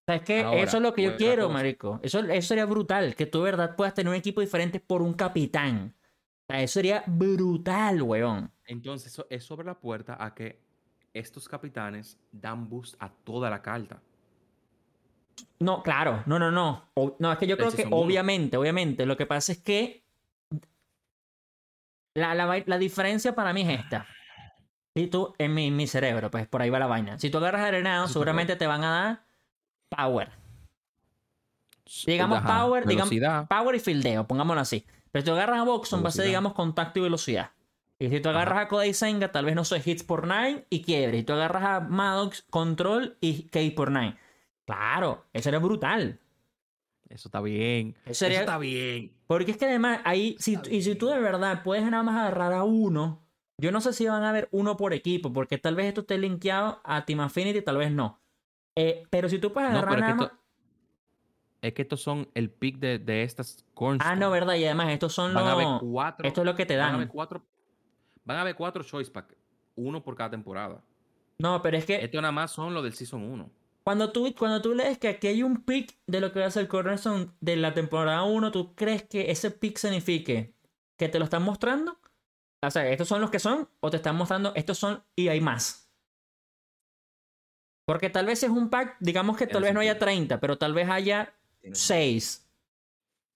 O 0.08 0.12
sea, 0.12 0.16
es 0.18 0.22
que 0.22 0.40
Ahora, 0.42 0.62
eso 0.62 0.78
es 0.78 0.84
lo 0.84 0.94
que 0.94 1.02
yo 1.02 1.08
otra 1.10 1.18
quiero, 1.18 1.50
marico. 1.50 2.00
Eso, 2.04 2.20
eso 2.20 2.48
sería 2.48 2.66
brutal, 2.66 3.16
que 3.16 3.26
tú 3.26 3.40
de 3.40 3.46
verdad 3.46 3.76
puedas 3.76 3.96
tener 3.96 4.10
un 4.12 4.16
equipo 4.16 4.40
diferente 4.40 4.80
por 4.80 5.02
un 5.02 5.14
capitán. 5.14 5.96
O 6.48 6.54
sea, 6.54 6.62
eso 6.62 6.74
sería 6.74 7.04
brutal, 7.08 8.04
weón. 8.04 8.52
Entonces, 8.68 9.12
eso, 9.12 9.26
eso 9.32 9.54
abre 9.56 9.66
la 9.66 9.80
puerta 9.80 10.24
a 10.24 10.36
que 10.36 10.62
estos 11.12 11.48
capitanes 11.48 12.20
dan 12.32 12.70
boost 12.70 12.96
a 13.00 13.10
toda 13.10 13.50
la 13.50 13.64
carta. 13.64 14.00
No, 15.60 15.82
claro, 15.82 16.22
no, 16.28 16.38
no, 16.38 16.52
no. 16.52 16.92
O- 16.94 17.16
no, 17.20 17.32
es 17.32 17.40
que 17.40 17.48
yo 17.48 17.58
creo 17.58 17.72
que 17.72 17.88
obviamente, 17.92 18.58
obviamente, 18.58 19.08
lo 19.08 19.18
que 19.18 19.26
pasa 19.26 19.54
es 19.54 19.60
que 19.60 20.06
la, 22.14 22.36
la, 22.36 22.64
la 22.66 22.78
diferencia 22.78 23.34
para 23.34 23.54
mí 23.54 23.62
es 23.62 23.80
esta. 23.80 24.06
Si 24.96 25.08
tú, 25.08 25.34
en 25.38 25.54
mi, 25.54 25.72
mi 25.72 25.88
cerebro, 25.88 26.32
pues 26.32 26.48
por 26.48 26.62
ahí 26.62 26.70
va 26.70 26.80
la 26.80 26.88
vaina. 26.88 27.20
Si 27.20 27.30
tú 27.30 27.40
agarras 27.40 27.62
arenado, 27.64 28.08
seguramente 28.08 28.56
te 28.56 28.68
van 28.68 28.84
a 28.84 28.92
dar 28.92 29.25
power. 29.90 30.32
Digamos 32.06 32.40
Ajá, 32.40 32.60
power, 32.62 32.86
digamos 32.86 33.10
velocidad. 33.10 33.48
power 33.48 33.76
y 33.76 33.80
fildeo, 33.80 34.26
pongámoslo 34.28 34.62
así. 34.62 34.86
Pero 35.12 35.22
si 35.22 35.26
tú 35.28 35.34
agarras 35.34 35.60
a 35.60 35.64
Boxon, 35.64 36.04
va 36.04 36.10
a 36.10 36.12
ser, 36.12 36.24
Velocidad. 36.24 36.26
digamos, 36.28 36.54
contacto 36.54 37.00
y 37.00 37.04
velocidad. 37.04 37.52
Y 38.00 38.10
si 38.10 38.20
tú 38.20 38.30
agarras 38.30 38.60
a 38.60 38.68
Kodai 38.68 38.94
Senga, 38.94 39.32
tal 39.32 39.46
vez 39.46 39.56
no 39.56 39.64
sé, 39.64 39.82
hits 39.86 40.04
por 40.04 40.28
9 40.28 40.66
y 40.70 40.82
quiebre. 40.82 41.20
Y 41.20 41.24
tú 41.24 41.34
agarras 41.34 41.64
a 41.64 41.80
Maddox, 41.80 42.42
control 42.50 43.18
y 43.22 43.44
K 43.44 43.60
por 43.76 43.92
9. 43.92 44.18
Claro, 44.66 45.26
eso 45.32 45.48
era 45.50 45.60
brutal. 45.60 46.20
Eso 47.08 47.30
está 47.30 47.40
bien. 47.40 47.96
Eso 48.06 48.26
está 48.26 48.58
bien. 48.58 49.14
Porque 49.28 49.52
es 49.52 49.58
que 49.58 49.66
además, 49.66 50.02
ahí, 50.04 50.36
si, 50.40 50.58
y 50.70 50.82
si 50.82 50.96
tú 50.96 51.08
de 51.08 51.20
verdad 51.20 51.62
puedes 51.64 51.86
nada 51.90 52.04
más 52.04 52.20
agarrar 52.20 52.52
a 52.52 52.64
uno, 52.64 53.22
yo 53.58 53.72
no 53.72 53.80
sé 53.80 53.94
si 53.94 54.06
van 54.08 54.24
a 54.24 54.30
haber 54.30 54.50
uno 54.52 54.76
por 54.76 54.92
equipo, 54.94 55.32
porque 55.32 55.58
tal 55.58 55.76
vez 55.76 55.86
esto 55.86 56.02
esté 56.02 56.18
linkeado 56.18 56.82
a 56.84 57.06
Team 57.06 57.22
Affinity, 57.22 57.62
tal 57.62 57.78
vez 57.78 57.92
no. 57.92 58.20
Eh, 58.76 59.04
pero 59.10 59.30
si 59.30 59.40
tú 59.40 59.52
puedes 59.54 59.70
agarrar 59.72 60.00
nada 60.00 60.16
más. 60.16 60.32
es 61.62 61.74
que 61.74 61.82
estos 61.84 62.02
son 62.02 62.28
el 62.34 62.50
pick 62.52 62.78
de, 62.78 63.00
de 63.00 63.24
estas 63.24 63.60
Ah, 63.62 63.72
cornerstone. 63.74 64.16
no, 64.20 64.30
verdad, 64.32 64.56
y 64.56 64.66
además 64.66 64.90
estos 64.92 65.14
son 65.14 65.34
Van 65.34 65.46
los. 65.58 65.82
cuatro. 65.82 66.28
Esto 66.28 66.42
es 66.42 66.46
lo 66.46 66.56
que 66.56 66.66
te 66.66 66.76
Van 66.76 66.84
a 66.84 66.88
dan. 66.88 66.96
haber 66.96 67.08
cuatro. 67.08 67.46
Van 68.26 68.38
a 68.38 68.42
haber 68.42 68.56
cuatro 68.56 68.84
choice 68.84 69.12
pack. 69.12 69.36
Uno 69.76 70.04
por 70.04 70.16
cada 70.16 70.30
temporada. 70.32 70.82
No, 71.38 71.62
pero 71.62 71.78
es 71.78 71.86
que 71.86 71.96
Esto 72.04 72.22
nada 72.22 72.32
más 72.32 72.52
son 72.52 72.74
los 72.74 72.84
del 72.84 72.94
Season 72.94 73.22
1. 73.22 73.50
Cuando 73.84 74.12
tú, 74.12 74.34
cuando 74.38 74.62
tú 74.62 74.74
lees 74.74 74.98
que 74.98 75.10
aquí 75.10 75.28
hay 75.28 75.44
un 75.44 75.58
pick 75.64 75.96
de 76.08 76.20
lo 76.22 76.32
que 76.32 76.40
va 76.40 76.48
a 76.48 76.52
ser 76.52 76.64
el 76.64 76.68
Cornerstone 76.68 77.28
de 77.40 77.56
la 77.56 77.74
temporada 77.74 78.24
1, 78.24 78.52
¿tú 78.52 78.74
crees 78.74 79.04
que 79.04 79.30
ese 79.30 79.52
pick 79.52 79.78
signifique 79.78 80.56
que 80.98 81.08
te 81.10 81.20
lo 81.20 81.26
están 81.26 81.44
mostrando? 81.44 82.00
O 82.64 82.72
sea, 82.72 82.90
estos 82.90 83.08
son 83.08 83.22
los 83.22 83.30
que 83.30 83.38
son, 83.38 83.70
o 83.82 83.90
te 83.92 83.98
están 83.98 84.16
mostrando, 84.16 84.54
estos 84.56 84.78
son 84.80 85.04
y 85.16 85.28
hay 85.28 85.40
más. 85.40 85.85
Porque 87.86 88.10
tal 88.10 88.26
vez 88.26 88.42
es 88.44 88.50
un 88.50 88.70
pack, 88.70 88.98
digamos 89.00 89.38
que 89.38 89.46
tal 89.46 89.62
Tiene 89.62 89.66
vez 89.68 89.74
no 89.76 89.80
haya 89.80 89.92
sentido. 89.94 90.06
30, 90.06 90.40
pero 90.40 90.58
tal 90.58 90.74
vez 90.74 90.90
haya 90.90 91.34
6. 91.72 92.50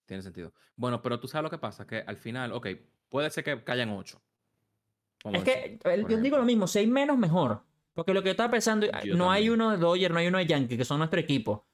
Tiene 0.06 0.24
sentido. 0.24 0.54
Bueno, 0.76 1.02
pero 1.02 1.20
tú 1.20 1.28
sabes 1.28 1.44
lo 1.44 1.50
que 1.50 1.58
pasa, 1.60 1.86
que 1.86 2.00
al 2.06 2.18
final, 2.18 2.52
ok, 2.54 2.68
puede 3.10 3.30
ser 3.30 3.44
que 3.44 3.54
ocho. 3.54 4.22
Vamos 5.24 5.42
Es 5.42 5.42
a 5.42 5.44
que 5.44 5.80
yo 6.08 6.18
digo 6.18 6.38
lo 6.38 6.46
mismo, 6.46 6.66
si 6.68 6.80
hay 6.80 6.88
menos, 6.88 7.18
mejor. 7.18 7.64
Porque 7.94 8.14
lo 8.14 8.22
que 8.24 8.28
yo 8.28 8.32
estaba 8.32 8.50
pensando, 8.50 8.88
Yo 9.04 9.16
no 9.16 9.30
hay 9.32 9.50
uno 9.50 9.72
de 9.72 9.78
Dodger, 9.78 10.12
no 10.12 10.20
hay 10.20 10.28
uno 10.28 10.38
de 10.38 10.46
Yankee, 10.46 10.78
que 10.78 10.86
son 10.86 11.00
nuestro 11.00 11.20
equipo. 11.20 11.68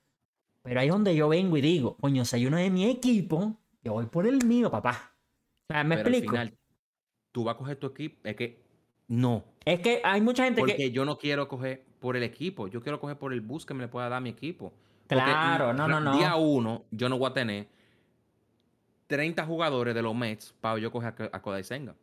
Pero 0.64 0.80
ahí 0.80 0.88
es 0.88 0.92
donde 0.92 1.16
yo 1.16 1.30
vengo 1.30 1.56
y 1.58 1.62
digo, 1.62 1.96
coño, 1.98 2.26
si 2.26 2.38
hay 2.38 2.48
uno 2.48 2.58
de 2.58 2.72
mi 2.72 2.90
equipo, 2.90 3.62
yo 3.84 3.94
voy 3.94 4.08
por 4.08 4.26
el 4.26 4.44
mío, 4.44 4.72
papá. 4.72 5.16
O 5.70 5.74
sea, 5.74 5.84
me 5.84 5.96
Pero 5.98 6.08
al 6.08 6.14
explico. 6.16 6.32
final, 6.32 6.58
tú 7.32 7.44
vas 7.44 7.56
a 7.56 7.58
coger 7.60 7.78
tu 7.78 7.88
equipo. 7.88 8.28
Es 8.28 8.36
que 8.36 8.65
no. 9.08 9.44
Es 9.66 9.80
que 9.80 10.02
hay 10.04 10.22
mucha 10.22 10.44
gente 10.44 10.60
Porque 10.62 10.76
que. 10.76 10.92
yo 10.92 11.06
no 11.06 11.18
quiero 11.18 11.48
coger 11.48 11.84
por 12.00 12.16
el 12.16 12.24
equipo. 12.24 12.68
Yo 12.68 12.82
quiero 12.82 13.00
coger 13.00 13.18
por 13.18 13.34
el 13.34 13.42
bus 13.42 13.66
que 13.66 13.74
me 13.74 13.82
le 13.84 13.88
pueda 13.88 14.10
dar 14.10 14.22
mi 14.22 14.30
equipo. 14.30 14.72
Porque 15.08 15.24
Claro, 15.24 15.74
no, 15.74 15.88
no, 15.88 16.00
no. 16.00 16.18
Día 16.18 16.36
uno, 16.36 16.84
yo 16.92 17.10
no 17.10 17.18
voy 17.18 17.30
a 17.30 17.34
tener 17.34 17.68
30 19.08 19.46
jugadores 19.46 19.94
de 19.94 20.02
los 20.02 20.16
Mets 20.16 20.54
para 20.62 20.80
yo 20.80 20.92
coger 20.92 21.14
a, 21.32 21.38
a 21.38 21.42
Kodai 21.42 21.64
Senga. 21.64 21.96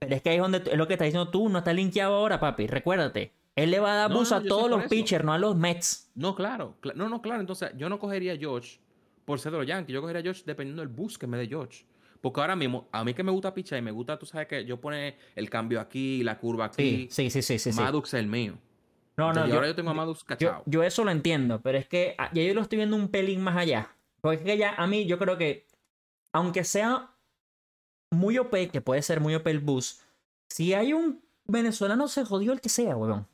Pero 0.00 0.14
es 0.14 0.22
que 0.22 0.30
ahí 0.30 0.36
es 0.36 0.42
donde 0.42 0.58
es 0.58 0.76
lo 0.76 0.86
que 0.86 0.94
estás 0.94 1.06
diciendo 1.06 1.30
tú, 1.30 1.48
no 1.48 1.58
está 1.58 1.72
linkeado 1.72 2.14
ahora, 2.14 2.40
papi. 2.40 2.66
Recuérdate. 2.66 3.32
Él 3.56 3.70
le 3.70 3.80
va 3.80 3.92
a 3.92 3.96
dar 3.96 4.10
No, 4.10 4.16
bus 4.18 4.30
no, 4.30 4.36
a 4.38 4.42
todos 4.42 4.70
los 4.70 4.84
pitchers, 4.84 5.24
no 5.24 5.32
a 5.32 5.38
los 5.38 5.56
Mets. 5.56 6.10
No, 6.14 6.34
claro. 6.34 6.76
cla- 6.80 6.94
No, 6.94 7.08
no, 7.08 7.20
claro. 7.20 7.40
Entonces, 7.40 7.72
yo 7.76 7.88
no 7.88 7.98
cogería 7.98 8.32
a 8.32 8.36
George 8.36 8.78
por 9.24 9.38
ser 9.38 9.52
de 9.52 9.58
los 9.58 9.66
Yankees. 9.66 9.92
Yo 9.92 10.00
cogería 10.00 10.20
a 10.20 10.22
George 10.22 10.42
dependiendo 10.46 10.80
del 10.82 10.88
bus 10.88 11.18
que 11.18 11.26
me 11.26 11.36
dé 11.36 11.46
George. 11.46 11.84
Porque 12.20 12.40
ahora 12.40 12.54
mismo, 12.56 12.86
a 12.92 13.02
mí 13.04 13.14
que 13.14 13.22
me 13.22 13.32
gusta 13.32 13.54
pichar 13.54 13.78
y 13.78 13.82
me 13.82 13.90
gusta, 13.90 14.18
tú 14.18 14.26
sabes 14.26 14.46
que 14.46 14.64
yo 14.64 14.80
pone 14.80 15.16
el 15.36 15.48
cambio 15.48 15.80
aquí, 15.80 16.22
la 16.22 16.38
curva 16.38 16.66
aquí. 16.66 17.08
sí, 17.10 17.30
sí, 17.30 17.42
sí, 17.42 17.58
sí. 17.58 17.72
sí. 17.72 17.80
Madux 17.80 18.08
es 18.14 18.20
el 18.20 18.26
mío. 18.26 18.58
No, 19.16 19.32
no, 19.32 19.46
y 19.46 19.48
yo, 19.50 19.54
ahora 19.56 19.66
yo 19.68 19.74
tengo 19.74 19.90
a 19.90 19.94
Madux 19.94 20.24
cachado. 20.24 20.62
yo 20.66 20.82
eso 20.82 21.04
lo 21.04 21.10
entiendo, 21.10 21.60
pero 21.62 21.76
es 21.78 21.86
que 21.86 22.14
ah, 22.18 22.30
ya 22.32 22.42
yo 22.42 22.54
lo 22.54 22.60
estoy 22.62 22.76
viendo 22.78 22.96
un 22.96 23.08
pelín 23.08 23.40
más 23.42 23.56
allá. 23.56 23.94
Porque 24.20 24.36
es 24.38 24.42
que 24.42 24.56
ya 24.58 24.74
a 24.74 24.86
mí 24.86 25.06
yo 25.06 25.18
creo 25.18 25.36
que, 25.38 25.66
aunque 26.32 26.64
sea 26.64 27.10
muy 28.10 28.38
OP, 28.38 28.70
que 28.70 28.80
puede 28.80 29.02
ser 29.02 29.20
muy 29.20 29.34
OP 29.34 29.46
el 29.50 29.60
bus, 29.60 30.00
si 30.48 30.74
hay 30.74 30.92
un 30.92 31.22
venezolano 31.46 32.08
se 32.08 32.24
jodió 32.24 32.52
el 32.52 32.60
que 32.60 32.68
sea, 32.68 32.96
weón. 32.96 33.26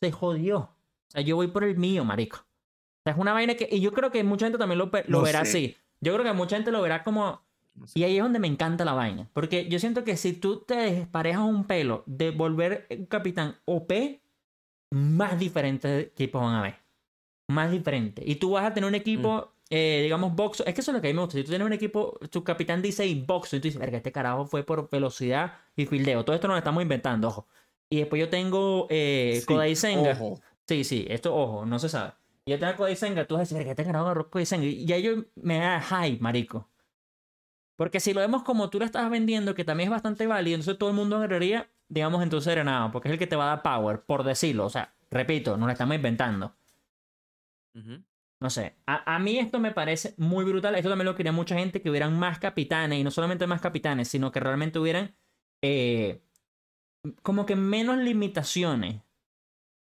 Se 0.00 0.10
jodió. 0.12 0.58
O 0.58 0.70
sea, 1.08 1.22
yo 1.22 1.36
voy 1.36 1.48
por 1.48 1.64
el 1.64 1.76
mío, 1.76 2.04
marico. 2.04 2.38
O 2.38 3.02
sea, 3.04 3.12
es 3.14 3.18
una 3.18 3.32
vaina 3.32 3.54
que, 3.54 3.68
y 3.70 3.80
yo 3.80 3.92
creo 3.92 4.10
que 4.10 4.22
mucha 4.24 4.46
gente 4.46 4.58
también 4.58 4.78
lo, 4.78 4.90
pe- 4.90 5.04
lo 5.06 5.18
No 5.18 5.24
verá 5.24 5.44
sé. 5.44 5.50
así. 5.50 5.76
Yo 6.00 6.12
creo 6.14 6.24
que 6.24 6.32
mucha 6.32 6.56
gente 6.56 6.70
lo 6.70 6.80
verá 6.82 7.04
como, 7.04 7.42
No 7.80 7.86
sé. 7.86 7.98
y 7.98 8.04
ahí 8.04 8.16
es 8.18 8.22
donde 8.22 8.38
me 8.38 8.46
encanta 8.46 8.84
la 8.84 8.92
vaina. 8.92 9.28
Porque 9.32 9.66
yo 9.68 9.78
siento 9.78 10.04
que 10.04 10.16
si 10.16 10.34
tú 10.34 10.60
te 10.60 10.74
desparejas 10.74 11.42
un 11.42 11.64
pelo 11.64 12.04
de 12.06 12.30
volver 12.30 12.86
un 12.90 13.06
capitán 13.06 13.56
OP, 13.64 13.92
más 14.90 15.38
diferentes 15.38 16.08
equipos 16.08 16.42
van 16.42 16.54
a 16.56 16.62
ver. 16.62 16.74
Más 17.48 17.70
diferentes. 17.70 18.24
Y 18.26 18.36
tú 18.36 18.52
vas 18.52 18.66
a 18.66 18.74
tener 18.74 18.86
un 18.86 18.94
equipo, 18.94 19.52
eh, 19.70 20.00
digamos, 20.02 20.34
box. 20.36 20.62
Es 20.66 20.74
que 20.74 20.82
eso 20.82 20.90
es 20.90 20.94
lo 20.94 21.00
que 21.00 21.08
a 21.08 21.10
mí 21.10 21.14
me 21.14 21.22
gusta. 21.22 21.38
Si 21.38 21.42
tú 21.42 21.48
tienes 21.48 21.66
un 21.66 21.72
equipo, 21.72 22.18
tu 22.30 22.44
capitán 22.44 22.82
dice 22.82 23.06
y 23.06 23.20
box, 23.20 23.54
y 23.54 23.60
tú 23.60 23.64
dices, 23.64 23.80
verga, 23.80 23.96
este 23.96 24.12
carajo 24.12 24.46
fue 24.46 24.62
por 24.62 24.88
velocidad 24.90 25.54
y 25.74 25.86
fildeo. 25.86 26.24
Todo 26.24 26.34
esto 26.36 26.48
nos 26.48 26.54
lo 26.56 26.58
estamos 26.58 26.82
inventando, 26.82 27.28
ojo. 27.28 27.48
Y 27.88 27.98
después 27.98 28.20
yo 28.20 28.28
tengo 28.28 28.86
eh, 28.90 29.38
Sí, 29.40 29.46
Kodai 29.46 29.74
Senga. 29.74 30.12
ojo. 30.12 30.40
Sí, 30.68 30.84
sí, 30.84 31.06
esto, 31.08 31.34
ojo, 31.34 31.66
no 31.66 31.78
se 31.80 31.88
sabe. 31.88 32.12
Y 32.44 32.52
yo 32.52 32.58
tengo 32.58 32.76
Kodai 32.76 32.94
Senga, 32.94 33.24
tú 33.26 33.34
vas 33.34 33.40
a 33.40 33.42
decir, 33.42 33.56
verga, 33.56 33.70
este 33.72 33.84
carajo 33.84 34.04
agarró 34.04 34.30
Kodai 34.30 34.46
Senga. 34.46 34.66
Y 34.66 34.84
ya 34.84 34.98
yo 34.98 35.24
me 35.36 35.58
da 35.58 35.80
hype, 35.80 36.20
marico. 36.22 36.68
Porque 37.80 37.98
si 37.98 38.12
lo 38.12 38.20
vemos 38.20 38.42
como 38.42 38.68
tú 38.68 38.78
lo 38.78 38.84
estás 38.84 39.08
vendiendo, 39.08 39.54
que 39.54 39.64
también 39.64 39.86
es 39.86 39.90
bastante 39.90 40.26
válido, 40.26 40.56
entonces 40.56 40.76
todo 40.76 40.90
el 40.90 40.94
mundo 40.96 41.16
agarraría, 41.16 41.66
digamos, 41.88 42.22
en 42.22 42.28
tu 42.28 42.38
serenado, 42.42 42.92
porque 42.92 43.08
es 43.08 43.12
el 43.14 43.18
que 43.18 43.26
te 43.26 43.36
va 43.36 43.44
a 43.44 43.56
dar 43.56 43.62
power, 43.62 44.02
por 44.02 44.22
decirlo. 44.22 44.66
O 44.66 44.68
sea, 44.68 44.92
repito, 45.10 45.56
no 45.56 45.64
lo 45.64 45.72
estamos 45.72 45.94
inventando. 45.96 46.54
No 48.38 48.50
sé, 48.50 48.76
a, 48.84 49.14
a 49.14 49.18
mí 49.18 49.38
esto 49.38 49.58
me 49.60 49.70
parece 49.72 50.12
muy 50.18 50.44
brutal. 50.44 50.74
Esto 50.74 50.90
también 50.90 51.06
lo 51.06 51.14
quería 51.14 51.32
mucha 51.32 51.56
gente, 51.56 51.80
que 51.80 51.88
hubieran 51.88 52.18
más 52.18 52.38
capitanes, 52.38 52.98
y 52.98 53.02
no 53.02 53.10
solamente 53.10 53.46
más 53.46 53.62
capitanes, 53.62 54.08
sino 54.08 54.30
que 54.30 54.40
realmente 54.40 54.78
hubieran 54.78 55.14
eh, 55.62 56.20
como 57.22 57.46
que 57.46 57.56
menos 57.56 57.96
limitaciones 57.96 59.00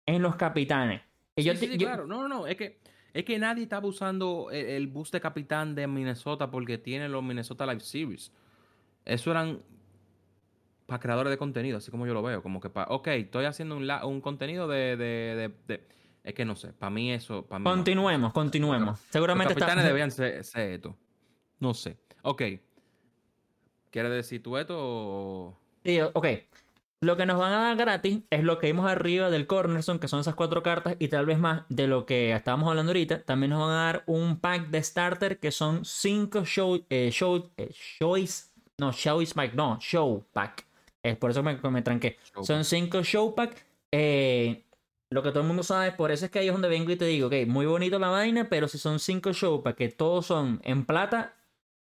en 0.05 0.21
los 0.21 0.37
capitanes. 0.37 1.01
Y 1.35 1.43
yo 1.43 1.51
Sí, 1.51 1.59
sí, 1.59 1.71
sí, 1.73 1.77
yo- 1.77 1.87
claro. 1.87 2.07
No, 2.07 2.21
no, 2.21 2.29
no. 2.29 2.47
Es 2.47 2.55
que, 2.55 2.79
es 3.13 3.23
que 3.25 3.37
nadie 3.39 3.63
estaba 3.63 3.87
usando 3.87 4.49
el, 4.51 4.65
el 4.65 4.87
bus 4.87 5.11
de 5.11 5.21
capitán 5.21 5.75
de 5.75 5.85
Minnesota 5.87 6.49
porque 6.49 6.77
tiene 6.77 7.07
los 7.09 7.23
Minnesota 7.23 7.65
Live 7.65 7.81
Series. 7.81 8.31
Eso 9.05 9.31
eran 9.31 9.59
para 10.85 10.99
creadores 10.99 11.31
de 11.31 11.37
contenido, 11.37 11.77
así 11.77 11.91
como 11.91 12.05
yo 12.07 12.13
lo 12.13 12.21
veo. 12.23 12.41
Como 12.43 12.59
que 12.59 12.69
para, 12.69 12.87
ok, 12.91 13.07
estoy 13.09 13.45
haciendo 13.45 13.77
un, 13.77 13.87
la- 13.87 14.05
un 14.05 14.19
contenido 14.21 14.67
de, 14.67 14.97
de, 14.97 15.35
de- 15.35 15.53
de- 15.67 15.87
Es 16.23 16.33
que 16.33 16.43
no 16.45 16.55
sé, 16.55 16.73
para 16.73 16.89
mí 16.89 17.11
eso... 17.11 17.45
Para 17.45 17.59
mí 17.59 17.63
no. 17.65 17.71
Continuemos, 17.71 18.33
continuemos. 18.33 18.89
Los 18.89 18.99
Seguramente 19.11 19.53
está... 19.53 19.65
capitanes 19.65 19.85
debían 19.91 20.11
ser, 20.11 20.43
ser 20.43 20.71
esto. 20.71 20.95
No 21.59 21.73
sé. 21.73 21.97
Ok. 22.23 22.41
¿Quieres 23.91 24.11
decir 24.11 24.41
tú 24.41 24.57
esto 24.57 24.75
o...? 24.77 25.59
Sí, 25.85 25.99
ok. 26.01 26.25
Lo 27.03 27.17
que 27.17 27.25
nos 27.25 27.37
van 27.37 27.51
a 27.51 27.59
dar 27.63 27.75
gratis 27.75 28.21
es 28.29 28.43
lo 28.45 28.59
que 28.59 28.67
vimos 28.67 28.89
arriba 28.89 29.29
del 29.29 29.45
Cornerson, 29.45 29.99
que 29.99 30.07
son 30.07 30.21
esas 30.21 30.35
cuatro 30.35 30.63
cartas, 30.63 30.95
y 30.99 31.09
tal 31.09 31.25
vez 31.25 31.37
más 31.37 31.63
de 31.67 31.85
lo 31.87 32.05
que 32.05 32.31
estábamos 32.31 32.69
hablando 32.69 32.91
ahorita. 32.91 33.23
También 33.23 33.49
nos 33.49 33.59
van 33.59 33.71
a 33.71 33.83
dar 33.83 34.03
un 34.05 34.39
pack 34.39 34.69
de 34.69 34.81
starter 34.81 35.37
que 35.37 35.51
son 35.51 35.83
cinco 35.83 36.45
show, 36.45 36.81
eh, 36.89 37.09
show, 37.11 37.51
eh, 37.57 37.73
choice, 37.99 38.51
no, 38.77 38.93
choice 38.93 39.33
pack, 39.35 39.53
no, 39.53 39.77
show 39.81 40.23
pack. 40.31 40.65
Es 41.03 41.17
por 41.17 41.31
eso 41.31 41.43
me, 41.43 41.57
me 41.57 41.81
tranqué. 41.81 42.17
Show 42.33 42.45
Son 42.45 42.63
cinco 42.63 43.03
show 43.03 43.35
pack. 43.35 43.65
eh, 43.91 44.63
lo 45.09 45.21
que 45.21 45.29
todo 45.29 45.41
el 45.41 45.47
mundo 45.47 45.63
sabe, 45.63 45.91
por 45.91 46.09
eso 46.09 46.23
es 46.25 46.31
que 46.31 46.39
ahí 46.39 46.47
es 46.47 46.53
donde 46.53 46.69
vengo 46.69 46.89
y 46.89 46.95
te 46.95 47.05
digo, 47.05 47.27
ok, 47.27 47.33
muy 47.47 47.65
bonito 47.65 47.99
la 47.99 48.07
vaina, 48.09 48.47
pero 48.49 48.69
si 48.69 48.77
son 48.77 48.99
cinco 48.99 49.33
show 49.33 49.61
pack 49.61 49.75
que 49.75 49.89
todos 49.89 50.25
son 50.27 50.61
en 50.63 50.85
plata, 50.85 51.35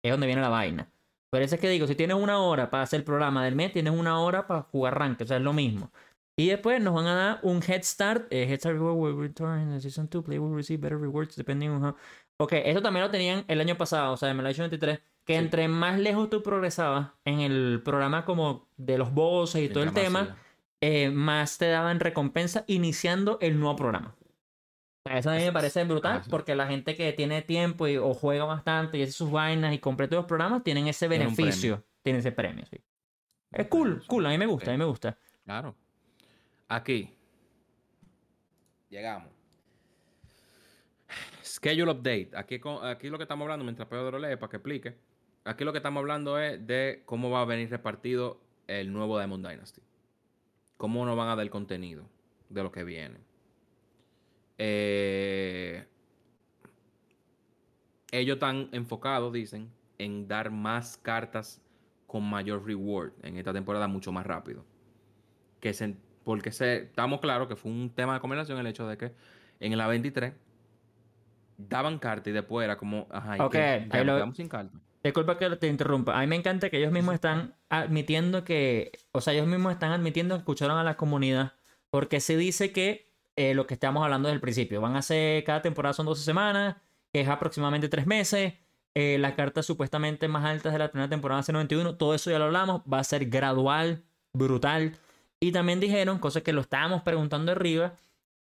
es 0.03 0.11
donde 0.11 0.27
viene 0.27 0.41
la 0.41 0.49
vaina. 0.49 0.91
Por 1.31 1.43
eso 1.43 1.55
es 1.55 1.61
que 1.61 1.68
digo, 1.70 1.87
si 1.87 1.95
tienes 1.95 2.16
una 2.16 2.39
hora 2.41 2.70
para 2.70 2.83
hacer 2.83 3.01
el 3.01 3.05
programa 3.05 3.45
del 3.45 3.55
mes, 3.55 3.72
tienes 3.72 3.93
una 3.93 4.18
hora 4.20 4.47
para 4.47 4.62
jugar 4.62 4.99
rank, 4.99 5.20
o 5.22 5.26
sea, 5.26 5.37
es 5.37 5.43
lo 5.43 5.53
mismo. 5.53 5.91
Y 6.37 6.49
después 6.49 6.81
nos 6.81 6.95
van 6.95 7.07
a 7.07 7.14
dar 7.14 7.41
un 7.43 7.62
Head 7.62 7.83
Start. 7.83 8.33
eh, 8.33 8.45
head 8.49 8.59
Start 8.59 8.76
Reward 8.76 8.97
will 8.97 9.16
return 9.20 9.61
in 9.62 9.70
the 9.70 9.81
Season 9.81 10.09
2. 10.09 10.24
Play 10.24 10.39
will 10.39 10.55
receive 10.55 10.81
better 10.81 10.99
rewards 10.99 11.37
depending 11.37 11.70
on 11.70 11.85
how... 11.85 11.95
Ok, 12.39 12.55
eso 12.64 12.81
también 12.81 13.05
lo 13.05 13.11
tenían 13.11 13.45
el 13.49 13.61
año 13.61 13.76
pasado, 13.76 14.12
o 14.14 14.16
sea, 14.16 14.31
en 14.31 14.41
el 14.41 14.47
año 14.47 14.59
23. 14.59 14.99
Que 15.26 15.35
Sí. 15.35 15.39
entre 15.39 15.68
más 15.68 15.99
lejos 16.01 16.31
tú 16.31 16.43
progresabas 16.43 17.11
en 17.26 17.41
el 17.41 17.83
programa 17.85 18.24
como 18.24 18.66
de 18.78 18.97
los 18.97 19.12
bosses 19.12 19.62
y 19.62 19.68
todo 19.68 19.85
el 19.85 19.93
tema, 19.93 20.37
eh, 20.81 21.11
más 21.11 21.59
te 21.59 21.68
daban 21.68 22.01
recompensa 22.01 22.64
iniciando 22.66 23.37
el 23.43 23.61
nuevo 23.61 23.76
programa. 23.76 24.14
Eso 25.11 25.29
a 25.29 25.35
mí 25.35 25.43
me 25.43 25.53
parece 25.53 25.83
brutal 25.85 26.23
porque 26.31 26.55
la 26.55 26.69
gente 26.69 26.95
que 26.95 27.13
tiene 27.13 27.43
tiempo 27.43 27.89
y, 27.89 27.97
o 27.97 28.15
juega 28.15 28.45
bastante 28.45 28.97
y 28.97 29.03
hace 29.03 29.11
sus 29.13 29.31
vainas 29.31 29.75
y 29.75 29.81
completa 29.81 30.15
los 30.15 30.27
programas 30.27 30.63
tienen 30.63 30.87
ese 30.87 31.09
beneficio. 31.09 31.85
Tienen 32.03 32.21
ese 32.21 32.31
premio, 32.31 32.65
sí. 32.67 32.81
Es 33.51 33.67
cool, 33.67 34.05
cool, 34.07 34.25
a 34.27 34.29
mí 34.29 34.39
me 34.39 34.47
gusta, 34.47 34.71
a 34.71 34.75
mí 34.75 34.79
me 34.79 34.85
gusta. 34.85 35.19
Claro. 35.45 35.75
Aquí. 36.69 37.13
Llegamos. 38.89 39.29
Schedule 41.43 41.91
update. 41.91 42.31
Aquí, 42.35 42.61
aquí 42.85 43.09
lo 43.09 43.19
que 43.19 43.25
estamos 43.25 43.45
hablando, 43.45 43.65
mientras 43.65 43.89
Pedro 43.89 44.17
lee 44.17 44.37
para 44.37 44.49
que 44.49 44.57
explique. 44.59 44.97
Aquí 45.45 45.65
lo 45.65 45.73
que 45.73 45.79
estamos 45.79 46.01
hablando 46.01 46.39
es 46.39 46.65
de 46.65 47.03
cómo 47.05 47.31
va 47.31 47.43
a 47.43 47.45
venir 47.47 47.69
repartido 47.69 48.41
el 48.69 48.93
nuevo 48.93 49.19
Diamond 49.19 49.45
Dynasty. 49.45 49.83
Cómo 50.77 51.05
nos 51.05 51.17
van 51.17 51.29
a 51.29 51.35
dar 51.35 51.45
el 51.45 51.51
contenido 51.51 52.09
de 52.49 52.63
lo 52.63 52.71
que 52.71 52.85
viene. 52.85 53.30
Eh, 54.63 55.87
ellos 58.13 58.35
están 58.35 58.69
enfocados, 58.73 59.33
dicen, 59.33 59.71
en 59.99 60.29
dar 60.29 60.51
más 60.51 60.99
cartas 60.99 61.63
con 62.07 62.25
mayor 62.29 62.67
reward 62.67 63.13
en 63.23 63.37
esta 63.37 63.53
temporada 63.53 63.89
mucho 63.89 64.13
más 64.13 64.27
rápido. 64.27 64.65
Que 65.61 65.73
se, 65.73 65.97
porque 66.25 66.53
se, 66.53 66.83
estamos 66.83 67.21
claros 67.21 67.49
que 67.49 67.57
fue 67.57 67.71
un 67.71 67.91
tema 67.91 68.15
de 68.15 68.21
conversación 68.21 68.59
el 68.59 68.67
hecho 68.67 68.87
de 68.87 68.99
que 68.99 69.13
en 69.61 69.77
la 69.79 69.87
23 69.87 70.35
daban 71.57 71.99
cartas 71.99 72.29
y 72.29 72.33
después 72.33 72.65
era 72.65 72.77
como, 72.77 73.07
ajá, 73.11 73.39
¿y 73.39 73.41
Ok, 73.41 73.53
qué? 73.53 73.59
Ya 73.59 73.67
ahí 73.67 73.89
nos 73.91 74.07
lo- 74.07 74.15
quedamos 74.17 74.37
sin 74.37 74.49
cartas. 74.49 74.81
Disculpa 75.03 75.39
que 75.39 75.49
te 75.57 75.67
interrumpa. 75.69 76.15
A 76.19 76.21
mí 76.21 76.27
me 76.27 76.37
encanta 76.37 76.69
que 76.69 76.77
ellos 76.77 76.93
mismos 76.93 77.15
están 77.15 77.55
admitiendo 77.71 78.45
que, 78.45 78.93
o 79.13 79.23
sea, 79.23 79.33
ellos 79.33 79.47
mismos 79.47 79.73
están 79.73 79.93
admitiendo 79.93 80.35
que 80.35 80.41
escucharon 80.41 80.77
a 80.77 80.85
la 80.85 80.99
comunidad, 80.99 81.55
porque 81.91 82.21
se 82.21 82.37
dice 82.37 82.71
que 82.73 83.10
eh, 83.41 83.55
lo 83.55 83.66
que 83.66 83.72
estamos 83.72 84.05
hablando 84.05 84.28
desde 84.28 84.34
el 84.34 84.41
principio, 84.43 84.82
van 84.82 84.97
a 84.97 85.03
ser, 85.03 85.45
cada 85.45 85.62
temporada 85.62 85.95
son 85.95 86.05
12 86.05 86.22
semanas, 86.22 86.76
que 87.11 87.22
es 87.22 87.28
aproximadamente 87.28 87.88
3 87.88 88.07
meses, 88.07 88.53
eh, 88.95 89.16
las 89.18 89.32
cartas 89.32 89.64
supuestamente 89.64 90.28
más 90.28 90.45
altas 90.45 90.74
de 90.74 90.78
la 90.78 90.91
primera 90.91 91.09
temporada 91.09 91.36
van 91.36 91.41
a 91.41 91.45
ser 91.45 91.55
91, 91.55 91.97
todo 91.97 92.14
eso 92.14 92.30
ya 92.30 92.38
lo 92.38 92.45
hablamos, 92.45 92.82
va 92.82 92.99
a 92.99 93.05
ser 93.05 93.30
gradual, 93.30 94.05
brutal, 94.34 94.99
y 95.41 95.53
también 95.53 95.80
dijeron, 95.80 96.18
cosas 96.18 96.43
que 96.43 96.53
lo 96.53 96.61
estábamos 96.61 97.01
preguntando 97.01 97.53
arriba, 97.53 97.95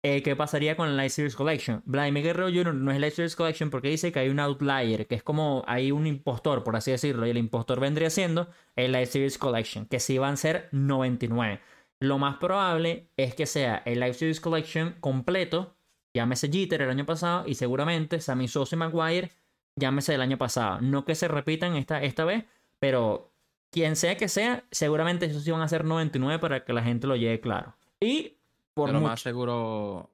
eh, 0.02 0.24
qué 0.24 0.34
pasaría 0.38 0.78
con 0.78 0.88
la 0.88 0.96
Light 0.96 1.12
Series 1.12 1.36
Collection. 1.36 1.82
Vladimir 1.86 2.24
Guerrero 2.24 2.48
Jr. 2.48 2.74
no 2.74 2.92
es 2.92 3.00
Light 3.00 3.16
Series 3.16 3.36
Collection 3.36 3.70
porque 3.70 3.90
dice 3.90 4.14
que 4.14 4.20
hay 4.20 4.30
un 4.30 4.40
outlier, 4.40 5.08
que 5.08 5.16
es 5.16 5.24
como 5.24 5.66
hay 5.68 5.92
un 5.92 6.08
impostor, 6.08 6.64
por 6.64 6.78
así 6.78 6.92
decirlo, 6.92 7.28
y 7.28 7.32
el 7.32 7.38
impostor 7.38 7.82
vendría 7.82 8.10
siendo 8.10 8.48
el 8.78 8.94
Light 8.94 9.10
Series 9.10 9.38
Collection, 9.38 9.88
que 9.88 10.00
sí 10.00 10.18
van 10.20 10.36
a 10.36 10.38
ser 10.38 10.70
99. 10.72 11.60
Lo 12.08 12.18
más 12.18 12.38
probable 12.38 13.10
es 13.18 13.34
que 13.36 13.46
sea 13.46 13.82
el 13.86 14.00
Live 14.00 14.14
Series 14.14 14.40
Collection 14.42 14.96
completo, 15.00 15.76
llámese 16.14 16.52
Jeter 16.52 16.82
el 16.84 16.90
año 16.90 17.06
pasado, 17.06 17.48
y 17.48 17.56
seguramente 17.56 18.20
Sammy 18.22 18.48
Sosa 18.48 18.76
y 18.76 18.80
Maguire, 18.80 19.32
llámese 19.76 20.14
el 20.16 20.22
año 20.22 20.38
pasado. 20.38 20.82
No 20.82 21.04
que 21.06 21.16
se 21.16 21.28
repitan 21.28 21.76
esta, 21.76 22.02
esta 22.04 22.26
vez, 22.26 22.46
pero 22.80 23.32
quien 23.72 23.96
sea 23.96 24.16
que 24.18 24.28
sea, 24.28 24.64
seguramente 24.72 25.26
esos 25.26 25.44
sí 25.44 25.52
van 25.52 25.62
a 25.62 25.68
ser 25.68 25.84
99 25.86 26.40
para 26.40 26.64
que 26.64 26.74
la 26.74 26.84
gente 26.84 27.08
lo 27.08 27.16
lleve 27.16 27.40
claro. 27.42 27.76
Y 28.00 28.38
por 28.74 28.88
De 28.90 28.94
lo 28.94 29.00
mucho. 29.00 29.10
más 29.10 29.22
seguro. 29.22 30.10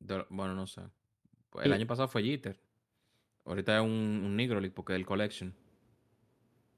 de 0.00 0.18
lo- 0.18 0.26
bueno, 0.30 0.54
no 0.54 0.66
sé. 0.66 0.82
Pues 1.50 1.64
el 1.66 1.72
Y- 1.72 1.74
año 1.74 1.86
pasado 1.86 2.08
fue 2.08 2.22
Jeter. 2.22 2.58
Ahorita 3.44 3.76
es 3.78 3.82
un, 3.82 3.90
un 3.90 4.36
Negro 4.36 4.60
League 4.60 4.74
porque 4.74 4.92
es 4.92 4.98
el 4.98 5.06
Collection. 5.06 5.54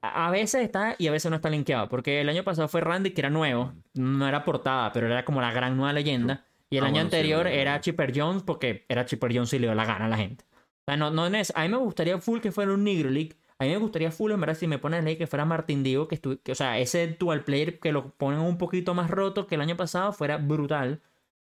A 0.03 0.31
veces 0.31 0.63
está 0.63 0.95
y 0.97 1.07
a 1.07 1.11
veces 1.11 1.29
no 1.29 1.35
está 1.35 1.49
linkeado. 1.49 1.87
Porque 1.89 2.21
el 2.21 2.29
año 2.29 2.43
pasado 2.43 2.67
fue 2.67 2.81
Randy, 2.81 3.11
que 3.11 3.21
era 3.21 3.29
nuevo. 3.29 3.73
No 3.93 4.27
era 4.27 4.43
portada, 4.43 4.91
pero 4.91 5.07
era 5.07 5.23
como 5.25 5.41
la 5.41 5.51
gran 5.51 5.77
nueva 5.77 5.93
leyenda. 5.93 6.45
Y 6.69 6.77
el 6.77 6.83
Ah, 6.83 6.87
año 6.87 6.93
bueno, 6.95 7.05
anterior 7.07 7.47
era. 7.47 7.79
Chipper 7.81 8.11
Jones, 8.15 8.43
porque 8.43 8.85
era 8.89 9.05
Chipper 9.05 9.31
Jones 9.33 9.53
y 9.53 9.59
le 9.59 9.67
dio 9.67 9.75
la 9.75 9.85
gana 9.85 10.05
a 10.05 10.09
la 10.09 10.17
gente. 10.17 10.45
O 10.53 10.83
sea, 10.87 10.97
no, 10.97 11.11
no 11.11 11.25
es- 11.27 11.53
a 11.55 11.61
mí 11.63 11.69
me 11.69 11.77
gustaría 11.77 12.17
full 12.19 12.39
que 12.39 12.51
fuera 12.51 12.73
un 12.73 12.83
Negro 12.83 13.09
League. 13.09 13.35
A 13.59 13.65
mí 13.65 13.69
me 13.69 13.77
gustaría 13.77 14.09
full, 14.11 14.31
en 14.31 14.39
verdad, 14.39 14.55
si 14.55 14.65
me 14.65 14.79
pones 14.79 15.03
ley 15.03 15.17
que 15.17 15.27
fuera 15.27 15.45
Martin 15.45 15.83
Diego, 15.83 16.07
que, 16.07 16.19
estu- 16.19 16.39
que, 16.41 16.51
o 16.53 16.55
sea, 16.55 16.79
ese 16.79 17.07
dual 17.19 17.43
player 17.43 17.79
que 17.79 17.91
lo 17.91 18.09
ponen 18.15 18.39
un 18.39 18.57
poquito 18.57 18.95
más 18.95 19.11
roto 19.11 19.45
que 19.45 19.53
el 19.55 19.61
año 19.61 19.77
pasado 19.77 20.13
fuera 20.13 20.37
brutal. 20.37 21.01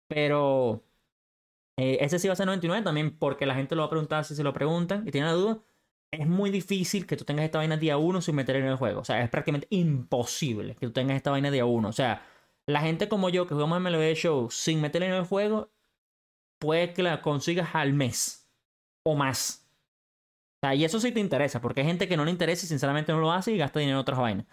Pero 0.08 0.84
eh, 1.78 1.98
ese 2.02 2.20
sí 2.20 2.28
va 2.28 2.34
a 2.34 2.36
ser 2.36 2.46
99 2.46 2.84
también 2.84 3.18
porque 3.18 3.46
la 3.46 3.56
gente 3.56 3.76
lo 3.76 3.82
va 3.82 3.88
a 3.88 3.90
preguntar 3.90 4.24
si 4.26 4.36
se 4.36 4.44
lo 4.44 4.54
preguntan 4.54 5.08
y 5.08 5.12
tiene 5.12 5.28
la 5.28 5.34
duda. 5.34 5.60
Es 6.20 6.28
muy 6.28 6.50
difícil 6.50 7.06
que 7.06 7.18
tú 7.18 7.26
tengas 7.26 7.46
esta 7.46 7.58
vaina 7.58 7.78
día 7.78 7.98
1 7.98 8.22
sin 8.22 8.36
meter 8.36 8.56
en 8.58 8.66
el 8.66 8.76
juego. 8.76 9.02
O 9.02 9.04
sea, 9.06 9.22
es 9.24 9.30
prácticamente 9.30 9.68
imposible 9.70 10.76
que 10.76 10.86
tú 10.88 10.94
tengas 10.94 11.18
esta 11.18 11.32
vaina 11.32 11.52
día 11.52 11.66
1. 11.66 11.88
O 11.90 11.92
sea, 11.94 12.26
la 12.68 12.82
gente 12.82 13.10
como 13.10 13.30
yo 13.30 13.48
que 13.48 13.54
jugamos 13.54 13.80
MLB 13.82 14.14
Show 14.16 14.50
sin 14.50 14.82
meterla 14.82 15.08
en 15.08 15.14
el 15.14 15.26
juego, 15.26 15.72
puede 16.60 16.94
que 16.94 17.04
la 17.04 17.22
consigas 17.22 17.70
al 17.76 17.94
mes 17.94 18.48
o 19.04 19.16
más. 19.16 19.68
O 20.64 20.68
sea, 20.68 20.76
y 20.76 20.86
eso 20.86 21.00
sí 21.00 21.12
te 21.12 21.20
interesa, 21.20 21.62
porque 21.62 21.82
hay 21.82 21.88
gente 21.88 22.08
que 22.08 22.18
no 22.18 22.26
le 22.26 22.32
interesa 22.32 22.66
y 22.66 22.70
sinceramente 22.70 23.12
no 23.12 23.20
lo 23.20 23.32
hace 23.32 23.52
y 23.52 23.58
gasta 23.58 23.80
dinero 23.80 23.98
en 23.98 24.02
otras 24.02 24.20
vainas. 24.20 24.46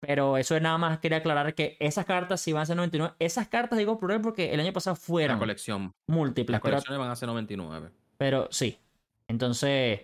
Pero 0.00 0.36
eso 0.36 0.54
es 0.54 0.62
nada 0.62 0.78
más, 0.78 0.98
quería 1.00 1.18
aclarar 1.18 1.54
que 1.54 1.76
esas 1.80 2.04
cartas 2.04 2.40
sí 2.40 2.52
van 2.52 2.62
a 2.62 2.66
ser 2.66 2.76
99. 2.76 3.16
Esas 3.18 3.48
cartas 3.48 3.78
digo 3.78 3.98
por 3.98 4.12
él 4.12 4.20
porque 4.20 4.52
el 4.52 4.60
año 4.60 4.72
pasado 4.72 4.94
La 4.94 5.00
fueron 5.00 5.38
colección. 5.40 5.92
múltiples, 6.06 6.52
Las 6.52 6.60
pero, 6.60 6.74
colecciones 6.76 7.00
van 7.00 7.10
a 7.10 7.16
ser 7.16 7.28
99. 7.28 7.90
pero 8.16 8.46
sí. 8.52 8.78
Entonces, 9.26 10.02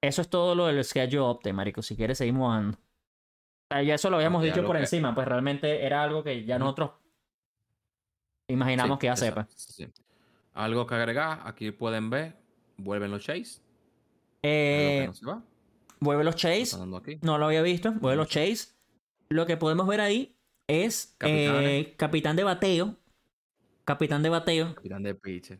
eso 0.00 0.22
es 0.22 0.28
todo 0.28 0.54
lo 0.54 0.66
del 0.66 0.84
schedule 0.84 1.20
update, 1.30 1.52
marico. 1.52 1.82
Si 1.82 1.96
quieres, 1.96 2.18
seguimos 2.18 2.48
bajando. 2.48 2.78
O 2.78 3.74
sea, 3.74 3.82
ya 3.82 3.94
eso 3.94 4.08
lo 4.10 4.16
habíamos 4.16 4.40
Ok, 4.40 4.46
dicho 4.46 4.64
por 4.66 4.76
que- 4.76 4.82
encima, 4.82 5.14
pues 5.14 5.26
realmente 5.28 5.84
era 5.84 6.02
algo 6.02 6.22
que 6.24 6.44
ya 6.44 6.58
nosotros 6.58 6.92
imaginamos 8.48 8.96
Sí, 8.96 9.00
que 9.00 9.06
ya 9.06 9.16
sepa. 9.16 9.46
sí. 9.54 9.88
Algo 10.54 10.86
que 10.86 10.94
agregar, 10.94 11.40
aquí 11.44 11.70
pueden 11.70 12.10
ver, 12.10 12.36
vuelven 12.76 13.10
los 13.10 13.22
Chase. 13.22 13.60
Eh, 14.42 15.00
algo 15.00 15.00
que 15.02 15.06
no 15.08 15.14
se 15.14 15.26
va. 15.26 15.42
vuelve 16.00 16.24
los 16.24 16.36
Chase. 16.36 16.76
No 17.22 17.38
lo 17.38 17.46
había 17.46 17.62
visto. 17.62 17.92
Vuelve 17.92 18.16
los 18.16 18.28
Chase. 18.28 18.68
Lo 19.28 19.46
que 19.46 19.56
podemos 19.56 19.86
ver 19.86 20.00
ahí 20.00 20.34
es 20.66 21.14
eh, 21.20 21.94
capitán 21.96 22.36
de 22.36 22.44
bateo. 22.44 22.96
Capitán 23.84 24.22
de 24.22 24.28
bateo. 24.30 24.74
Capitán 24.74 25.02
de 25.02 25.14
pitcher. 25.14 25.58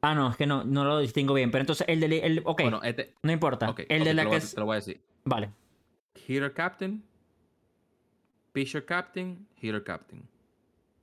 Ah, 0.00 0.14
no, 0.14 0.30
es 0.30 0.36
que 0.36 0.46
no, 0.46 0.64
no 0.64 0.84
lo 0.84 0.98
distingo 1.00 1.34
bien. 1.34 1.50
Pero 1.50 1.62
entonces 1.62 1.86
el 1.88 2.00
de... 2.00 2.18
El, 2.20 2.42
ok, 2.44 2.62
Bueno, 2.62 2.80
este. 2.82 3.14
no 3.22 3.32
importa. 3.32 3.74
el 3.88 4.04
de 4.04 4.14
la 4.14 4.22
que... 4.22 4.28
voy, 4.28 4.36
es- 4.38 4.54
te 4.54 4.60
lo 4.60 4.66
voy 4.66 4.74
a 4.74 4.76
decir. 4.76 5.00
Vale. 5.24 5.50
Hitter 6.26 6.52
Captain. 6.52 7.02
Pitcher 8.52 8.84
Captain. 8.84 9.46
Hitter 9.60 9.82
Captain. 9.84 10.22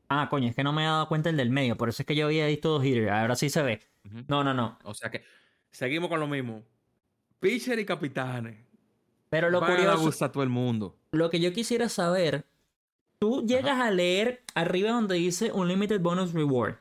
Ah, 0.10 0.28
coño, 0.30 0.50
es 0.50 0.56
que 0.56 0.64
no 0.64 0.72
me 0.74 0.84
he 0.84 0.86
dado 0.86 1.08
cuenta 1.08 1.30
el 1.30 1.38
del 1.38 1.50
medio. 1.50 1.76
Por 1.78 1.90
eso 1.90 2.04
es 2.04 2.06
que 2.08 2.16
yo 2.16 2.26
había 2.28 2.48
visto 2.48 2.70
dos 2.70 2.84
hitters. 2.86 3.12
Ahora 3.12 3.36
sí 3.36 3.50
se 3.50 3.62
ve. 3.64 3.82
No, 4.28 4.44
no, 4.44 4.54
no. 4.54 4.78
O 4.84 4.94
sea 4.94 5.10
que 5.10 5.24
seguimos 5.72 6.10
con 6.10 6.20
lo 6.20 6.28
mismo. 6.28 6.64
Pitcher 7.40 7.80
y 7.80 7.86
capitanes. 7.86 8.58
Pero 9.30 9.50
lo 9.50 9.60
Van 9.60 9.72
curioso, 9.76 10.26
a 10.26 10.32
todo 10.32 10.44
el 10.44 10.50
mundo. 10.50 10.96
lo 11.12 11.30
que 11.30 11.40
yo 11.40 11.52
quisiera 11.52 11.90
saber, 11.90 12.46
tú 13.20 13.46
llegas 13.46 13.80
a 13.82 13.90
leer 13.92 14.44
arriba 14.54 14.92
donde 14.92 15.16
dice 15.16 15.52
Unlimited 15.52 16.00
Bonus 16.00 16.34
Reward. 16.34 16.76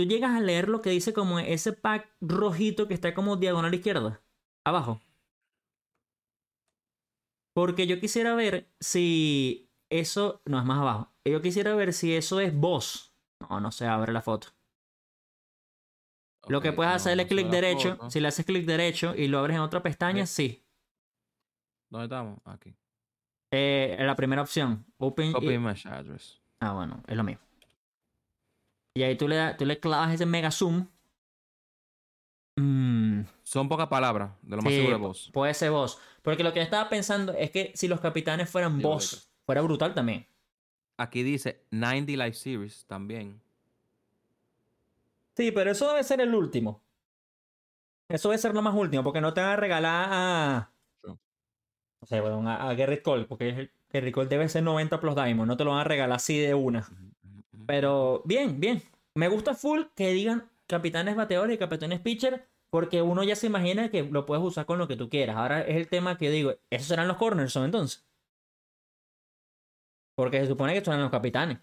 Tú 0.00 0.06
llegas 0.06 0.34
a 0.34 0.40
leer 0.40 0.70
lo 0.70 0.80
que 0.80 0.88
dice 0.88 1.12
como 1.12 1.40
ese 1.40 1.74
pack 1.74 2.10
rojito 2.22 2.88
que 2.88 2.94
está 2.94 3.12
como 3.12 3.36
diagonal 3.36 3.74
izquierda. 3.74 4.22
Abajo. 4.64 4.98
Porque 7.54 7.86
yo 7.86 8.00
quisiera 8.00 8.34
ver 8.34 8.72
si 8.80 9.70
eso. 9.90 10.40
No, 10.46 10.58
es 10.58 10.64
más 10.64 10.78
abajo. 10.78 11.12
Yo 11.26 11.42
quisiera 11.42 11.74
ver 11.74 11.92
si 11.92 12.14
eso 12.14 12.40
es 12.40 12.58
voz. 12.58 13.14
No, 13.40 13.60
no 13.60 13.70
se 13.72 13.86
abre 13.86 14.10
la 14.14 14.22
foto. 14.22 14.48
Lo 16.48 16.62
que 16.62 16.72
puedes 16.72 17.04
no, 17.04 17.10
no 17.10 17.20
se 17.20 17.26
clic 17.26 17.48
derecho. 17.48 17.96
foto. 17.96 18.10
Si 18.10 18.20
le 18.20 18.28
haces 18.28 18.46
clic 18.46 18.64
derecho 18.64 19.14
y 19.14 19.28
lo 19.28 19.38
abres 19.38 19.56
en 19.56 19.60
otra 19.60 19.82
pestaña, 19.82 20.24
sí. 20.24 20.64
¿Dónde 21.90 22.06
estamos? 22.06 22.40
Aquí. 22.46 22.74
Eh, 23.52 23.98
la 24.00 24.16
primera 24.16 24.40
opción. 24.40 24.86
Open. 24.96 25.34
Copy 25.34 25.52
image 25.52 25.86
address. 25.86 26.40
Ah, 26.58 26.72
bueno, 26.72 27.02
es 27.06 27.14
lo 27.18 27.22
mismo. 27.22 27.49
Y 28.94 29.02
ahí 29.02 29.16
tú 29.16 29.28
le, 29.28 29.54
tú 29.54 29.64
le 29.64 29.78
clavas 29.78 30.12
ese 30.14 30.26
mega 30.26 30.50
zoom. 30.50 30.86
Mm, 32.56 33.22
Son 33.42 33.68
pocas 33.68 33.88
palabras, 33.88 34.32
de 34.42 34.56
lo 34.56 34.62
más 34.62 34.72
sí, 34.72 34.78
seguro 34.78 34.96
de 34.96 35.02
voz. 35.02 35.30
Puede 35.32 35.54
ser 35.54 35.70
voz. 35.70 35.98
Porque 36.22 36.42
lo 36.42 36.52
que 36.52 36.58
yo 36.58 36.64
estaba 36.64 36.88
pensando 36.88 37.32
es 37.32 37.50
que 37.50 37.72
si 37.74 37.88
los 37.88 38.00
capitanes 38.00 38.50
fueran 38.50 38.76
Digo, 38.76 38.90
voz, 38.90 39.30
fuera 39.46 39.62
brutal 39.62 39.94
también. 39.94 40.26
Aquí 40.96 41.22
dice 41.22 41.64
90 41.70 42.12
Live 42.12 42.34
Series 42.34 42.84
también. 42.86 43.40
Sí, 45.36 45.52
pero 45.52 45.70
eso 45.70 45.88
debe 45.88 46.04
ser 46.04 46.20
el 46.20 46.34
último. 46.34 46.82
Eso 48.08 48.28
debe 48.28 48.38
ser 48.38 48.52
lo 48.52 48.60
más 48.60 48.74
último, 48.74 49.04
porque 49.04 49.20
no 49.20 49.32
te 49.32 49.40
van 49.40 49.50
a 49.50 49.56
regalar 49.56 50.08
a. 50.10 50.72
Sure. 51.00 51.18
No 52.00 52.06
sé, 52.06 52.20
bueno, 52.20 52.46
a, 52.50 52.68
a 52.68 52.74
Gerrit 52.74 53.02
Cole, 53.02 53.24
porque 53.24 53.70
Gerrit 53.90 54.14
Cole 54.14 54.28
debe 54.28 54.48
ser 54.48 54.62
90 54.64 55.00
plus 55.00 55.14
Diamond, 55.14 55.48
no 55.48 55.56
te 55.56 55.64
lo 55.64 55.70
van 55.70 55.80
a 55.80 55.84
regalar 55.84 56.16
así 56.16 56.38
de 56.38 56.54
una. 56.54 56.86
Pero 57.70 58.22
bien, 58.24 58.58
bien. 58.58 58.82
Me 59.14 59.28
gusta 59.28 59.54
full 59.54 59.82
que 59.94 60.08
digan 60.10 60.50
capitanes 60.66 61.14
bateadores 61.14 61.54
y 61.54 61.58
capitanes 61.58 62.00
pitcher, 62.00 62.48
porque 62.68 63.00
uno 63.00 63.22
ya 63.22 63.36
se 63.36 63.46
imagina 63.46 63.90
que 63.92 64.02
lo 64.02 64.26
puedes 64.26 64.42
usar 64.44 64.66
con 64.66 64.76
lo 64.78 64.88
que 64.88 64.96
tú 64.96 65.08
quieras. 65.08 65.36
Ahora 65.36 65.62
es 65.62 65.76
el 65.76 65.86
tema 65.88 66.18
que 66.18 66.30
digo, 66.30 66.54
esos 66.68 66.88
serán 66.88 67.06
los 67.06 67.16
corners, 67.16 67.52
¿son 67.52 67.64
entonces? 67.64 68.04
Porque 70.16 70.40
se 70.40 70.48
supone 70.48 70.74
que 70.74 70.84
son 70.84 71.00
los 71.00 71.12
capitanes. 71.12 71.58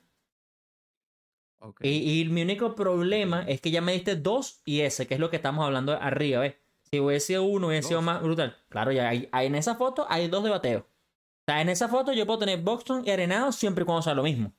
Y, 1.82 2.22
y 2.22 2.26
mi 2.30 2.43
único 2.43 2.74
problema 2.74 3.41
es 3.41 3.60
que 3.60 3.70
ya 3.72 3.82
me 3.82 3.91
diste 3.91 4.16
dos 4.16 4.62
y 4.64 4.82
ese, 4.82 5.08
que 5.08 5.16
es 5.16 5.20
lo 5.20 5.30
que 5.30 5.36
estamos 5.36 5.66
hablando 5.66 5.91
arriba, 5.93 6.39
¿ves? 6.39 6.55
Si 6.89 7.01
hubiese 7.01 7.28
sido 7.28 7.43
uno, 7.43 7.68
hubiese 7.68 7.89
sido 7.89 8.01
más 8.01 8.22
brutal. 8.24 8.55
Claro, 8.70 8.93
ya 8.93 9.10
hay, 9.10 9.28
hay- 9.34 9.47
en 9.47 9.55
esa 9.55 9.76
foto 9.76 10.05
hay 10.10 10.30
dos 10.30 10.45
de 10.45 10.51
bateo. 10.51 10.80
O 10.80 11.51
sea, 11.51 11.62
en 11.62 11.68
esa 11.70 11.89
foto 11.89 12.14
yo 12.14 12.26
puedo 12.26 12.39
tener 12.39 12.62
Boxton 12.62 13.03
y 13.05 13.12
Arenado 13.12 13.51
siempre 13.51 13.84
y 13.84 13.86
cuando 13.86 14.01
sea 14.03 14.14
lo 14.14 14.24
mismo. 14.24 14.53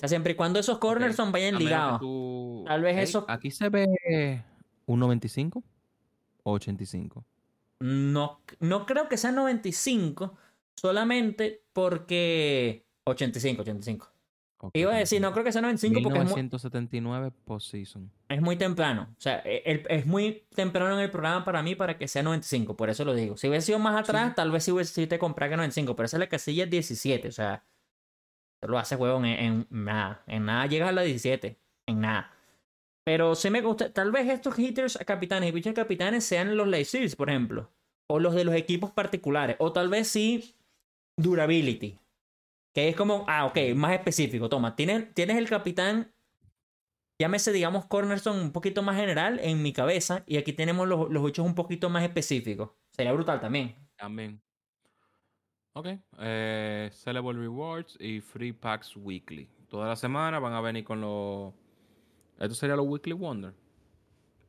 Sea, 0.00 0.08
siempre 0.08 0.32
y 0.32 0.34
cuando 0.36 0.58
esos 0.58 0.78
corners 0.78 1.14
son 1.16 1.30
vayan 1.32 1.56
ligados. 1.58 2.00
tú- 2.00 2.64
Tal 2.66 2.82
vez 2.82 2.98
eso- 2.98 3.24
Aquí 3.28 3.50
se 3.50 3.68
ve 3.68 4.42
un 4.86 4.98
95 5.00 5.62
o 6.42 6.52
85. 6.52 7.24
No, 7.80 8.40
no 8.60 8.86
creo 8.86 9.08
que 9.08 9.16
sea 9.16 9.32
95, 9.32 10.36
solamente 10.74 11.62
porque... 11.72 12.84
85, 13.04 13.62
85. 13.62 14.06
Ok, 14.62 14.70
Iba 14.76 14.94
a 14.94 14.98
decir, 14.98 15.22
no 15.22 15.32
creo 15.32 15.42
que 15.42 15.52
sea 15.52 15.62
95 15.62 16.02
porque 16.02 16.18
es 16.18 16.24
muy, 16.24 16.34
1979 16.34 17.32
postseason. 17.46 18.10
es 18.28 18.42
muy 18.42 18.56
temprano. 18.56 19.08
O 19.16 19.20
sea, 19.20 19.40
e- 19.44 19.82
es 19.88 20.04
muy 20.04 20.44
temprano 20.54 20.94
en 20.94 21.00
el 21.00 21.10
programa 21.10 21.44
para 21.46 21.62
mí 21.62 21.74
para 21.74 21.96
que 21.96 22.06
sea 22.08 22.22
95, 22.22 22.76
por 22.76 22.90
eso 22.90 23.04
lo 23.06 23.14
digo. 23.14 23.38
Si 23.38 23.48
hubiese 23.48 23.66
sido 23.68 23.78
más 23.78 23.98
atrás, 23.98 24.34
tal 24.34 24.50
vez 24.50 24.64
sí 24.64 24.70
hubiese 24.72 24.92
sí 24.92 25.06
te 25.06 25.18
comprar 25.18 25.48
que 25.48 25.56
95, 25.56 25.96
pero 25.96 26.04
esa 26.06 26.18
es 26.18 26.20
la 26.20 26.28
casilla 26.28 26.66
17, 26.66 27.28
o 27.28 27.32
sea, 27.32 27.64
lo 28.62 28.78
hace 28.78 28.96
huevón 28.96 29.24
en, 29.24 29.66
en 29.70 29.84
nada, 29.84 30.22
en 30.26 30.44
nada 30.46 30.66
llegas 30.66 30.90
a 30.90 30.92
la 30.92 31.02
17, 31.02 31.58
en 31.86 32.00
nada. 32.00 32.32
Pero 33.04 33.34
sí 33.34 33.50
me 33.50 33.62
gusta, 33.62 33.92
tal 33.92 34.12
vez 34.12 34.28
estos 34.28 34.58
hitters 34.58 34.98
capitanes 35.06 35.48
y 35.48 35.52
pitchers 35.52 35.74
capitanes 35.74 36.24
sean 36.24 36.56
los 36.56 36.68
Series, 36.86 37.16
por 37.16 37.30
ejemplo, 37.30 37.70
o 38.08 38.18
los 38.18 38.34
de 38.34 38.44
los 38.44 38.54
equipos 38.54 38.90
particulares, 38.90 39.56
o 39.58 39.72
tal 39.72 39.88
vez 39.88 40.08
sí 40.08 40.54
durability, 41.16 41.98
que 42.74 42.88
es 42.88 42.96
como, 42.96 43.24
ah, 43.28 43.46
ok, 43.46 43.58
más 43.74 43.92
específico, 43.92 44.48
toma, 44.48 44.76
tienes, 44.76 45.12
tienes 45.14 45.36
el 45.36 45.48
capitán 45.48 46.12
llámese, 47.20 47.52
digamos, 47.52 47.84
Cornerstone 47.84 48.40
un 48.40 48.50
poquito 48.50 48.82
más 48.82 48.96
general 48.96 49.38
en 49.42 49.62
mi 49.62 49.74
cabeza. 49.74 50.24
Y 50.26 50.38
aquí 50.38 50.54
tenemos 50.54 50.88
los, 50.88 51.10
los 51.10 51.38
un 51.38 51.54
poquito 51.54 51.90
más 51.90 52.02
específicos. 52.02 52.70
Sería 52.92 53.12
brutal 53.12 53.40
también. 53.40 53.76
También. 53.94 54.40
Ok. 55.72 55.88
Eh, 56.18 56.90
sellable 56.92 57.38
rewards 57.38 57.96
y 58.00 58.20
free 58.20 58.52
packs 58.52 58.96
weekly. 58.96 59.48
Toda 59.68 59.88
la 59.88 59.96
semana 59.96 60.38
van 60.38 60.52
a 60.52 60.60
venir 60.60 60.84
con 60.84 61.00
los. 61.00 61.52
Esto 62.38 62.54
sería 62.54 62.76
los 62.76 62.86
weekly 62.86 63.12
wonder. 63.12 63.54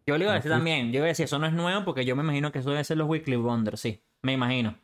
Yo 0.08 0.18
le 0.18 0.26
iba 0.26 0.34
a 0.34 0.36
decir 0.36 0.52
también, 0.52 0.92
yo 0.92 0.98
iba 0.98 1.06
a 1.06 1.10
decir, 1.10 1.26
eso 1.26 1.38
no 1.38 1.46
es 1.46 1.54
nuevo 1.54 1.86
porque 1.86 2.06
yo 2.06 2.16
me 2.16 2.24
imagino 2.24 2.52
que 2.52 2.60
eso 2.60 2.72
debe 2.72 2.84
ser 2.84 2.98
los 2.98 3.08
Weekly 3.08 3.36
Wonder, 3.36 3.78
sí. 3.78 4.02
Me 4.24 4.34
imagino. 4.34 4.76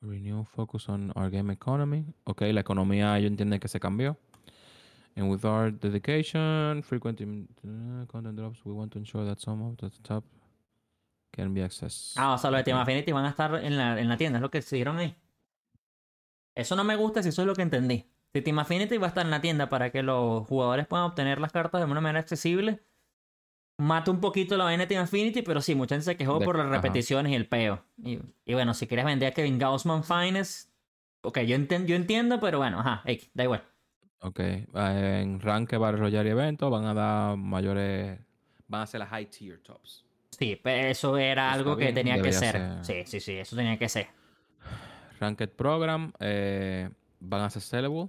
Renew 0.00 0.44
focus 0.44 0.88
on 0.88 1.12
our 1.16 1.30
game 1.30 1.52
economy. 1.52 2.06
Ok, 2.24 2.42
la 2.52 2.60
economía 2.60 3.18
yo 3.18 3.26
entiendo 3.26 3.58
que 3.58 3.68
se 3.68 3.80
cambió. 3.80 4.16
And 5.14 5.30
with 5.30 5.44
our 5.44 5.70
dedication, 5.70 6.82
frequent 6.82 7.20
uh, 7.20 8.06
content 8.06 8.36
drops, 8.36 8.64
we 8.64 8.72
want 8.72 8.92
to 8.92 8.98
ensure 8.98 9.26
that 9.26 9.40
some 9.40 9.62
of 9.62 9.76
the 9.76 9.90
top 10.02 10.24
can 11.32 11.52
be 11.54 11.64
accessed. 11.64 12.14
Ah, 12.16 12.34
o 12.34 12.38
sea, 12.38 12.50
los 12.50 12.58
de 12.60 12.64
Team. 12.64 12.78
Affinity 12.78 13.10
van 13.12 13.24
a 13.24 13.30
estar 13.30 13.54
en 13.64 13.76
la, 13.76 13.98
en 14.00 14.08
la 14.08 14.16
tienda, 14.16 14.38
es 14.38 14.42
lo 14.42 14.50
que 14.50 14.58
hicieron 14.58 14.98
ahí. 14.98 15.16
Eso 16.54 16.76
no 16.76 16.84
me 16.84 16.96
gusta 16.96 17.22
si 17.22 17.30
eso 17.30 17.42
es 17.42 17.46
lo 17.46 17.54
que 17.54 17.62
entendí. 17.62 18.06
Si 18.34 18.42
Team 18.42 18.58
Affinity 18.58 18.96
va 18.98 19.06
a 19.06 19.08
estar 19.08 19.24
en 19.24 19.30
la 19.30 19.40
tienda 19.40 19.68
para 19.68 19.90
que 19.90 20.02
los 20.02 20.46
jugadores 20.46 20.86
puedan 20.86 21.06
obtener 21.06 21.40
las 21.40 21.52
cartas 21.52 21.80
de 21.80 21.90
una 21.90 22.00
manera 22.00 22.20
accesible, 22.20 22.82
mata 23.78 24.10
un 24.10 24.20
poquito 24.20 24.56
la 24.56 24.64
vaina 24.64 24.82
de 24.82 24.86
Team 24.86 25.02
Affinity, 25.04 25.42
pero 25.42 25.60
sí, 25.60 25.74
mucha 25.74 25.94
gente 25.94 26.04
se 26.04 26.16
quejó 26.16 26.38
De- 26.38 26.44
por 26.44 26.56
las 26.56 26.66
ajá. 26.66 26.76
repeticiones 26.76 27.32
y 27.32 27.34
el 27.34 27.48
peo. 27.48 27.84
Y, 28.02 28.20
y 28.44 28.54
bueno, 28.54 28.74
si 28.74 28.86
quieres 28.86 29.04
vender 29.06 29.30
a 29.32 29.34
Kevin 29.34 29.58
Gaussman 29.58 30.04
Finest, 30.04 30.70
ok, 31.22 31.40
yo, 31.40 31.56
enten- 31.56 31.86
yo 31.86 31.96
entiendo, 31.96 32.38
pero 32.40 32.58
bueno, 32.58 32.80
ajá, 32.80 33.02
da 33.34 33.44
igual. 33.44 33.64
Ok, 34.20 34.38
en 34.40 35.40
rank 35.40 35.72
Battle 35.72 35.98
Royale 36.00 36.28
y 36.28 36.32
evento 36.32 36.70
van 36.70 36.84
a 36.84 36.94
dar 36.94 37.36
mayores. 37.36 38.20
Van 38.68 38.82
a 38.82 38.86
ser 38.86 39.00
las 39.00 39.08
high 39.08 39.26
tier 39.26 39.58
tops. 39.60 40.04
Sí, 40.42 40.60
pero 40.60 40.88
eso 40.88 41.16
era 41.16 41.46
Está 41.50 41.52
algo 41.54 41.76
que 41.76 41.92
tenía 41.92 42.20
que 42.20 42.32
ser. 42.32 42.52
ser. 42.82 42.84
Sí, 42.84 43.02
sí, 43.06 43.20
sí, 43.20 43.32
eso 43.38 43.54
tenía 43.54 43.78
que 43.78 43.88
ser. 43.88 44.08
Ranked 45.20 45.50
Program 45.50 46.12
eh, 46.18 46.90
van 47.20 47.42
a 47.42 47.50
ser 47.50 47.62
sellable. 47.62 48.08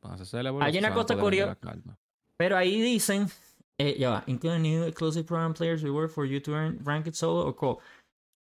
Van 0.00 0.12
a 0.12 0.16
ser 0.18 0.26
sellable. 0.26 0.64
Hay 0.64 0.78
una 0.78 0.94
cosa 0.94 1.16
poder 1.16 1.18
vender 1.18 1.24
curio- 1.24 1.46
la 1.46 1.56
carta. 1.56 1.98
Pero 2.36 2.56
ahí 2.56 2.80
dicen, 2.80 3.26
eh, 3.78 3.96
ya 3.98 4.10
va, 4.10 4.24
new 4.58 4.84
exclusive 4.84 5.24
program 5.24 5.54
players 5.54 5.82
reward 5.82 6.08
for 6.08 6.24
you 6.24 6.40
to 6.40 6.52
earn 6.52 6.78
ranked 6.84 7.14
solo 7.14 7.44
or 7.46 7.56
co. 7.56 7.78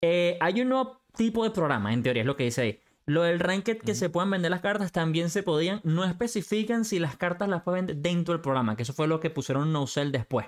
Eh, 0.03 0.37
hay 0.41 0.61
un 0.61 0.69
nuevo 0.69 1.01
tipo 1.17 1.45
de 1.45 1.51
programa, 1.51 1.93
en 1.95 2.03
teoría, 2.03 2.23
es 2.23 2.27
lo 2.27 2.37
que 2.37 2.45
dice 2.45 2.61
ahí. 2.61 2.81
Lo 3.07 3.23
del 3.23 3.41
ranked 3.41 3.79
que 3.79 3.95
se 3.95 4.11
puedan 4.11 4.31
vender 4.31 4.51
las 4.51 4.61
cartas 4.61 4.93
también 4.93 5.31
se 5.31 5.43
podían, 5.43 5.81
no 5.83 6.05
especifican 6.05 6.85
si 6.85 6.99
las 6.99 7.17
cartas 7.17 7.49
las 7.49 7.63
pueden 7.63 7.87
vender 7.87 8.03
dentro 8.03 8.33
del 8.35 8.43
programa, 8.43 8.77
que 8.77 8.83
eso 8.83 8.93
fue 8.93 9.09
lo 9.09 9.19
que 9.19 9.31
pusieron 9.31 9.73
no 9.73 9.87
sell 9.87 10.13
después. 10.13 10.47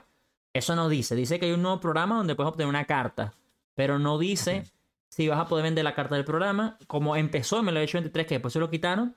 Eso 0.54 0.76
no 0.76 0.88
dice, 0.88 1.14
dice 1.14 1.38
que 1.38 1.46
hay 1.46 1.52
un 1.52 1.62
nuevo 1.62 1.80
programa 1.80 2.16
donde 2.16 2.34
puedes 2.34 2.50
obtener 2.50 2.68
una 2.68 2.84
carta, 2.84 3.34
pero 3.74 3.98
no 3.98 4.18
dice 4.18 4.64
si 5.08 5.28
vas 5.28 5.38
a 5.38 5.46
poder 5.46 5.64
vender 5.64 5.84
la 5.84 5.94
carta 5.94 6.14
del 6.14 6.24
programa, 6.24 6.78
como 6.86 7.16
empezó 7.16 7.60
en 7.60 7.68
el 7.68 7.74
23 7.74 8.26
que 8.26 8.34
después 8.36 8.52
se 8.52 8.58
lo 8.58 8.70
quitaron, 8.70 9.14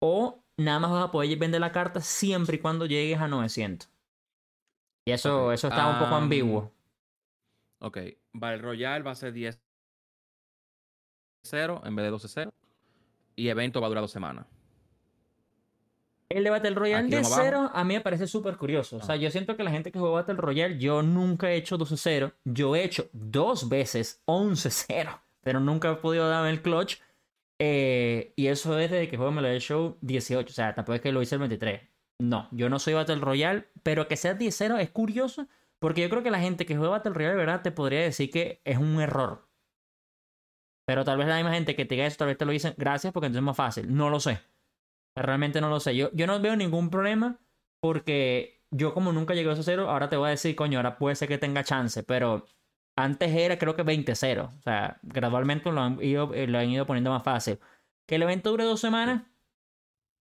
o 0.00 0.42
nada 0.56 0.80
más 0.80 0.90
vas 0.90 1.04
a 1.04 1.10
poder 1.10 1.36
vender 1.38 1.60
la 1.60 1.72
carta 1.72 2.00
siempre 2.00 2.56
y 2.56 2.58
cuando 2.58 2.86
llegues 2.86 3.20
a 3.20 3.28
900. 3.28 3.88
Y 5.06 5.12
eso, 5.12 5.52
eso 5.52 5.68
está 5.68 5.88
un 5.88 5.98
poco 5.98 6.14
Am, 6.14 6.24
ambiguo. 6.24 6.72
Ok, 7.80 7.98
Battle 8.32 8.58
Royale 8.58 9.04
va 9.04 9.12
a 9.12 9.14
ser 9.14 9.32
10-0 9.32 9.58
en 11.86 11.96
vez 11.96 12.04
de 12.04 12.12
12-0. 12.12 12.52
Y 13.36 13.48
evento 13.48 13.80
va 13.80 13.86
a 13.86 13.88
durar 13.90 14.02
dos 14.02 14.10
semanas. 14.10 14.46
El 16.30 16.44
de 16.44 16.50
Battle 16.50 16.74
Royale 16.74 17.08
de 17.08 17.24
cero 17.24 17.70
a 17.72 17.84
mí 17.84 17.94
me 17.94 18.00
parece 18.00 18.26
súper 18.26 18.56
curioso. 18.56 18.98
O 18.98 19.02
sea, 19.02 19.14
Ah. 19.14 19.16
yo 19.16 19.30
siento 19.30 19.56
que 19.56 19.62
la 19.64 19.70
gente 19.70 19.90
que 19.90 19.98
juega 19.98 20.14
Battle 20.16 20.34
Royale, 20.36 20.78
yo 20.78 21.02
nunca 21.02 21.50
he 21.50 21.56
hecho 21.56 21.78
12-0. 21.78 22.32
Yo 22.44 22.76
he 22.76 22.84
hecho 22.84 23.08
dos 23.12 23.68
veces 23.68 24.22
11-0, 24.26 25.20
pero 25.42 25.58
nunca 25.60 25.90
he 25.90 25.96
podido 25.96 26.28
darme 26.28 26.50
el 26.50 26.60
clutch. 26.60 26.96
Eh, 27.60 28.34
y 28.36 28.46
eso 28.48 28.78
es 28.78 28.90
desde 28.90 29.08
que 29.08 29.16
juego 29.16 29.32
me 29.32 29.42
lo 29.42 29.48
he 29.48 29.56
hecho 29.56 29.96
18. 30.02 30.50
O 30.50 30.54
sea, 30.54 30.74
tampoco 30.74 30.94
es 30.94 31.00
que 31.00 31.12
lo 31.12 31.22
hice 31.22 31.34
el 31.36 31.40
23. 31.40 31.80
No, 32.20 32.48
yo 32.50 32.68
no 32.68 32.78
soy 32.78 32.94
Battle 32.94 33.16
Royale, 33.16 33.68
pero 33.82 34.06
que 34.06 34.16
sea 34.16 34.34
10-0 34.36 34.78
es 34.78 34.90
curioso. 34.90 35.46
Porque 35.80 36.02
yo 36.02 36.10
creo 36.10 36.22
que 36.24 36.30
la 36.32 36.40
gente 36.40 36.66
que 36.66 36.76
juega 36.76 36.90
Battle 36.90 37.12
Royale, 37.14 37.36
verdad, 37.36 37.62
te 37.62 37.70
podría 37.70 38.00
decir 38.00 38.30
que 38.30 38.60
es 38.64 38.76
un 38.78 39.00
error. 39.00 39.48
Pero 40.86 41.04
tal 41.04 41.18
vez 41.18 41.28
la 41.28 41.36
misma 41.36 41.52
gente 41.54 41.76
que 41.76 41.84
te 41.84 41.94
diga 41.94 42.06
eso, 42.06 42.16
tal 42.16 42.28
vez 42.28 42.38
te 42.38 42.44
lo 42.44 42.52
dicen 42.52 42.74
gracias 42.76 43.12
porque 43.12 43.26
entonces 43.26 43.40
es 43.42 43.44
más 43.46 43.56
fácil. 43.56 43.94
No 43.94 44.10
lo 44.10 44.20
sé. 44.20 44.40
Realmente 45.22 45.60
no 45.60 45.68
lo 45.68 45.80
sé. 45.80 45.96
Yo, 45.96 46.10
yo 46.12 46.26
no 46.26 46.40
veo 46.40 46.56
ningún 46.56 46.90
problema 46.90 47.38
porque 47.80 48.62
yo 48.70 48.94
como 48.94 49.12
nunca 49.12 49.34
llegué 49.34 49.50
a 49.50 49.52
esos 49.52 49.64
cero, 49.64 49.90
ahora 49.90 50.08
te 50.08 50.16
voy 50.16 50.28
a 50.28 50.30
decir, 50.30 50.54
coño, 50.54 50.78
ahora 50.78 50.98
puede 50.98 51.16
ser 51.16 51.28
que 51.28 51.38
tenga 51.38 51.64
chance, 51.64 52.02
pero 52.02 52.46
antes 52.96 53.34
era 53.34 53.58
creo 53.58 53.76
que 53.76 53.84
20-0. 53.84 54.58
O 54.58 54.62
sea, 54.62 54.98
gradualmente 55.02 55.70
lo 55.70 55.80
han, 55.80 56.02
ido, 56.02 56.34
eh, 56.34 56.46
lo 56.46 56.58
han 56.58 56.68
ido 56.68 56.86
poniendo 56.86 57.10
más 57.10 57.22
fácil. 57.22 57.58
Que 58.06 58.16
el 58.16 58.22
evento 58.22 58.50
dure 58.50 58.64
dos 58.64 58.80
semanas, 58.80 59.22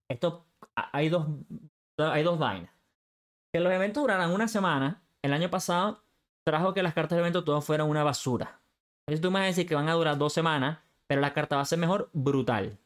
esto 0.09 0.45
hay 0.75 1.09
dos, 1.09 1.27
hay 1.97 2.23
dos 2.23 2.39
vainas. 2.39 2.71
Que 3.51 3.59
los 3.59 3.73
eventos 3.73 4.03
duraran 4.03 4.31
una 4.31 4.47
semana, 4.47 5.03
el 5.21 5.33
año 5.33 5.49
pasado 5.49 6.03
trajo 6.45 6.73
que 6.73 6.83
las 6.83 6.93
cartas 6.93 7.17
del 7.17 7.25
evento 7.25 7.43
todas 7.43 7.65
fueran 7.65 7.89
una 7.89 8.03
basura. 8.03 8.61
Entonces 9.01 9.21
tú 9.21 9.31
me 9.31 9.39
vas 9.39 9.45
a 9.45 9.47
decir 9.47 9.67
que 9.67 9.75
van 9.75 9.89
a 9.89 9.93
durar 9.93 10.17
dos 10.17 10.33
semanas, 10.33 10.79
pero 11.07 11.21
la 11.21 11.33
carta 11.33 11.55
va 11.55 11.61
a 11.63 11.65
ser 11.65 11.79
mejor, 11.79 12.09
brutal. 12.13 12.77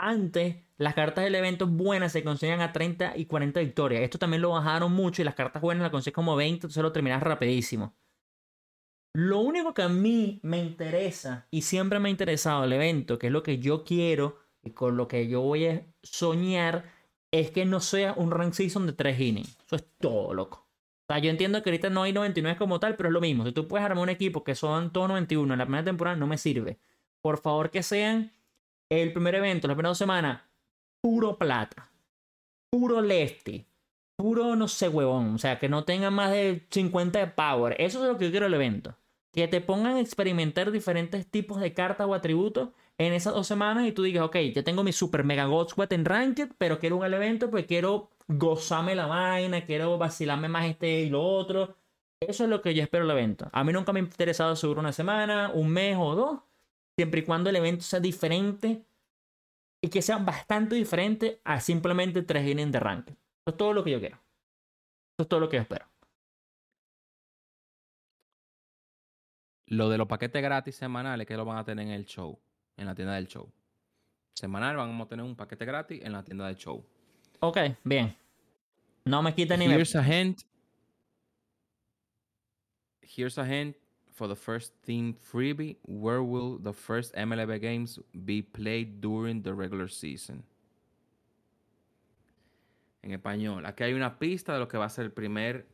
Antes, 0.00 0.56
las 0.76 0.94
cartas 0.94 1.24
del 1.24 1.34
evento 1.34 1.66
buenas 1.66 2.12
se 2.12 2.22
conseguían 2.22 2.60
a 2.60 2.72
30 2.72 3.16
y 3.16 3.26
40 3.26 3.58
victorias. 3.58 4.02
Esto 4.02 4.16
también 4.16 4.42
lo 4.42 4.50
bajaron 4.50 4.92
mucho 4.92 5.22
y 5.22 5.24
las 5.24 5.34
cartas 5.34 5.60
buenas 5.60 5.82
las 5.82 5.90
consigues 5.90 6.14
como 6.14 6.36
20, 6.36 6.54
entonces 6.54 6.82
lo 6.82 6.92
terminas 6.92 7.20
rapidísimo. 7.20 7.96
Lo 9.12 9.40
único 9.40 9.74
que 9.74 9.82
a 9.82 9.88
mí 9.88 10.38
me 10.44 10.58
interesa 10.58 11.48
y 11.50 11.62
siempre 11.62 11.98
me 11.98 12.08
ha 12.08 12.12
interesado 12.12 12.62
el 12.62 12.72
evento, 12.72 13.18
que 13.18 13.26
es 13.26 13.32
lo 13.32 13.42
que 13.42 13.58
yo 13.58 13.82
quiero 13.82 14.38
y 14.62 14.70
con 14.70 14.96
lo 14.96 15.08
que 15.08 15.26
yo 15.26 15.40
voy 15.40 15.66
a 15.66 15.84
soñar, 16.04 16.92
es 17.32 17.50
que 17.50 17.64
no 17.64 17.80
sea 17.80 18.14
un 18.16 18.30
rank 18.30 18.52
season 18.52 18.86
de 18.86 18.92
3 18.92 19.18
innings. 19.18 19.58
Eso 19.66 19.74
es 19.74 19.84
todo, 19.98 20.32
loco. 20.32 20.68
O 21.08 21.12
sea, 21.12 21.18
yo 21.18 21.28
entiendo 21.28 21.60
que 21.60 21.70
ahorita 21.70 21.90
no 21.90 22.04
hay 22.04 22.12
99 22.12 22.56
como 22.56 22.78
tal, 22.78 22.94
pero 22.94 23.08
es 23.08 23.12
lo 23.12 23.20
mismo. 23.20 23.44
Si 23.44 23.50
tú 23.52 23.66
puedes 23.66 23.84
armar 23.84 24.04
un 24.04 24.10
equipo 24.10 24.44
que 24.44 24.54
son 24.54 24.92
todos 24.92 25.08
91 25.08 25.52
en 25.52 25.58
la 25.58 25.64
primera 25.64 25.84
temporada, 25.84 26.16
no 26.16 26.28
me 26.28 26.38
sirve. 26.38 26.78
Por 27.20 27.38
favor, 27.38 27.70
que 27.70 27.82
sean 27.82 28.30
el 28.90 29.12
primer 29.12 29.34
evento, 29.34 29.68
la 29.68 29.74
primera 29.74 29.94
semana, 29.94 30.48
puro 31.02 31.38
plata. 31.38 31.90
Puro 32.70 33.00
lefty. 33.00 33.66
Puro, 34.16 34.56
no 34.56 34.68
sé, 34.68 34.88
huevón. 34.88 35.34
O 35.34 35.38
sea, 35.38 35.58
que 35.58 35.68
no 35.68 35.84
tengan 35.84 36.14
más 36.14 36.30
de 36.30 36.66
50 36.70 37.18
de 37.18 37.26
power. 37.28 37.76
Eso 37.78 38.02
es 38.02 38.10
lo 38.10 38.18
que 38.18 38.26
yo 38.26 38.30
quiero 38.30 38.46
del 38.46 38.54
evento. 38.54 38.96
Que 39.32 39.48
te 39.48 39.60
pongan 39.60 39.96
a 39.96 40.00
experimentar 40.00 40.70
diferentes 40.70 41.26
tipos 41.30 41.60
de 41.60 41.72
cartas 41.72 42.06
o 42.06 42.14
atributos 42.14 42.70
en 42.98 43.12
esas 43.12 43.32
dos 43.32 43.46
semanas 43.46 43.86
y 43.86 43.92
tú 43.92 44.02
digas, 44.02 44.24
ok, 44.24 44.36
ya 44.54 44.64
tengo 44.64 44.82
mi 44.82 44.92
super 44.92 45.22
mega 45.22 45.46
God 45.46 45.68
en 45.90 46.04
Ranked, 46.04 46.50
pero 46.58 46.80
quiero 46.80 46.96
un 46.96 47.04
evento, 47.04 47.48
pues 47.48 47.64
quiero 47.66 48.10
gozarme 48.26 48.94
la 48.96 49.06
vaina, 49.06 49.64
quiero 49.64 49.96
vacilarme 49.98 50.48
más 50.48 50.66
este 50.66 51.02
y 51.02 51.10
lo 51.10 51.22
otro. 51.22 51.76
Eso 52.20 52.44
es 52.44 52.50
lo 52.50 52.60
que 52.60 52.74
yo 52.74 52.82
espero 52.82 53.06
del 53.06 53.16
evento. 53.16 53.48
A 53.52 53.62
mí 53.62 53.72
nunca 53.72 53.92
me 53.92 54.00
ha 54.00 54.02
interesado 54.02 54.56
subir 54.56 54.78
una 54.78 54.92
semana, 54.92 55.52
un 55.54 55.68
mes 55.68 55.96
o 55.98 56.16
dos, 56.16 56.40
siempre 56.98 57.20
y 57.20 57.22
cuando 57.22 57.48
el 57.48 57.54
evento 57.54 57.84
sea 57.84 58.00
diferente 58.00 58.84
y 59.80 59.88
que 59.88 60.02
sea 60.02 60.18
bastante 60.18 60.74
diferente 60.74 61.40
a 61.44 61.60
simplemente 61.60 62.22
tres 62.22 62.44
innings 62.44 62.72
de 62.72 62.80
ranking. 62.80 63.12
Eso 63.12 63.50
es 63.52 63.56
todo 63.56 63.72
lo 63.72 63.84
que 63.84 63.92
yo 63.92 64.00
quiero. 64.00 64.16
Eso 64.16 65.22
es 65.22 65.28
todo 65.28 65.38
lo 65.38 65.48
que 65.48 65.58
yo 65.58 65.62
espero. 65.62 65.86
Lo 69.66 69.88
de 69.88 69.96
los 69.96 70.08
paquetes 70.08 70.42
gratis 70.42 70.74
semanales 70.74 71.24
que 71.24 71.36
lo 71.36 71.44
van 71.44 71.58
a 71.58 71.64
tener 71.64 71.86
en 71.86 71.92
el 71.92 72.04
show, 72.04 72.36
en 72.76 72.86
la 72.86 72.96
tienda 72.96 73.14
del 73.14 73.28
show. 73.28 73.48
Semanal 74.34 74.74
vamos 74.74 75.06
a 75.06 75.08
tener 75.08 75.24
un 75.24 75.36
paquete 75.36 75.64
gratis 75.64 76.02
en 76.02 76.10
la 76.10 76.24
tienda 76.24 76.48
del 76.48 76.56
show. 76.56 76.84
Ok, 77.38 77.58
bien. 77.84 78.16
No 79.04 79.22
me 79.22 79.32
quita 79.32 79.56
ni 79.56 79.66
Here's 79.66 79.94
a 79.94 80.02
hint. 80.02 80.40
Here's 83.00 83.38
a 83.38 83.44
hint 83.46 83.76
for 84.18 84.28
the 84.28 84.34
first 84.34 84.72
team 84.84 85.14
freebie. 85.14 85.76
Where 85.86 86.22
will 86.22 86.58
the 86.58 86.72
first 86.72 87.14
MLB 87.14 87.60
games 87.60 87.98
be 88.12 88.42
played 88.42 89.00
during 89.00 89.42
the 89.42 89.54
regular 89.54 89.88
season? 89.88 90.42
En 93.02 93.12
español. 93.12 93.64
Aquí 93.64 93.84
hay 93.84 93.94
una 93.94 94.18
pista 94.18 94.52
de 94.52 94.58
lo 94.58 94.66
que 94.66 94.76
va 94.76 94.86
a 94.86 94.90
ser 94.90 95.04
el 95.04 95.12
primer 95.12 95.66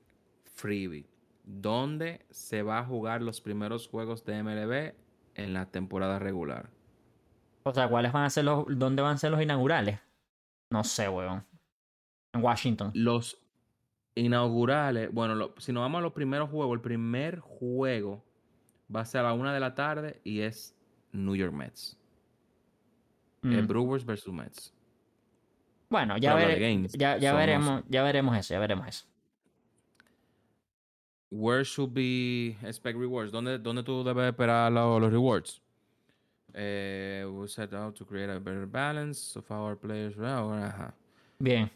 freebie. 0.45 1.07
¿Dónde 1.43 2.25
se 2.31 2.63
va 2.63 2.79
a 2.79 2.85
jugar 2.85 3.23
los 3.23 3.41
primeros 3.41 3.89
juegos 3.89 4.25
de 4.25 4.43
MLB 4.43 4.95
en 5.35 5.55
la 5.55 5.67
temporada 5.67 6.19
regular? 6.19 6.71
O 7.65 7.73
sea, 7.73 7.89
¿cuáles 7.89 8.13
van 8.13 8.25
a 8.25 8.31
ser 8.31 8.45
los, 8.45 8.67
dónde 8.69 9.03
van 9.03 9.15
a 9.15 9.19
ser 9.19 9.31
los 9.31 9.43
inaugurales? 9.43 9.99
No 10.71 10.85
sé, 10.85 11.09
weón. 11.09 11.45
En 12.35 12.43
Washington. 12.43 12.91
Los 12.95 13.43
inaugurales, 14.15 15.13
bueno, 15.13 15.55
si 15.59 15.73
nos 15.73 15.81
vamos 15.81 15.99
a 15.99 16.03
los 16.03 16.13
primeros 16.13 16.51
juegos, 16.51 16.75
el 16.75 16.81
primer 16.83 17.41
juego 17.41 18.23
va 18.95 19.01
a 19.01 19.05
ser 19.05 19.21
a 19.21 19.25
la 19.25 19.33
una 19.33 19.53
de 19.53 19.61
la 19.61 19.75
tarde 19.75 20.21
y 20.25 20.41
es 20.41 20.75
New 21.13 21.35
York 21.35 21.53
Mets. 21.53 21.97
Mm. 23.43 23.67
Brewers 23.67 24.05
versus 24.05 24.33
Mets. 24.33 24.73
Bueno, 25.91 26.17
ya, 26.17 26.37
ya, 26.97 27.19
ya 27.19 27.35
veremos, 27.35 27.85
ya 27.89 28.03
veremos 28.03 28.37
eso, 28.37 28.55
ya 28.55 28.59
veremos 28.59 28.89
eso. 28.89 29.07
Where 31.31 31.65
should 31.65 31.93
be 31.93 32.57
expect 32.63 32.99
rewards? 32.99 33.33
¿Dónde, 33.33 33.59
dónde 33.59 33.83
tú 33.83 34.03
debes 34.03 34.33
esperar 34.33 34.73
los, 34.73 35.01
los 35.01 35.13
rewards? 35.13 35.61
Uh, 36.55 37.27
we 37.33 37.49
set 37.49 37.75
out 37.75 37.97
to 37.97 38.05
create 38.05 38.31
a 38.31 38.39
better 38.39 38.67
balance 38.67 39.37
of 39.37 39.51
our 39.51 39.77
players. 39.77 40.15
Bien. 41.41 41.69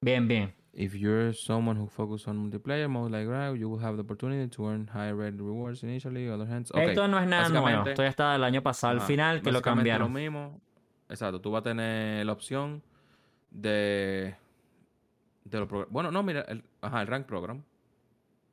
Bien, 0.00 0.26
bien. 0.28 0.52
If 0.72 0.94
you're 0.94 1.32
someone 1.32 1.76
who 1.76 1.88
focuses 1.88 2.28
on 2.28 2.38
multiplayer 2.38 2.88
mode 2.88 3.10
like 3.10 3.26
right, 3.26 3.52
you 3.58 3.68
will 3.68 3.80
have 3.80 3.96
the 3.96 4.02
opportunity 4.02 4.48
to 4.48 4.66
earn 4.66 4.86
higher 4.86 5.16
rate 5.16 5.34
rewards 5.36 5.82
initially. 5.82 6.28
Other 6.28 6.46
hands. 6.46 6.70
Okay. 6.70 6.90
Esto 6.90 7.08
no 7.08 7.18
es 7.18 7.26
nada 7.26 7.48
nuevo. 7.48 7.88
Esto 7.88 8.02
ya 8.02 8.08
estaba 8.08 8.36
el 8.36 8.44
año 8.44 8.62
pasado 8.62 8.94
al 8.94 9.00
final 9.00 9.42
que 9.42 9.50
lo 9.50 9.62
cambiaron. 9.62 10.12
lo 10.12 10.20
mismo. 10.20 10.60
Exacto. 11.08 11.40
Tú 11.40 11.50
vas 11.50 11.60
a 11.60 11.64
tener 11.64 12.24
la 12.24 12.32
opción 12.32 12.82
de. 13.50 14.36
de 15.44 15.58
los 15.58 15.68
bueno, 15.90 16.12
no, 16.12 16.22
mira. 16.22 16.42
El, 16.42 16.62
ajá, 16.80 17.02
el 17.02 17.08
rank 17.08 17.26
program. 17.26 17.64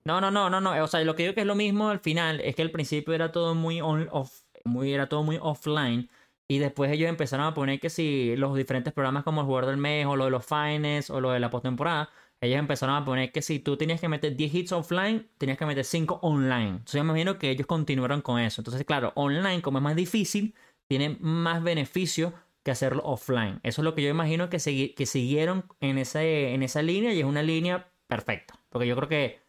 No, 0.03 0.20
no, 0.20 0.32
no, 0.32 0.49
no, 0.49 0.59
no. 0.59 0.84
O 0.84 0.88
sea, 0.88 1.03
lo 1.03 1.15
que 1.15 1.24
digo 1.24 1.36
que 1.36 1.41
es 1.41 1.47
lo 1.47 1.55
mismo 1.55 1.89
al 1.89 1.99
final 1.99 2.39
es 2.41 2.55
que 2.55 2.63
al 2.63 2.72
principio 2.72 3.13
era 3.13 3.32
todo 3.32 3.53
muy 3.53 3.80
on, 3.82 4.07
off, 4.11 4.41
muy, 4.63 4.91
era 4.91 5.07
todo 5.07 5.22
muy 5.22 5.38
offline. 5.39 6.09
Y 6.50 6.60
después 6.60 6.91
ellos 6.91 7.10
empezaron 7.10 7.45
a 7.45 7.54
poner 7.54 7.80
que 7.80 7.89
si 7.89 8.36
los 8.38 8.56
diferentes 8.56 8.93
programas 8.93 9.24
como 9.24 9.41
el 9.41 9.48
jugador 9.48 9.70
del 9.70 9.78
mes 9.78 10.06
o 10.06 10.16
lo 10.16 10.26
de 10.26 10.32
los 10.32 10.45
fines 10.45 11.10
o 11.10 11.20
lo 11.20 11.32
de 11.32 11.39
la 11.39 11.50
postemporada, 11.50 12.10
ellos 12.39 12.60
empezaron 12.60 12.95
a 12.95 13.04
poner 13.04 13.32
que 13.32 13.41
si 13.41 13.60
tú 13.60 13.78
tenías 13.78 14.00
que 14.00 14.08
meter 14.08 14.36
10 14.36 14.54
hits 14.54 14.72
offline, 14.72 15.28
tenías 15.38 15.58
que 15.58 15.66
meter 15.66 15.84
5 15.84 16.20
online. 16.22 16.70
Entonces 16.70 16.93
yo 16.93 17.04
me 17.04 17.12
imagino 17.12 17.39
que 17.39 17.50
ellos 17.50 17.68
continuaron 17.68 18.22
con 18.22 18.39
eso. 18.39 18.62
Entonces, 18.62 18.86
claro, 18.86 19.12
online, 19.16 19.62
como 19.62 19.80
es 19.80 19.84
más 19.84 19.95
difícil, 19.95 20.54
tiene 20.88 21.18
más 21.20 21.64
beneficio 21.64 22.34
que 22.64 22.72
hacerlo 22.72 23.02
offline. 23.06 23.60
Eso 23.64 23.82
es 23.82 23.84
lo 23.84 23.95
que 23.95 24.04
yo 24.04 24.10
imagino 24.10 24.50
que, 24.50 24.93
que 24.95 25.06
siguieron 25.06 25.66
en, 25.80 25.98
ese, 25.98 26.54
en 26.54 26.64
esa 26.64 26.82
línea 26.82 27.14
y 27.14 27.20
es 27.20 27.26
una 27.26 27.41
línea 27.41 27.91
perfecta. 28.08 28.60
Porque 28.70 28.88
yo 28.88 28.95
creo 28.95 29.10
que 29.10 29.39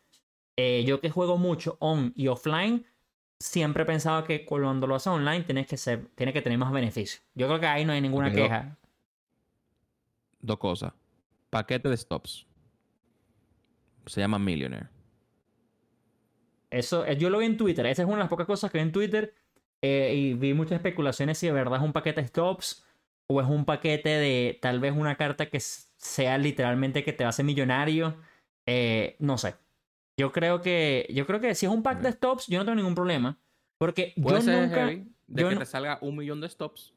eh, 0.57 0.85
yo 0.85 1.01
que 1.01 1.11
juego 1.11 1.37
mucho 1.37 1.77
on 1.81 2.13
y 2.17 2.29
offline, 2.29 2.87
siempre 3.39 3.85
he 3.85 3.87
pensado 3.87 4.25
que 4.25 4.45
cuando 4.45 4.87
lo 4.87 4.95
haces 4.95 5.09
online 5.09 5.45
tienes 5.45 5.67
que 5.67 5.77
ser, 5.77 6.07
tiene 6.15 6.33
que 6.33 6.43
tener 6.43 6.59
más 6.59 6.73
beneficio. 6.73 7.21
Yo 7.35 7.47
creo 7.47 7.61
que 7.61 7.67
ahí 7.67 7.85
no 7.85 7.93
hay 7.93 8.01
ninguna 8.01 8.33
queja. 8.33 8.77
Dos 10.41 10.59
cosas. 10.59 10.93
Paquete 11.51 11.89
de 11.89 11.97
stops. 11.97 12.47
Se 14.07 14.21
llama 14.21 14.39
Millionaire. 14.39 14.89
Eso, 16.71 17.05
eh, 17.07 17.17
yo 17.17 17.31
lo 17.31 17.39
vi 17.39 17.47
en 17.47 17.57
Twitter. 17.57 17.87
Esa 17.87 18.03
es 18.03 18.07
una 18.07 18.17
de 18.17 18.23
las 18.23 18.29
pocas 18.29 18.47
cosas 18.47 18.71
que 18.71 18.79
vi 18.79 18.83
en 18.83 18.93
Twitter. 18.93 19.35
Eh, 19.81 20.13
y 20.15 20.35
vi 20.35 20.55
muchas 20.55 20.73
especulaciones 20.73 21.39
si 21.39 21.47
de 21.47 21.53
verdad 21.53 21.79
es 21.79 21.85
un 21.85 21.93
paquete 21.93 22.21
de 22.21 22.27
stops 22.27 22.85
o 23.29 23.41
es 23.41 23.47
un 23.47 23.65
paquete 23.65 24.09
de 24.09 24.59
tal 24.61 24.81
vez 24.81 24.93
una 24.97 25.17
carta 25.17 25.47
que 25.47 25.61
sea 25.61 26.37
literalmente 26.37 27.05
que 27.05 27.13
te 27.13 27.25
hace 27.25 27.43
millonario. 27.43 28.17
Eh, 28.67 29.17
no 29.21 29.39
sé. 29.39 29.55
Yo 30.19 30.33
creo 30.33 30.61
que, 30.61 31.09
yo 31.15 31.27
creo 31.27 31.41
que 31.41 31.55
si 31.55 31.67
es 31.67 31.73
un 31.73 31.85
pack 31.85 32.01
de 32.01 32.11
stops, 32.11 32.49
yo 32.49 32.59
no 32.59 32.65
tengo 32.65 32.75
ningún 32.75 32.97
problema. 32.97 33.39
Porque 33.79 34.13
yo 34.17 34.41
nunca. 34.41 34.87
de 34.87 35.49
que 35.49 35.57
te 35.57 35.65
salga 35.65 35.99
un 36.03 36.17
millón 36.17 36.41
de 36.41 36.49
stops 36.49 36.93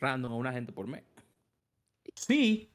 random 0.00 0.32
a 0.32 0.36
una 0.36 0.52
gente 0.52 0.72
por 0.72 0.86
mes. 0.86 1.04
Sí, 2.14 2.70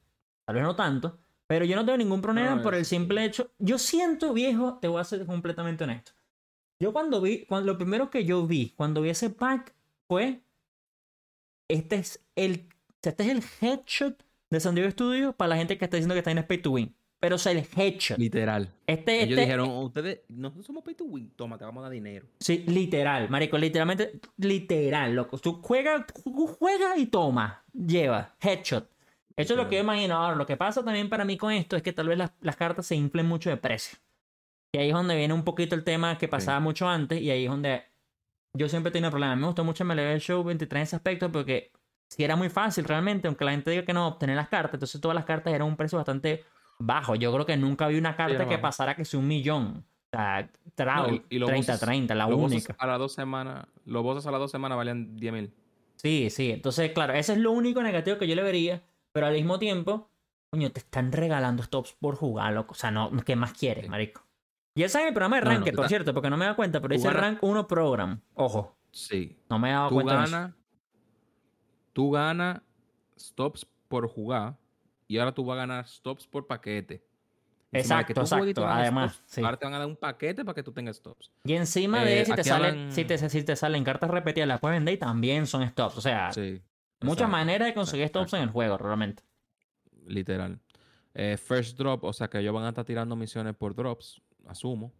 tal 0.45 0.56
vez 0.56 0.64
no 0.64 0.76
tanto. 0.76 1.20
Pero 1.48 1.66
yo 1.66 1.76
no 1.76 1.84
tengo 1.84 1.98
ningún 1.98 2.22
problema 2.22 2.62
por 2.62 2.76
el 2.76 2.86
simple 2.86 3.26
hecho. 3.26 3.52
Yo 3.58 3.80
siento, 3.80 4.34
viejo, 4.34 4.78
te 4.80 4.88
voy 4.88 5.02
a 5.02 5.04
ser 5.04 5.26
completamente 5.26 5.84
honesto. 5.84 6.12
Yo 6.80 6.93
cuando 6.93 7.20
vi, 7.20 7.45
cuando, 7.45 7.72
lo 7.72 7.78
primero 7.80 8.12
que 8.12 8.24
yo 8.24 8.45
vi 8.45 8.74
cuando 8.78 9.02
vi 9.02 9.10
ese 9.10 9.32
pack 9.32 9.74
fue. 10.08 10.41
Este 11.68 11.95
es 11.95 12.24
el. 12.36 12.70
Este 13.02 13.24
es 13.24 13.30
el 13.30 13.43
headshot 13.62 14.24
de 14.50 14.60
San 14.60 14.76
Diego 14.76 14.91
Studios 14.91 15.34
para 15.34 15.50
la 15.50 15.58
gente 15.58 15.78
que 15.78 15.86
está 15.86 15.98
diciendo 15.98 16.14
que 16.14 16.20
está 16.20 16.32
en 16.32 16.39
Space 16.39 16.62
to 16.62 16.72
Win 16.72 16.97
pero 17.20 17.36
es 17.36 17.45
el 17.47 17.65
headshot. 17.76 18.18
Literal. 18.18 18.72
Este, 18.86 19.24
Ellos 19.24 19.32
este, 19.32 19.41
dijeron, 19.41 19.70
ustedes, 19.70 20.22
nosotros 20.30 20.65
somos 20.65 20.84
pay 20.84 20.95
to 20.95 21.05
win, 21.05 21.32
toma, 21.36 21.57
te 21.57 21.65
vamos 21.65 21.82
a 21.82 21.84
dar 21.84 21.91
dinero. 21.91 22.28
Sí, 22.39 22.63
literal, 22.68 23.30
marico, 23.30 23.57
literalmente, 23.57 24.20
literal, 24.38 25.13
loco. 25.15 25.38
Tú 25.38 25.61
juegas 25.61 26.05
juega 26.59 26.97
y 26.97 27.07
toma, 27.07 27.63
lleva, 27.74 28.36
headshot. 28.39 28.89
Eso 29.36 29.53
es 29.53 29.57
lo 29.57 29.70
que 29.70 29.76
yo 29.76 29.82
imagino. 29.82 30.15
Ahora, 30.15 30.36
lo 30.36 30.45
que 30.45 30.57
pasa 30.57 30.84
también 30.84 31.09
para 31.09 31.24
mí 31.24 31.38
con 31.38 31.51
esto 31.51 31.76
es 31.76 31.84
que 31.84 31.93
tal 31.93 32.07
vez 32.07 32.18
las, 32.18 32.32
las 32.41 32.55
cartas 32.55 32.88
se 32.88 32.95
inflen 32.95 33.28
mucho 33.28 33.49
de 33.49 33.57
precio. 33.57 33.99
Y 34.72 34.80
ahí 34.80 34.89
es 34.89 34.93
donde 34.93 35.15
viene 35.15 35.34
un 35.34 35.43
poquito 35.43 35.76
el 35.76 35.84
tema 35.84 36.18
que 36.18 36.28
pasaba 36.28 36.59
mucho 36.59 36.88
antes 36.89 37.22
y 37.22 37.30
ahí 37.30 37.45
es 37.45 37.49
donde 37.49 37.84
yo 38.53 38.68
siempre 38.68 38.91
tenido 38.91 39.11
problemas. 39.11 39.38
Me 39.38 39.45
gustó 39.45 39.63
mucho 39.63 39.84
el 39.84 40.20
Show 40.20 40.43
23 40.43 40.80
en 40.80 40.84
ese 40.84 40.95
aspecto 40.95 41.32
porque 41.32 41.72
si 42.09 42.24
era 42.24 42.36
muy 42.36 42.49
fácil 42.49 42.84
realmente, 42.84 43.28
aunque 43.28 43.45
la 43.45 43.51
gente 43.51 43.72
diga 43.72 43.84
que 43.84 43.93
no, 43.93 44.07
obtener 44.07 44.36
las 44.36 44.49
cartas, 44.49 44.76
entonces 44.76 44.99
todas 44.99 45.15
las 45.15 45.26
cartas 45.26 45.53
eran 45.53 45.68
un 45.68 45.78
precio 45.78 45.97
bastante 45.97 46.43
bajo. 46.80 47.16
Yo 47.16 47.32
creo 47.34 47.46
que 47.46 47.58
nunca 47.58 47.88
vi 47.88 47.98
una 47.98 48.16
carta 48.16 48.48
que 48.48 48.58
pasara 48.58 48.96
que 48.96 49.06
sea 49.06 49.20
un 49.20 49.28
millón. 49.28 49.86
O 50.12 50.18
sea, 50.18 50.50
Trout, 50.76 51.08
No, 51.10 51.14
y- 51.16 51.24
y 51.30 51.40
los 51.40 51.50
30-30, 51.50 52.16
la 52.16 52.28
única. 52.28 52.76
A 52.80 52.88
las 52.88 53.00
dos 53.00 53.14
semanas, 53.14 53.66
los 53.86 54.04
bosses 54.04 54.26
a 54.28 54.32
las 54.32 54.40
dos 54.40 54.52
semanas 54.52 54.78
valían 54.78 55.16
10 55.18 55.34
mil. 55.34 55.54
Sí, 55.96 56.30
sí. 56.30 56.52
Entonces, 56.52 56.92
claro, 56.92 57.14
ese 57.14 57.34
es 57.34 57.40
lo 57.40 57.52
único 57.52 57.82
negativo 57.82 58.18
que 58.18 58.28
yo 58.28 58.36
le 58.36 58.44
vería. 58.44 58.84
Pero 59.12 59.26
al 59.28 59.34
mismo 59.34 59.58
tiempo, 59.60 60.10
coño, 60.52 60.72
te 60.72 60.80
están 60.80 61.12
regalando 61.12 61.64
stops 61.64 61.94
por 62.00 62.16
jugar, 62.16 62.54
loco. 62.54 62.74
O 62.74 62.76
sea, 62.76 62.92
no, 62.92 63.12
¿qué 63.26 63.36
más 63.36 63.54
quieres, 63.54 63.86
Sí. 63.86 63.90
marico? 63.90 64.22
Y 64.76 64.84
ese 64.84 65.00
es 65.02 65.08
el 65.08 65.14
programa 65.14 65.38
de 65.38 65.42
No, 65.42 65.50
no, 65.50 65.56
Ranked, 65.56 65.72
tú 65.72 65.78
por 65.78 65.88
cierto, 65.88 66.14
porque 66.14 66.30
no 66.30 66.38
me 66.38 66.46
da 66.46 66.56
cuenta, 66.56 66.80
pero 66.80 66.94
dice 66.94 67.10
Rank 67.12 67.40
1 67.42 67.68
Program. 67.68 68.22
Ojo, 68.36 68.78
Sí. 68.92 69.36
no 69.50 69.58
me 69.58 69.70
he 69.70 69.74
dado 69.74 69.90
Tú 69.90 69.96
cuenta 69.96 70.18
de 70.20 70.24
eso. 70.26 70.32
ganas, 70.32 70.54
tú 71.94 72.12
ganas 72.12 72.62
stops 73.20 73.66
por 73.88 74.08
jugar 74.08 74.56
y 75.08 75.18
ahora 75.18 75.32
tú 75.34 75.45
vas 75.45 75.55
a 75.55 75.60
ganar 75.60 75.88
stops 75.88 76.28
por 76.28 76.45
paquete. 76.47 77.03
Encima 77.72 77.99
Exacto, 78.01 78.22
exacto, 78.22 78.66
además, 78.66 79.14
stops, 79.16 79.32
sí. 79.32 79.41
Ahora 79.43 79.58
te 79.58 79.66
van 79.66 79.74
a 79.74 79.80
dar 79.80 79.88
un 79.88 79.97
paquete 79.97 80.45
para 80.45 80.55
que 80.55 80.64
tú 80.64 80.72
tengas 80.72 80.95
stops. 80.97 81.32
Y 81.43 81.53
encima 81.53 82.03
de 82.03 82.20
Eh, 82.20 82.22
eso, 82.22 82.32
si 82.32 82.36
te, 82.38 82.43
salen, 82.45 82.76
hablan- 82.76 82.91
si, 82.91 83.05
te, 83.05 83.18
si 83.30 83.43
te 83.43 83.55
salen 83.58 83.84
cartas 83.84 84.10
repetidas, 84.10 84.47
las 84.47 84.60
puedes 84.62 84.78
vender 84.78 84.93
y 84.93 84.97
también 84.97 85.45
son 85.47 85.68
stops. 85.70 85.97
O 85.97 86.01
sea, 86.01 86.32
Sí. 86.32 86.62
muchas 87.01 87.30
maneras 87.30 87.68
de 87.68 87.74
conseguir 87.74 88.05
exacto, 88.05 88.20
stops 88.28 88.34
en 88.36 88.43
el 88.43 88.49
juego, 88.51 88.78
realmente. 88.78 89.24
Literal. 90.05 90.60
Eh, 91.14 91.36
first 91.38 91.78
drop, 91.78 92.03
o 92.05 92.14
sea 92.14 92.30
que 92.30 92.39
ellos 92.39 92.53
van 92.53 92.64
a 92.66 92.70
estar 92.70 92.86
tirando 92.86 93.16
misiones 93.16 93.53
por 93.55 93.76
drops, 93.76 94.22
asumo. 94.47 94.93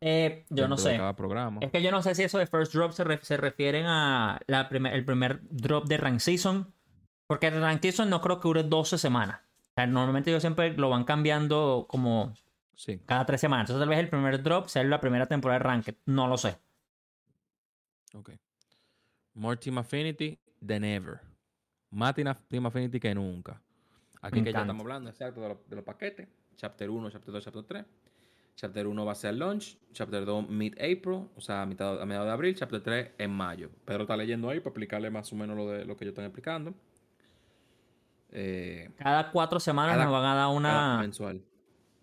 Eh, 0.00 0.44
yo 0.48 0.66
no 0.68 0.76
sé. 0.76 0.98
programa. 1.16 1.60
Es 1.62 1.70
que 1.70 1.82
yo 1.82 1.90
no 1.90 2.02
sé 2.02 2.14
si 2.14 2.22
eso 2.24 2.38
de 2.38 2.46
first 2.46 2.72
drop 2.72 2.92
se, 2.92 3.04
se 3.22 3.36
refieren 3.36 3.86
a 3.86 4.40
la 4.46 4.68
primer, 4.68 4.94
el 4.94 5.04
primer 5.04 5.40
drop 5.50 5.84
de 5.86 5.96
rank 5.96 6.18
season. 6.18 6.72
Porque 7.26 7.46
el 7.48 7.60
rank 7.60 7.80
season 7.82 8.10
no 8.10 8.20
creo 8.20 8.40
que 8.40 8.48
dure 8.48 8.62
12 8.62 8.98
semanas. 8.98 9.40
O 9.70 9.74
sea, 9.74 9.86
normalmente 9.86 10.30
ellos 10.30 10.42
siempre 10.42 10.74
lo 10.76 10.90
van 10.90 11.04
cambiando 11.04 11.86
como 11.88 12.34
Sí. 12.74 13.00
cada 13.06 13.24
tres 13.26 13.40
semanas. 13.40 13.64
Entonces 13.64 13.80
tal 13.80 13.88
vez 13.88 13.98
el 14.00 14.08
primer 14.08 14.42
drop 14.42 14.66
sea 14.68 14.82
la 14.84 15.00
primera 15.00 15.26
temporada 15.26 15.58
de 15.58 15.64
Ranked. 15.64 15.94
No 16.06 16.26
lo 16.26 16.36
sé. 16.36 16.58
Ok. 18.14 18.30
More 19.34 19.56
Team 19.56 19.78
Affinity 19.78 20.38
than 20.66 20.84
ever. 20.84 21.20
Más 21.90 22.14
Team 22.14 22.28
Aff- 22.28 22.42
Team 22.48 22.66
Affinity 22.66 23.00
que 23.00 23.14
nunca. 23.14 23.60
Aquí 24.20 24.38
Me 24.40 24.44
que 24.44 24.52
ya 24.52 24.60
estamos 24.60 24.82
hablando, 24.82 25.10
exacto, 25.10 25.40
de, 25.40 25.48
los- 25.48 25.68
de 25.68 25.76
los 25.76 25.84
paquetes. 25.84 26.28
Chapter 26.56 26.90
1, 26.90 27.10
Chapter 27.10 27.32
2, 27.32 27.44
Chapter 27.44 27.62
3. 27.64 27.84
Chapter 28.54 28.86
1 28.86 29.04
va 29.04 29.12
a 29.12 29.14
ser 29.14 29.34
launch. 29.34 29.78
Chapter 29.92 30.24
2 30.24 30.48
mid-April, 30.48 31.28
o 31.34 31.40
sea, 31.40 31.62
a, 31.62 31.66
mitad, 31.66 32.00
a 32.00 32.04
mediados 32.04 32.26
de 32.28 32.32
abril. 32.32 32.54
Chapter 32.54 32.82
3 32.82 33.10
en 33.18 33.30
mayo. 33.30 33.70
Pedro 33.84 34.02
está 34.02 34.16
leyendo 34.16 34.50
ahí 34.50 34.60
para 34.60 34.68
explicarle 34.70 35.10
más 35.10 35.32
o 35.32 35.36
menos 35.36 35.56
lo, 35.56 35.68
de, 35.68 35.84
lo 35.86 35.96
que 35.96 36.04
yo 36.04 36.10
estoy 36.10 36.24
explicando. 36.26 36.74
Eh, 38.32 38.90
Cada 38.96 39.30
cuatro 39.30 39.60
semanas 39.60 39.92
Cada- 39.94 40.04
nos 40.04 40.12
van 40.12 40.24
a 40.24 40.34
dar 40.34 40.48
una... 40.48 40.98
mensual. 40.98 41.42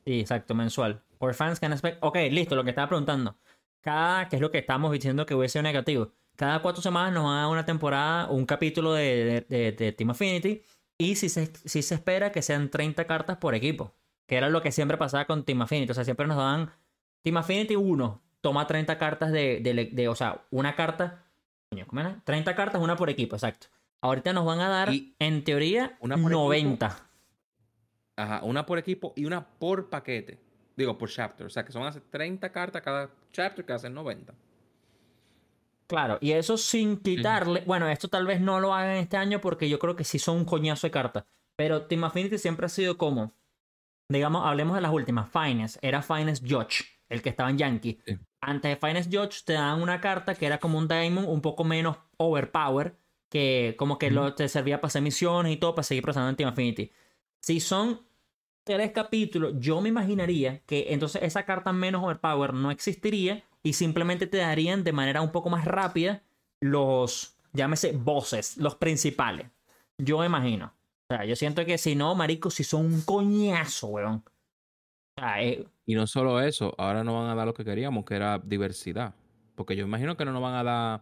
Sí, 0.06 0.20
exacto, 0.22 0.56
mensual. 0.56 1.02
Por 1.18 1.34
fans 1.34 1.60
can 1.60 1.72
expect... 1.74 1.98
Ok, 2.02 2.16
listo, 2.32 2.56
lo 2.56 2.64
que 2.64 2.70
estaba 2.70 2.88
preguntando. 2.88 3.36
Cada, 3.82 4.28
que 4.30 4.36
es 4.38 4.42
lo 4.42 4.52
que 4.52 4.58
estamos 4.60 4.92
diciendo 4.92 5.26
que 5.26 5.36
hubiese 5.36 5.54
sido 5.54 5.64
negativo. 5.64 6.12
Cada 6.36 6.62
cuatro 6.62 6.82
semanas 6.82 7.14
nos 7.14 7.26
van 7.26 7.38
a 7.38 7.42
dar 7.42 7.50
una 7.50 7.66
temporada 7.66 8.28
un 8.30 8.46
capítulo 8.46 8.94
de, 8.94 9.46
de, 9.50 9.58
de- 9.58 9.72
de 9.74 9.92
Team 9.92 10.12
Affinity. 10.12 10.62
Y 10.98 11.16
si 11.16 11.30
se, 11.30 11.52
si 11.66 11.82
se 11.82 11.96
espera 11.96 12.32
que 12.32 12.42
sean 12.42 12.70
30 12.70 13.06
cartas 13.06 13.38
por 13.38 13.56
equipo. 13.56 13.94
Que 14.28 14.36
era 14.38 14.50
lo 14.50 14.62
que 14.62 14.72
siempre 14.72 14.98
pasaba 14.98 15.26
con 15.26 15.44
Team 15.44 15.62
Affinity. 15.62 15.92
O 15.92 15.96
sea, 15.96 16.04
siempre 16.06 16.28
nos 16.28 16.38
daban 16.38 16.72
Team 17.24 17.38
Affinity 17.38 17.76
1. 17.76 18.22
Toma 18.42 18.68
30 18.68 18.98
cartas 18.98 19.32
de, 19.32 19.60
de, 19.62 19.90
de- 19.92 20.08
O 20.08 20.16
sea, 20.16 20.46
una 20.52 20.76
carta. 20.76 21.24
Coño, 21.70 21.86
¿cómo 21.88 22.02
era? 22.02 22.22
30 22.24 22.56
cartas, 22.56 22.82
una 22.82 22.96
por 22.96 23.10
equipo, 23.10 23.36
exacto. 23.36 23.68
Ahorita 24.02 24.34
nos 24.34 24.46
van 24.46 24.60
a 24.60 24.70
dar, 24.70 24.94
Y 24.94 25.16
en 25.20 25.44
teoría, 25.44 25.98
una 26.00 26.16
por 26.16 26.32
equipo. 26.32 26.44
90. 26.44 27.10
Ajá, 28.16 28.42
una 28.44 28.66
por 28.66 28.78
equipo 28.78 29.14
y 29.16 29.26
una 29.26 29.46
por 29.46 29.90
paquete. 29.90 30.40
Digo, 30.76 30.98
por 30.98 31.10
chapter. 31.10 31.48
O 31.48 31.50
sea, 31.50 31.66
que 31.66 31.72
son 31.72 31.84
hace 31.84 32.00
30 32.00 32.52
cartas 32.52 32.82
cada 32.82 33.10
chapter 33.32 33.66
que 33.66 33.74
hacen 33.74 33.94
90. 33.94 34.34
Claro, 35.88 36.20
y 36.22 36.32
eso 36.34 36.56
sin 36.58 36.98
quitarle. 36.98 37.64
Bueno, 37.66 37.90
esto 37.90 38.08
tal 38.08 38.28
vez 38.28 38.40
no 38.40 38.60
lo 38.60 38.74
hagan 38.74 38.98
este 38.98 39.18
año 39.18 39.42
porque 39.42 39.68
yo 39.68 39.80
creo 39.80 39.96
que 39.96 40.04
sí 40.04 40.20
son 40.20 40.38
un 40.38 40.46
coñazo 40.46 40.86
de 40.88 40.92
cartas. 40.92 41.26
Pero 41.56 41.88
Team 41.88 42.04
Affinity 42.04 42.38
siempre 42.38 42.68
ha 42.68 42.70
sido 42.70 42.98
como. 42.98 43.34
Digamos, 44.08 44.46
hablemos 44.46 44.76
de 44.76 44.82
las 44.82 44.94
últimas. 44.94 45.30
Finest. 45.30 45.78
Era 45.82 46.02
Finest 46.02 46.46
Judge, 46.48 46.86
el 47.10 47.22
que 47.22 47.30
estaba 47.30 47.50
en 47.50 47.58
Yankee. 47.58 48.00
Sí. 48.06 48.18
Antes 48.40 48.72
de 48.72 48.88
Finest 48.88 49.14
Judge 49.14 49.44
te 49.44 49.54
daban 49.54 49.82
una 49.82 50.00
carta 50.00 50.36
que 50.36 50.46
era 50.46 50.60
como 50.60 50.78
un 50.78 50.88
Diamond 50.88 51.28
un 51.28 51.42
poco 51.42 51.64
menos 51.64 51.98
overpower. 52.18 52.96
Que 53.30 53.76
como 53.78 54.00
que 54.00 54.12
lo, 54.12 54.34
te 54.34 54.48
servía 54.50 54.82
para 54.82 54.88
hacer 54.88 55.02
misiones 55.02 55.54
y 55.54 55.58
todo 55.58 55.76
para 55.76 55.84
seguir 55.84 56.04
procesando 56.04 56.30
en 56.30 56.36
Team 56.36 56.50
Affinity. 56.50 56.92
Si 57.42 57.60
son 57.60 58.02
tres 58.64 58.92
capítulos, 58.92 59.54
yo 59.58 59.82
me 59.82 59.90
imaginaría 59.90 60.62
que 60.66 60.88
entonces 60.94 61.24
esa 61.24 61.44
carta 61.46 61.72
menos 61.74 62.04
overpower 62.04 62.54
no 62.54 62.72
existiría 62.72 63.44
y 63.64 63.74
simplemente 63.74 64.28
te 64.28 64.38
darían 64.38 64.84
de 64.84 64.94
manera 64.94 65.22
un 65.22 65.32
poco 65.32 65.50
más 65.50 65.66
rápida 65.66 66.24
los, 66.62 67.38
llámese, 67.54 67.94
bosses, 67.94 68.58
los 68.58 68.76
principales. 68.76 69.48
Yo 69.98 70.24
imagino. 70.24 70.74
O 71.10 71.16
sea, 71.16 71.26
yo 71.26 71.36
siento 71.36 71.66
que 71.66 71.78
si 71.78 71.96
no, 71.96 72.14
marico, 72.16 72.52
si 72.52 72.64
son 72.64 72.86
un 72.86 73.02
coñazo, 73.02 73.88
weón. 73.88 74.24
O 75.18 75.22
sea, 75.22 75.42
eh, 75.42 75.66
Y 75.86 75.96
no 75.96 76.06
solo 76.08 76.40
eso, 76.40 76.74
ahora 76.78 77.04
nos 77.04 77.16
van 77.16 77.30
a 77.30 77.36
dar 77.36 77.48
lo 77.48 77.54
que 77.54 77.66
queríamos, 77.66 78.06
que 78.06 78.16
era 78.16 78.40
diversidad. 78.40 79.16
Porque 79.56 79.76
yo 79.76 79.86
imagino 79.86 80.16
que 80.16 80.26
no 80.26 80.32
nos 80.32 80.42
van 80.42 80.54
a 80.54 80.64
dar 80.64 81.02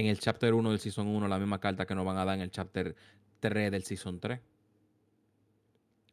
en 0.00 0.06
el 0.06 0.18
chapter 0.18 0.52
1 0.54 0.70
del 0.70 0.78
season 0.80 1.06
1 1.06 1.28
la 1.28 1.38
misma 1.38 1.60
carta 1.60 1.86
que 1.86 1.94
nos 1.94 2.04
van 2.04 2.16
a 2.18 2.24
dar 2.24 2.34
en 2.36 2.40
el 2.42 2.50
chapter 2.50 2.94
3 3.40 3.70
del 3.70 3.82
season 3.84 4.18
3. 4.20 4.40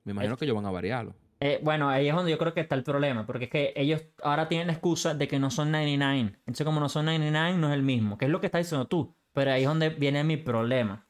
Me 0.03 0.11
imagino 0.11 0.37
que 0.37 0.45
ellos 0.45 0.55
van 0.55 0.65
a 0.65 0.71
variarlo. 0.71 1.15
eh, 1.39 1.59
bueno, 1.63 1.89
ahí 1.89 2.07
es 2.09 2.15
donde 2.15 2.31
yo 2.31 2.37
creo 2.37 2.53
que 2.53 2.61
está 2.61 2.75
el 2.75 2.83
problema, 2.83 3.25
porque 3.25 3.45
es 3.45 3.49
que 3.51 3.73
ellos 3.75 4.01
ahora 4.23 4.47
tienen 4.47 4.67
la 4.67 4.73
excusa 4.73 5.13
de 5.13 5.27
que 5.27 5.37
no 5.39 5.51
son 5.51 5.71
99. 5.71 6.33
Entonces, 6.39 6.65
como 6.65 6.79
no 6.79 6.89
son 6.89 7.05
99, 7.05 7.57
no 7.57 7.67
es 7.67 7.73
el 7.73 7.83
mismo, 7.83 8.17
que 8.17 8.25
es 8.25 8.31
lo 8.31 8.39
que 8.39 8.47
estás 8.47 8.65
diciendo 8.65 8.87
tú. 8.87 9.13
Pero 9.33 9.51
ahí 9.51 9.61
es 9.63 9.67
donde 9.67 9.89
viene 9.89 10.23
mi 10.23 10.37
problema. 10.37 11.05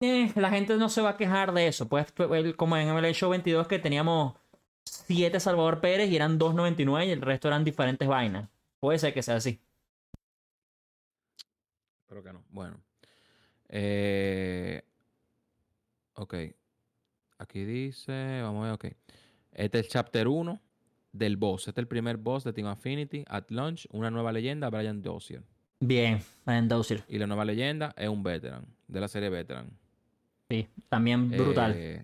Eh, 0.00 0.32
la 0.36 0.50
gente 0.50 0.76
no 0.76 0.88
se 0.88 1.00
va 1.02 1.10
a 1.10 1.16
quejar 1.16 1.52
de 1.52 1.66
eso. 1.66 1.88
Pues, 1.88 2.06
el- 2.32 2.56
como 2.56 2.76
en 2.76 2.88
MLA 2.88 3.12
Show 3.12 3.30
22 3.30 3.66
que 3.66 3.78
teníamos 3.78 4.34
7 4.84 5.40
Salvador 5.40 5.80
Pérez 5.80 6.08
y 6.10 6.16
eran 6.16 6.38
2.99 6.38 7.06
y 7.06 7.10
el 7.10 7.20
resto 7.20 7.48
eran 7.48 7.64
diferentes 7.64 8.06
vainas. 8.08 8.48
Puede 8.78 8.98
ser 8.98 9.12
que 9.12 9.22
sea 9.22 9.36
así. 9.36 9.60
Pero 12.10 12.24
que 12.24 12.32
no. 12.32 12.42
Bueno. 12.50 12.76
Eh, 13.68 14.82
ok. 16.14 16.34
Aquí 17.38 17.64
dice. 17.64 18.42
Vamos 18.42 18.62
a 18.62 18.64
ver, 18.64 18.74
ok. 18.74 18.84
Este 19.52 19.78
es 19.78 19.86
el 19.86 19.90
chapter 19.90 20.26
1 20.26 20.60
del 21.12 21.36
boss. 21.36 21.68
Este 21.68 21.80
es 21.80 21.84
el 21.84 21.88
primer 21.88 22.16
boss 22.16 22.42
de 22.42 22.52
Team 22.52 22.66
Affinity. 22.66 23.24
At 23.28 23.50
Launch, 23.50 23.86
una 23.92 24.10
nueva 24.10 24.32
leyenda, 24.32 24.68
Brian 24.70 25.02
Dozier. 25.02 25.44
Bien, 25.78 26.20
Brian 26.44 26.66
Dozier. 26.66 27.04
Y 27.06 27.18
la 27.18 27.28
nueva 27.28 27.44
leyenda 27.44 27.94
es 27.96 28.08
un 28.08 28.24
veteran, 28.24 28.66
de 28.88 29.00
la 29.00 29.06
serie 29.06 29.30
veteran. 29.30 29.70
Sí, 30.48 30.66
también 30.88 31.30
brutal. 31.30 31.74
Eh, 31.76 32.02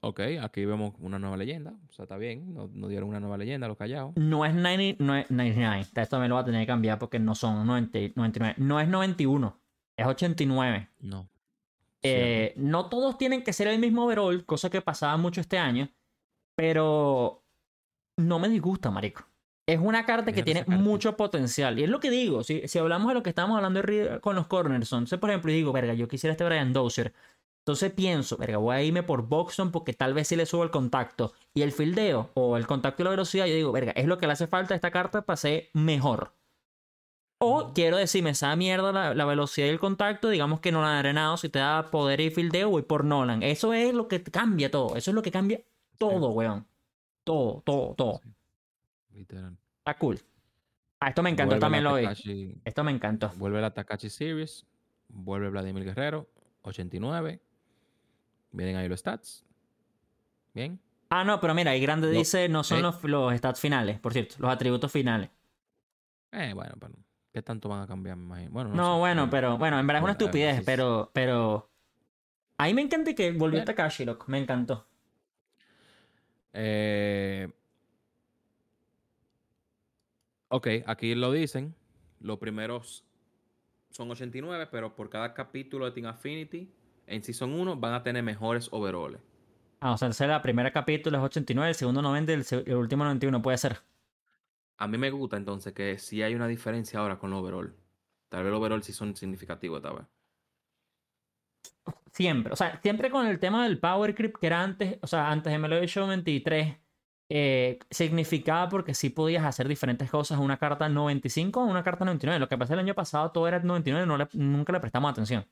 ok, 0.00 0.20
aquí 0.42 0.64
vemos 0.64 0.94
una 0.98 1.18
nueva 1.18 1.36
leyenda. 1.36 1.74
O 1.88 1.92
sea, 1.92 2.04
está 2.04 2.16
bien. 2.16 2.54
Nos, 2.54 2.70
nos 2.72 2.90
dieron 2.90 3.08
una 3.08 3.20
nueva 3.20 3.36
leyenda, 3.36 3.68
los 3.68 3.76
callados. 3.76 4.12
No 4.16 4.44
es 4.44 4.54
90 4.54 5.02
no 5.04 5.16
es 5.16 5.30
99. 5.30 5.86
Esto 5.94 6.18
me 6.18 6.28
lo 6.28 6.36
va 6.36 6.40
a 6.42 6.44
tener 6.44 6.62
que 6.62 6.66
cambiar 6.66 6.98
porque 6.98 7.18
no 7.18 7.34
son 7.34 7.66
90 7.66 7.98
99. 8.14 8.54
No 8.58 8.80
es 8.80 8.88
91. 8.88 9.60
Es 9.96 10.06
89. 10.06 10.88
No. 11.00 11.28
Eh, 12.02 12.54
no 12.56 12.88
todos 12.88 13.18
tienen 13.18 13.44
que 13.44 13.52
ser 13.52 13.68
el 13.68 13.78
mismo 13.78 14.06
overall, 14.06 14.44
cosa 14.46 14.70
que 14.70 14.80
pasaba 14.80 15.16
mucho 15.16 15.40
este 15.40 15.58
año. 15.58 15.88
Pero 16.54 17.44
no 18.16 18.38
me 18.38 18.48
disgusta, 18.48 18.90
marico. 18.90 19.24
Es 19.66 19.78
una 19.78 20.04
carta 20.04 20.32
que 20.32 20.42
tiene 20.42 20.64
carta. 20.64 20.82
mucho 20.82 21.16
potencial. 21.16 21.78
Y 21.78 21.84
es 21.84 21.90
lo 21.90 22.00
que 22.00 22.10
digo. 22.10 22.42
Si, 22.42 22.66
si 22.66 22.78
hablamos 22.78 23.08
de 23.08 23.14
lo 23.14 23.22
que 23.22 23.30
estábamos 23.30 23.56
hablando 23.56 23.82
con 24.20 24.34
los 24.34 24.46
corners, 24.46 24.92
entonces, 24.92 25.18
por 25.18 25.30
ejemplo, 25.30 25.50
y 25.52 25.54
digo, 25.54 25.72
verga, 25.72 25.94
yo 25.94 26.08
quisiera 26.08 26.32
este 26.32 26.44
Brian 26.44 26.72
Dozier. 26.72 27.12
Entonces 27.60 27.92
pienso, 27.92 28.36
verga, 28.36 28.58
voy 28.58 28.74
a 28.74 28.82
irme 28.82 29.02
por 29.02 29.28
Boxon 29.28 29.70
porque 29.70 29.92
tal 29.92 30.14
vez 30.14 30.28
sí 30.28 30.36
le 30.36 30.46
subo 30.46 30.64
el 30.64 30.70
contacto. 30.70 31.32
Y 31.54 31.62
el 31.62 31.72
fildeo 31.72 32.30
o 32.34 32.56
el 32.56 32.66
contacto 32.66 33.02
y 33.02 33.04
la 33.04 33.10
velocidad, 33.10 33.46
yo 33.46 33.54
digo, 33.54 33.70
verga, 33.70 33.92
es 33.92 34.06
lo 34.06 34.18
que 34.18 34.26
le 34.26 34.32
hace 34.32 34.46
falta 34.46 34.74
a 34.74 34.76
esta 34.76 34.90
carta 34.90 35.22
para 35.22 35.36
ser 35.36 35.68
mejor. 35.74 36.32
O 37.38 37.72
quiero 37.74 37.96
decir, 37.96 38.22
me 38.22 38.32
da 38.32 38.56
mierda 38.56 38.92
la, 38.92 39.14
la 39.14 39.24
velocidad 39.24 39.66
y 39.66 39.70
el 39.70 39.78
contacto, 39.78 40.28
digamos 40.28 40.60
que 40.60 40.72
Nolan 40.72 40.96
Arenado, 40.96 41.36
si 41.36 41.48
te 41.48 41.58
da 41.58 41.90
poder 41.90 42.20
y 42.20 42.30
fildeo, 42.30 42.70
voy 42.70 42.82
por 42.82 43.04
Nolan. 43.04 43.42
Eso 43.42 43.72
es 43.72 43.94
lo 43.94 44.08
que 44.08 44.22
cambia 44.22 44.70
todo. 44.70 44.96
Eso 44.96 45.10
es 45.10 45.14
lo 45.14 45.22
que 45.22 45.30
cambia 45.30 45.60
todo, 45.96 46.30
weón. 46.30 46.66
Todo, 47.24 47.62
todo, 47.64 47.94
todo. 47.94 48.20
Literal. 49.12 49.56
Está 49.78 49.96
cool. 49.98 50.18
Ah, 50.98 51.08
esto 51.08 51.22
me 51.22 51.30
encantó, 51.30 51.52
Vuelve 51.52 51.60
también 51.60 51.84
la 51.84 51.90
lo 51.90 51.96
vi. 51.96 52.60
Esto 52.64 52.84
me 52.84 52.90
encantó. 52.90 53.30
Vuelve 53.36 53.60
la 53.60 53.72
Takashi 53.72 54.10
Series. 54.10 54.66
Vuelve 55.08 55.48
Vladimir 55.48 55.84
Guerrero. 55.84 56.26
89. 56.62 57.40
Vienen 58.52 58.76
ahí 58.76 58.88
los 58.88 59.00
stats. 59.00 59.44
Bien. 60.54 60.80
Ah, 61.10 61.24
no, 61.24 61.40
pero 61.40 61.54
mira, 61.54 61.72
ahí 61.72 61.80
grande 61.80 62.08
No, 62.08 62.12
dice, 62.18 62.48
no 62.48 62.62
son 62.62 62.78
eh. 62.78 62.82
los, 62.82 63.02
los 63.04 63.36
stats 63.36 63.60
finales, 63.60 63.98
por 63.98 64.12
cierto, 64.12 64.36
los 64.38 64.50
atributos 64.50 64.90
finales. 64.92 65.30
Eh, 66.32 66.52
bueno, 66.54 66.74
pero 66.78 66.94
¿qué 67.32 67.42
tanto 67.42 67.68
van 67.68 67.82
a 67.82 67.86
cambiar? 67.86 68.16
Me 68.16 68.24
imagino. 68.24 68.50
Bueno, 68.52 68.70
no, 68.70 68.76
No, 68.76 68.94
sé. 68.94 68.98
bueno, 69.00 69.30
pero, 69.30 69.58
bueno, 69.58 69.78
en 69.78 69.86
verdad 69.86 70.00
es 70.00 70.04
una 70.04 70.12
estupidez, 70.12 70.62
pero, 70.64 71.10
pero. 71.12 71.68
A 72.58 72.66
mí 72.66 72.74
me 72.74 72.82
encanta 72.82 73.14
que 73.14 73.32
volvió. 73.32 73.64
Takashi, 73.64 74.04
loco, 74.04 74.26
me 74.28 74.38
encantó. 74.38 74.86
Eh, 76.52 77.48
ok, 80.48 80.68
aquí 80.86 81.14
lo 81.14 81.32
dicen. 81.32 81.74
Los 82.20 82.38
primeros 82.38 83.04
son 83.90 84.10
89, 84.10 84.68
pero 84.70 84.94
por 84.94 85.08
cada 85.08 85.32
capítulo 85.34 85.86
de 85.86 85.92
Team 85.92 86.06
Affinity 86.06 86.72
en 87.10 87.22
Season 87.22 87.52
1 87.52 87.76
van 87.76 87.94
a 87.94 88.02
tener 88.02 88.22
mejores 88.22 88.68
overalls. 88.72 89.18
Ah, 89.80 89.92
o 89.92 89.98
sea, 89.98 90.08
el 90.08 90.28
la 90.28 90.42
primera 90.42 90.72
capítulo 90.72 91.16
es 91.18 91.24
89, 91.24 91.70
el 91.70 91.74
segundo 91.74 92.02
90 92.02 92.32
y 92.32 92.34
el, 92.66 92.76
último 92.76 93.04
91 93.04 93.40
puede 93.42 93.56
ser. 93.58 93.78
A 94.78 94.86
mí 94.86 94.98
me 94.98 95.10
gusta 95.10 95.36
entonces 95.36 95.72
que 95.72 95.98
sí 95.98 96.22
hay 96.22 96.34
una 96.34 96.46
diferencia 96.46 97.00
ahora 97.00 97.18
con 97.18 97.30
los 97.30 97.40
overall. 97.40 97.74
Tal 98.28 98.42
vez 98.42 98.50
los 98.52 98.58
overall 98.58 98.82
sí 98.82 98.92
son 98.92 99.16
significativos 99.16 99.78
esta 99.78 99.92
vez. 99.92 100.06
Siempre, 102.12 102.52
o 102.52 102.56
sea, 102.56 102.80
siempre 102.82 103.10
con 103.10 103.26
el 103.26 103.38
tema 103.38 103.64
del 103.64 103.78
Power 103.78 104.14
Creep 104.14 104.36
que 104.38 104.46
era 104.46 104.62
antes, 104.62 104.98
o 105.02 105.06
sea, 105.06 105.30
antes 105.30 105.52
de 105.52 105.58
Melody 105.58 105.86
Show 105.86 106.06
23, 106.08 106.76
eh, 107.30 107.78
significaba 107.90 108.68
porque 108.68 108.94
sí 108.94 109.10
podías 109.10 109.44
hacer 109.44 109.68
diferentes 109.68 110.10
cosas 110.10 110.38
una 110.40 110.58
carta 110.58 110.88
95 110.88 111.60
o 111.62 111.64
una 111.66 111.82
carta 111.84 112.04
99. 112.04 112.38
Lo 112.40 112.48
que 112.48 112.58
pasa 112.58 112.74
el 112.74 112.80
año 112.80 112.94
pasado 112.94 113.30
todo 113.30 113.46
era 113.48 113.60
99, 113.60 114.06
no 114.06 114.18
le- 114.18 114.28
nunca 114.32 114.72
le 114.72 114.80
prestamos 114.80 115.10
atención. 115.12 115.46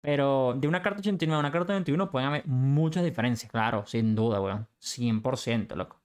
Pero 0.00 0.54
de 0.56 0.68
una 0.68 0.82
carta 0.82 1.00
89 1.00 1.36
a 1.36 1.40
una 1.40 1.52
carta 1.52 1.72
91 1.72 2.10
pueden 2.10 2.28
haber 2.28 2.46
muchas 2.46 3.04
diferencias, 3.04 3.50
claro, 3.50 3.84
sin 3.86 4.14
duda, 4.14 4.40
weón. 4.40 4.68
100%, 4.80 5.74
loco. 5.74 6.00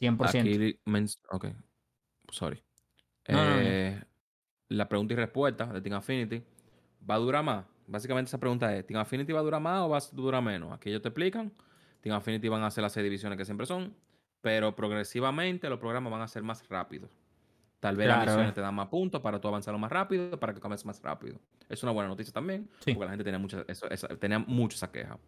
100%. 0.00 0.40
Aquí, 0.40 1.18
ok, 1.30 1.46
sorry. 2.30 2.62
No, 3.28 3.44
no, 3.44 3.50
no. 3.50 3.60
Eh, 3.60 4.02
La 4.68 4.88
pregunta 4.88 5.14
y 5.14 5.16
respuesta 5.16 5.66
de 5.66 5.80
Team 5.80 5.94
Affinity 5.94 6.42
va 7.08 7.14
a 7.14 7.18
durar 7.18 7.44
más. 7.44 7.64
Básicamente 7.86 8.28
esa 8.28 8.38
pregunta 8.38 8.74
es, 8.74 8.86
¿Team 8.86 8.98
Affinity 9.00 9.32
va 9.32 9.40
a 9.40 9.42
durar 9.42 9.60
más 9.60 9.82
o 9.82 9.88
va 9.88 9.98
a 9.98 10.02
durar 10.12 10.42
menos? 10.42 10.72
Aquí 10.72 10.88
ellos 10.88 11.02
te 11.02 11.08
explican. 11.08 11.52
Team 12.00 12.14
Affinity 12.14 12.48
van 12.48 12.62
a 12.62 12.66
hacer 12.66 12.82
las 12.82 12.92
seis 12.92 13.04
divisiones 13.04 13.38
que 13.38 13.44
siempre 13.44 13.66
son, 13.66 13.94
pero 14.40 14.74
progresivamente 14.74 15.68
los 15.68 15.78
programas 15.78 16.12
van 16.12 16.22
a 16.22 16.28
ser 16.28 16.42
más 16.42 16.66
rápidos. 16.68 17.10
Tal 17.80 17.96
vez 17.96 18.08
las 18.08 18.20
misiones 18.20 18.50
eh. 18.50 18.52
te 18.54 18.60
dan 18.62 18.74
más 18.74 18.88
puntos 18.88 19.20
para 19.20 19.40
tú 19.40 19.48
avanzarlo 19.48 19.78
más 19.78 19.92
rápido, 19.92 20.38
para 20.40 20.54
que 20.54 20.60
comiences 20.60 20.86
más 20.86 21.00
rápido. 21.02 21.38
Es 21.68 21.82
una 21.82 21.92
buena 21.92 22.08
noticia 22.08 22.32
también, 22.32 22.68
Sí. 22.80 22.92
porque 22.92 23.04
la 23.06 23.10
gente 23.10 23.24
tenía, 23.24 23.38
mucha, 23.38 23.64
eso- 23.68 23.88
esa, 23.90 24.08
tenía 24.16 24.38
mucho 24.38 24.76
esa 24.76 24.90
queja. 24.92 25.18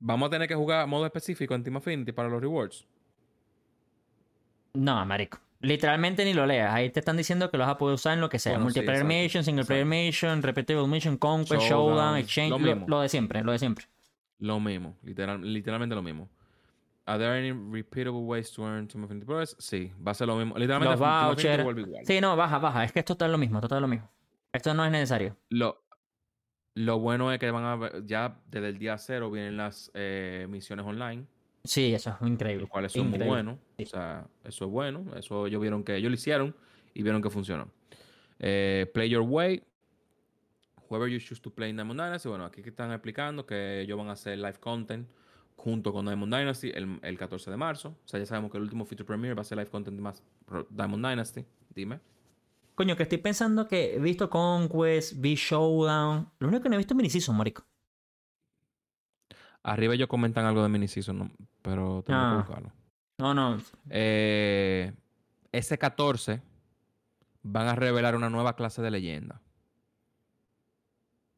Vamos 0.00 0.28
a 0.28 0.30
tener 0.30 0.46
que 0.48 0.54
jugar 0.54 0.86
modo 0.86 1.06
específico 1.06 1.54
en 1.54 1.64
Team 1.64 1.76
Affinity 1.76 2.12
para 2.12 2.28
los 2.28 2.40
rewards. 2.40 2.86
No, 4.74 5.04
marico. 5.06 5.38
Literalmente 5.60 6.24
ni 6.24 6.34
lo 6.34 6.46
leas. 6.46 6.72
Ahí 6.72 6.90
te 6.90 7.00
están 7.00 7.16
diciendo 7.16 7.50
que 7.50 7.56
lo 7.58 7.64
vas 7.64 7.72
a 7.74 7.78
poder 7.78 7.94
usar 7.96 8.14
en 8.14 8.20
lo 8.20 8.28
que 8.28 8.38
sea. 8.38 8.52
Bueno, 8.52 8.70
sí, 8.70 8.78
Multiplayer 8.78 9.02
exacto, 9.02 9.22
Mission, 9.22 9.44
Single 9.44 9.64
Player 9.64 9.84
Mission, 9.86 10.42
Repetible 10.42 10.86
Mission, 10.86 11.16
Conquest, 11.16 11.62
Showdown, 11.62 12.16
Exchange. 12.16 12.50
lo 12.60 12.86
lo 12.86 13.00
de 13.00 13.08
siempre, 13.08 13.42
lo 13.42 13.50
de 13.50 13.58
siempre. 13.58 13.86
Lo 14.38 14.60
mismo, 14.60 14.96
literal, 15.02 15.40
literalmente 15.52 15.96
lo 15.96 16.02
mismo. 16.02 16.28
¿Are 17.08 17.18
there 17.18 17.38
any 17.38 17.52
repeatable 17.52 18.20
ways 18.26 18.50
to 18.52 18.62
earn 18.66 18.86
Team 18.86 19.04
Affinity 19.04 19.24
Progress? 19.24 19.56
Sí, 19.58 19.90
va 20.06 20.10
a 20.12 20.14
ser 20.14 20.26
lo 20.26 20.36
mismo. 20.36 20.58
Literalmente 20.58 20.90
Los 20.96 21.00
Team 21.00 21.26
vouchers. 21.28 21.64
vuelve 21.64 21.80
igual. 21.82 22.04
Sí, 22.06 22.20
no, 22.20 22.36
baja, 22.36 22.58
baja. 22.58 22.84
Es 22.84 22.92
que 22.92 22.98
esto 22.98 23.14
está 23.14 23.26
lo 23.28 23.38
mismo, 23.38 23.58
esto 23.58 23.66
está 23.66 23.80
lo 23.80 23.88
mismo. 23.88 24.10
Esto 24.52 24.74
no 24.74 24.84
es 24.84 24.90
necesario. 24.92 25.36
Lo, 25.48 25.82
lo 26.74 26.98
bueno 26.98 27.32
es 27.32 27.38
que 27.38 27.50
van 27.50 27.64
a 27.64 27.76
ver- 27.76 28.04
ya 28.06 28.38
desde 28.46 28.68
el 28.68 28.78
día 28.78 28.98
cero 28.98 29.30
vienen 29.30 29.56
las 29.56 29.90
eh, 29.94 30.46
misiones 30.50 30.84
online, 30.84 31.26
Sí, 31.64 31.92
eso 31.94 32.10
es 32.20 32.26
increíble. 32.28 32.62
lo 32.62 32.68
cual 32.68 32.84
eso 32.86 33.00
es 33.00 33.04
muy 33.06 33.18
bueno. 33.18 33.58
O 33.78 33.84
sea, 33.86 34.26
eso 34.44 34.64
es 34.66 34.70
bueno. 34.70 35.04
Eso 35.16 35.46
ellos 35.46 35.60
vieron 35.60 35.82
que 35.84 35.96
ellos 35.96 36.10
lo 36.10 36.14
hicieron 36.14 36.54
y 36.94 37.02
vieron 37.02 37.20
que 37.22 37.30
funcionó. 37.30 37.68
Eh, 38.38 38.90
play 38.94 39.08
your 39.10 39.22
way. 39.22 39.62
Whoever 40.88 41.08
you 41.10 41.18
choose 41.18 41.40
to 41.42 41.50
play 41.50 41.70
in 41.70 41.76
Diamond 41.76 42.00
Dynasty. 42.00 42.28
Bueno, 42.28 42.44
aquí 42.46 42.62
que 42.62 42.70
están 42.70 42.92
explicando 42.92 43.44
que 43.44 43.80
ellos 43.82 43.98
van 43.98 44.08
a 44.08 44.12
hacer 44.12 44.38
live 44.38 44.58
content 44.60 45.08
junto 45.58 45.92
con 45.92 46.06
Diamond 46.06 46.32
Dynasty 46.34 46.70
el, 46.74 46.98
el 47.02 47.18
14 47.18 47.50
de 47.50 47.56
marzo. 47.58 47.88
O 48.04 48.08
sea, 48.08 48.18
ya 48.18 48.24
sabemos 48.26 48.50
que 48.50 48.56
el 48.56 48.62
último 48.62 48.86
feature 48.86 49.04
premiere 49.06 49.34
va 49.34 49.42
a 49.42 49.44
ser 49.44 49.58
live 49.58 49.68
content 49.70 49.98
más 50.00 50.22
Diamond 50.70 51.04
Dynasty. 51.06 51.44
Dime. 51.74 52.00
Coño, 52.74 52.96
que 52.96 53.02
estoy 53.02 53.18
pensando 53.18 53.66
que 53.66 53.96
he 53.96 53.98
visto 53.98 54.30
Conquest, 54.30 55.14
vi 55.16 55.34
Showdown. 55.34 56.30
Lo 56.38 56.48
único 56.48 56.62
que 56.62 56.68
no 56.68 56.76
he 56.76 56.78
visto 56.78 56.94
es 56.94 56.96
mini-season, 56.96 57.36
marico. 57.36 57.64
Arriba 59.64 59.94
ellos 59.94 60.08
comentan 60.08 60.46
algo 60.46 60.62
de 60.62 60.68
mini-season, 60.68 61.18
¿no? 61.18 61.30
pero 61.60 62.02
tengo 62.06 62.18
Ah. 62.20 62.30
que 62.30 62.36
buscarlo. 62.48 62.72
No, 63.18 63.34
no. 63.34 63.60
Eh, 63.90 64.92
ese 65.50 65.76
14 65.76 66.40
van 67.42 67.66
a 67.66 67.74
revelar 67.74 68.14
una 68.14 68.30
nueva 68.30 68.54
clase 68.54 68.80
de 68.80 68.92
leyenda. 68.92 69.40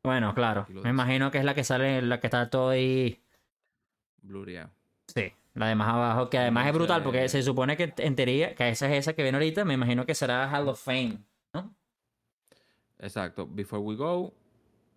Bueno, 0.05 0.35
claro. 0.35 0.67
Me 0.83 0.91
imagino 0.91 1.31
que 1.31 1.39
es 1.39 1.45
la 1.45 1.55
que 1.55 1.65
sale, 1.65 2.03
la 2.03 2.21
que 2.21 2.27
está 2.27 2.49
todo 2.51 2.69
ahí. 2.71 3.23
Blurea. 4.23 4.71
Sí, 5.07 5.33
la 5.55 5.69
de 5.69 5.75
más 5.75 5.89
abajo, 5.89 6.31
que 6.31 6.39
además 6.39 6.67
es 6.69 6.73
brutal, 6.73 7.03
porque 7.03 7.29
se 7.29 7.43
supone 7.43 7.77
que 7.77 7.93
en 7.97 8.15
teoría, 8.17 8.55
que 8.55 8.69
esa 8.69 8.91
es 8.93 8.99
esa 9.01 9.13
que 9.15 9.23
viene 9.23 9.37
ahorita, 9.39 9.65
me 9.65 9.75
imagino 9.75 10.07
que 10.07 10.15
será 10.15 10.49
Hall 10.51 10.69
of 10.69 10.81
Fame, 10.83 11.19
¿no? 11.53 11.75
Exacto. 12.99 13.47
Before 13.47 13.83
we 13.83 13.97
go, 13.97 14.33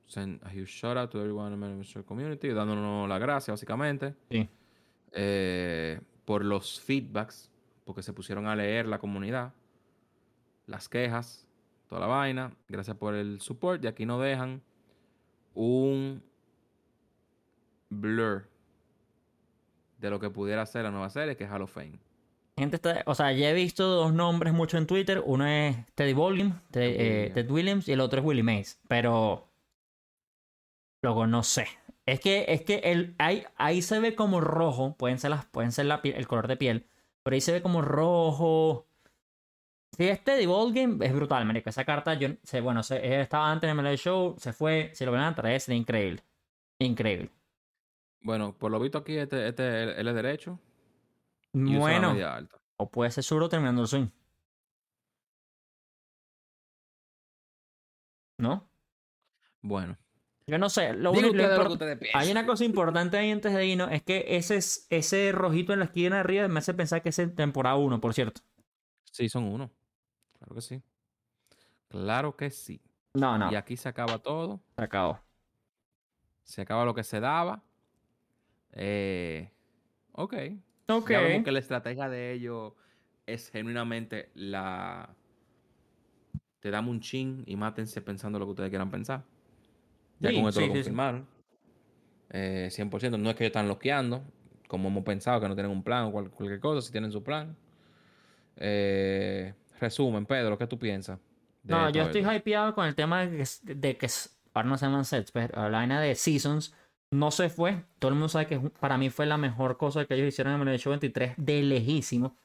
send 0.05 0.41
a 0.43 0.49
huge 0.49 0.69
shout 0.69 0.97
out 0.97 1.09
to 1.11 1.19
everyone 1.19 1.53
in 1.53 1.82
the 1.82 2.03
community, 2.03 2.49
dándonos 2.49 3.07
la 3.09 3.17
gracia, 3.17 3.53
básicamente, 3.53 4.13
Sí. 4.30 4.47
eh, 5.13 5.99
por 6.26 6.43
los 6.45 6.80
feedbacks, 6.82 7.49
porque 7.86 8.03
se 8.03 8.13
pusieron 8.13 8.47
a 8.47 8.55
leer 8.55 8.86
la 8.88 8.99
comunidad, 8.99 9.53
las 10.67 10.88
quejas, 10.88 11.47
toda 11.88 12.01
la 12.01 12.07
vaina. 12.07 12.55
Gracias 12.69 12.95
por 12.97 13.13
el 13.13 13.41
support. 13.41 13.84
Y 13.84 13.88
aquí 13.88 14.05
nos 14.05 14.21
dejan 14.21 14.61
un 15.53 16.24
blur 17.89 18.47
de 20.04 20.10
lo 20.12 20.20
que 20.20 20.30
pudiera 20.30 20.66
ser 20.66 20.84
la 20.84 20.91
nueva 20.91 21.10
serie, 21.10 21.36
que 21.38 21.45
es 21.45 21.49
Hall 21.49 21.62
of 21.62 21.72
Fame. 21.72 21.97
Gente 22.58 22.76
está, 22.76 23.04
o 23.08 23.16
sea, 23.16 23.32
ya 23.32 23.49
he 23.49 23.54
visto 23.54 23.88
dos 23.88 24.14
nombres 24.14 24.54
mucho 24.54 24.78
en 24.78 24.86
Twitter. 24.86 25.24
Uno 25.26 25.47
es 25.47 25.76
Teddy 25.95 26.14
Williams, 26.14 26.56
Ted, 26.70 26.82
eh, 26.82 26.97
Williams. 26.97 27.34
Ted 27.34 27.51
Williams, 27.51 27.88
y 27.88 27.93
el 27.93 28.01
otro 28.01 28.20
es 28.20 28.26
Willie 28.26 28.43
Mays. 28.43 28.80
Pero. 28.88 29.47
Luego 31.01 31.26
no 31.26 31.41
sé. 31.43 31.68
Es 32.06 32.20
que, 32.20 32.45
es 32.49 32.62
que 32.64 32.76
el, 32.84 33.16
ahí, 33.18 33.45
ahí 33.56 33.82
se 33.82 33.99
ve 33.99 34.14
como 34.14 34.41
rojo. 34.41 34.95
Pueden 34.97 35.20
ser, 35.20 35.32
las, 35.32 35.45
pueden 35.45 35.72
ser 35.72 35.86
la 35.86 36.01
el 36.04 36.28
color 36.28 36.47
de 36.47 36.58
piel. 36.58 36.86
Pero 37.24 37.34
ahí 37.34 37.41
se 37.41 37.54
ve 37.54 37.62
como 37.62 37.82
rojo. 37.82 38.86
Si 39.97 40.08
es 40.08 40.24
Teddy 40.24 40.45
Ballgame, 40.45 41.06
es 41.06 41.14
brutal, 41.14 41.45
marico. 41.45 41.70
Esa 41.70 41.86
carta, 41.86 42.14
yo 42.16 42.30
sé, 42.43 42.62
bueno, 42.62 42.84
se, 42.84 43.22
estaba 43.22 43.51
antes 43.51 43.70
en 43.70 43.80
el 43.80 43.97
Show, 43.97 44.36
se 44.38 44.51
fue. 44.51 44.91
Si 44.93 45.06
lo 45.06 45.12
ven 45.12 45.22
a 45.22 45.34
traer, 45.34 45.62
sería 45.62 45.80
increíble. 45.80 46.24
Increíble. 46.80 47.30
Bueno, 48.24 48.57
por 48.57 48.71
lo 48.71 48.80
visto 48.80 48.97
aquí, 48.97 49.17
este, 49.17 49.47
este 49.49 49.99
él, 49.99 50.07
es 50.07 50.15
derecho. 50.15 50.59
Y 51.53 51.63
usa 51.63 51.74
la 51.74 51.80
Bueno, 51.80 52.28
alta. 52.28 52.57
o 52.78 52.89
puede 52.89 53.11
ser 53.11 53.24
zurdo 53.24 53.49
terminando 53.49 53.82
el 53.82 53.88
swing. 53.88 54.07
¿No? 58.38 58.67
Bueno. 59.61 59.97
Yo 60.47 60.57
no 60.57 60.69
sé. 60.69 60.93
Lo 60.93 61.11
único, 61.11 61.32
que 61.32 62.09
Hay 62.13 62.32
una 62.32 62.45
cosa 62.45 62.65
importante 62.65 63.17
ahí 63.17 63.32
antes 63.32 63.53
de 63.53 63.65
irnos. 63.65 63.89
Es 63.91 64.03
que 64.03 64.26
ese, 64.36 64.57
es- 64.57 64.88
ese 64.89 65.32
rojito 65.32 65.71
en 65.71 65.80
la 65.80 65.86
esquina 65.86 66.15
de 66.15 66.19
arriba 66.21 66.47
me 66.49 66.59
hace 66.59 66.74
pensar 66.74 67.01
que 67.01 67.09
es 67.09 67.19
en 67.19 67.34
temporada 67.36 67.76
1, 67.78 68.01
por 68.01 68.13
cierto. 68.13 68.41
Sí, 69.11 69.30
son 69.30 69.45
uno. 69.45 69.71
Claro 70.38 70.55
que 70.55 70.61
sí. 70.61 70.82
Claro 71.88 72.36
que 72.36 72.49
sí. 72.49 72.82
No, 73.13 73.38
no. 73.38 73.51
Y 73.51 73.55
aquí 73.55 73.78
se 73.78 73.88
acaba 73.88 74.17
todo. 74.19 74.59
Se 74.76 74.84
acabó. 74.84 75.19
Se 76.43 76.61
acaba 76.61 76.84
lo 76.84 76.93
que 76.93 77.03
se 77.03 77.19
daba. 77.21 77.63
Eh, 78.74 79.49
ok. 80.13 80.34
Ok. 80.89 81.09
Ya 81.09 81.19
vemos 81.21 81.43
que 81.43 81.51
la 81.51 81.59
estrategia 81.59 82.09
de 82.09 82.34
ellos 82.34 82.74
es 83.26 83.49
genuinamente 83.49 84.30
la. 84.36 85.15
Te 86.59 86.71
damos 86.71 86.91
un 86.91 87.01
chin 87.01 87.43
y 87.45 87.55
mátense 87.55 88.01
pensando 88.01 88.39
lo 88.39 88.45
que 88.45 88.51
ustedes 88.51 88.69
quieran 88.69 88.89
pensar. 88.91 89.24
Ya 90.19 90.30
Sí, 90.30 90.36
con 90.36 90.47
esto 90.47 90.61
sí, 90.61 90.67
lo 90.67 90.74
sí, 90.74 90.74
sí. 90.74 90.84
confirmaron. 90.84 91.28
Eh, 92.30 92.69
100%. 92.71 93.17
No 93.17 93.30
es 93.30 93.36
que 93.36 93.43
ellos 93.43 93.51
están 93.51 93.67
loqueando, 93.67 94.24
como 94.67 94.88
hemos 94.89 95.03
pensado, 95.03 95.39
que 95.41 95.47
no 95.47 95.55
tienen 95.55 95.71
un 95.71 95.84
plan 95.84 96.05
o 96.05 96.11
cual- 96.11 96.30
cualquier 96.32 96.59
cosa, 96.59 96.82
si 96.82 96.91
tienen 96.91 97.11
su 97.11 97.21
plan. 97.24 97.55
Eh, 98.57 99.53
resumen, 99.80 100.26
Pedro, 100.26 100.57
¿qué 100.57 100.67
tú 100.67 100.78
piensas? 100.80 101.19
No, 101.63 101.89
yo 101.89 102.03
estoy 102.03 102.21
esto? 102.21 102.34
hypeado 102.34 102.74
con 102.76 102.86
el 102.86 102.95
tema 102.95 103.26
de 103.26 103.38
que, 103.38 103.74
de 103.76 103.97
que 103.97 104.07
ahora 104.53 104.69
no 104.69 104.78
se 104.78 104.86
llaman 104.86 105.05
sets, 105.05 105.32
pero 105.32 105.69
la 105.69 105.78
vaina 105.80 106.01
de 106.01 106.15
Seasons 106.15 106.74
no 107.14 107.32
se 107.32 107.49
fue. 107.49 107.86
Todo 107.99 108.09
el 108.09 108.16
mundo 108.16 108.30
sabe 108.30 108.47
que 108.47 108.59
para 108.59 108.97
mí 108.97 109.09
fue 109.09 109.26
la 109.26 109.38
mejor 109.38 109.78
cosa 109.78 110.05
que 110.05 110.16
ellos 110.16 110.28
hicieron 110.28 110.61
en 110.61 110.68
el 110.68 110.80
show 110.80 110.91
23 110.91 111.34
de 111.38 111.64
lejísimo. 111.64 112.36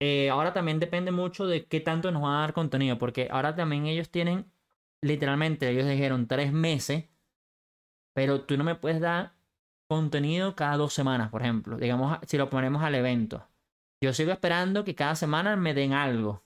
Eh, 0.00 0.30
ahora 0.30 0.52
también 0.52 0.78
depende 0.78 1.10
mucho 1.10 1.46
de 1.46 1.66
qué 1.66 1.80
tanto 1.80 2.10
nos 2.10 2.22
van 2.22 2.36
a 2.36 2.40
dar 2.40 2.52
contenido, 2.54 2.98
porque 2.98 3.28
ahora 3.30 3.54
también 3.54 3.86
ellos 3.86 4.10
tienen, 4.10 4.50
literalmente, 5.02 5.68
ellos 5.68 5.86
dijeron 5.86 6.26
tres 6.26 6.52
meses, 6.52 7.06
pero 8.14 8.42
tú 8.42 8.56
no 8.56 8.64
me 8.64 8.76
puedes 8.76 9.00
dar 9.00 9.34
contenido 9.88 10.54
cada 10.56 10.76
dos 10.76 10.94
semanas, 10.94 11.30
por 11.30 11.42
ejemplo. 11.42 11.76
Digamos, 11.76 12.18
si 12.26 12.38
lo 12.38 12.50
ponemos 12.50 12.82
al 12.82 12.94
evento. 12.94 13.46
Yo 14.00 14.12
sigo 14.12 14.32
esperando 14.32 14.84
que 14.84 14.94
cada 14.94 15.16
semana 15.16 15.56
me 15.56 15.74
den 15.74 15.92
algo. 15.92 16.44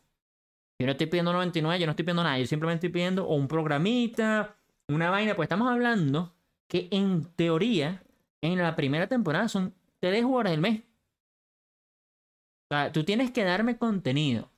Yo 0.78 0.86
no 0.86 0.92
estoy 0.92 1.06
pidiendo 1.06 1.32
99, 1.32 1.78
yo 1.78 1.86
no 1.86 1.90
estoy 1.90 2.04
pidiendo 2.04 2.24
nada. 2.24 2.38
Yo 2.38 2.46
simplemente 2.46 2.86
estoy 2.86 2.94
pidiendo 2.94 3.28
un 3.28 3.46
programita, 3.48 4.56
una 4.88 5.10
vaina. 5.10 5.36
Pues 5.36 5.46
estamos 5.46 5.70
hablando 5.70 6.34
que 6.72 6.88
en 6.90 7.26
teoría, 7.36 8.02
en 8.40 8.56
la 8.56 8.74
primera 8.76 9.06
temporada 9.06 9.46
son 9.46 9.74
dé 10.00 10.22
jugadores 10.22 10.52
del 10.52 10.62
mes. 10.62 10.80
O 12.70 12.74
sea, 12.74 12.90
tú 12.92 13.04
tienes 13.04 13.30
que 13.30 13.44
darme 13.44 13.76
contenido. 13.76 14.50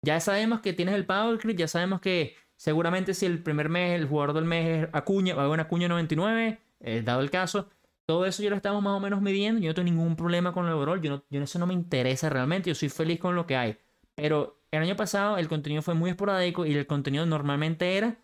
Ya 0.00 0.18
sabemos 0.20 0.60
que 0.60 0.72
tienes 0.72 0.94
el 0.94 1.04
Power 1.04 1.38
Creep, 1.38 1.58
ya 1.58 1.68
sabemos 1.68 2.00
que 2.00 2.34
seguramente 2.56 3.12
si 3.12 3.26
el 3.26 3.42
primer 3.42 3.68
mes 3.68 4.00
el 4.00 4.08
jugador 4.08 4.34
del 4.36 4.46
mes 4.46 4.84
es 4.84 4.88
Acuña, 4.94 5.34
va 5.34 5.42
a 5.42 5.44
haber 5.44 5.60
Acuña 5.60 5.86
99, 5.86 6.58
eh, 6.80 7.02
dado 7.02 7.20
el 7.20 7.30
caso. 7.30 7.68
Todo 8.06 8.24
eso 8.24 8.42
ya 8.42 8.48
lo 8.48 8.56
estamos 8.56 8.82
más 8.82 8.94
o 8.94 9.00
menos 9.00 9.20
midiendo. 9.20 9.60
Yo 9.60 9.68
no 9.68 9.74
tengo 9.74 9.90
ningún 9.90 10.16
problema 10.16 10.54
con 10.54 10.66
el 10.66 10.72
overall. 10.72 11.02
Yo, 11.02 11.22
no, 11.28 11.42
eso 11.42 11.58
no 11.58 11.66
me 11.66 11.74
interesa 11.74 12.30
realmente. 12.30 12.70
Yo 12.70 12.74
soy 12.74 12.88
feliz 12.88 13.20
con 13.20 13.34
lo 13.34 13.46
que 13.46 13.56
hay. 13.56 13.76
Pero 14.14 14.62
el 14.70 14.80
año 14.80 14.96
pasado 14.96 15.36
el 15.36 15.46
contenido 15.46 15.82
fue 15.82 15.92
muy 15.92 16.08
esporádico 16.08 16.64
y 16.64 16.74
el 16.74 16.86
contenido 16.86 17.26
normalmente 17.26 17.98
era 17.98 18.16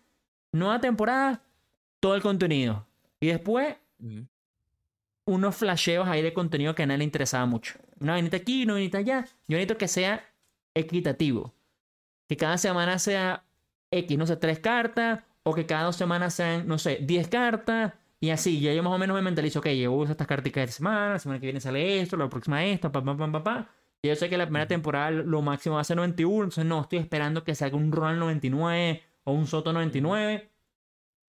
nueva 0.51 0.81
temporada, 0.81 1.43
todo 1.99 2.15
el 2.15 2.23
contenido. 2.23 2.86
Y 3.19 3.27
después 3.27 3.75
unos 5.25 5.55
flasheos 5.55 6.07
ahí 6.07 6.21
de 6.21 6.33
contenido 6.33 6.75
que 6.75 6.83
a 6.83 6.85
nadie 6.85 6.99
le 6.99 7.03
interesaba 7.03 7.45
mucho. 7.45 7.79
Una 7.99 8.15
venita 8.15 8.37
aquí, 8.37 8.63
una 8.63 8.75
venita 8.75 8.99
allá. 8.99 9.25
Yo 9.47 9.57
necesito 9.57 9.77
que 9.77 9.87
sea 9.87 10.23
equitativo. 10.73 11.53
Que 12.27 12.37
cada 12.37 12.57
semana 12.57 12.99
sea 12.99 13.43
X, 13.91 14.17
no 14.17 14.27
sé, 14.27 14.37
tres 14.37 14.59
cartas. 14.59 15.21
O 15.43 15.53
que 15.53 15.65
cada 15.65 15.83
dos 15.83 15.95
semanas 15.95 16.33
sean, 16.33 16.67
no 16.67 16.77
sé, 16.77 16.99
diez 17.01 17.29
cartas 17.29 17.93
y 18.19 18.31
así, 18.31 18.59
ya 18.59 18.73
yo 18.73 18.81
más 18.81 18.93
o 18.93 18.97
menos 18.97 19.15
me 19.15 19.21
mentalizo, 19.21 19.59
ok, 19.59 19.67
yo 19.67 19.91
uso 19.93 20.11
estas 20.11 20.27
cartas 20.27 20.51
de 20.51 20.67
semana, 20.67 21.13
la 21.13 21.19
semana 21.19 21.39
que 21.39 21.45
viene 21.45 21.59
sale 21.59 22.01
esto, 22.01 22.17
la 22.17 22.29
próxima 22.29 22.65
esto, 22.65 22.91
pa, 22.91 23.03
pa, 23.03 23.15
pa, 23.15 23.31
pa, 23.31 23.43
pa. 23.43 23.69
Y 24.01 24.07
yo 24.07 24.15
sé 24.15 24.29
que 24.29 24.37
la 24.37 24.45
primera 24.45 24.67
temporada 24.67 25.11
lo 25.11 25.41
máximo 25.41 25.75
va 25.75 25.81
a 25.81 25.83
ser 25.83 25.97
91, 25.97 26.35
entonces 26.35 26.65
no, 26.65 26.81
estoy 26.81 26.99
esperando 26.99 27.43
que 27.43 27.53
salga 27.53 27.77
un 27.77 27.91
Ronald 27.91 28.19
99 28.19 29.03
o 29.23 29.33
un 29.33 29.45
Soto 29.45 29.71
99. 29.71 30.49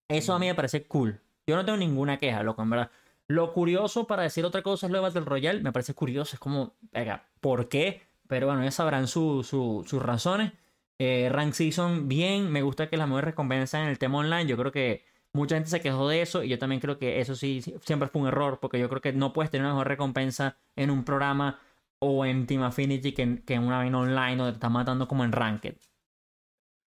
Eso 0.09 0.35
a 0.35 0.39
mí 0.39 0.47
me 0.47 0.55
parece 0.55 0.87
cool. 0.87 1.21
Yo 1.49 1.57
no 1.57 1.65
tengo 1.65 1.79
ninguna 1.79 2.19
queja, 2.19 2.45
loco, 2.45 2.63
en 2.63 2.71
verdad. 2.71 2.91
Lo 3.27 3.53
curioso, 3.53 4.07
para 4.07 4.23
decir 4.23 4.45
otra 4.45 4.63
cosa, 4.63 4.87
es 4.87 4.93
lo 4.93 4.99
de 4.99 5.03
Battle 5.03 5.23
Royale. 5.23 5.61
Me 5.61 5.73
parece 5.73 5.95
curioso, 5.95 6.37
es 6.37 6.41
como, 6.41 6.75
venga, 6.93 7.25
¿por 7.41 7.69
qué? 7.69 8.03
Pero 8.29 8.47
bueno, 8.47 8.63
ya 8.63 8.71
sabrán 8.71 9.09
sus 9.09 9.93
razones. 9.93 10.53
Eh, 10.99 11.29
Rank 11.31 11.55
Season, 11.55 12.09
bien. 12.09 12.53
Me 12.53 12.63
gusta 12.63 12.89
que 12.89 12.97
las 12.97 13.09
mejores 13.09 13.27
recompensas 13.27 13.83
en 13.83 13.89
el 13.89 13.99
tema 13.99 14.19
online. 14.19 14.47
Yo 14.47 14.57
creo 14.57 14.71
que 14.71 15.03
Mucha 15.33 15.57
gente 15.57 15.71
se 15.71 15.81
quejó 15.81 16.09
de 16.09 16.23
eso 16.23 16.43
y 16.43 16.49
yo 16.49 16.59
también 16.59 16.81
creo 16.81 16.99
que 16.99 17.21
eso 17.21 17.35
sí 17.35 17.63
siempre 17.83 18.09
fue 18.09 18.23
un 18.23 18.29
error 18.29 18.61
porque 18.61 18.79
yo 18.79 18.89
creo 18.89 19.01
que 19.03 19.13
no 19.13 19.33
puedes 19.33 19.51
tener 19.51 19.67
una 19.67 19.75
mejor 19.75 19.89
recompensa 19.89 20.57
en 20.75 20.91
un 20.91 21.05
programa 21.05 21.61
o 21.99 22.25
en 22.25 22.47
Team 22.47 22.63
Affinity 22.63 23.13
que 23.13 23.23
en, 23.23 23.39
que 23.43 23.55
en 23.55 23.65
una 23.65 23.79
vaina 23.79 23.99
online 23.99 24.37
donde 24.37 24.53
te 24.53 24.57
estás 24.57 24.71
matando 24.71 25.07
como 25.07 25.25
en 25.25 25.33
Ranked. 25.33 25.77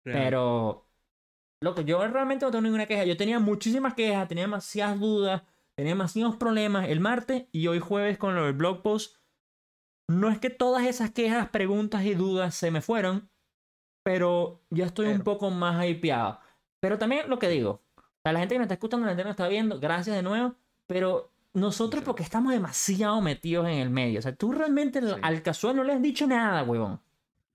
Pero, 0.04 0.87
loco, 1.60 1.80
yo 1.82 2.06
realmente 2.06 2.44
no 2.44 2.50
tengo 2.50 2.62
ninguna 2.62 2.86
queja. 2.86 3.04
Yo 3.04 3.16
tenía 3.16 3.38
muchísimas 3.38 3.94
quejas, 3.94 4.28
tenía 4.28 4.44
demasiadas 4.44 4.98
dudas, 4.98 5.42
tenía 5.74 5.92
demasiados 5.92 6.36
problemas 6.36 6.88
el 6.88 7.00
martes 7.00 7.46
y 7.52 7.66
hoy 7.66 7.80
jueves 7.80 8.18
con 8.18 8.34
lo 8.34 8.44
del 8.44 8.54
blog 8.54 8.82
post. 8.82 9.16
No 10.08 10.30
es 10.30 10.38
que 10.38 10.50
todas 10.50 10.86
esas 10.86 11.10
quejas, 11.10 11.50
preguntas 11.50 12.04
y 12.04 12.14
dudas 12.14 12.54
se 12.54 12.70
me 12.70 12.80
fueron, 12.80 13.28
pero 14.02 14.62
ya 14.70 14.86
estoy 14.86 15.08
un 15.08 15.20
poco 15.20 15.50
más 15.50 15.84
hypeado. 15.84 16.40
Pero 16.80 16.96
también 16.96 17.28
lo 17.28 17.38
que 17.38 17.48
digo, 17.48 17.82
la 18.24 18.38
gente 18.38 18.54
que 18.54 18.58
nos 18.58 18.66
está 18.66 18.74
escuchando, 18.74 19.06
la 19.06 19.12
gente 19.12 19.24
que 19.24 19.30
está 19.30 19.48
viendo, 19.48 19.78
gracias 19.78 20.16
de 20.16 20.22
nuevo. 20.22 20.54
Pero 20.86 21.30
nosotros 21.52 22.02
porque 22.04 22.22
estamos 22.22 22.52
demasiado 22.52 23.20
metidos 23.20 23.66
en 23.66 23.74
el 23.74 23.90
medio. 23.90 24.18
O 24.18 24.22
sea, 24.22 24.34
tú 24.34 24.52
realmente 24.52 25.00
al 25.20 25.42
casual 25.42 25.76
no 25.76 25.84
le 25.84 25.92
has 25.92 26.02
dicho 26.02 26.26
nada, 26.26 26.62
huevón. 26.62 27.00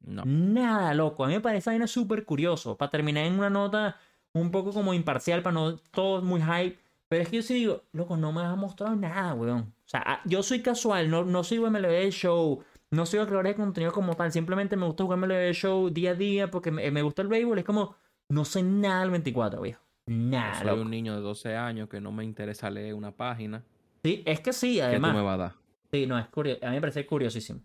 No. 0.04 0.24
Nada, 0.26 0.94
loco. 0.94 1.24
A 1.24 1.28
mí 1.28 1.34
me 1.34 1.42
parece 1.42 1.70
vaina 1.70 1.88
súper 1.88 2.26
curioso. 2.26 2.78
Para 2.78 2.92
terminar 2.92 3.26
en 3.26 3.34
una 3.34 3.50
nota 3.50 3.98
un 4.34 4.52
poco 4.52 4.72
como 4.72 4.94
imparcial, 4.94 5.42
para 5.42 5.54
no 5.54 5.78
todo 5.78 6.22
muy 6.22 6.42
hype. 6.42 6.78
Pero 7.08 7.24
es 7.24 7.30
que 7.30 7.38
yo 7.38 7.44
sí 7.44 7.54
digo, 7.54 7.84
loco, 7.92 8.18
no 8.18 8.32
me 8.32 8.42
has 8.42 8.58
mostrado 8.58 8.96
nada, 8.96 9.34
weón. 9.34 9.74
O 9.86 9.90
sea, 9.90 10.04
ah, 10.06 10.22
yo 10.26 10.42
soy 10.42 10.62
casual, 10.62 11.10
no, 11.10 11.24
no 11.24 11.44
sigo 11.44 11.70
MLB 11.70 12.10
Show, 12.10 12.64
no 12.90 13.06
sigo 13.06 13.26
creador 13.26 13.48
de 13.48 13.56
contenido 13.56 13.92
como 13.92 14.16
tal. 14.16 14.32
Simplemente 14.32 14.76
me 14.76 14.86
gusta 14.86 15.04
jugar 15.04 15.20
MLB 15.20 15.54
Show 15.54 15.90
día 15.90 16.12
a 16.12 16.16
día 16.16 16.50
porque 16.50 16.72
me, 16.72 16.90
me 16.92 17.02
gusta 17.02 17.22
el 17.22 17.28
béisbol. 17.28 17.60
Es 17.60 17.66
como, 17.66 17.96
no 18.30 18.46
sé 18.46 18.64
nada 18.64 19.02
del 19.02 19.12
24, 19.12 19.62
viejo. 19.62 19.84
Nada. 20.06 20.62
soy 20.62 20.80
un 20.80 20.90
niño 20.90 21.16
de 21.16 21.22
12 21.22 21.56
años 21.56 21.88
que 21.88 22.02
no 22.02 22.12
me 22.12 22.24
interesa 22.24 22.70
leer 22.70 22.94
una 22.94 23.12
página. 23.12 23.64
Sí, 24.04 24.22
es 24.26 24.42
que 24.42 24.52
sí, 24.52 24.82
además. 24.82 25.12
¿Qué 25.12 25.14
tú 25.14 25.18
me 25.18 25.24
vas 25.24 25.36
a 25.36 25.38
dar? 25.38 25.54
Sí, 25.92 26.08
no, 26.08 26.18
es 26.18 26.28
curioso. 26.28 26.60
A 26.66 26.70
mí 26.70 26.76
me 26.76 26.82
parece 26.82 27.06
curiosísimo. 27.06 27.62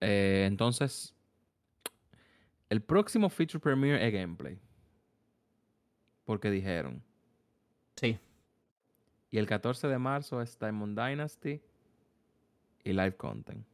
Eh, 0.00 0.44
entonces, 0.46 1.14
el 2.68 2.82
próximo 2.82 3.28
feature 3.28 3.60
premiere 3.60 4.06
es 4.06 4.12
gameplay. 4.12 4.58
Porque 6.24 6.50
dijeron. 6.50 7.02
Sí. 7.96 8.18
Y 9.30 9.38
el 9.38 9.46
14 9.46 9.88
de 9.88 9.98
marzo 9.98 10.42
es 10.42 10.58
Diamond 10.58 10.98
Dynasty 10.98 11.60
y 12.84 12.92
live 12.92 13.16
content. 13.16 13.64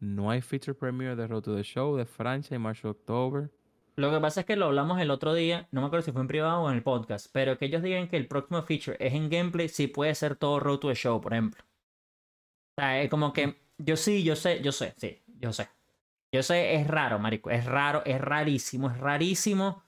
No 0.00 0.30
hay 0.30 0.40
feature 0.40 0.74
premiere 0.74 1.16
de 1.16 1.26
Road 1.26 1.42
to 1.42 1.56
the 1.56 1.62
Show, 1.62 1.96
de 1.96 2.04
Francia 2.04 2.54
y 2.54 2.58
March 2.58 2.84
October. 2.84 3.50
Lo 3.96 4.12
que 4.12 4.20
pasa 4.20 4.40
es 4.40 4.46
que 4.46 4.54
lo 4.54 4.66
hablamos 4.66 5.00
el 5.00 5.10
otro 5.10 5.34
día, 5.34 5.66
no 5.72 5.80
me 5.80 5.88
acuerdo 5.88 6.04
si 6.04 6.12
fue 6.12 6.20
en 6.20 6.28
privado 6.28 6.62
o 6.62 6.70
en 6.70 6.76
el 6.76 6.84
podcast, 6.84 7.26
pero 7.32 7.58
que 7.58 7.64
ellos 7.64 7.82
digan 7.82 8.06
que 8.06 8.16
el 8.16 8.28
próximo 8.28 8.62
feature 8.62 8.96
es 9.00 9.12
en 9.12 9.28
gameplay, 9.28 9.68
sí 9.68 9.88
puede 9.88 10.14
ser 10.14 10.36
todo 10.36 10.60
Road 10.60 10.78
to 10.78 10.88
the 10.88 10.94
Show, 10.94 11.20
por 11.20 11.32
ejemplo. 11.32 11.64
O 12.76 12.80
sea, 12.80 13.02
es 13.02 13.10
como 13.10 13.32
que 13.32 13.56
yo 13.78 13.96
sí, 13.96 14.22
yo 14.22 14.36
sé, 14.36 14.60
yo 14.62 14.72
sé, 14.72 14.94
sí, 14.96 15.22
yo 15.40 15.52
sé. 15.52 15.68
Yo 16.30 16.42
sé, 16.42 16.74
es 16.74 16.86
raro, 16.86 17.18
marico, 17.18 17.50
es 17.50 17.64
raro, 17.64 18.02
es 18.04 18.20
rarísimo, 18.20 18.90
es 18.90 18.98
rarísimo. 18.98 19.82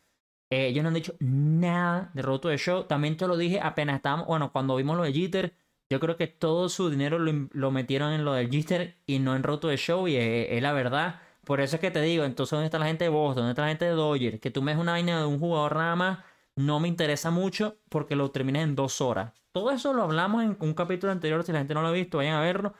Eh, 0.51 0.69
ellos 0.69 0.83
no 0.83 0.89
han 0.89 0.95
dicho 0.95 1.15
nada 1.21 2.11
de 2.15 2.23
Road 2.23 2.41
to 2.41 2.49
the 2.49 2.57
Show. 2.59 2.85
También 2.85 3.17
te 3.17 3.27
lo 3.27 3.37
dije 3.37 3.61
apenas 3.63 3.97
estábamos, 3.97 4.27
bueno, 4.27 4.51
cuando 4.53 4.77
vimos 4.77 4.97
lo 4.97 5.03
de 5.03 5.13
Jitter, 5.13 5.55
yo 5.91 6.01
creo 6.01 6.17
que 6.17 6.29
todo 6.29 6.69
su 6.69 6.89
dinero 6.91 7.19
lo, 7.19 7.71
metieron 7.71 8.13
en 8.13 8.25
lo 8.25 8.33
del 8.33 8.49
Jitter 8.51 8.97
y 9.07 9.19
no 9.19 9.37
en 9.37 9.43
Road 9.43 9.59
to 9.59 9.69
the 9.69 9.77
Show 9.77 10.09
y 10.09 10.17
es 10.17 10.63
la 10.63 10.73
verdad. 10.73 11.21
Por 11.45 11.61
eso 11.61 11.77
es 11.77 11.81
que 11.81 11.91
te 11.91 12.01
digo, 12.01 12.25
entonces, 12.25 12.53
¿dónde 12.53 12.67
está 12.67 12.79
la 12.79 12.87
gente 12.87 13.05
de 13.05 13.11
Boston? 13.11 13.43
¿Dónde 13.43 13.53
está 13.53 13.63
la 13.63 13.69
gente 13.69 13.85
de 13.87 13.93
Dodgers? 13.93 14.41
Que 14.41 14.51
tú 14.51 14.63
me 14.63 14.73
des 14.73 14.81
una 14.81 14.93
vaina 14.93 15.19
de 15.21 15.27
un 15.27 15.39
jugador 15.39 15.77
nada 15.77 15.97
más, 15.97 16.19
no 16.57 16.81
me 16.81 16.89
interesa 16.89 17.31
mucho 17.31 17.79
porque 17.89 18.15
lo 18.17 18.31
terminé 18.31 18.63
en 18.63 18.77
dos 18.77 19.01
horas. 19.01 19.33
Todo 19.53 19.73
eso 19.73 19.93
lo 19.93 20.05
hablamos 20.05 20.45
en 20.45 20.57
un 20.61 20.75
capítulo 20.75 21.13
anterior, 21.13 21.43
si 21.43 21.53
la 21.53 21.59
gente 21.59 21.75
no 21.75 21.83
lo 21.83 21.89
ha 21.89 21.93
visto, 21.93 22.19
vayan 22.19 22.37
a 22.37 22.41
verlo. 22.41 22.75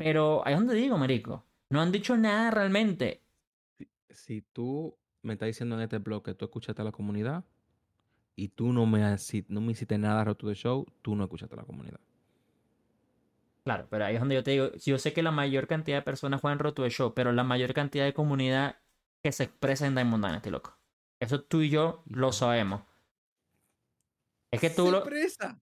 Pero 0.00 0.40
ahí 0.46 0.54
es 0.54 0.58
donde 0.58 0.74
digo, 0.76 0.96
marico. 0.96 1.44
No 1.68 1.82
han 1.82 1.92
dicho 1.92 2.16
nada 2.16 2.50
realmente. 2.50 3.22
Si, 4.08 4.40
tú 4.40 4.96
me 5.20 5.34
estás 5.34 5.48
diciendo 5.48 5.76
en 5.76 5.82
este 5.82 5.98
blog 5.98 6.22
que 6.22 6.32
tú 6.32 6.46
escuchaste 6.46 6.80
a 6.80 6.86
la 6.86 6.90
comunidad 6.90 7.44
y 8.34 8.48
tú 8.48 8.72
no 8.72 8.86
me, 8.86 9.00
no 9.48 9.60
me 9.60 9.72
hiciste 9.72 9.98
nada 9.98 10.24
roto 10.24 10.48
de 10.48 10.54
show, 10.54 10.86
tú 11.02 11.14
no 11.14 11.24
escuchaste 11.24 11.54
a 11.54 11.58
la 11.58 11.64
comunidad. 11.64 12.00
Claro, 13.62 13.88
pero 13.90 14.06
ahí 14.06 14.14
es 14.14 14.20
donde 14.20 14.36
yo 14.36 14.42
te 14.42 14.52
digo, 14.52 14.72
yo 14.72 14.98
sé 14.98 15.12
que 15.12 15.22
la 15.22 15.32
mayor 15.32 15.66
cantidad 15.66 15.98
de 15.98 16.02
personas 16.02 16.40
juegan 16.40 16.60
Roto 16.60 16.82
de 16.82 16.88
Show, 16.88 17.12
pero 17.12 17.30
la 17.32 17.44
mayor 17.44 17.74
cantidad 17.74 18.06
de 18.06 18.14
comunidad 18.14 18.76
que 19.22 19.32
se 19.32 19.44
expresa 19.44 19.86
en 19.86 19.96
Diamond 19.96 20.24
Dynasty, 20.24 20.48
loco. 20.48 20.78
Eso 21.20 21.42
tú 21.42 21.60
y 21.60 21.68
yo 21.68 22.02
lo 22.06 22.32
sabemos. 22.32 22.84
Es 24.50 24.62
que 24.62 24.70
tú 24.70 24.86
se 24.86 24.92
lo... 24.92 24.98
Expresa. 25.00 25.60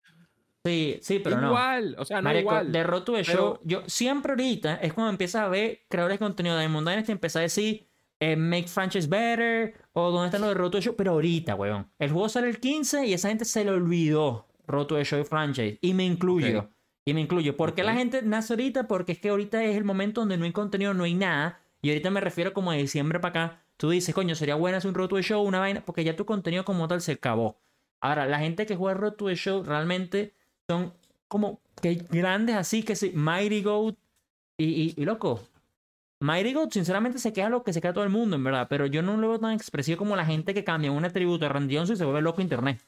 Sí, 0.68 1.00
sí, 1.02 1.20
pero 1.20 1.40
no. 1.40 1.48
Igual, 1.48 1.96
o 1.98 2.06
sea, 2.06 2.22
no 2.22 2.38
igual. 2.38 2.72
De 2.72 2.84
Roto 2.84 3.14
de 3.14 3.24
Show, 3.24 3.60
yo 3.64 3.84
siempre 3.88 4.34
ahorita 4.34 4.76
es 4.76 4.94
cuando 4.94 5.12
empiezas 5.12 5.44
a 5.44 5.50
ver 5.50 5.82
creadores 5.88 6.20
de 6.20 6.26
contenido 6.26 6.56
de 6.56 6.62
Diamond 6.62 6.88
Dynasty, 6.88 7.12
empieza 7.12 7.40
a 7.40 7.44
decir 7.44 7.88
eh, 8.20 8.36
Make 8.36 8.68
Franchise 8.68 9.08
Better 9.08 9.76
o 9.94 10.12
dónde 10.12 10.28
están 10.28 10.42
los 10.42 10.50
de 10.50 10.56
Roto 10.56 10.78
de 10.78 10.84
Show, 10.84 10.96
pero 10.96 11.12
ahorita, 11.12 11.56
weón. 11.56 11.90
El 12.00 12.12
juego 12.12 12.30
sale 12.30 12.50
el 12.50 12.60
15 12.60 13.06
y 13.08 13.14
esa 13.14 13.30
gente 13.30 13.46
se 13.46 13.64
le 13.64 13.72
olvidó 13.72 14.48
Roto 14.68 14.96
de 14.96 15.06
Show 15.06 15.22
y 15.22 15.24
Franchise, 15.24 15.80
y 15.82 15.94
me 15.94 16.06
incluyo. 16.06 16.70
Y 17.06 17.14
me 17.14 17.22
incluyo. 17.22 17.56
¿Por 17.56 17.74
qué 17.74 17.84
la 17.84 17.94
gente 17.94 18.22
nace 18.22 18.52
ahorita? 18.52 18.88
Porque 18.88 19.14
es 19.14 19.20
que 19.20 19.30
ahorita 19.30 19.64
es 19.64 19.78
el 19.78 19.86
momento 19.86 20.22
donde 20.22 20.38
no 20.38 20.44
hay 20.44 20.52
contenido, 20.52 20.94
no 20.94 21.06
hay 21.06 21.14
nada. 21.14 21.62
Y 21.82 21.90
ahorita 21.90 22.10
me 22.10 22.20
refiero 22.20 22.52
como 22.54 22.74
de 22.74 22.80
diciembre 22.80 23.22
para 23.22 23.46
acá. 23.46 23.64
Tú 23.78 23.92
dices, 23.92 24.14
coño, 24.14 24.36
sería 24.36 24.56
bueno 24.56 24.78
hacer 24.78 24.90
un 24.90 24.96
Road 24.96 25.08
to 25.08 25.22
Show, 25.22 25.42
una 25.42 25.60
vaina, 25.60 25.86
porque 25.86 26.04
ya 26.04 26.18
tu 26.18 26.26
contenido 26.26 26.66
como 26.66 26.86
tal 26.90 27.00
se 27.00 27.14
acabó. 27.14 27.62
Ahora, 28.02 28.26
la 28.26 28.40
gente 28.40 28.66
que 28.66 28.76
juega 28.76 29.00
Road 29.00 29.14
to 29.14 29.34
Show 29.36 29.64
realmente 29.64 30.34
son 30.68 30.94
como 31.28 31.60
que 31.82 31.96
grandes 32.10 32.56
así, 32.56 32.84
que 32.84 32.96
sí, 32.96 33.12
Mighty 33.14 33.64
Goat 33.64 33.96
y, 34.58 34.94
y, 34.98 35.06
loco. 35.06 35.42
Mighty 36.20 36.54
Goat, 36.54 36.72
sinceramente, 36.72 37.20
se 37.20 37.32
queda 37.32 37.50
lo 37.50 37.64
que 37.64 37.74
se 37.74 37.82
queda 37.82 37.94
todo 37.94 38.04
el 38.04 38.10
mundo, 38.10 38.36
en 38.36 38.44
verdad. 38.44 38.68
Pero 38.70 38.86
yo 38.88 39.02
no 39.02 39.18
lo 39.18 39.30
veo 39.30 39.40
tan 39.40 39.52
expresivo 39.52 39.98
como 39.98 40.16
la 40.16 40.26
gente 40.26 40.54
que 40.54 40.64
cambia 40.64 40.92
un 40.92 41.06
atributo 41.06 41.46
de 41.46 41.50
rendición 41.50 41.86
y 41.92 41.96
se 41.96 42.04
vuelve 42.04 42.22
loco 42.22 42.42
internet. 42.42 42.82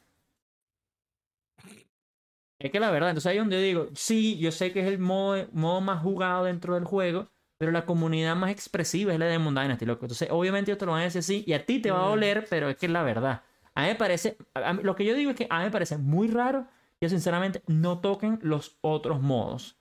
Es 2.58 2.72
que 2.72 2.80
la 2.80 2.92
verdad, 2.92 3.12
entonces 3.12 3.30
ahí 3.30 3.38
es 3.38 3.42
donde 3.42 3.56
yo 3.56 3.62
digo, 3.62 3.88
sí, 3.96 4.38
yo 4.38 4.52
sé 4.52 4.74
que 4.74 4.82
es 4.82 4.88
el 4.88 5.00
modo, 5.00 5.48
modo 5.54 5.80
más 5.80 6.02
jugado 6.02 6.44
dentro 6.44 6.74
del 6.74 6.84
juego, 6.84 7.30
pero 7.58 7.72
la 7.72 7.86
comunidad 7.86 8.36
más 8.36 8.52
expresiva 8.52 9.14
es 9.14 9.20
la 9.20 9.28
de 9.28 9.40
Moon 9.40 9.56
Dynasty, 9.56 9.86
loco. 9.86 10.06
Entonces, 10.06 10.28
obviamente, 10.30 10.74
otro 10.74 10.80
te 10.80 10.86
lo 10.88 10.92
van 10.94 11.02
a 11.02 11.06
decir 11.06 11.20
así, 11.20 11.44
y 11.48 11.54
a 11.54 11.66
ti 11.66 11.80
te 11.80 11.92
va 11.92 12.04
a 12.04 12.10
doler, 12.10 12.48
pero 12.50 12.68
es 12.70 12.76
que 12.76 12.88
es 12.88 12.92
la 12.92 13.04
verdad. 13.04 13.44
A 13.76 13.84
mí 13.84 13.88
me 13.88 13.96
parece, 13.96 14.36
lo 14.84 14.96
que 14.96 15.06
yo 15.06 15.14
digo 15.14 15.32
es 15.32 15.38
que 15.38 15.48
a 15.50 15.60
mí 15.60 15.66
me 15.66 15.72
parece 15.72 15.98
muy 15.98 16.28
raro 16.28 16.68
que 17.00 17.10
sinceramente 17.10 17.64
no 17.68 18.00
toquen 18.00 18.40
los 18.42 18.78
otros 18.82 19.22
modos. 19.22 19.80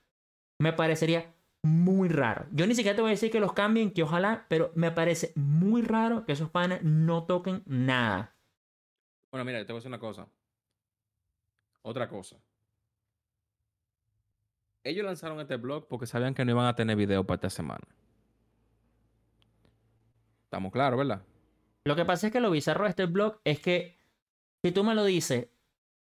Me 0.59 0.73
parecería 0.73 1.35
muy 1.62 2.09
raro. 2.09 2.47
Yo 2.53 2.66
ni 2.66 2.74
siquiera 2.74 2.95
te 2.95 3.03
voy 3.03 3.11
a 3.11 3.12
decir 3.12 3.31
que 3.31 3.40
los 3.40 3.53
cambien, 3.53 3.93
que 3.93 4.03
ojalá, 4.03 4.47
pero 4.49 4.73
me 4.74 4.90
parece 4.90 5.32
muy 5.35 5.82
raro 5.82 6.24
que 6.24 6.32
esos 6.32 6.51
panes 6.51 6.82
no 6.82 7.24
toquen 7.24 7.62
nada. 7.66 8.35
Bueno, 9.31 9.45
mira, 9.45 9.59
te 9.61 9.73
voy 9.73 9.78
a 9.78 9.81
decir 9.81 9.89
una 9.89 9.99
cosa. 9.99 10.27
Otra 11.82 12.09
cosa. 12.09 12.36
ellos 14.85 15.05
lanzaron 15.05 15.40
este 15.40 15.57
blog 15.57 15.86
porque 15.86 16.07
sabían 16.07 16.35
que 16.35 16.45
no 16.45 16.53
iban 16.53 16.66
a 16.66 16.74
tener 16.74 16.97
video 16.97 17.24
para 17.24 17.36
esta 17.36 17.51
semana. 17.51 17.86
Estamos 20.45 20.73
claros, 20.73 20.99
¿verdad? 20.99 21.23
Lo 21.85 21.95
que 21.95 22.07
pasa 22.07 22.28
es 22.28 22.32
que 22.32 22.40
lo 22.40 22.51
bizarro 22.51 22.85
de 22.85 22.90
este 22.90 23.07
blog 23.07 23.40
es 23.45 23.61
que 23.61 23.99
si 24.62 24.73
tú 24.73 24.85
me 24.85 24.95
lo 24.95 25.05
dices 25.05 25.49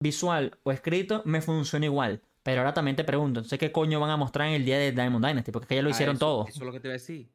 visual 0.05 0.57
o 0.63 0.71
escrito, 0.71 1.23
me 1.25 1.41
funciona 1.41 1.87
igual. 1.87 2.21
Pero 2.45 2.61
ahora 2.61 2.75
también 2.75 2.95
te 2.95 3.05
pregunto, 3.05 3.41
entonces, 3.41 3.59
¿qué 3.59 3.73
coño 3.73 3.99
van 4.01 4.11
a 4.11 4.17
mostrar 4.19 4.47
en 4.49 4.55
el 4.55 4.65
día 4.67 4.79
de 4.79 4.93
Diamond 4.93 5.25
Dynasty? 5.27 5.51
Porque 5.51 5.65
es 5.65 5.69
que 5.71 5.75
ya 5.77 5.83
lo 5.83 5.89
A 5.89 5.91
hicieron 5.93 6.17
eso- 6.17 6.27
todo. 6.27 6.47
Eso 6.47 6.59
es 6.61 6.67
lo 6.67 6.73
que 6.73 6.79
te 6.81 6.89
iba 6.89 6.93
a 6.93 6.99
decir. 6.99 7.29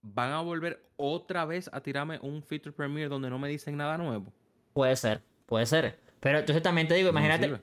Van 0.00 0.32
a 0.32 0.40
volver 0.40 0.82
otra 0.96 1.44
vez 1.44 1.68
a 1.72 1.80
tirarme 1.80 2.18
un 2.22 2.42
feature 2.42 2.72
premiere 2.72 3.08
donde 3.08 3.28
no 3.30 3.38
me 3.38 3.48
dicen 3.48 3.76
nada 3.76 3.96
nuevo. 3.98 4.32
Puede 4.72 4.96
ser, 4.96 5.22
puede 5.46 5.66
ser. 5.66 5.98
Pero 6.20 6.38
entonces 6.38 6.62
también 6.62 6.88
te 6.88 6.94
digo, 6.94 7.12
No 7.12 7.18
imagínate, 7.18 7.62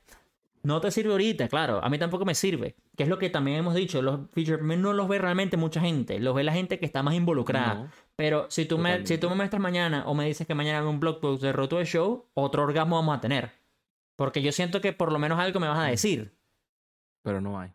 no 0.64 0.80
te 0.80 0.92
sirve 0.92 1.12
ahorita, 1.12 1.48
claro. 1.48 1.84
A 1.84 1.90
mí 1.90 1.98
tampoco 1.98 2.24
me 2.24 2.36
sirve. 2.36 2.76
Que 2.96 3.04
es 3.04 3.10
lo 3.10 3.18
que 3.18 3.32
también 3.32 3.58
hemos 3.58 3.74
dicho, 3.74 4.02
los 4.04 4.20
feature 4.32 4.58
premiere 4.58 4.82
no 4.82 4.94
los 4.94 5.08
ve 5.08 5.18
realmente 5.18 5.58
mucha 5.58 5.82
gente. 5.82 6.20
Los 6.20 6.36
ve 6.36 6.44
la 6.44 6.54
gente 6.54 6.78
que 6.78 6.86
está 6.86 7.02
más 7.02 7.16
involucrada. 7.16 7.74
No. 7.74 7.90
Pero 8.16 8.46
si 8.50 8.66
tú, 8.66 8.78
me, 8.78 9.06
si 9.08 9.18
tú 9.18 9.28
me 9.30 9.36
muestras 9.36 9.60
mañana 9.62 10.04
o 10.06 10.14
me 10.14 10.26
dices 10.28 10.46
que 10.46 10.54
mañana 10.54 10.80
hay 10.82 10.86
un 10.86 11.00
blog 11.00 11.20
post 11.20 11.42
de 11.42 11.52
Roto 11.52 11.78
de 11.80 11.86
Show, 11.86 12.28
otro 12.36 12.62
orgasmo 12.64 12.96
vamos 12.98 13.18
a 13.18 13.22
tener. 13.22 13.50
Porque 14.22 14.41
yo 14.43 14.52
siento 14.52 14.81
que 14.81 14.93
por 14.93 15.11
lo 15.11 15.18
menos 15.18 15.39
algo 15.39 15.60
me 15.60 15.68
vas 15.68 15.80
a 15.80 15.85
decir. 15.89 16.35
Pero 17.23 17.41
no 17.41 17.60
hay. 17.60 17.72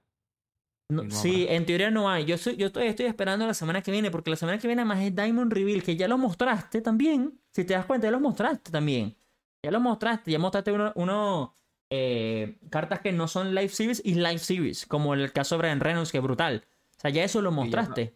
No- 0.89 1.02
Y 1.02 1.09
no 1.09 1.14
sí, 1.14 1.47
en 1.48 1.66
teoría 1.66 1.90
no 1.90 2.09
hay. 2.09 2.24
Yo, 2.24 2.39
soy, 2.39 2.55
yo 2.56 2.68
estoy, 2.68 2.86
estoy 2.86 3.06
esperando 3.06 3.44
la 3.47 3.55
semana 3.55 3.82
que 3.82 3.90
viene, 3.90 4.12
porque 4.12 4.31
la 4.31 4.36
semana 4.36 4.56
que 4.59 4.68
viene 4.68 4.85
más 4.85 5.01
es 5.01 5.14
Diamond 5.14 5.52
Reveal, 5.52 5.82
que 5.82 5.97
ya 5.97 6.06
lo 6.06 6.18
mostraste 6.18 6.81
también. 6.81 7.40
Si 7.52 7.64
te 7.64 7.74
das 7.74 7.85
cuenta, 7.86 8.06
ya 8.06 8.12
lo 8.12 8.20
mostraste 8.20 8.70
también. 8.70 9.16
Ya 9.64 9.73
lo 9.73 9.81
mostraste, 9.81 10.31
ya 10.31 10.39
mostraste 10.39 10.70
uno, 10.70 10.93
uno, 10.94 11.55
eh, 11.90 12.59
cartas 12.70 13.01
que 13.01 13.10
no 13.10 13.27
son 13.27 13.52
Live 13.55 13.70
Series 13.70 14.01
y 14.05 14.14
Live 14.14 14.39
Series, 14.39 14.86
como 14.86 15.14
el 15.14 15.32
caso 15.32 15.56
de 15.56 15.62
Brian 15.62 15.81
Reynolds, 15.81 16.12
que 16.12 16.18
es 16.18 16.23
brutal. 16.23 16.62
O 16.97 17.01
sea, 17.01 17.10
ya 17.10 17.24
eso 17.24 17.43
lo 17.43 17.51
mostraste. 17.51 18.14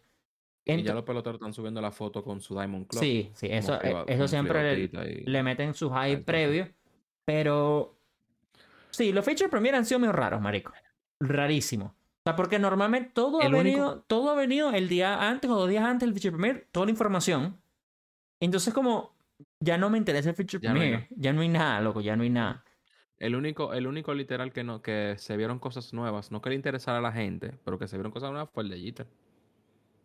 Y 0.65 0.83
ya 0.85 0.95
los 0.95 1.03
peloteros 1.03 1.39
están 1.41 1.53
subiendo 1.53 1.81
la 1.81 1.91
foto 1.91 2.23
con 2.23 2.41
su 2.41 2.55
Diamond 2.55 2.87
Club. 2.87 3.03
Sí, 3.03 3.31
sí, 3.35 3.49
eso, 3.51 3.77
priva- 3.81 4.05
eso 4.07 4.17
como 4.19 4.29
siempre 4.29 4.63
le, 4.77 4.87
privatita 4.89 5.11
y- 5.11 5.25
le 5.25 5.43
meten 5.43 5.75
su 5.75 5.91
hype 5.91 6.07
Exacto. 6.13 6.27
previo. 6.27 6.69
Pero 7.25 8.00
sí, 8.91 9.13
los 9.13 9.25
feature 9.25 9.49
premier 9.49 9.75
han 9.75 9.85
sido 9.85 9.99
medio 10.01 10.13
raros, 10.13 10.41
marico. 10.41 10.73
Rarísimo. 11.21 11.87
O 11.87 12.23
sea, 12.25 12.37
porque 12.37 12.59
normalmente 12.59 13.11
todo 13.15 13.41
ha 13.41 13.47
El 13.47 13.55
único- 13.55 13.65
venido, 13.65 14.05
todo 14.07 14.31
ha 14.31 14.35
venido 14.35 14.71
el 14.73 14.89
día 14.89 15.29
antes 15.29 15.51
o 15.51 15.55
dos 15.55 15.69
días 15.69 15.85
antes 15.85 16.07
del 16.07 16.15
feature 16.15 16.33
premier, 16.39 16.69
toda 16.73 16.87
la 16.87 16.91
información. 16.93 17.57
Entonces 18.41 18.73
como 18.75 19.15
ya 19.61 19.79
no 19.79 19.89
me 19.91 19.99
interesa 19.99 20.31
el 20.31 20.37
feature 20.37 20.63
Ya 20.63 20.73
no 20.75 20.81
hay 20.81 20.89
premier, 20.91 21.09
ya 21.17 21.33
no 21.33 21.41
hay 21.43 21.49
nada, 21.49 21.81
loco, 21.81 22.01
ya 22.01 22.17
no 22.17 22.23
hay 22.23 22.31
nada. 22.31 22.65
El 23.19 23.35
único, 23.37 23.75
el 23.75 23.87
único 23.87 24.15
literal 24.15 24.53
que 24.53 24.65
no, 24.65 24.81
que 24.81 25.15
se 25.19 25.37
vieron 25.37 25.59
cosas 25.59 25.93
nuevas, 25.93 26.31
no 26.31 26.41
que 26.41 26.49
le 26.51 26.55
interesara 26.57 26.99
a 26.99 27.03
la 27.03 27.13
gente, 27.13 27.53
pero 27.65 27.79
que 27.79 27.87
se 27.87 27.97
vieron 27.97 28.13
cosas 28.13 28.31
nuevas 28.31 28.49
fue 28.53 28.63
el 28.63 28.71
de 28.71 28.81
Jeter. 28.81 29.07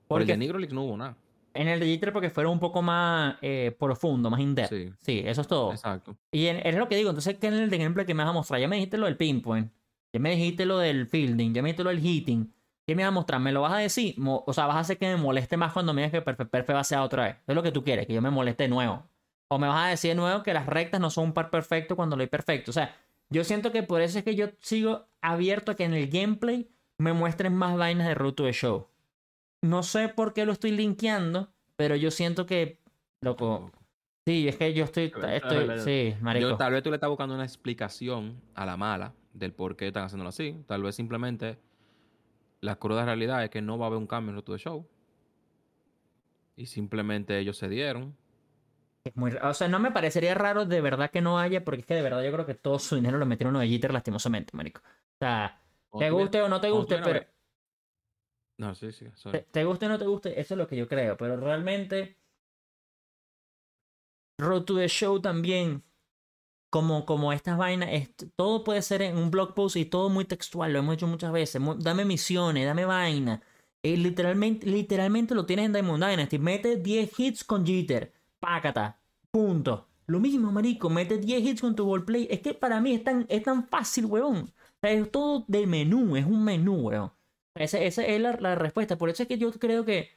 Por 0.08 0.22
el 0.22 0.26
Porque 0.26 0.34
de 0.34 0.38
Negro 0.38 0.60
Leagues 0.60 0.74
no 0.74 0.84
hubo 0.84 0.98
nada. 0.98 1.16
En 1.56 1.68
el 1.68 1.80
de 1.80 1.86
Jeter 1.88 2.14
porque 2.14 2.30
fueron 2.30 2.54
un 2.54 2.60
poco 2.60 2.82
más 2.82 3.36
eh, 3.42 3.76
profundo, 3.80 4.30
más 4.30 4.40
in-depth. 4.40 4.70
Sí. 4.70 4.94
Sí. 5.00 5.24
eso 5.26 5.42
es 5.42 5.48
todo. 5.48 5.72
Exacto. 5.72 6.16
Y 6.32 6.48
en- 6.48 6.58
es 6.66 6.76
lo 6.76 6.88
que 6.88 6.96
digo, 6.96 7.10
entonces, 7.10 7.38
¿qué 7.40 7.48
en 7.48 7.54
el 7.56 7.70
gameplay 7.70 8.06
que 8.06 8.14
me 8.14 8.24
vas 8.24 8.30
a 8.30 8.34
mostrar? 8.34 8.60
Ya 8.60 8.68
me 8.68 8.76
dijiste 8.76 8.98
lo 8.98 9.06
del 9.08 9.18
pinpoint, 9.18 9.72
ya 10.14 10.20
me 10.20 10.32
dijiste 10.36 10.66
lo 10.66 10.78
del 10.80 11.08
fielding, 11.08 11.54
ya 11.54 11.62
me 11.62 11.70
dijiste 11.70 11.84
lo 11.84 11.90
del 11.90 12.00
hitting. 12.00 12.54
¿Qué 12.88 12.96
me 12.96 13.02
vas 13.02 13.08
a 13.10 13.12
mostrar? 13.12 13.42
¿Me 13.42 13.52
lo 13.52 13.62
vas 13.62 13.74
a 13.74 13.78
decir? 13.78 14.16
O 14.24 14.54
sea, 14.54 14.68
vas 14.68 14.76
a 14.76 14.80
hacer 14.82 14.98
que 15.00 15.08
me 15.08 15.18
moleste 15.18 15.58
más 15.58 15.74
cuando 15.74 15.92
me 15.94 16.02
digas 16.02 16.12
que 16.12 16.22
Perfect 16.22 16.52
Perfect 16.52 16.76
va 16.76 16.82
a 16.82 16.84
ser 16.84 17.00
otra 17.00 17.24
vez. 17.24 17.36
Es 17.48 17.56
lo 17.56 17.64
que 17.64 17.72
tú 17.72 17.84
quieres, 17.84 18.06
que 18.06 18.14
yo 18.14 18.22
me 18.22 18.30
moleste 18.30 18.64
de 18.64 18.70
nuevo. 18.70 19.04
O 19.48 19.58
me 19.58 19.68
vas 19.68 19.86
a 19.86 19.90
decir 19.90 20.10
de 20.12 20.16
nuevo 20.16 20.44
que 20.44 20.54
las 20.54 20.68
rectas 20.68 21.02
no 21.02 21.10
son 21.10 21.26
un 21.26 21.34
par 21.34 21.50
perfecto 21.50 21.96
cuando 21.96 22.16
lo 22.16 22.22
hay 22.22 22.28
perfecto. 22.28 22.70
O 22.70 22.74
sea, 22.74 22.96
yo 23.32 23.44
siento 23.44 23.72
que 23.72 23.82
por 23.82 24.02
eso 24.02 24.20
es 24.20 24.24
que 24.24 24.36
yo 24.36 24.50
sigo 24.60 25.08
abierto 25.22 25.72
a 25.72 25.76
que 25.76 25.84
en 25.84 25.96
el 25.96 26.08
gameplay 26.10 26.70
me 27.00 27.12
muestren 27.14 27.56
más 27.56 27.76
vainas 27.76 28.08
de 28.08 28.14
Road 28.14 28.34
to 28.34 28.44
the 28.44 28.54
Show. 28.54 28.88
No 29.66 29.82
sé 29.82 30.10
por 30.10 30.34
qué 30.34 30.46
lo 30.46 30.52
estoy 30.52 30.72
linkeando, 30.72 31.50
pero 31.76 31.96
yo 31.96 32.12
siento 32.12 32.46
que, 32.46 32.84
loco, 33.22 33.72
sí, 34.24 34.48
es 34.48 34.58
que 34.58 34.74
yo 34.76 34.84
estoy, 34.84 35.12
sí, 35.84 36.16
marico. 36.22 36.50
Yo, 36.50 36.56
tal 36.56 36.74
vez 36.74 36.84
tú 36.84 36.92
le 36.92 36.98
estás 36.98 37.10
buscando 37.10 37.34
una 37.34 37.44
explicación 37.44 38.40
a 38.54 38.68
la 38.68 38.78
mala 38.78 39.16
del 39.34 39.54
por 39.54 39.76
qué 39.76 39.88
están 39.88 40.04
haciéndolo 40.04 40.30
así. 40.30 40.64
Tal 40.68 40.84
vez 40.84 40.96
simplemente 40.96 41.58
la 42.62 42.76
cruda 42.76 43.06
realidad 43.06 43.44
es 43.44 43.50
que 43.50 43.64
no 43.64 43.80
va 43.80 43.86
a 43.86 43.88
haber 43.88 43.98
un 43.98 44.06
cambio 44.06 44.38
en 44.38 44.46
de 44.46 44.58
Show. 44.60 44.88
Y 46.56 46.68
simplemente 46.68 47.40
ellos 47.40 47.58
se 47.58 47.68
dieron. 47.68 48.16
Es 49.04 49.18
muy 49.18 49.32
o 49.32 49.54
sea, 49.56 49.68
no 49.68 49.80
me 49.80 49.92
parecería 49.92 50.36
raro 50.36 50.66
de 50.66 50.80
verdad 50.80 51.10
que 51.10 51.22
no 51.22 51.40
haya, 51.40 51.66
porque 51.66 51.82
es 51.82 51.88
que 51.88 51.96
de 51.96 52.04
verdad 52.04 52.24
yo 52.24 52.32
creo 52.32 52.46
que 52.46 52.54
todo 52.54 52.78
su 52.78 52.96
dinero 52.96 53.18
lo 53.18 53.26
metieron 53.26 53.56
en 53.60 53.68
Jeter 53.68 53.92
lastimosamente, 53.92 54.56
marico. 54.56 54.82
O 54.86 55.18
sea, 55.20 55.60
te 55.98 56.12
guste 56.12 56.42
o 56.44 56.50
no 56.50 56.62
te 56.62 56.70
guste, 56.70 57.00
pero 57.04 57.35
No, 58.58 58.74
sí, 58.76 58.92
sí. 58.92 59.06
te, 59.30 59.40
te 59.52 59.64
guste 59.66 59.86
o 59.86 59.90
no 59.90 59.98
te 60.00 60.06
guste, 60.06 60.40
eso 60.40 60.54
es 60.54 60.58
lo 60.58 60.68
que 60.68 60.78
yo 60.78 60.88
creo. 60.88 61.18
Pero 61.18 61.38
realmente, 61.38 62.18
Road 64.38 64.66
to 64.66 64.76
the 64.76 64.88
Show 64.88 65.20
también, 65.22 65.84
como, 66.72 67.06
como 67.06 67.34
estas 67.34 67.58
vainas, 67.58 67.90
es- 67.94 68.12
todo 68.36 68.64
puede 68.64 68.82
ser 68.82 69.02
en 69.04 69.18
un 69.18 69.32
blog 69.32 69.54
post 69.56 69.76
y 69.78 69.86
todo 69.86 70.10
muy 70.10 70.26
textual, 70.26 70.74
lo 70.74 70.80
hemos 70.80 70.96
hecho 70.96 71.08
muchas 71.08 71.32
veces. 71.34 71.62
Dame 71.80 72.06
misiones, 72.06 72.66
dame 72.66 72.86
vaina. 72.86 73.42
Eh, 73.84 73.98
literalmente, 73.98 74.68
literalmente 74.68 75.36
lo 75.36 75.46
tienes 75.46 75.68
en 75.68 75.74
Diamond 75.74 76.04
Dynasty. 76.06 76.40
Mete 76.40 76.78
10 76.78 77.12
hits 77.20 77.44
con 77.44 77.66
Jeter. 77.66 78.14
Pácata. 78.40 79.00
Punto. 79.32 79.88
Lo 80.08 80.20
mismo, 80.20 80.52
marico. 80.52 80.90
Mete 80.90 81.18
10 81.20 81.44
hits 81.44 81.62
con 81.62 81.76
tu 81.76 81.88
ballplay. 81.90 82.28
Es 82.32 82.42
que 82.42 82.54
para 82.56 82.82
mí 82.82 82.94
es 82.94 83.04
tan, 83.04 83.26
es 83.30 83.44
tan 83.44 83.68
fácil, 83.68 84.06
weón. 84.08 84.52
Es 84.82 85.12
todo 85.12 85.46
del 85.48 85.68
menú. 85.68 86.16
Es 86.18 86.26
un 86.26 86.44
menú, 86.44 86.76
weón. 86.90 87.12
Esa, 87.56 87.80
esa 87.80 88.06
es 88.06 88.22
la, 88.22 88.34
la 88.40 88.56
respuesta. 88.56 88.98
Por 88.98 89.10
eso 89.10 89.24
es 89.24 89.30
que 89.30 89.38
yo 89.38 89.52
creo 89.54 89.84
que. 89.86 90.12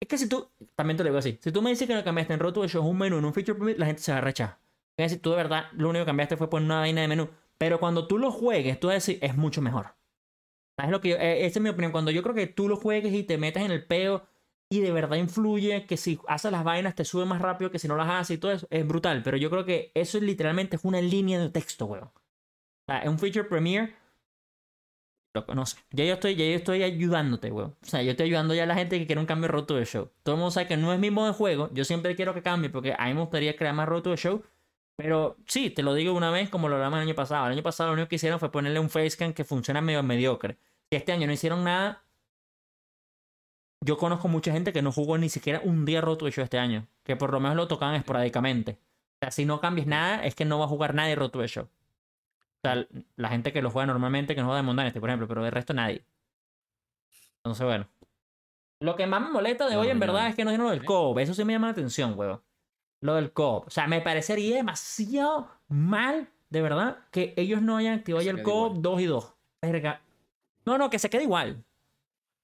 Es 0.00 0.08
que 0.08 0.18
si 0.18 0.28
tú. 0.28 0.48
También 0.74 0.96
te 0.96 1.02
lo 1.04 1.10
digo 1.10 1.18
así. 1.18 1.38
Si 1.42 1.52
tú 1.52 1.62
me 1.62 1.70
dices 1.70 1.86
que 1.86 1.94
lo 1.94 2.04
cambiaste 2.04 2.32
en 2.34 2.40
Roto 2.40 2.62
de 2.62 2.68
Show 2.68 2.86
un 2.86 2.98
menú, 2.98 3.18
en 3.18 3.24
un 3.24 3.34
feature 3.34 3.58
permit, 3.58 3.78
la 3.78 3.86
gente 3.86 4.02
se 4.02 4.12
va 4.12 4.18
a 4.18 4.20
rechazar. 4.22 4.58
Es 4.96 5.10
decir, 5.10 5.22
tú 5.22 5.30
de 5.30 5.36
verdad 5.36 5.66
lo 5.72 5.88
único 5.88 6.04
que 6.04 6.08
cambiaste 6.08 6.36
fue 6.36 6.50
poner 6.50 6.66
una 6.66 6.80
vaina 6.80 7.02
de 7.02 7.08
menú. 7.08 7.28
Pero 7.58 7.78
cuando 7.80 8.06
tú 8.06 8.18
lo 8.18 8.30
juegues, 8.30 8.80
tú 8.80 8.86
vas 8.88 8.92
a 8.94 8.96
decir, 8.96 9.18
es 9.22 9.36
mucho 9.36 9.60
mejor. 9.62 9.94
Es 10.78 10.90
lo 10.90 11.00
que 11.00 11.10
yo- 11.10 11.16
eh, 11.16 11.46
esa 11.46 11.58
es 11.58 11.62
mi 11.62 11.70
opinión. 11.70 11.92
Cuando 11.92 12.10
yo 12.10 12.22
creo 12.22 12.34
que 12.34 12.46
tú 12.46 12.68
lo 12.68 12.76
juegues 12.76 13.12
y 13.14 13.24
te 13.24 13.38
metas 13.38 13.64
en 13.64 13.72
el 13.72 13.86
peo 13.86 14.24
y 14.70 14.80
de 14.80 14.92
verdad 14.92 15.16
influye 15.18 15.86
que 15.86 15.96
si 15.96 16.20
haces 16.28 16.52
las 16.52 16.64
vainas 16.64 16.94
te 16.94 17.04
sube 17.04 17.26
más 17.26 17.42
rápido 17.42 17.70
que 17.70 17.78
si 17.78 17.88
no 17.88 17.96
las 17.96 18.08
haces 18.10 18.36
y 18.36 18.40
todo 18.40 18.52
eso, 18.52 18.66
es 18.70 18.86
brutal. 18.88 19.22
Pero 19.24 19.36
yo 19.38 19.50
creo 19.50 19.64
que 19.66 19.92
eso 19.94 20.18
es 20.18 20.24
literalmente 20.24 20.76
es 20.76 20.84
una 20.84 21.00
línea 21.02 21.40
de 21.40 21.50
texto, 21.50 21.86
weón. 21.86 22.04
O 22.06 22.12
sea, 22.86 23.00
es 23.00 23.08
un 23.08 23.18
feature 23.18 23.44
premiere. 23.48 23.94
Ya 25.92 26.04
yo 26.04 26.14
estoy, 26.14 26.34
ya 26.34 26.44
yo 26.44 26.56
estoy 26.56 26.82
ayudándote, 26.82 27.52
weón. 27.52 27.76
O 27.80 27.86
sea, 27.86 28.02
yo 28.02 28.10
estoy 28.10 28.26
ayudando 28.26 28.54
ya 28.54 28.64
a 28.64 28.66
la 28.66 28.74
gente 28.74 28.98
que 28.98 29.06
quiere 29.06 29.20
un 29.20 29.26
cambio 29.26 29.48
roto 29.48 29.76
de 29.76 29.84
show. 29.84 30.10
Todo 30.22 30.34
el 30.34 30.38
mundo 30.40 30.50
sabe 30.50 30.66
que 30.66 30.76
no 30.76 30.92
es 30.92 30.98
mi 30.98 31.10
modo 31.10 31.28
de 31.28 31.32
juego. 31.34 31.70
Yo 31.72 31.84
siempre 31.84 32.16
quiero 32.16 32.34
que 32.34 32.42
cambie 32.42 32.70
porque 32.70 32.94
a 32.98 33.06
mí 33.06 33.14
me 33.14 33.20
gustaría 33.20 33.56
crear 33.56 33.74
más 33.74 33.88
roto 33.88 34.10
de 34.10 34.16
show. 34.16 34.42
Pero 34.96 35.36
sí, 35.46 35.70
te 35.70 35.82
lo 35.82 35.94
digo 35.94 36.12
una 36.14 36.30
vez 36.30 36.50
como 36.50 36.68
lo 36.68 36.76
hablamos 36.76 36.98
el 36.98 37.04
año 37.06 37.14
pasado. 37.14 37.46
El 37.46 37.52
año 37.52 37.62
pasado 37.62 37.90
lo 37.90 37.94
único 37.94 38.08
que 38.08 38.16
hicieron 38.16 38.40
fue 38.40 38.50
ponerle 38.50 38.80
un 38.80 38.90
facecam 38.90 39.32
que 39.32 39.44
funciona 39.44 39.80
medio 39.80 40.02
mediocre. 40.02 40.58
Si 40.90 40.96
este 40.96 41.12
año 41.12 41.26
no 41.26 41.32
hicieron 41.32 41.64
nada, 41.64 42.02
yo 43.80 43.96
conozco 43.96 44.28
mucha 44.28 44.52
gente 44.52 44.72
que 44.72 44.82
no 44.82 44.92
jugó 44.92 45.16
ni 45.16 45.28
siquiera 45.28 45.60
un 45.64 45.86
día 45.86 46.00
roto 46.00 46.26
de 46.26 46.32
show 46.32 46.44
este 46.44 46.58
año. 46.58 46.86
Que 47.04 47.16
por 47.16 47.32
lo 47.32 47.40
menos 47.40 47.56
lo 47.56 47.68
tocaban 47.68 47.94
esporádicamente. 47.94 48.72
O 48.72 49.18
sea, 49.20 49.30
si 49.30 49.44
no 49.44 49.60
cambias 49.60 49.86
nada, 49.86 50.24
es 50.24 50.34
que 50.34 50.44
no 50.44 50.58
va 50.58 50.64
a 50.66 50.68
jugar 50.68 50.94
nadie 50.94 51.14
roto 51.14 51.38
de 51.40 51.48
show. 51.48 51.68
O 52.62 52.68
sea, 52.68 52.86
la 53.16 53.28
gente 53.30 53.52
que 53.52 53.62
lo 53.62 53.70
juega 53.70 53.86
normalmente, 53.86 54.34
que 54.34 54.40
no 54.40 54.48
juega 54.48 54.58
de 54.58 54.66
Mundan 54.66 54.86
este, 54.86 55.00
por 55.00 55.08
ejemplo, 55.08 55.26
pero 55.26 55.42
de 55.42 55.50
resto 55.50 55.72
nadie. 55.72 56.04
Entonces, 57.38 57.64
bueno. 57.64 57.88
Lo 58.80 58.96
que 58.96 59.06
más 59.06 59.20
me 59.22 59.30
molesta 59.30 59.66
de 59.66 59.74
No, 59.74 59.80
hoy, 59.80 59.88
en 59.88 59.98
no, 59.98 60.00
verdad, 60.00 60.22
no. 60.22 60.28
es 60.28 60.34
que 60.34 60.44
no 60.44 60.50
dieron 60.50 60.66
lo 60.66 60.70
del 60.72 60.82
¿Eh? 60.82 60.84
co 60.84 61.18
Eso 61.18 61.34
sí 61.34 61.44
me 61.44 61.52
llama 61.54 61.68
la 61.68 61.72
atención, 61.72 62.18
weón. 62.18 62.42
Lo 63.02 63.14
del 63.14 63.32
co 63.32 63.58
O 63.66 63.70
sea, 63.70 63.86
me 63.86 64.02
parecería 64.02 64.56
demasiado 64.56 65.48
mal, 65.68 66.28
de 66.50 66.60
verdad, 66.62 66.98
que 67.10 67.32
ellos 67.36 67.62
no 67.62 67.76
hayan 67.78 67.98
activado 67.98 68.22
ya 68.22 68.30
el 68.30 68.36
quede 68.38 68.44
co 68.44 68.66
igual. 68.66 68.82
2 68.82 69.00
y 69.00 69.04
2. 69.06 69.34
Verga. 69.62 70.02
No, 70.66 70.76
no, 70.78 70.90
que 70.90 70.98
se 70.98 71.08
quede 71.08 71.22
igual. 71.22 71.64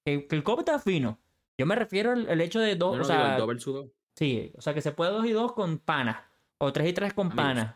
Que, 0.03 0.27
que 0.27 0.35
el 0.35 0.43
co 0.43 0.57
está 0.59 0.79
fino. 0.79 1.19
Yo 1.59 1.65
me 1.65 1.75
refiero 1.75 2.11
al, 2.11 2.29
al 2.29 2.41
hecho 2.41 2.59
de 2.59 2.75
dos. 2.75 2.93
Yo 2.93 2.97
no 2.97 3.03
o 3.03 3.07
digo 3.07 3.53
sea, 3.63 3.81
el. 3.83 3.91
Sí, 4.15 4.51
o 4.57 4.61
sea, 4.61 4.73
que 4.73 4.81
se 4.81 4.91
puede 4.91 5.11
2 5.11 5.25
y 5.27 5.31
2 5.31 5.53
con 5.53 5.77
panas. 5.77 6.17
O 6.59 6.73
3 6.73 6.89
y 6.89 6.93
3 6.93 7.13
con 7.13 7.29
panas. 7.31 7.75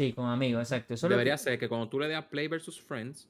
Sí, 0.00 0.12
con 0.14 0.26
amigos, 0.28 0.62
exacto. 0.62 0.94
Eso 0.94 1.08
Debería 1.08 1.34
que- 1.34 1.38
ser 1.38 1.58
que 1.58 1.68
cuando 1.68 1.88
tú 1.88 1.98
le 2.00 2.08
des 2.08 2.16
a 2.16 2.28
Play 2.28 2.48
versus 2.48 2.80
Friends, 2.80 3.28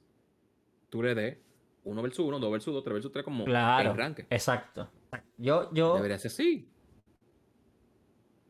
tú 0.89 1.03
le 1.03 1.15
des 1.17 1.37
1 1.85 2.01
versus 2.03 2.25
1, 2.25 2.39
2 2.39 2.53
versus 2.53 2.73
2, 2.73 2.85
3 2.85 2.95
versus 2.95 3.11
3 3.13 3.25
como 3.25 3.45
Claro. 3.45 3.91
el 3.91 3.97
ranking. 3.97 4.25
Exacto. 4.31 4.89
Yo, 5.37 5.69
yo. 5.75 5.97
Debería 5.97 6.19
ser 6.19 6.31
así. 6.31 6.69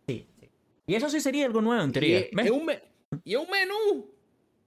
Sí, 0.06 0.28
sí. 0.38 0.50
Y 0.86 0.94
eso 0.94 1.08
sí 1.08 1.20
sería 1.20 1.46
algo 1.46 1.60
nuevo, 1.62 1.82
en 1.82 1.92
teoría. 1.92 2.18
es, 2.20 2.30
¿Ves? 2.32 2.46
es 2.46 2.50
un 2.52 2.66
me- 2.66 2.82
y 3.24 3.34
es 3.34 3.40
un 3.40 3.48
menú. 3.50 4.10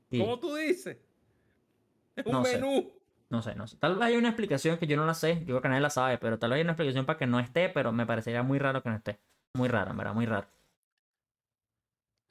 Sí. 0.09 0.19
¿Cómo 0.19 0.39
tú 0.39 0.55
dices? 0.55 0.97
Es 2.15 2.25
un 2.25 2.31
No 2.31 2.45
sé. 2.45 2.55
menú. 2.55 2.91
No 3.29 3.41
sé, 3.41 3.55
no 3.55 3.67
sé. 3.67 3.77
Tal 3.77 3.95
vez 3.95 4.03
hay 4.03 4.15
una 4.15 4.29
explicación 4.29 4.77
que 4.77 4.85
yo 4.87 4.95
no 4.95 5.05
la 5.05 5.13
sé. 5.15 5.39
Yo 5.41 5.45
creo 5.47 5.61
que 5.61 5.69
nadie 5.69 5.81
la 5.81 5.89
sabe, 5.89 6.17
pero 6.19 6.37
tal 6.39 6.51
vez 6.51 6.57
hay 6.57 6.61
una 6.63 6.73
explicación 6.73 7.05
para 7.05 7.17
que 7.17 7.25
no 7.27 7.39
esté, 7.39 7.69
pero 7.69 7.91
me 7.91 8.05
parecería 8.05 8.43
muy 8.43 8.59
raro 8.59 8.81
que 8.83 8.89
no 8.89 8.95
esté. 8.95 9.19
Muy 9.55 9.67
raro, 9.69 9.91
en 9.91 9.97
verdad, 9.97 10.13
muy 10.13 10.25
raro. 10.25 10.47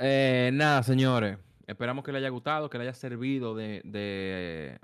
Eh, 0.04 0.50
nada, 0.52 0.82
señores. 0.82 1.38
Esperamos 1.64 2.04
que 2.04 2.10
le 2.10 2.18
haya 2.18 2.28
gustado, 2.28 2.68
que 2.68 2.76
le 2.76 2.84
haya 2.84 2.92
servido 2.92 3.54
de, 3.54 3.82
de, 3.84 4.80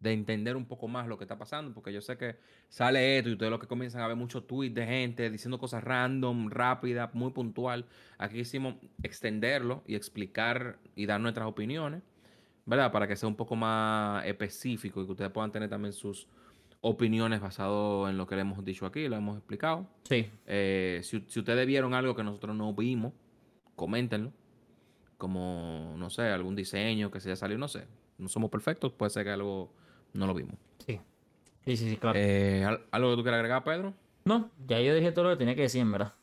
de 0.00 0.12
entender 0.12 0.54
un 0.54 0.66
poco 0.66 0.86
más 0.86 1.08
lo 1.08 1.16
que 1.16 1.24
está 1.24 1.38
pasando, 1.38 1.72
porque 1.72 1.94
yo 1.94 2.02
sé 2.02 2.18
que 2.18 2.36
sale 2.68 3.16
esto 3.16 3.30
y 3.30 3.32
ustedes 3.32 3.50
lo 3.50 3.58
que 3.58 3.66
comienzan 3.66 4.02
a 4.02 4.08
ver 4.08 4.16
muchos 4.16 4.46
tweets 4.46 4.74
de 4.74 4.84
gente 4.84 5.30
diciendo 5.30 5.58
cosas 5.58 5.82
random, 5.82 6.50
rápidas, 6.50 7.14
muy 7.14 7.30
puntual. 7.30 7.86
Aquí 8.18 8.40
hicimos 8.40 8.74
extenderlo 9.02 9.82
y 9.86 9.94
explicar 9.94 10.78
y 10.94 11.06
dar 11.06 11.18
nuestras 11.18 11.46
opiniones, 11.46 12.02
¿verdad? 12.66 12.92
Para 12.92 13.08
que 13.08 13.16
sea 13.16 13.30
un 13.30 13.36
poco 13.36 13.56
más 13.56 14.26
específico 14.26 15.00
y 15.00 15.06
que 15.06 15.12
ustedes 15.12 15.30
puedan 15.30 15.52
tener 15.52 15.70
también 15.70 15.94
sus 15.94 16.28
opiniones 16.82 17.40
basado 17.40 18.10
en 18.10 18.18
lo 18.18 18.26
que 18.26 18.34
le 18.34 18.42
hemos 18.42 18.62
dicho 18.62 18.84
aquí, 18.84 19.08
lo 19.08 19.16
hemos 19.16 19.38
explicado. 19.38 19.88
Sí. 20.02 20.28
Eh, 20.44 21.00
si, 21.02 21.24
si 21.28 21.38
ustedes 21.40 21.66
vieron 21.66 21.94
algo 21.94 22.14
que 22.14 22.24
nosotros 22.24 22.54
no 22.54 22.74
vimos, 22.74 23.14
coméntenlo. 23.82 24.32
Como, 25.18 25.94
no 25.98 26.08
sé, 26.08 26.22
algún 26.22 26.54
diseño 26.56 27.10
que 27.10 27.18
se 27.20 27.28
haya 27.30 27.36
salido, 27.36 27.58
no 27.58 27.66
sé. 27.68 27.86
No 28.18 28.28
somos 28.28 28.48
perfectos, 28.50 28.92
puede 28.92 29.10
ser 29.10 29.24
que 29.24 29.30
algo 29.30 29.72
no 30.12 30.26
lo 30.26 30.34
vimos. 30.34 30.54
Sí. 30.86 31.00
Sí, 31.64 31.76
sí, 31.76 31.90
sí, 31.90 31.96
claro. 31.96 32.16
Eh, 32.18 32.64
¿al- 32.64 32.84
¿Algo 32.92 33.10
que 33.10 33.16
tú 33.16 33.22
quieras 33.22 33.38
agregar, 33.38 33.64
Pedro? 33.64 33.94
No, 34.24 34.50
ya 34.68 34.80
yo 34.80 34.94
dije 34.94 35.10
todo 35.10 35.24
lo 35.24 35.30
que 35.30 35.36
tenía 35.36 35.56
que 35.56 35.62
decir, 35.62 35.80
en 35.80 35.90
verdad. 35.90 36.14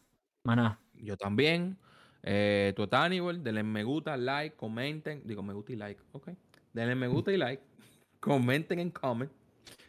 Más 0.45 0.55
nada. 0.55 0.79
Yo 0.95 1.17
también. 1.17 1.77
Eh, 2.23 2.73
estás, 2.77 3.01
Aníbal. 3.01 3.43
Denle 3.43 3.63
me 3.63 3.83
gusta, 3.83 4.15
like, 4.15 4.55
comenten. 4.55 5.21
Digo, 5.25 5.43
me 5.43 5.53
gusta 5.53 5.73
y 5.73 5.75
like. 5.75 6.01
Ok. 6.13 6.29
Denle 6.73 6.95
me 6.95 7.07
gusta 7.07 7.31
y 7.33 7.37
like. 7.37 7.61
Comenten 8.21 8.79
en 8.79 8.91
comment. 8.91 9.31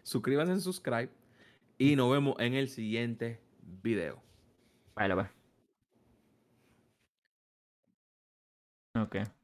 Suscríbanse 0.03 0.53
en 0.53 0.61
subscribe. 0.61 1.11
Y 1.79 1.97
nos 1.97 2.11
vemos 2.13 2.35
en 2.39 2.55
el 2.55 2.69
siguiente 2.69 3.41
video. 3.83 4.21
Vale, 4.95 5.15
pues. 5.15 5.40
Ok. 9.01 9.40